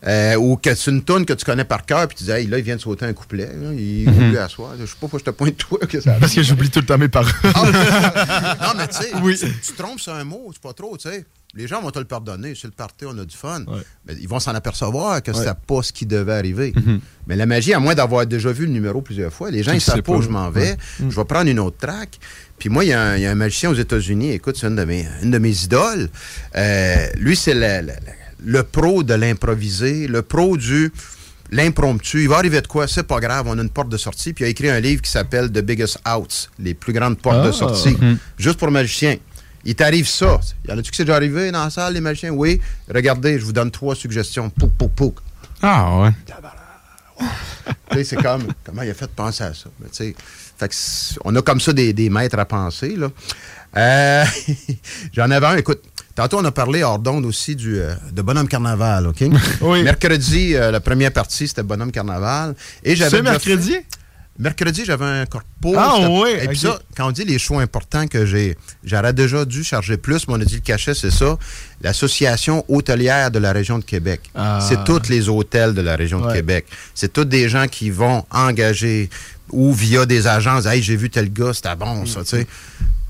euh, 0.05 0.35
ou 0.35 0.57
que 0.57 0.75
c'est 0.75 0.91
une 0.91 1.01
toune 1.01 1.25
que 1.25 1.31
tu 1.33 1.45
connais 1.45 1.63
par 1.63 1.85
cœur, 1.85 2.07
puis 2.09 2.17
tu 2.17 2.23
dis, 2.25 2.31
hey, 2.31 2.45
là, 2.47 2.57
il 2.57 2.63
vient 2.63 2.75
de 2.75 2.81
sauter 2.81 3.05
un 3.05 3.13
couplet, 3.13 3.45
là, 3.59 3.71
il 3.73 4.09
Mhm. 4.09 4.35
à. 4.37 4.47
Je 4.47 4.85
sais 4.85 4.91
pas 4.93 4.97
pourquoi 4.99 5.19
je 5.19 5.23
te 5.23 5.29
pointe 5.29 5.57
toi 5.57 5.79
que 5.89 5.99
ça 6.01 6.13
Parce 6.19 6.33
que 6.33 6.43
j'oublie 6.43 6.69
tout 6.69 6.79
le 6.81 6.85
temps 6.85 6.97
mes 6.97 7.07
paroles. 7.07 7.31
non, 7.43 8.73
mais 8.77 8.87
tu 8.87 8.95
sais, 8.97 9.11
tu, 9.47 9.53
tu 9.61 9.73
trompes 9.73 9.99
sur 9.99 10.13
un 10.13 10.23
mot, 10.25 10.49
c'est 10.53 10.61
pas 10.61 10.73
trop, 10.73 10.97
tu 10.97 11.09
sais. 11.09 11.25
Les 11.55 11.67
gens 11.67 11.81
vont 11.81 11.91
te 11.91 11.99
le 11.99 12.05
pardonner. 12.05 12.53
C'est 12.59 12.65
le 12.67 12.73
party, 12.73 13.05
on 13.05 13.15
a 13.19 13.25
du 13.25 13.35
fun. 13.37 13.63
Mais 14.07 14.15
ils 14.19 14.27
vont 14.27 14.39
s'en 14.39 14.55
apercevoir 14.55 15.21
que 15.21 15.29
Ouais. 15.31 15.37
c'était 15.37 15.53
pas 15.67 15.83
ce 15.83 15.93
qui 15.93 16.05
devait 16.07 16.33
arriver. 16.33 16.73
Mhm. 16.75 16.99
Mais 17.27 17.35
la 17.35 17.45
magie, 17.45 17.73
à 17.73 17.79
moins 17.79 17.93
d'avoir 17.93 18.25
déjà 18.25 18.51
vu 18.51 18.65
le 18.65 18.71
numéro 18.71 19.01
plusieurs 19.03 19.31
fois, 19.31 19.51
les 19.51 19.61
gens, 19.61 19.71
ils 19.73 19.79
savent 19.81 20.01
pas 20.01 20.13
où 20.13 20.21
je 20.23 20.29
m'en 20.29 20.49
vais. 20.49 20.71
Ouais. 20.71 20.77
Je 21.09 21.15
vais 21.15 21.25
prendre 21.25 21.49
une 21.49 21.59
autre 21.59 21.77
track. 21.77 22.17
Puis 22.57 22.69
moi, 22.69 22.83
il 22.85 22.89
y, 22.89 22.93
a 22.93 23.01
un- 23.01 23.15
il 23.17 23.21
y 23.21 23.25
a 23.27 23.31
un 23.31 23.35
magicien 23.35 23.69
aux 23.69 23.75
États-Unis, 23.75 24.31
écoute, 24.31 24.57
c'est 24.59 24.65
une 24.67 24.75
de 24.77 24.83
mes, 24.83 25.05
une 25.21 25.29
de 25.31 25.37
mes 25.37 25.63
idoles. 25.63 26.09
Euh, 26.55 27.07
lui, 27.17 27.35
c'est 27.35 27.53
le, 27.53 28.63
pro 28.63 29.03
de 29.03 29.13
l'improvisé, 29.13 30.07
le 30.07 30.21
pro 30.23 30.57
du 30.57 30.91
l'impromptu. 31.51 32.23
Il 32.23 32.29
va 32.29 32.37
arriver 32.37 32.61
de 32.61 32.67
quoi? 32.67 32.87
C'est 32.87 33.03
pas 33.03 33.19
grave, 33.19 33.45
on 33.47 33.57
a 33.59 33.61
une 33.61 33.69
porte 33.69 33.89
de 33.89 33.97
sortie. 33.97 34.33
Puis 34.33 34.43
il 34.43 34.47
a 34.47 34.49
écrit 34.49 34.69
un 34.69 34.79
livre 34.79 35.01
qui 35.03 35.11
s'appelle 35.11 35.51
The 35.51 35.59
Biggest 35.59 35.99
Outs, 36.07 36.49
les 36.57 36.73
plus 36.73 36.93
grandes 36.93 37.19
portes 37.19 37.43
de 37.43 37.49
Ah. 37.49 37.53
sortie, 37.53 37.95
Mhm. 37.99 38.17
juste 38.37 38.57
pour 38.57 38.71
magiciens. 38.71 39.17
Il 39.65 39.75
t'arrive 39.75 40.07
ça. 40.07 40.39
Y 40.67 40.71
en 40.71 40.77
a-tu 40.77 40.91
qui 40.91 40.97
c'est 40.97 41.05
déjà 41.05 41.15
arrivé 41.15 41.51
dans 41.51 41.63
la 41.63 41.69
salle, 41.69 41.93
les 41.93 42.01
magiciens? 42.01 42.31
Oui. 42.31 42.59
Regardez, 42.93 43.39
je 43.39 43.45
vous 43.45 43.53
donne 43.53 43.71
trois 43.71 43.95
suggestions. 43.95 44.49
Pouk, 44.49 44.71
pouk, 44.73 44.91
pouk. 44.91 45.15
Ah 45.61 45.99
ouais. 46.01 46.11
C'est 48.03 48.21
comme, 48.21 48.47
comment 48.65 48.81
il 48.81 48.89
a 48.89 48.93
fait 48.93 49.05
de 49.05 49.11
penser 49.11 49.43
à 49.43 49.53
ça? 49.53 49.69
Mais 49.79 49.87
fait 50.57 50.67
que 50.67 50.75
on 51.23 51.35
a 51.35 51.41
comme 51.41 51.61
ça 51.61 51.73
des, 51.73 51.93
des 51.93 52.09
maîtres 52.09 52.37
à 52.39 52.45
penser. 52.45 52.95
Là. 52.95 53.09
Euh, 53.77 54.25
J'en 55.13 55.29
avais 55.31 55.45
un, 55.47 55.57
écoute. 55.57 55.81
Tantôt, 56.15 56.37
on 56.39 56.45
a 56.45 56.51
parlé 56.51 56.83
hors 56.83 56.99
d'onde 56.99 57.25
aussi 57.25 57.55
du, 57.55 57.79
euh, 57.79 57.95
de 58.11 58.21
Bonhomme 58.21 58.47
Carnaval, 58.47 59.07
OK? 59.07 59.21
Mercredi, 59.83 60.55
euh, 60.55 60.69
la 60.69 60.79
première 60.79 61.11
partie, 61.11 61.47
c'était 61.47 61.63
Bonhomme 61.63 61.91
Carnaval. 61.91 62.53
Et 62.83 62.95
j'avais 62.95 63.17
C'est 63.17 63.23
mercredi? 63.23 63.71
fait- 63.73 63.85
Mercredi, 64.39 64.83
j'avais 64.83 65.05
un 65.05 65.25
corpo. 65.27 65.75
Ah, 65.77 66.09
oui, 66.09 66.31
Et 66.41 66.47
puis 66.47 66.57
ça, 66.57 66.79
quand 66.97 67.07
on 67.07 67.11
dit 67.11 67.23
les 67.23 67.37
choix 67.37 67.61
importants 67.61 68.07
que 68.07 68.25
j'ai, 68.25 68.57
j'aurais 68.83 69.13
déjà 69.13 69.45
dû 69.45 69.63
charger 69.63 69.95
plus, 69.95 70.27
mais 70.27 70.33
on 70.33 70.41
a 70.41 70.45
dit 70.45 70.55
le 70.55 70.61
cachet, 70.61 70.95
c'est 70.95 71.11
ça. 71.11 71.37
L'Association 71.81 72.65
hôtelière 72.67 73.29
de 73.29 73.37
la 73.37 73.51
région 73.51 73.77
de 73.77 73.83
Québec. 73.83 74.21
Ah. 74.33 74.59
C'est 74.67 74.83
tous 74.85 75.07
les 75.09 75.29
hôtels 75.29 75.75
de 75.75 75.81
la 75.81 75.95
région 75.95 76.19
de. 76.19 76.33
Québec. 76.33 76.65
C'est 76.95 77.13
tous 77.13 77.25
des 77.25 77.47
gens 77.47 77.67
qui 77.67 77.91
vont 77.91 78.25
engager 78.31 79.09
ou 79.51 79.71
via 79.71 80.07
des 80.07 80.25
agences. 80.25 80.65
Hey, 80.65 80.81
j'ai 80.81 80.95
vu 80.95 81.11
tel 81.11 81.31
gars, 81.31 81.53
c'était 81.53 81.75
bon, 81.75 82.05
ça, 82.07 82.21
tu 82.21 82.29
sais. 82.29 82.47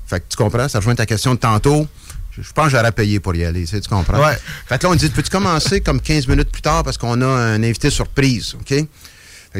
Fait 0.06 0.20
que 0.20 0.26
tu 0.28 0.36
comprends, 0.36 0.68
ça 0.68 0.78
rejoint 0.78 0.94
ta 0.94 1.06
question 1.06 1.34
de 1.34 1.38
tantôt. 1.38 1.86
Je 2.32 2.42
je 2.42 2.52
pense 2.52 2.66
que 2.66 2.72
j'aurais 2.72 2.92
payé 2.92 3.20
pour 3.20 3.34
y 3.34 3.44
aller, 3.44 3.60
tu 3.60 3.68
sais, 3.68 3.80
tu 3.80 3.88
comprends? 3.88 4.22
Ouais. 4.22 4.36
Fait 4.66 4.76
que 4.76 4.82
là, 4.82 4.92
on 4.92 4.94
dit, 4.94 5.08
peux-tu 5.08 5.30
commencer 5.30 5.80
comme 5.80 6.00
15 6.00 6.26
minutes 6.26 6.50
plus 6.50 6.62
tard 6.62 6.82
parce 6.82 6.98
qu'on 6.98 7.20
a 7.22 7.26
un 7.26 7.62
invité 7.62 7.90
surprise, 7.90 8.54
OK? 8.60 8.86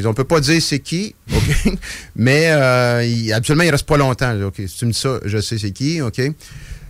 On 0.04 0.14
peut 0.14 0.24
pas 0.24 0.40
dire 0.40 0.60
c'est 0.60 0.80
qui, 0.80 1.14
OK? 1.32 1.72
Mais 2.16 2.46
euh, 2.50 3.04
il- 3.04 3.32
habituellement, 3.32 3.64
il 3.64 3.70
reste 3.70 3.86
pas 3.86 3.96
longtemps. 3.96 4.34
OK, 4.42 4.54
si 4.66 4.76
tu 4.76 4.86
me 4.86 4.92
dis 4.92 4.98
ça, 4.98 5.20
je 5.24 5.38
sais 5.40 5.58
c'est 5.58 5.70
qui, 5.70 6.00
OK? 6.00 6.20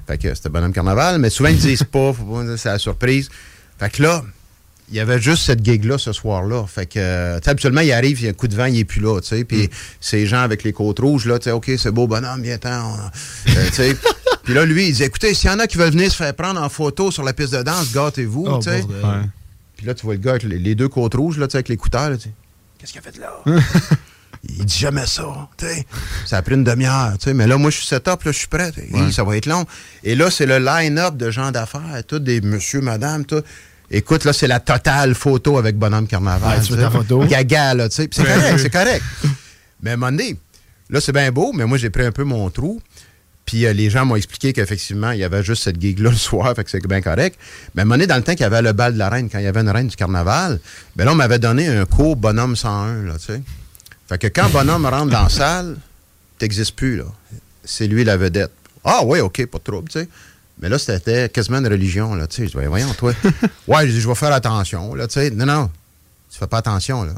Fait 0.07 0.19
que 0.19 0.35
c'était 0.35 0.49
Bonhomme 0.49 0.73
Carnaval, 0.73 1.19
mais 1.19 1.31
souvent, 1.31 1.49
ils 1.51 1.59
disent 1.59 1.85
pas, 1.91 2.13
faut 2.13 2.25
pas 2.25 2.45
dire 2.45 2.59
c'est 2.59 2.69
la 2.71 2.79
surprise. 2.79 3.29
Fait 3.79 3.91
que 3.91 4.03
là, 4.03 4.23
il 4.91 4.97
y 4.97 5.01
avait 5.01 5.19
juste 5.21 5.45
cette 5.45 5.65
gig-là 5.65 5.97
ce 5.99 6.13
soir-là. 6.13 6.67
Fait 6.67 6.85
que, 6.87 6.99
euh, 6.99 7.41
habituellement, 7.45 7.81
il 7.81 7.91
arrive, 7.93 8.21
il 8.21 8.25
y 8.25 8.27
a 8.27 8.31
un 8.31 8.35
coup 8.35 8.49
de 8.49 8.55
vent, 8.55 8.67
il 8.67 8.79
est 8.79 8.85
plus 8.85 9.01
là, 9.01 9.19
tu 9.21 9.29
sais. 9.29 9.45
Puis 9.45 9.69
ces 10.01 10.27
gens 10.27 10.41
avec 10.43 10.63
les 10.63 10.73
côtes 10.75 10.99
rouges, 11.01 11.25
là, 11.27 11.39
tu 11.39 11.45
sais, 11.45 11.51
OK, 11.53 11.71
c'est 11.79 11.91
beau, 11.91 12.07
bonhomme, 12.07 12.43
viens-t'en. 12.43 12.93
on- 12.95 13.51
euh, 13.51 13.67
tu 13.69 13.73
sais. 13.75 13.97
Puis 14.45 14.53
là, 14.53 14.67
lui, 14.67 14.89
il 14.89 14.95
dit, 14.95 15.03
écoutez, 15.03 15.33
s'il 15.33 15.49
y 15.49 15.53
en 15.55 15.59
a 15.59 15.67
qui 15.67 15.79
veulent 15.79 15.93
venir 15.93 16.11
se 16.11 16.17
faire 16.17 16.35
prendre 16.35 16.61
en 16.63 16.69
photo 16.69 17.11
sur 17.11 17.23
la 17.25 17.33
piste 17.33 17.55
de 17.55 17.63
danse, 17.63 17.93
gâtez-vous, 17.95 18.45
Oh, 18.47 18.59
tu 18.59 18.65
sais. 18.71 18.83
Puis 19.79 19.87
là, 19.87 19.95
tu 19.95 20.05
vois 20.05 20.15
le 20.15 20.21
gars 20.21 20.33
avec 20.33 20.43
les, 20.43 20.59
les 20.59 20.75
deux 20.75 20.89
côtes 20.89 21.15
rouges, 21.15 21.39
là, 21.39 21.47
tu 21.47 21.53
sais, 21.53 21.57
avec 21.59 21.71
l'écouteur, 21.71 22.11
tu 22.19 22.25
sais. 22.25 22.31
Qu'est-ce 22.85 22.93
qu'il 22.93 23.01
a 23.01 23.03
fait 23.03 23.19
là? 23.19 23.43
Il 24.47 24.67
dit 24.67 24.79
jamais 24.79 25.07
ça, 25.07 25.49
tu 25.57 25.65
sais. 25.65 25.87
Ça 26.27 26.37
a 26.37 26.43
pris 26.43 26.55
une 26.55 26.65
demi-heure, 26.65 27.13
tu 27.19 27.25
sais. 27.25 27.35
Mais 27.35 27.47
là, 27.47 27.57
moi, 27.57 27.71
je 27.71 27.77
suis 27.79 27.87
set-up, 27.87 28.23
là, 28.25 28.33
je 28.33 28.37
suis 28.37 28.47
prêt. 28.47 28.73
Ouais. 28.93 29.11
Ça 29.11 29.25
va 29.25 29.39
être 29.39 29.47
long. 29.47 29.65
Et 30.03 30.15
là, 30.15 30.31
c'est 30.31 30.45
le 30.45 30.59
line-up 30.59 31.17
de 31.17 31.31
gens 31.31 31.51
d'affaires, 31.51 32.03
tous 32.07 32.19
des 32.19 32.43
monsieur, 32.43 32.83
madame, 32.83 33.25
tout. 33.25 33.41
Écoute, 33.91 34.25
là, 34.25 34.35
c'est 34.35 34.47
la 34.47 34.61
totale 34.61 35.15
photo 35.15 35.57
avec 35.57 35.79
Bonhomme 35.79 36.07
Carnaval. 36.07 36.59
Ouais, 36.59 36.63
tu 36.63 36.73
veux 36.73 36.79
ta 36.79 36.91
sais. 36.91 36.97
photo? 36.99 37.25
Gaga, 37.25 37.73
là, 37.73 37.89
tu 37.89 37.97
sais. 37.97 38.09
C'est 38.13 38.23
correct, 38.23 38.59
c'est 38.59 38.71
correct. 38.71 39.03
Mais 39.83 39.91
à 39.91 39.93
un 39.95 39.97
moment 39.97 40.13
donné, 40.13 40.39
là, 40.91 41.01
c'est 41.01 41.13
bien 41.13 41.33
beau, 41.33 41.55
mais 41.55 41.65
moi, 41.65 41.79
j'ai 41.79 41.89
pris 41.89 42.05
un 42.05 42.13
peu 42.13 42.25
mon 42.25 42.51
trou. 42.51 42.83
Puis 43.47 43.67
euh, 43.67 43.73
les 43.73 43.91
gens 43.91 44.07
m'ont 44.07 44.17
expliqué 44.17 44.53
qu'effectivement, 44.53 45.11
il 45.11 45.19
y 45.19 45.25
avait 45.25 45.43
juste 45.43 45.65
cette 45.65 45.81
gig-là 45.81 46.11
le 46.11 46.17
soir, 46.17 46.55
fait 46.55 46.65
que 46.65 46.71
c'est 46.71 46.87
bien 46.87 47.01
correct. 47.03 47.39
Mais 47.75 47.81
à 47.81 47.83
un 47.83 47.85
moment 47.85 47.97
donné, 47.97 48.07
dans 48.07 48.17
le 48.17 48.23
temps 48.23 48.33
qu'il 48.33 48.43
y 48.43 48.45
avait 48.45 48.63
le 48.63 48.73
bal 48.73 48.95
de 48.95 48.99
la 48.99 49.09
reine, 49.09 49.29
quand 49.31 49.39
il 49.39 49.45
y 49.45 49.49
avait 49.49 49.61
une 49.61 49.71
reine 49.71 49.89
du 49.89 49.97
carnaval, 49.97 50.61
ben 50.97 51.05
là, 51.05 51.13
on 51.13 51.15
m'avait 51.15 51.39
donné 51.39 51.69
un 51.69 51.85
cours 51.85 52.17
bonhomme 52.17 52.57
101, 52.57 53.03
là, 53.03 53.15
tu 53.19 53.27
sais. 53.27 53.43
Fait 54.09 54.19
que 54.19 54.27
quand 54.29 54.49
bonhomme 54.51 54.87
rentre 54.87 55.11
dans 55.11 55.23
la 55.23 55.29
salle, 55.29 55.77
t'existes 56.39 56.75
plus, 56.75 56.97
là. 56.97 57.05
C'est 57.65 57.87
lui 57.87 58.05
la 58.05 58.17
vedette. 58.17 58.53
Ah 58.85 59.01
oui, 59.05 59.21
OK, 59.21 59.45
pas 59.47 59.59
de 59.59 59.63
trouble, 59.63 59.89
tu 59.89 60.01
sais. 60.01 60.09
Mais 60.61 60.69
là, 60.69 60.79
c'était 60.79 61.29
quasiment 61.29 61.59
une 61.59 61.69
religion, 61.69 62.15
là, 62.15 62.27
tu 62.27 62.37
sais. 62.37 62.43
Je 62.45 62.51
dis, 62.51 62.57
Ben, 62.57 62.69
voyons, 62.69 62.93
toi. 62.95 63.13
ouais, 63.69 63.87
je 63.87 63.93
dis, 63.93 64.01
je 64.01 64.09
vais 64.09 64.15
faire 64.15 64.33
attention, 64.33 64.95
là, 64.95 65.07
tu 65.07 65.15
sais. 65.15 65.31
Non, 65.31 65.47
non, 65.47 65.71
tu 66.31 66.39
fais 66.39 66.47
pas 66.47 66.59
attention, 66.59 67.05
là. 67.05 67.13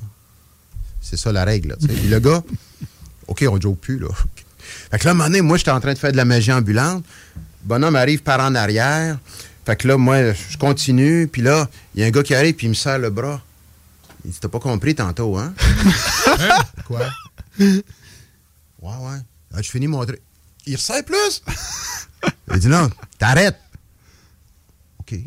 C'est 1.00 1.16
ça 1.16 1.30
la 1.30 1.44
règle, 1.44 1.70
là, 1.70 1.76
tu 1.80 1.86
sais. 1.86 1.92
Puis 1.92 2.08
le 2.08 2.18
gars, 2.18 2.42
OK, 3.28 3.44
on 3.48 3.56
ne 3.56 3.60
joue 3.60 3.74
plus, 3.74 3.98
là. 3.98 4.08
Fait 4.90 4.98
que 4.98 5.04
là, 5.04 5.10
à 5.10 5.14
un 5.14 5.14
moment 5.14 5.28
donné, 5.28 5.40
moi, 5.40 5.56
j'étais 5.56 5.70
en 5.70 5.80
train 5.80 5.92
de 5.92 5.98
faire 5.98 6.12
de 6.12 6.16
la 6.16 6.24
magie 6.24 6.52
ambulante. 6.52 7.04
Bonhomme 7.64 7.96
arrive 7.96 8.22
par 8.22 8.40
en 8.40 8.54
arrière. 8.54 9.18
Fait 9.64 9.76
que 9.76 9.88
là, 9.88 9.96
moi, 9.96 10.32
je 10.32 10.56
continue. 10.56 11.28
Puis 11.28 11.42
là, 11.42 11.68
il 11.94 12.00
y 12.00 12.04
a 12.04 12.06
un 12.06 12.10
gars 12.10 12.22
qui 12.22 12.34
arrive, 12.34 12.54
puis 12.54 12.66
il 12.66 12.70
me 12.70 12.74
serre 12.74 12.98
le 12.98 13.10
bras. 13.10 13.42
Il 14.24 14.30
dit, 14.30 14.38
t'as 14.40 14.48
pas 14.48 14.60
compris 14.60 14.94
tantôt, 14.94 15.36
hein? 15.36 15.54
Quoi? 16.86 17.08
Ouais, 17.58 17.82
ouais. 18.82 19.18
Là, 19.52 19.62
je 19.62 19.70
finis 19.70 19.86
mon 19.88 20.04
truc. 20.04 20.20
Il 20.66 20.76
resserre 20.76 21.04
plus? 21.04 21.42
Il 22.52 22.58
dit, 22.58 22.68
non, 22.68 22.90
t'arrêtes. 23.18 23.58
OK. 25.08 25.18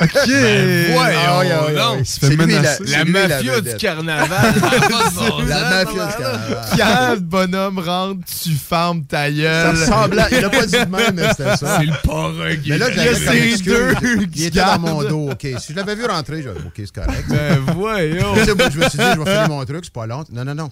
OK. 0.00 0.10
Ben, 0.26 0.96
Ah, 0.98 1.10
ah, 1.26 1.40
oui, 1.40 1.48
donc. 1.48 1.78
ah, 1.78 1.92
oui. 1.92 1.98
Il 2.00 2.06
se 2.06 2.20
fait 2.20 2.36
menacer. 2.36 2.84
La 2.84 2.98
C'est 2.98 3.04
lui 3.04 3.12
la 3.12 3.28
mafia 3.28 3.60
du 3.60 3.76
carnaval. 3.76 4.54
La 5.48 5.60
mafia 5.84 6.06
du 6.06 6.12
carnaval. 6.22 6.66
Quand 6.76 7.14
le 7.14 7.20
bonhomme 7.20 7.78
rentre, 7.78 8.20
tu 8.42 8.50
fermes 8.54 9.04
ta 9.04 9.24
Ça 9.26 9.30
gueule. 9.30 9.70
ressemblait. 9.70 10.22
Il 10.32 10.40
l'a 10.40 10.50
pas 10.50 10.66
dit 10.66 10.72
de 10.72 10.78
même, 10.78 11.14
mais 11.14 11.28
c'était 11.30 11.56
ça. 11.56 11.78
C'est 11.78 11.86
le 11.86 12.02
parrain 12.06 12.56
qui 12.56 12.70
Mais 12.70 12.78
là, 12.78 12.90
j'avais 12.90 13.08
a 13.10 13.56
deux 13.58 13.94
Il 14.34 14.42
était 14.44 14.60
dans 14.60 14.78
mon 14.80 15.02
dos, 15.04 15.30
OK. 15.30 15.46
Si 15.58 15.72
je 15.72 15.76
l'avais 15.76 15.94
vu 15.94 16.04
rentrer, 16.06 16.42
je 16.42 16.48
OK, 16.50 16.72
c'est 16.76 16.92
correct. 16.92 17.24
Ben, 17.28 17.60
voyons. 17.74 18.34
Je 18.34 18.50
me 18.52 18.88
suis 18.88 18.98
dit, 18.98 19.04
je 19.14 19.20
vais 19.20 19.30
finir 19.30 19.48
mon 19.48 19.64
truc, 19.64 19.80
c'est 19.84 19.92
pas 19.92 20.06
long. 20.06 20.24
Non, 20.32 20.44
non, 20.44 20.54
non. 20.54 20.70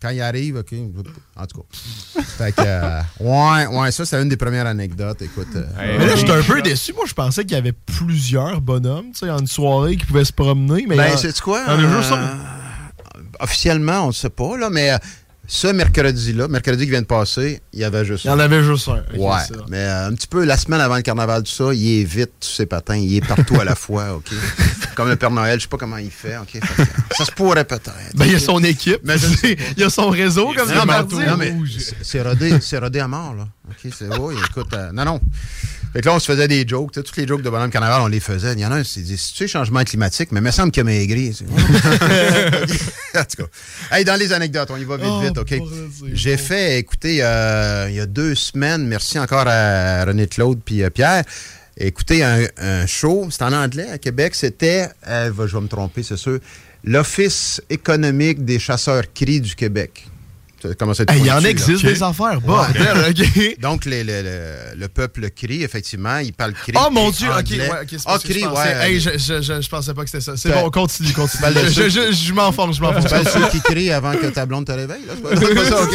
Quand 0.00 0.10
il 0.10 0.20
arrive, 0.20 0.56
OK. 0.56 0.72
En 1.36 1.46
tout 1.46 1.60
cas. 1.62 2.22
Fait 2.38 2.52
que, 2.52 2.60
euh, 2.64 3.00
ouais, 3.20 3.66
ouais, 3.66 3.90
ça, 3.90 4.04
c'est 4.04 4.22
une 4.22 4.28
des 4.28 4.36
premières 4.36 4.66
anecdotes. 4.66 5.22
Écoute. 5.22 5.48
euh, 5.56 5.64
Mais 5.98 6.06
là, 6.06 6.14
j'étais 6.14 6.30
un 6.32 6.42
peu 6.42 6.62
déçu. 6.62 6.92
Moi, 6.92 7.04
je 7.06 7.14
pensais 7.14 7.42
qu'il 7.44 7.52
y 7.56 7.56
avait 7.58 7.72
plusieurs 7.72 8.60
bonhommes, 8.60 9.10
tu 9.12 9.20
sais, 9.20 9.30
en 9.30 9.38
une 9.38 9.46
soirée 9.48 9.96
qui 9.96 10.06
pouvaient 10.06 10.24
se 10.24 10.32
promener. 10.32 10.86
Mais 10.88 10.96
Ben, 10.96 11.14
en- 11.14 11.16
c'est 11.16 11.40
quoi? 11.40 11.62
en 11.66 11.72
un 11.72 11.92
jour, 11.92 12.04
ça- 12.04 12.14
euh, 12.16 13.20
Officiellement, 13.40 14.04
on 14.04 14.08
ne 14.08 14.12
sait 14.12 14.30
pas, 14.30 14.56
là, 14.56 14.68
mais 14.70 14.92
ce 15.46 15.66
mercredi-là, 15.68 16.46
mercredi 16.48 16.84
qui 16.84 16.90
vient 16.90 17.00
de 17.02 17.06
passer, 17.06 17.60
il 17.72 17.80
y 17.80 17.84
avait 17.84 18.04
juste 18.04 18.24
Il 18.24 18.28
y 18.28 18.30
en 18.30 18.38
avait 18.38 18.62
juste 18.62 18.88
un. 18.88 19.02
Ouais. 19.16 19.38
Mais 19.68 19.78
euh, 19.78 20.08
un 20.08 20.14
petit 20.14 20.26
peu 20.26 20.44
la 20.44 20.56
semaine 20.56 20.80
avant 20.80 20.96
le 20.96 21.02
carnaval, 21.02 21.42
tout 21.42 21.50
ça, 21.50 21.72
il 21.72 22.00
est 22.00 22.04
vite, 22.04 22.30
tous 22.40 22.48
ses 22.48 22.66
patins, 22.66 22.96
il 22.96 23.16
est 23.16 23.26
partout 23.26 23.58
à 23.60 23.64
la 23.64 23.74
fois, 23.76 24.14
OK? 24.14 24.30
Comme 24.98 25.08
le 25.10 25.14
Père 25.14 25.30
Noël, 25.30 25.60
je 25.60 25.62
sais 25.62 25.68
pas 25.68 25.76
comment 25.76 25.96
il 25.98 26.10
fait, 26.10 26.36
OK? 26.38 26.48
Fait 26.50 26.58
que, 26.60 27.16
ça 27.16 27.24
se 27.24 27.30
pourrait 27.30 27.64
peut-être. 27.64 27.92
Ben, 28.16 28.24
il 28.26 28.32
y 28.32 28.34
a 28.34 28.40
son 28.40 28.60
équipe. 28.64 28.98
Mais 29.04 29.16
je 29.16 29.28
ne 29.28 29.36
sais 29.36 29.56
il 29.76 29.80
y 29.80 29.84
a 29.84 29.90
son 29.90 30.10
réseau, 30.10 30.52
comme 30.56 30.68
mais 31.38 31.54
c'est- 32.02 32.20
rodé, 32.20 32.54
c'est 32.60 32.78
rodé 32.78 32.98
à 32.98 33.06
mort, 33.06 33.32
là. 33.32 33.46
OK, 33.70 33.92
c'est 33.96 34.08
oui, 34.18 34.34
écoute, 34.48 34.72
euh, 34.74 34.90
non, 34.92 35.04
non. 35.04 35.20
Fait 35.92 36.00
que 36.00 36.06
là, 36.06 36.14
on 36.14 36.18
se 36.18 36.26
faisait 36.32 36.48
des 36.48 36.66
jokes, 36.66 36.90
toutes 36.92 37.16
les 37.16 37.28
jokes 37.28 37.42
de 37.42 37.48
Bonhomme 37.48 37.70
Carnaval, 37.70 38.02
on 38.02 38.08
les 38.08 38.18
faisait. 38.18 38.54
Il 38.54 38.58
y 38.58 38.66
en 38.66 38.72
a 38.72 38.78
un, 38.78 38.82
c'est 38.84 39.02
dit, 39.02 39.16
si 39.16 39.32
tu 39.34 39.38
sais, 39.38 39.48
changement 39.48 39.84
climatique, 39.84 40.32
mais 40.32 40.40
il 40.40 40.42
me 40.42 40.50
semble 40.50 40.72
qu'il 40.72 40.80
a 40.80 40.84
maigri. 40.84 41.32
en 43.14 43.24
tout 43.24 43.44
cas. 43.44 43.48
Hey, 43.96 44.04
dans 44.04 44.16
les 44.18 44.32
anecdotes, 44.32 44.70
on 44.72 44.76
y 44.76 44.84
va 44.84 44.96
vite, 44.96 45.06
Oh, 45.08 45.20
vite, 45.20 45.38
OK? 45.38 45.54
J'ai 46.12 46.36
fait, 46.36 46.78
écoutez, 46.80 47.18
euh, 47.22 47.86
il 47.88 47.94
y 47.94 48.00
a 48.00 48.06
deux 48.06 48.34
semaines, 48.34 48.84
merci 48.86 49.16
encore 49.18 49.46
à 49.46 50.04
René 50.04 50.26
Claude 50.26 50.58
puis 50.64 50.82
euh, 50.82 50.90
Pierre, 50.90 51.22
écoutez, 51.78 52.22
un, 52.22 52.86
show, 52.86 53.28
c'est 53.30 53.42
en 53.42 53.52
anglais 53.52 53.88
à 53.90 53.98
Québec, 53.98 54.34
c'était, 54.34 54.88
euh, 55.06 55.32
je 55.34 55.56
vais 55.56 55.62
me 55.62 55.68
tromper, 55.68 56.02
c'est 56.02 56.16
sûr, 56.16 56.38
l'Office 56.84 57.62
économique 57.70 58.44
des 58.44 58.58
chasseurs 58.58 59.12
cris 59.12 59.40
du 59.40 59.54
Québec. 59.54 60.06
Ça 60.62 61.02
être 61.02 61.10
Hey, 61.12 61.20
il 61.22 61.30
en 61.30 61.34
pointu, 61.34 61.44
là? 61.44 61.50
existe 61.50 61.84
des 61.84 62.02
affaires, 62.02 62.40
bordel, 62.40 62.96
OK. 63.10 63.58
Donc, 63.60 63.84
le, 63.86 64.02
le 64.76 64.88
peuple 64.88 65.30
crie, 65.30 65.62
effectivement, 65.62 66.18
il 66.18 66.32
parle 66.32 66.52
cri. 66.52 66.72
Oh 66.76 66.90
mon 66.90 67.10
dieu, 67.10 67.28
ok, 67.28 67.52
Ah, 68.06 68.18
cri, 68.18 68.40
pensais- 68.40 68.46
ouais. 68.46 68.90
Hey, 68.90 69.00
je, 69.00 69.10
je, 69.18 69.40
je, 69.42 69.60
je 69.60 69.68
pensais 69.68 69.94
pas 69.94 70.02
que 70.04 70.10
c'était 70.10 70.24
ça. 70.24 70.36
C'est 70.36 70.48
Ben- 70.48 70.62
bon, 70.62 70.70
continue, 70.70 71.12
continue. 71.12 71.42
Ben, 71.42 71.54
je, 71.64 71.70
seul- 71.70 71.90
je, 71.90 72.12
je 72.12 72.28
je 72.28 72.32
m'enfonce. 72.32 72.76
C'est 72.76 73.08
pas 73.10 73.24
ceux 73.30 73.48
qui 73.50 73.60
crient 73.60 73.92
avant 73.92 74.12
que 74.16 74.26
ta 74.26 74.46
blonde 74.46 74.66
te 74.66 74.72
réveille? 74.72 75.02
C'est 75.38 75.54
pas, 75.54 75.64
ça, 75.64 75.82
OK. 75.82 75.94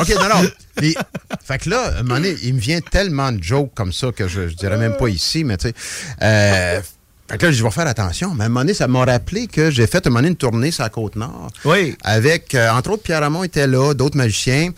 OK, 0.00 0.08
non, 0.20 0.42
non. 0.42 0.48
Puis, 0.76 0.96
fait 1.44 1.58
que 1.58 1.70
là, 1.70 1.80
à 1.96 1.98
un 1.98 2.02
moment 2.02 2.14
donné, 2.16 2.34
il 2.42 2.54
me 2.54 2.60
vient 2.60 2.80
tellement 2.80 3.32
de 3.32 3.42
jokes 3.42 3.72
comme 3.74 3.92
ça 3.92 4.10
que 4.12 4.26
je, 4.28 4.48
je 4.48 4.54
dirais 4.54 4.76
même 4.76 4.96
pas 4.96 5.08
ici, 5.08 5.44
mais 5.44 5.56
tu 5.56 5.68
sais. 5.68 5.74
Euh, 6.22 6.80
fait 7.34 7.38
que 7.38 7.46
là, 7.46 7.52
je 7.52 7.64
vais 7.64 7.70
faire 7.70 7.86
attention. 7.86 8.34
Mais 8.34 8.44
à 8.44 8.46
un 8.46 8.48
moment 8.48 8.60
donné, 8.60 8.74
ça 8.74 8.86
m'a 8.88 9.04
rappelé 9.04 9.46
que 9.46 9.70
j'ai 9.70 9.86
fait 9.86 10.06
à 10.06 10.08
un 10.08 10.10
moment 10.10 10.20
donné 10.20 10.28
une 10.28 10.36
tournée 10.36 10.70
sur 10.70 10.84
la 10.84 10.88
Côte-Nord. 10.88 11.50
Oui. 11.64 11.96
Avec, 12.02 12.54
euh, 12.54 12.70
entre 12.70 12.90
autres, 12.90 13.02
Pierre 13.02 13.20
Ramon 13.20 13.44
était 13.44 13.66
là, 13.66 13.94
d'autres 13.94 14.16
magiciens. 14.16 14.70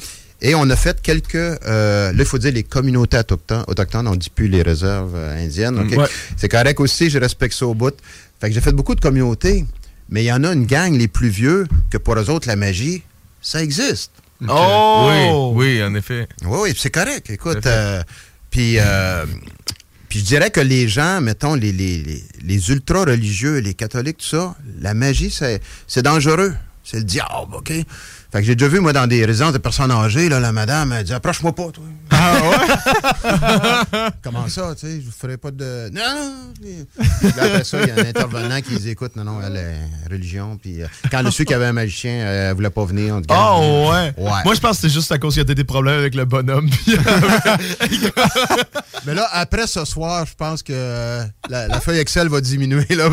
Et 0.43 0.55
on 0.55 0.69
a 0.69 0.77
fait 0.77 1.01
quelques, 1.01 1.35
euh, 1.35 2.13
là, 2.13 2.19
il 2.19 2.25
faut 2.25 2.39
dire 2.39 2.53
les 2.53 2.63
communautés 2.63 3.19
autochtones, 3.19 3.65
autochtones 3.69 4.07
on 4.07 4.17
dit 4.17 4.31
plus 4.31 4.49
les 4.49 4.63
réserves 4.63 5.15
euh, 5.15 5.45
indiennes. 5.45 5.79
OK? 5.79 5.93
Mm. 5.93 5.99
Ouais. 5.99 6.09
C'est 6.37 6.49
correct 6.49 6.79
aussi, 6.81 7.09
je 7.09 7.19
respecte 7.19 7.55
ça 7.55 7.67
au 7.67 7.75
bout. 7.75 7.95
Fait 8.41 8.49
que 8.49 8.55
j'ai 8.55 8.61
fait 8.61 8.73
beaucoup 8.73 8.95
de 8.95 9.01
communautés, 9.01 9.65
mais 10.11 10.25
il 10.25 10.27
y 10.27 10.33
en 10.33 10.45
a 10.45 10.53
une 10.53 10.67
gang, 10.67 10.95
les 10.95 11.09
plus 11.09 11.29
vieux, 11.29 11.67
que 11.91 11.97
pour 11.99 12.17
eux 12.17 12.31
autres, 12.31 12.49
la 12.49 12.57
magie, 12.57 13.03
ça 13.41 13.63
existe. 13.63 14.13
Oh! 14.47 15.55
Oui, 15.55 15.79
oui, 15.79 15.83
en 15.83 15.95
effet. 15.95 16.29
Oui, 16.45 16.59
oui, 16.63 16.73
puis 16.73 16.81
c'est 16.83 16.91
correct. 16.91 17.31
Écoute, 17.31 17.65
euh, 17.67 18.03
puis, 18.51 18.77
euh, 18.79 19.25
je 20.17 20.23
dirais 20.23 20.51
que 20.51 20.61
les 20.61 20.89
gens, 20.89 21.21
mettons, 21.21 21.55
les, 21.55 21.73
les, 21.73 21.99
les, 21.99 22.25
les 22.43 22.71
ultra-religieux, 22.71 23.59
les 23.59 23.75
catholiques, 23.75 24.19
tout 24.19 24.27
ça, 24.27 24.57
la 24.81 24.95
magie, 24.95 25.31
c'est 25.31 25.61
c'est 25.87 26.03
dangereux. 26.03 26.55
C'est 26.83 26.99
le 26.99 27.05
diable, 27.05 27.55
OK? 27.55 27.73
Fait 28.37 28.43
que 28.43 28.47
j'ai 28.49 28.55
déjà 28.55 28.69
vu, 28.69 28.81
moi, 28.81 28.93
dans 28.93 29.07
des 29.07 29.25
résidences 29.25 29.55
de 29.55 29.59
personnes 29.59 29.91
âgées, 29.91 30.29
là, 30.29 30.39
la 30.41 30.53
madame, 30.53 30.93
elle 30.93 31.05
dit 31.05 31.15
Approche-moi 31.15 31.55
pas, 31.55 31.71
toi. 31.73 31.85
Ah 32.11 32.35
ouais? 32.51 34.11
Comment 34.23 34.47
ça, 34.49 34.75
tu 34.79 34.87
sais, 34.87 35.01
je 35.01 35.07
vous 35.07 35.13
ferai 35.19 35.39
pas 35.39 35.51
de. 35.51 35.89
Non, 35.91 36.03
non! 36.03 36.53
Là, 37.37 37.43
après 37.45 37.65
ça, 37.65 37.81
il 37.81 37.89
y 37.89 37.91
a 37.91 37.95
un 37.95 38.07
intervenant 38.07 38.61
qui 38.61 38.77
dit 38.79 38.91
Écoute, 38.91 39.17
non, 39.17 39.25
non, 39.25 39.39
elle 39.43 39.57
est 39.57 40.11
religion. 40.13 40.59
Puis 40.61 40.83
euh, 40.83 40.87
quand 41.11 41.21
elle 41.21 41.29
a 41.29 41.31
su 41.31 41.47
qu'il 41.47 41.53
y 41.53 41.55
avait 41.55 41.65
un 41.65 41.73
magicien, 41.73 42.11
euh, 42.13 42.51
elle 42.51 42.57
voulait 42.57 42.69
pas 42.69 42.85
venir. 42.85 43.15
On 43.17 43.23
Oh, 43.31 43.89
ouais. 43.91 44.13
Ouais. 44.19 44.43
Moi, 44.45 44.55
je 44.55 44.61
pense 44.61 44.77
que 44.77 44.83
c'est 44.83 44.91
juste 44.95 45.11
à 45.13 45.17
cause 45.19 45.33
qu'il 45.33 45.49
y 45.49 45.51
a 45.51 45.55
des 45.55 45.65
problèmes 45.65 45.99
avec 45.99 46.15
le 46.15 46.27
bonhomme. 46.27 46.69
puis- 46.69 46.95
Mais 49.07 49.15
là, 49.15 49.27
après 49.33 49.67
ce 49.67 49.87
soir, 49.87 50.27
je 50.27 50.35
pense 50.35 50.63
que 50.63 50.75
euh, 50.75 51.25
la, 51.49 51.69
la 51.69 51.81
feuille 51.81 52.01
Excel 52.01 52.29
va 52.29 52.43
diminuer. 52.43 52.85
Là, 52.91 53.09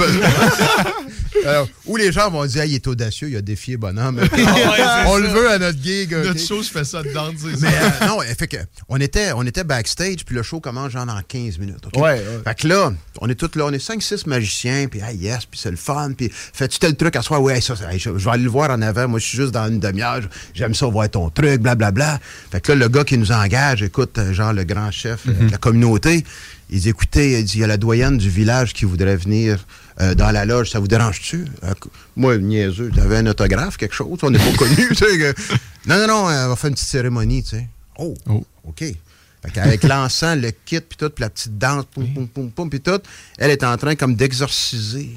où 1.86 1.98
les 1.98 2.12
gens 2.12 2.30
vont 2.30 2.46
dire, 2.46 2.62
Ah, 2.64 2.66
il 2.66 2.76
est 2.76 2.88
audacieux, 2.88 3.30
il 3.30 3.38
a 3.38 3.42
défié 3.42 3.78
bonhomme. 3.78 4.20
on 5.08 5.18
le 5.18 5.28
veut 5.28 5.50
à 5.50 5.60
notre 5.60 5.82
gig. 5.82 6.12
Notre 6.12 6.40
show, 6.40 6.62
je 6.62 6.70
fais 6.70 6.84
ça 6.84 7.04
dedans. 7.04 7.32
Mais 7.62 7.68
euh, 7.68 8.08
non, 8.08 8.20
fait 8.38 8.48
que, 8.48 8.58
on, 8.90 8.98
était, 8.98 9.32
on 9.34 9.46
était 9.46 9.64
backstage, 9.64 10.26
puis 10.26 10.36
le 10.36 10.44
show 10.44 10.60
commence 10.60 10.92
genre 10.92 11.06
dans 11.06 11.22
15 11.28 11.60
minutes. 11.60 11.86
Ouais, 11.96 12.02
ouais. 12.02 12.24
Fait 12.44 12.56
que 12.56 12.68
là, 12.68 12.94
on 13.20 13.30
est 13.30 13.36
tous 13.36 13.58
là, 13.58 13.66
on 13.66 13.72
est 13.72 13.86
5-6 13.86 14.28
magiciens, 14.28 14.88
puis 14.90 15.00
hey, 15.00 15.18
yes, 15.18 15.46
puis 15.46 15.60
c'est 15.60 15.72
le 15.72 15.78
fun, 15.78 16.12
puis 16.16 16.30
fais-tu 16.32 16.80
tel 16.80 16.96
truc 16.96 17.16
à 17.16 17.22
soir? 17.22 17.42
Ouais, 17.42 17.62
ça, 17.62 17.76
je, 17.76 17.98
je 17.98 18.10
vais 18.10 18.32
aller 18.32 18.44
le 18.44 18.50
voir 18.50 18.70
en 18.70 18.82
avant, 18.82 19.08
moi 19.08 19.20
je 19.20 19.26
suis 19.26 19.38
juste 19.38 19.52
dans 19.52 19.68
une 19.68 19.80
demi-heure, 19.80 20.22
j'aime 20.54 20.74
ça 20.74 20.86
voir 20.88 21.10
ton 21.10 21.30
truc, 21.30 21.62
blablabla. 21.62 22.20
Fait 22.52 22.62
que 22.62 22.72
là, 22.72 22.78
le 22.78 22.90
gars 22.90 23.04
qui 23.04 23.18
nous 23.18 23.32
engage, 23.32 23.84
écoute, 23.84 24.18
euh, 24.18 24.34
genre 24.34 24.54
le 24.54 24.64
grand 24.64 24.92
chef 24.92 25.28
euh, 25.28 25.48
de 25.48 25.52
la 25.52 25.58
communauté, 25.58 26.24
il 26.70 26.80
dit, 26.80 26.90
écoutez, 26.90 27.40
il 27.40 27.46
dit, 27.46 27.58
il 27.58 27.62
y 27.62 27.64
a 27.64 27.68
la 27.68 27.78
doyenne 27.78 28.18
du 28.18 28.30
village 28.30 28.74
qui 28.74 28.86
voudrait 28.86 29.18
venir 29.18 29.66
euh, 30.02 30.16
dans 30.16 30.32
la 30.32 30.46
loge, 30.46 30.72
ça 30.72 30.80
vous 30.80 30.88
dérange-tu? 30.88 31.46
Euh, 31.64 31.74
moi, 32.16 32.38
niaiseux, 32.38 32.92
t'avais 32.96 33.18
un 33.18 33.28
autographe, 33.28 33.78
quelque 33.78 33.96
chose, 33.96 34.18
on 34.24 34.30
n'est 34.32 34.40
pas 34.40 34.58
connus, 34.58 34.88
tu 34.90 34.96
sais. 34.96 35.18
que- 35.18 35.34
Non, 35.88 35.98
non, 36.00 36.08
non, 36.08 36.30
euh, 36.30 36.46
on 36.46 36.50
va 36.50 36.56
faire 36.56 36.70
une 36.70 36.74
petite 36.76 36.88
cérémonie, 36.90 37.44
tu 37.44 37.50
sais. 37.50 37.68
Oh, 38.00 38.16
OK. 38.66 38.80
Fait 38.80 39.52
qu'avec 39.52 39.84
l'encens, 39.84 40.38
le 40.38 40.52
kit, 40.52 40.80
puis 40.80 40.98
tout, 40.98 41.10
puis 41.10 41.22
la 41.22 41.30
petite 41.30 41.58
danse, 41.58 41.84
poum, 41.94 42.08
poum, 42.14 42.28
poum, 42.30 42.50
poum, 42.52 42.70
puis 42.70 42.80
tout, 42.80 43.00
elle 43.38 43.52
est 43.52 43.64
en 43.66 43.76
train 43.78 43.94
comme 43.96 44.16
d'exorciser 44.16 45.12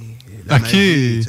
OK. 0.51 0.61
magie. 0.61 1.25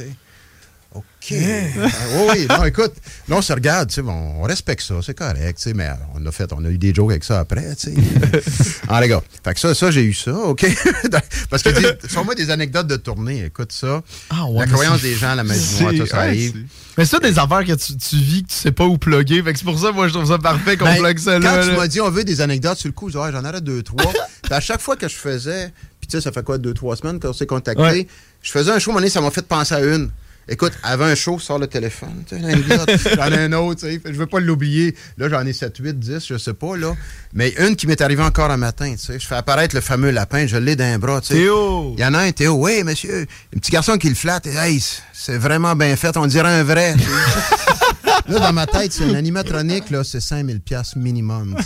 OK. 1.30 1.36
Ah, 1.82 1.88
oui, 2.14 2.26
oui, 2.32 2.46
non, 2.48 2.64
écoute, 2.64 2.92
là, 3.28 3.36
on 3.36 3.42
se 3.42 3.52
regarde, 3.52 3.88
tu 3.88 3.96
sais, 3.96 4.00
on, 4.02 4.40
on 4.40 4.42
respecte 4.44 4.82
ça, 4.82 4.94
c'est 5.04 5.14
correct, 5.16 5.56
tu 5.58 5.62
sais, 5.64 5.74
mais 5.74 5.90
on 6.14 6.24
a 6.26 6.32
fait, 6.32 6.50
on 6.52 6.64
a 6.64 6.68
eu 6.68 6.78
des 6.78 6.94
jokes 6.94 7.10
avec 7.10 7.24
ça 7.24 7.40
après, 7.40 7.74
tu 7.76 7.94
sais. 7.94 7.94
ah, 8.88 9.00
les 9.00 9.08
gars, 9.08 9.22
fait 9.44 9.54
que 9.54 9.60
ça, 9.60 9.74
ça, 9.74 9.90
j'ai 9.90 10.02
eu 10.04 10.14
ça, 10.14 10.32
OK? 10.32 10.66
Parce 11.50 11.62
que, 11.62 11.70
sur 12.08 12.24
moi, 12.24 12.34
des 12.34 12.50
anecdotes 12.50 12.86
de 12.86 12.96
tournée, 12.96 13.44
écoute 13.46 13.72
ça. 13.72 14.02
Ah, 14.30 14.46
ouais, 14.46 14.60
la 14.60 14.66
croyance 14.66 15.02
des 15.02 15.14
gens, 15.14 15.34
la 15.34 15.44
magie 15.44 15.60
c'est- 15.60 15.82
noire, 15.82 15.94
tout 15.98 16.06
ça 16.06 16.18
arrive. 16.20 16.52
c'est- 16.52 16.92
Mais 16.98 17.04
ça, 17.04 17.18
des 17.18 17.38
affaires 17.38 17.64
que 17.64 17.74
tu, 17.74 17.96
tu 17.96 18.16
vis, 18.16 18.42
que 18.44 18.48
tu 18.48 18.54
sais 18.56 18.72
pas 18.72 18.84
où 18.84 18.96
plugger. 18.98 19.42
Fait 19.42 19.52
que 19.52 19.58
c'est 19.58 19.64
pour 19.64 19.78
ça, 19.78 19.92
moi, 19.92 20.08
je 20.08 20.14
trouve 20.14 20.26
ça 20.28 20.38
parfait 20.38 20.76
qu'on 20.76 20.86
Ben, 20.86 20.96
plug 20.98 21.18
ça 21.18 21.34
quand 21.40 21.54
là. 21.56 21.62
tu 21.62 21.70
là. 21.70 21.76
m'as 21.76 21.86
dit 21.88 22.00
on 22.00 22.10
veut 22.10 22.24
des 22.24 22.40
anecdotes 22.40 22.78
sur 22.78 22.88
le 22.88 22.92
coup, 22.92 23.10
j'en 23.10 23.20
aurais 23.44 23.60
deux, 23.60 23.82
trois. 23.82 24.12
Puis 24.42 24.52
à 24.52 24.60
chaque 24.60 24.80
fois 24.80 24.96
que 24.96 25.08
je 25.08 25.14
faisais, 25.14 25.72
puis 26.00 26.08
tu 26.08 26.16
sais, 26.16 26.20
ça 26.22 26.32
fait 26.32 26.42
quoi, 26.42 26.58
deux, 26.58 26.74
trois 26.74 26.96
semaines 26.96 27.20
qu'on 27.20 27.32
s'est 27.32 27.46
contacté, 27.46 27.82
Ouais. 27.82 28.06
je 28.42 28.50
faisais 28.50 28.70
un 28.72 28.78
show, 28.78 28.92
à 28.92 28.94
donné, 28.94 29.10
ça 29.10 29.20
m'a 29.20 29.30
fait 29.30 29.46
penser 29.46 29.74
à 29.74 29.80
une. 29.80 30.10
Écoute, 30.50 30.72
avant 30.82 31.04
un 31.04 31.14
show, 31.14 31.38
sors 31.38 31.58
le 31.58 31.66
téléphone. 31.66 32.24
J'en 32.30 32.38
ai 33.32 33.38
un 33.38 33.52
autre, 33.52 33.82
tu 33.82 33.92
sais. 33.92 34.00
Je 34.04 34.12
veux 34.12 34.26
pas 34.26 34.40
l'oublier. 34.40 34.94
Là, 35.18 35.28
j'en 35.28 35.44
ai 35.44 35.52
7, 35.52 35.76
8, 35.76 35.98
10, 35.98 36.26
je 36.26 36.38
sais 36.38 36.54
pas, 36.54 36.76
là. 36.76 36.94
Mais 37.34 37.54
une 37.58 37.76
qui 37.76 37.86
m'est 37.86 38.00
arrivée 38.00 38.22
encore 38.22 38.50
un 38.50 38.56
matin, 38.56 38.90
tu 38.92 38.98
sais. 39.04 39.18
Je 39.18 39.26
fais 39.26 39.34
apparaître 39.34 39.74
le 39.74 39.82
fameux 39.82 40.10
lapin, 40.10 40.46
je 40.46 40.56
l'ai 40.56 40.74
d'un 40.74 40.98
bras, 40.98 41.20
tu 41.20 41.28
sais. 41.28 41.34
Théo! 41.34 41.94
Il 41.98 42.00
y 42.00 42.04
en 42.06 42.14
a 42.14 42.20
un, 42.20 42.32
Théo. 42.32 42.54
Oui, 42.54 42.82
monsieur. 42.82 43.26
Un 43.54 43.58
petit 43.58 43.70
garçon 43.70 43.98
qui 43.98 44.08
le 44.08 44.14
flatte. 44.14 44.46
Hey, 44.46 44.82
c'est 45.12 45.36
vraiment 45.38 45.76
bien 45.76 45.94
fait. 45.96 46.16
On 46.16 46.26
dirait 46.26 46.48
un 46.48 46.64
vrai. 46.64 46.94
Là, 48.28 48.38
dans 48.40 48.52
ma 48.52 48.66
tête, 48.66 48.92
c'est 48.92 49.04
un 49.04 49.14
animatronique, 49.14 49.90
là, 49.90 50.04
c'est 50.04 50.20
5000 50.20 50.60
pièces 50.60 50.96
minimum. 50.96 51.56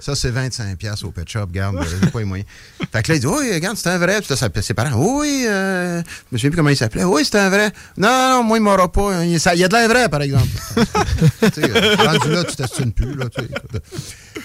Ça, 0.00 0.14
c'est 0.14 0.30
25 0.30 0.76
pièces 0.76 1.02
au 1.04 1.10
pet 1.10 1.28
shop, 1.28 1.46
garde, 1.50 1.84
j'ai 2.02 2.10
pas 2.10 2.18
les 2.18 2.24
moyens. 2.24 2.48
Fait 2.92 3.02
que 3.02 3.12
là, 3.12 3.16
il 3.16 3.20
dit, 3.20 3.26
oui, 3.26 3.52
regarde, 3.54 3.76
c'est 3.76 3.88
un 3.88 3.98
vrai. 3.98 4.20
Puis 4.20 4.34
là, 4.38 4.62
ses 4.62 4.74
parents, 4.74 4.96
oui, 5.20 5.46
euh, 5.48 6.02
je 6.02 6.04
me 6.32 6.38
souviens 6.38 6.50
plus 6.50 6.56
comment 6.56 6.68
il 6.70 6.76
s'appelait. 6.76 7.04
Oui, 7.04 7.22
c'est 7.24 7.38
un 7.38 7.48
vrai. 7.48 7.70
Non, 7.96 8.08
non, 8.08 8.42
moi, 8.44 8.58
il 8.58 8.60
m'aura 8.62 8.90
pas. 8.92 9.24
Il, 9.24 9.40
ça- 9.40 9.54
il 9.54 9.60
y 9.60 9.64
a 9.64 9.68
de 9.68 9.74
l'air 9.74 9.88
vrai, 9.88 10.08
par 10.08 10.22
exemple. 10.22 10.48
tu 10.76 11.60
sais, 11.62 11.96
rendu 11.96 12.28
là, 12.30 12.44
tu 12.44 12.56
t'assines 12.56 12.92
plus, 12.92 13.14
là. 13.14 13.26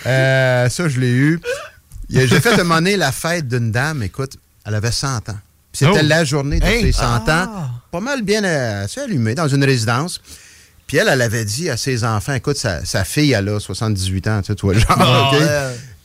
Euh, 0.07 0.69
ça, 0.69 0.87
je 0.87 0.99
l'ai 0.99 1.11
eu. 1.11 1.39
J'ai 2.09 2.27
fait 2.39 2.55
demander 2.55 2.97
la 2.97 3.11
fête 3.11 3.47
d'une 3.47 3.71
dame, 3.71 4.03
écoute, 4.03 4.37
elle 4.65 4.75
avait 4.75 4.91
100 4.91 5.29
ans. 5.29 5.37
C'était 5.73 5.91
Oh. 5.93 5.99
la 6.03 6.23
journée 6.23 6.59
de 6.59 6.65
Hey. 6.65 6.81
ses 6.83 6.91
100 6.93 7.23
Ah. 7.27 7.43
ans. 7.43 7.67
Pas 7.91 7.99
mal 7.99 8.21
bien 8.21 8.43
euh, 8.43 8.87
allumé 9.03 9.35
dans 9.35 9.47
une 9.47 9.63
résidence. 9.63 10.21
Puis 10.95 11.01
elle, 11.01 11.09
elle 11.11 11.21
avait 11.23 11.43
dit 11.43 11.69
à 11.69 11.75
ses 11.75 12.05
enfants, 12.05 12.33
écoute, 12.35 12.55
sa, 12.55 12.85
sa 12.85 13.03
fille, 13.03 13.33
elle 13.33 13.49
a 13.49 13.59
78 13.59 14.27
ans, 14.29 14.39
tu 14.41 14.47
sais, 14.47 14.55
toi, 14.55 14.73
le 14.73 14.79
genre, 14.79 15.29
OK? 15.33 15.39
ouais. 15.41 15.47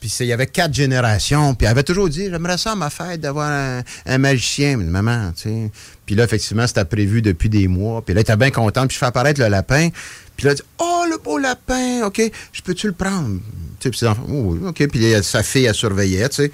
Puis 0.01 0.13
il 0.19 0.27
y 0.27 0.33
avait 0.33 0.49
quatre 0.49 0.75
générations. 0.75 1.55
Puis 1.55 1.65
elle 1.67 1.71
avait 1.71 1.85
toujours 1.85 2.09
dit, 2.09 2.25
j'aimerais 2.29 2.59
ça 2.59 2.73
à 2.73 2.75
ma 2.75 2.91
fête 2.91 3.21
d'avoir 3.21 3.49
un, 3.53 3.83
un 4.07 4.19
magicien, 4.19 4.77
mais 4.79 4.83
maman, 4.87 5.31
tu 5.37 5.43
sais. 5.43 5.71
Puis 6.07 6.17
là, 6.17 6.25
effectivement, 6.25 6.67
c'était 6.67 6.85
prévu 6.85 7.23
depuis 7.23 7.49
des 7.49 7.69
mois. 7.69 8.03
Puis 8.05 8.15
là, 8.15 8.19
elle 8.19 8.23
était 8.23 8.37
bien 8.37 8.51
contente. 8.51 8.89
Puis 8.89 8.95
je 8.95 8.99
fais 8.99 9.07
apparaître 9.07 9.41
le 9.41 9.47
lapin. 9.47 9.91
Puis 10.37 10.47
là, 10.47 10.51
elle 10.51 10.57
dit, 10.57 10.63
oh, 10.81 11.05
le 11.09 11.19
beau 11.23 11.39
lapin, 11.39 12.03
OK, 12.07 12.21
je 12.53 12.61
peux-tu 12.63 12.89
le 12.89 12.93
prendre? 12.93 13.39
Tu 13.79 13.85
sais, 13.85 13.91
puis 13.91 13.99
ses 14.01 14.07
enfants, 14.09 14.27
oh, 14.29 14.59
OK. 14.71 14.89
Puis 14.89 15.15
sa 15.23 15.45
fille, 15.45 15.67
elle 15.67 15.75
surveillait, 15.77 16.29
tu 16.31 16.35
sais. 16.35 16.53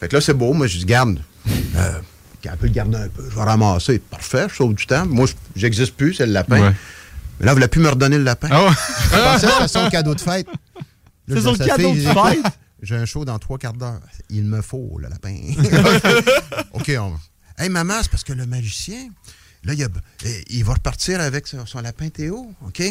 Fait 0.00 0.08
que 0.08 0.16
là, 0.16 0.20
c'est 0.20 0.34
beau. 0.34 0.52
Moi, 0.54 0.66
je 0.66 0.78
dis, 0.78 0.86
garde. 0.86 1.20
Euh, 1.76 1.92
elle 2.42 2.56
peut 2.56 2.66
le 2.66 2.72
garder 2.72 2.96
un 2.96 3.08
peu. 3.08 3.22
Je 3.30 3.36
vais 3.36 3.42
ramasser. 3.44 4.00
Parfait, 4.00 4.46
je 4.50 4.56
sauve 4.56 4.74
du 4.74 4.86
temps. 4.86 5.06
Moi, 5.06 5.26
je- 5.26 5.34
j'existe 5.60 5.94
plus, 5.94 6.14
c'est 6.14 6.26
le 6.26 6.32
lapin. 6.32 6.60
Ouais. 6.70 6.72
Mais 7.38 7.46
là, 7.46 7.52
elle 7.52 7.56
voulait 7.56 7.68
plus 7.68 7.80
me 7.80 7.88
redonner 7.88 8.18
le 8.18 8.24
lapin? 8.24 8.48
Ouais? 8.48 8.70
Je 9.12 9.16
pensais 9.18 9.46
que 9.46 9.52
c'était 9.52 9.68
son 9.68 9.90
cadeau 9.90 10.14
de 10.14 10.20
fête. 10.20 10.46
C'est 11.28 11.40
son 11.40 11.54
cadeau 11.54 11.94
de 11.94 12.00
fête? 12.00 12.44
J'ai 12.82 12.96
un 12.96 13.04
show 13.06 13.24
dans 13.24 13.38
trois 13.38 13.58
quarts 13.58 13.72
d'heure. 13.72 14.00
Il 14.30 14.44
me 14.44 14.60
faut, 14.62 14.98
le 14.98 15.08
lapin. 15.08 15.34
OK, 16.72 16.92
on 16.98 17.14
Hey, 17.58 17.70
maman, 17.70 17.94
c'est 18.02 18.10
parce 18.10 18.22
que 18.24 18.34
le 18.34 18.44
magicien, 18.46 19.08
là, 19.64 19.72
il, 19.72 19.82
a- 19.82 19.88
eh, 20.26 20.44
il 20.50 20.62
va 20.64 20.74
repartir 20.74 21.20
avec 21.20 21.46
son, 21.46 21.64
son 21.64 21.80
lapin 21.80 22.10
Théo, 22.10 22.50
OK? 22.66 22.82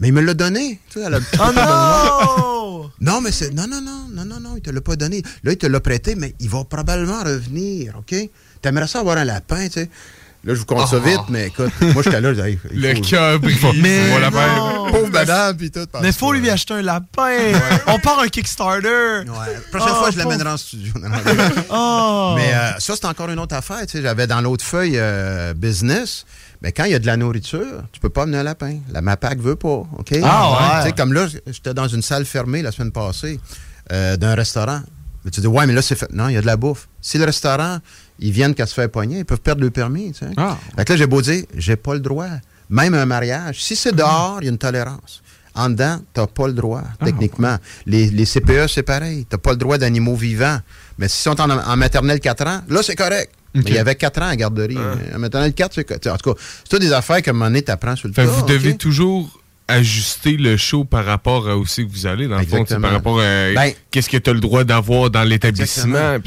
Mais 0.00 0.08
il 0.08 0.12
me 0.12 0.20
l'a 0.20 0.34
donné. 0.34 0.80
Tu 0.90 0.98
sais, 1.00 1.06
elle 1.06 1.14
a- 1.14 1.20
Oh 1.38 2.90
non! 3.00 3.12
non, 3.14 3.20
mais 3.20 3.30
c'est. 3.32 3.50
Non, 3.54 3.66
non, 3.68 3.80
non, 3.80 4.06
non, 4.10 4.24
non, 4.24 4.40
non, 4.40 4.56
il 4.56 4.60
te 4.62 4.70
l'a 4.70 4.80
pas 4.80 4.96
donné. 4.96 5.22
Là, 5.44 5.52
il 5.52 5.56
te 5.56 5.66
l'a 5.66 5.80
prêté, 5.80 6.16
mais 6.16 6.34
il 6.40 6.50
va 6.50 6.64
probablement 6.64 7.22
revenir, 7.22 7.96
OK? 7.98 8.14
T'aimerais 8.60 8.88
ça 8.88 8.98
avoir 9.00 9.16
un 9.18 9.24
lapin, 9.24 9.66
tu 9.68 9.74
sais? 9.74 9.90
Là, 10.46 10.54
je 10.54 10.60
vous 10.60 10.64
compte 10.64 10.86
ça 10.86 11.00
vite, 11.00 11.20
mais 11.28 11.48
écoute, 11.48 11.72
moi, 11.92 12.02
j'étais 12.04 12.20
là, 12.20 12.28
je 12.32 12.34
disais, 12.36 12.50
hey, 12.52 12.58
il 12.72 12.80
Le 12.80 12.94
faut- 12.94 13.00
cœur 13.02 13.40
brise. 13.40 13.58
Mais 13.82 14.18
lapin. 14.20 14.56
non! 14.56 14.90
Pauvre 14.92 15.10
madame, 15.10 15.56
puis 15.56 15.70
tout. 15.72 15.80
Mais 16.00 16.12
faut 16.12 16.32
lui 16.32 16.48
acheter 16.48 16.74
un 16.74 16.82
lapin. 16.82 17.32
On 17.88 17.98
part 17.98 18.20
un 18.20 18.28
Kickstarter. 18.28 18.86
Ouais. 18.88 19.24
La 19.26 19.78
prochaine 19.78 19.94
Oh, 19.96 20.00
fois, 20.00 20.10
je 20.12 20.18
l'amènerai 20.18 20.48
en 20.50 20.56
studio. 20.56 20.92
Non, 21.00 21.08
non, 21.08 21.16
Oh. 21.70 22.34
Mais 22.36 22.54
euh, 22.54 22.70
ça, 22.78 22.94
c'est 22.94 23.06
encore 23.06 23.28
une 23.28 23.40
autre 23.40 23.56
affaire. 23.56 23.80
tu 23.86 23.98
sais. 23.98 24.02
J'avais 24.02 24.26
dans 24.28 24.40
l'autre 24.40 24.64
feuille 24.64 24.94
euh, 24.98 25.52
business. 25.52 26.24
Mais 26.62 26.70
quand 26.72 26.84
il 26.84 26.92
y 26.92 26.94
a 26.94 26.98
de 27.00 27.06
la 27.06 27.16
nourriture, 27.16 27.82
tu 27.92 27.98
peux 28.00 28.08
pas 28.08 28.22
amener 28.22 28.38
un 28.38 28.42
lapin. 28.44 28.76
La 28.92 29.00
MAPAC 29.02 29.38
veut 29.40 29.56
pas. 29.56 29.68
OK? 29.98 30.14
Ah 30.22 30.50
ouais. 30.52 30.82
Tu 30.82 30.86
sais, 30.88 30.92
comme 30.92 31.12
là, 31.12 31.26
j'étais 31.48 31.74
dans 31.74 31.88
une 31.88 32.02
salle 32.02 32.24
fermée 32.24 32.62
la 32.62 32.70
semaine 32.72 32.92
passée 32.92 33.40
euh, 33.92 34.16
d'un 34.16 34.34
restaurant. 34.36 34.80
Mais 35.24 35.30
tu 35.32 35.40
dis, 35.40 35.48
ouais, 35.48 35.66
mais 35.66 35.72
là, 35.72 35.82
c'est 35.82 35.96
fait. 35.96 36.10
Non, 36.12 36.28
il 36.28 36.34
y 36.34 36.36
a 36.36 36.40
de 36.40 36.46
la 36.46 36.56
bouffe. 36.56 36.88
Si 37.00 37.18
le 37.18 37.24
restaurant, 37.24 37.78
ils 38.18 38.32
viennent 38.32 38.54
qu'à 38.54 38.66
se 38.66 38.74
faire 38.74 38.90
pogner, 38.90 39.18
ils 39.20 39.24
peuvent 39.24 39.40
perdre 39.40 39.62
le 39.62 39.70
permis. 39.70 40.12
Tu 40.12 40.20
sais. 40.20 40.30
Ah. 40.36 40.58
Fait 40.76 40.84
que 40.84 40.92
là, 40.92 40.96
j'ai 40.98 41.06
beau 41.06 41.22
dire, 41.22 41.44
j'ai 41.56 41.76
pas 41.76 41.94
le 41.94 42.00
droit. 42.00 42.28
Même 42.68 42.94
un 42.94 43.06
mariage. 43.06 43.62
Si 43.62 43.76
c'est 43.76 43.94
dehors, 43.94 44.38
il 44.40 44.44
y 44.46 44.48
a 44.48 44.50
une 44.50 44.58
tolérance. 44.58 45.22
En 45.54 45.70
dedans, 45.70 45.98
tu 46.12 46.20
n'as 46.20 46.26
pas 46.26 46.48
le 46.48 46.52
droit, 46.52 46.82
techniquement. 47.02 47.56
Les, 47.86 48.10
les 48.10 48.26
CPE, 48.26 48.66
c'est 48.68 48.82
pareil. 48.82 49.24
Tu 49.28 49.34
n'as 49.34 49.38
pas 49.38 49.52
le 49.52 49.56
droit 49.56 49.78
d'animaux 49.78 50.16
vivants. 50.16 50.58
Mais 50.98 51.08
s'ils 51.08 51.22
sont 51.32 51.40
en, 51.40 51.48
en 51.48 51.76
maternelle 51.76 52.20
4 52.20 52.46
ans, 52.46 52.60
là, 52.68 52.82
c'est 52.82 52.96
correct. 52.96 53.32
Mais 53.54 53.62
il 53.68 53.74
y 53.74 53.78
avait 53.78 53.94
4 53.94 54.20
ans 54.22 54.28
à 54.28 54.36
garderie. 54.36 54.76
Mais 54.76 55.14
En 55.14 55.18
maternelle 55.18 55.54
4, 55.54 55.72
c'est 55.74 55.84
correct. 55.84 56.06
En 56.08 56.16
tout 56.16 56.34
cas, 56.34 56.40
c'est 56.64 56.68
toutes 56.70 56.80
des 56.80 56.92
affaires 56.92 57.22
qu'à 57.22 57.30
un 57.30 57.34
moment 57.34 57.46
donné, 57.46 57.62
tu 57.62 57.70
apprends 57.70 57.96
sur 57.96 58.08
le 58.08 58.12
Fait 58.14 58.24
que 58.24 58.26
tas, 58.26 58.32
vous 58.34 58.42
devez 58.46 58.76
toujours 58.76 59.40
ajuster 59.68 60.36
le 60.36 60.56
show 60.56 60.84
par 60.84 61.04
rapport 61.04 61.48
à 61.48 61.56
où 61.56 61.66
c'est 61.66 61.84
que 61.84 61.90
vous 61.90 62.06
allez, 62.06 62.28
dans 62.28 62.38
le 62.38 62.46
fond, 62.46 62.64
par 62.64 62.92
rapport 62.92 63.18
à 63.18 63.52
Ben- 63.54 63.72
qu'est-ce 63.90 64.08
que 64.08 64.16
tu 64.16 64.30
as 64.30 64.32
le 64.32 64.40
droit 64.40 64.62
d'avoir 64.64 65.10
dans 65.10 65.24
l'établissement. 65.24 66.18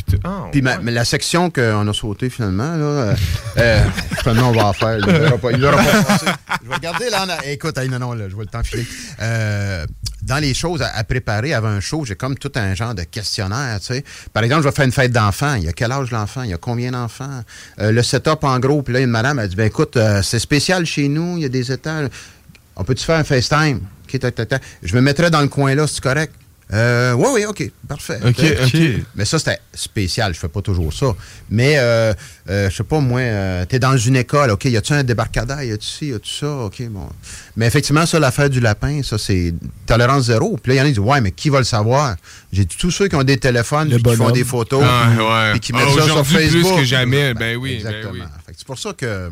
puis 0.52 0.61
ma- 0.61 0.80
mais 0.80 0.91
la 0.91 1.06
section 1.06 1.49
qu'on 1.49 1.88
a 1.88 1.94
sautée 1.94 2.30
finalement, 2.30 2.76
là, 2.76 2.84
euh, 2.84 3.16
euh, 3.57 3.84
finalement, 4.22 4.49
on 4.49 4.53
va 4.53 4.66
en 4.68 4.74
faire. 4.74 4.98
Il 4.99 5.06
ne 5.06 5.30
pas, 5.38 5.52
il 5.52 5.60
l'aura 5.61 5.78
pas 5.82 6.03
passé. 6.03 6.26
Je 6.64 6.70
vais 6.70 6.76
regarder 6.76 7.10
là. 7.10 7.26
en 7.26 7.49
Écoute, 7.49 7.78
hey, 7.78 7.88
non, 7.90 7.99
non, 7.99 8.14
là, 8.14 8.28
je 8.28 8.36
vois 8.36 8.44
le 8.44 8.49
temps 8.49 8.64
filer. 8.64 8.86
Euh, 9.22 9.86
dans 10.22 10.38
les 10.40 10.53
choses 10.53 10.82
à, 10.82 10.90
à 10.95 11.03
préparer 11.06 11.53
avant 11.53 11.70
un 11.70 11.80
show, 11.80 12.03
j'ai 12.06 12.16
comme 12.16 12.38
tout 12.38 12.52
un 12.56 12.76
genre 12.76 12.94
de 12.94 13.03
questionnaire. 13.03 13.80
Tu 13.80 13.86
sais. 13.94 14.03
Par 14.34 14.44
exemple, 14.44 14.64
je 14.64 14.68
vais 14.70 14.76
faire 14.76 14.86
une 14.86 14.91
fête 14.91 15.11
d'enfants. 15.14 15.56
Il 15.56 15.64
y 15.64 15.68
a 15.70 15.72
quel 15.72 15.91
âge 15.94 16.11
l'enfant? 16.11 16.44
Il 16.44 16.49
y 16.49 16.53
a 16.53 16.57
combien 16.57 16.91
d'enfants? 16.91 17.41
Euh, 17.80 17.91
le 17.91 18.03
setup 18.03 18.44
en 18.44 18.60
gros. 18.60 18.82
Puis 18.82 18.94
là, 18.94 18.99
une 18.99 19.10
madame, 19.10 19.40
elle 19.40 19.48
dit 19.48 19.56
ben 19.56 19.66
écoute, 19.68 19.95
euh, 19.95 20.22
c'est 20.22 20.40
spécial 20.40 20.86
chez 20.86 21.07
nous. 21.07 21.38
Il 21.38 21.44
y 21.44 21.45
a 21.45 21.49
des 21.49 21.72
étages. 21.72 22.10
On 22.80 22.84
peut-tu 22.85 23.03
faire 23.06 23.19
un 23.19 23.23
FaceTime? 23.23 23.81
OK, 24.07 24.19
tac, 24.19 24.34
tac, 24.35 24.47
tac. 24.47 24.61
Je 24.81 24.95
me 24.95 25.01
mettrais 25.01 25.30
dans 25.30 25.41
le 25.41 25.49
coin 25.49 25.76
là, 25.76 25.85
c'est 25.85 26.01
correct? 26.01 26.34
Euh, 26.72 27.14
oui, 27.14 27.26
oui, 27.34 27.45
OK, 27.45 27.72
parfait. 27.88 28.19
OK, 28.23 28.35
Tu 28.35 28.45
sais. 28.45 28.95
OK. 28.97 29.03
Mais 29.15 29.26
ça, 29.26 29.39
c'était 29.39 29.57
spécial. 29.73 30.35
Je 30.35 30.39
fais 30.39 30.47
pas 30.47 30.61
toujours 30.61 30.93
ça. 30.93 31.07
Mais, 31.49 31.76
euh, 31.80 32.14
euh, 32.47 32.69
je 32.69 32.76
sais 32.76 32.84
pas, 32.84 32.99
moi, 32.99 33.22
euh, 33.22 33.65
t'es 33.65 33.80
dans 33.80 33.97
une 33.97 34.15
école, 34.15 34.51
OK, 34.51 34.65
y 34.65 34.77
a-tu 34.77 34.93
un 34.93 35.03
débarcadère, 35.03 35.64
y 35.64 35.72
a-tu 35.72 35.88
ci, 35.88 36.06
y 36.10 36.14
a-tu 36.14 36.31
ça, 36.31 36.47
OK, 36.47 36.81
bon. 36.89 37.10
Mais 37.57 37.65
effectivement, 37.65 38.06
ça, 38.06 38.19
l'affaire 38.19 38.51
du 38.51 38.60
lapin, 38.60 39.01
ça, 39.01 39.18
c'est 39.18 39.51
tolérance 39.88 40.26
zéro. 40.26 40.57
Puis 40.61 40.69
là, 40.69 40.76
il 40.76 40.77
y 40.77 40.81
en 40.81 40.84
a 40.84 40.88
qui 40.89 40.93
disent, 40.93 40.99
ouais, 41.11 41.22
mais 41.22 41.31
qui 41.31 41.49
va 41.49 41.57
le 41.57 41.64
savoir? 41.65 42.15
J'ai 42.53 42.65
dit, 42.65 42.77
tous 42.77 42.91
ceux 42.91 43.07
qui 43.07 43.15
ont 43.15 43.23
des 43.23 43.38
téléphones, 43.38 43.89
qui 43.89 44.15
font 44.15 44.30
des 44.30 44.43
photos, 44.43 44.84
Ah, 44.88 45.10
ouais. 45.18 45.51
puis 45.53 45.60
qui 45.61 45.72
Ah, 45.73 45.77
mettent 45.80 45.88
ça 45.88 45.93
sur 45.95 46.03
aujourd'hui, 46.03 46.35
plus 46.35 46.49
Facebook. 46.51 46.77
que 46.77 46.84
jamais, 46.85 47.34
ben 47.34 47.57
oui, 47.57 47.81
ben 47.84 47.88
Exactement. 47.89 48.26
oui. 48.47 48.53
C'est 48.56 48.68
pour 48.68 48.77
ça 48.77 48.93
que 48.93 49.31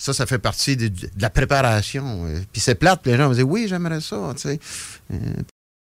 ça, 0.00 0.14
ça 0.14 0.24
fait 0.24 0.38
partie 0.38 0.78
de, 0.78 0.90
la 1.18 1.28
préparation. 1.28 2.24
Euh, 2.24 2.40
Puis 2.52 2.62
c'est 2.62 2.74
plate, 2.74 3.06
les 3.06 3.18
gens 3.18 3.28
vont 3.28 3.34
dire, 3.34 3.46
oui, 3.46 3.66
j'aimerais 3.68 4.00
ça, 4.00 4.32
tu. 4.34 4.48
Euh, 4.48 4.56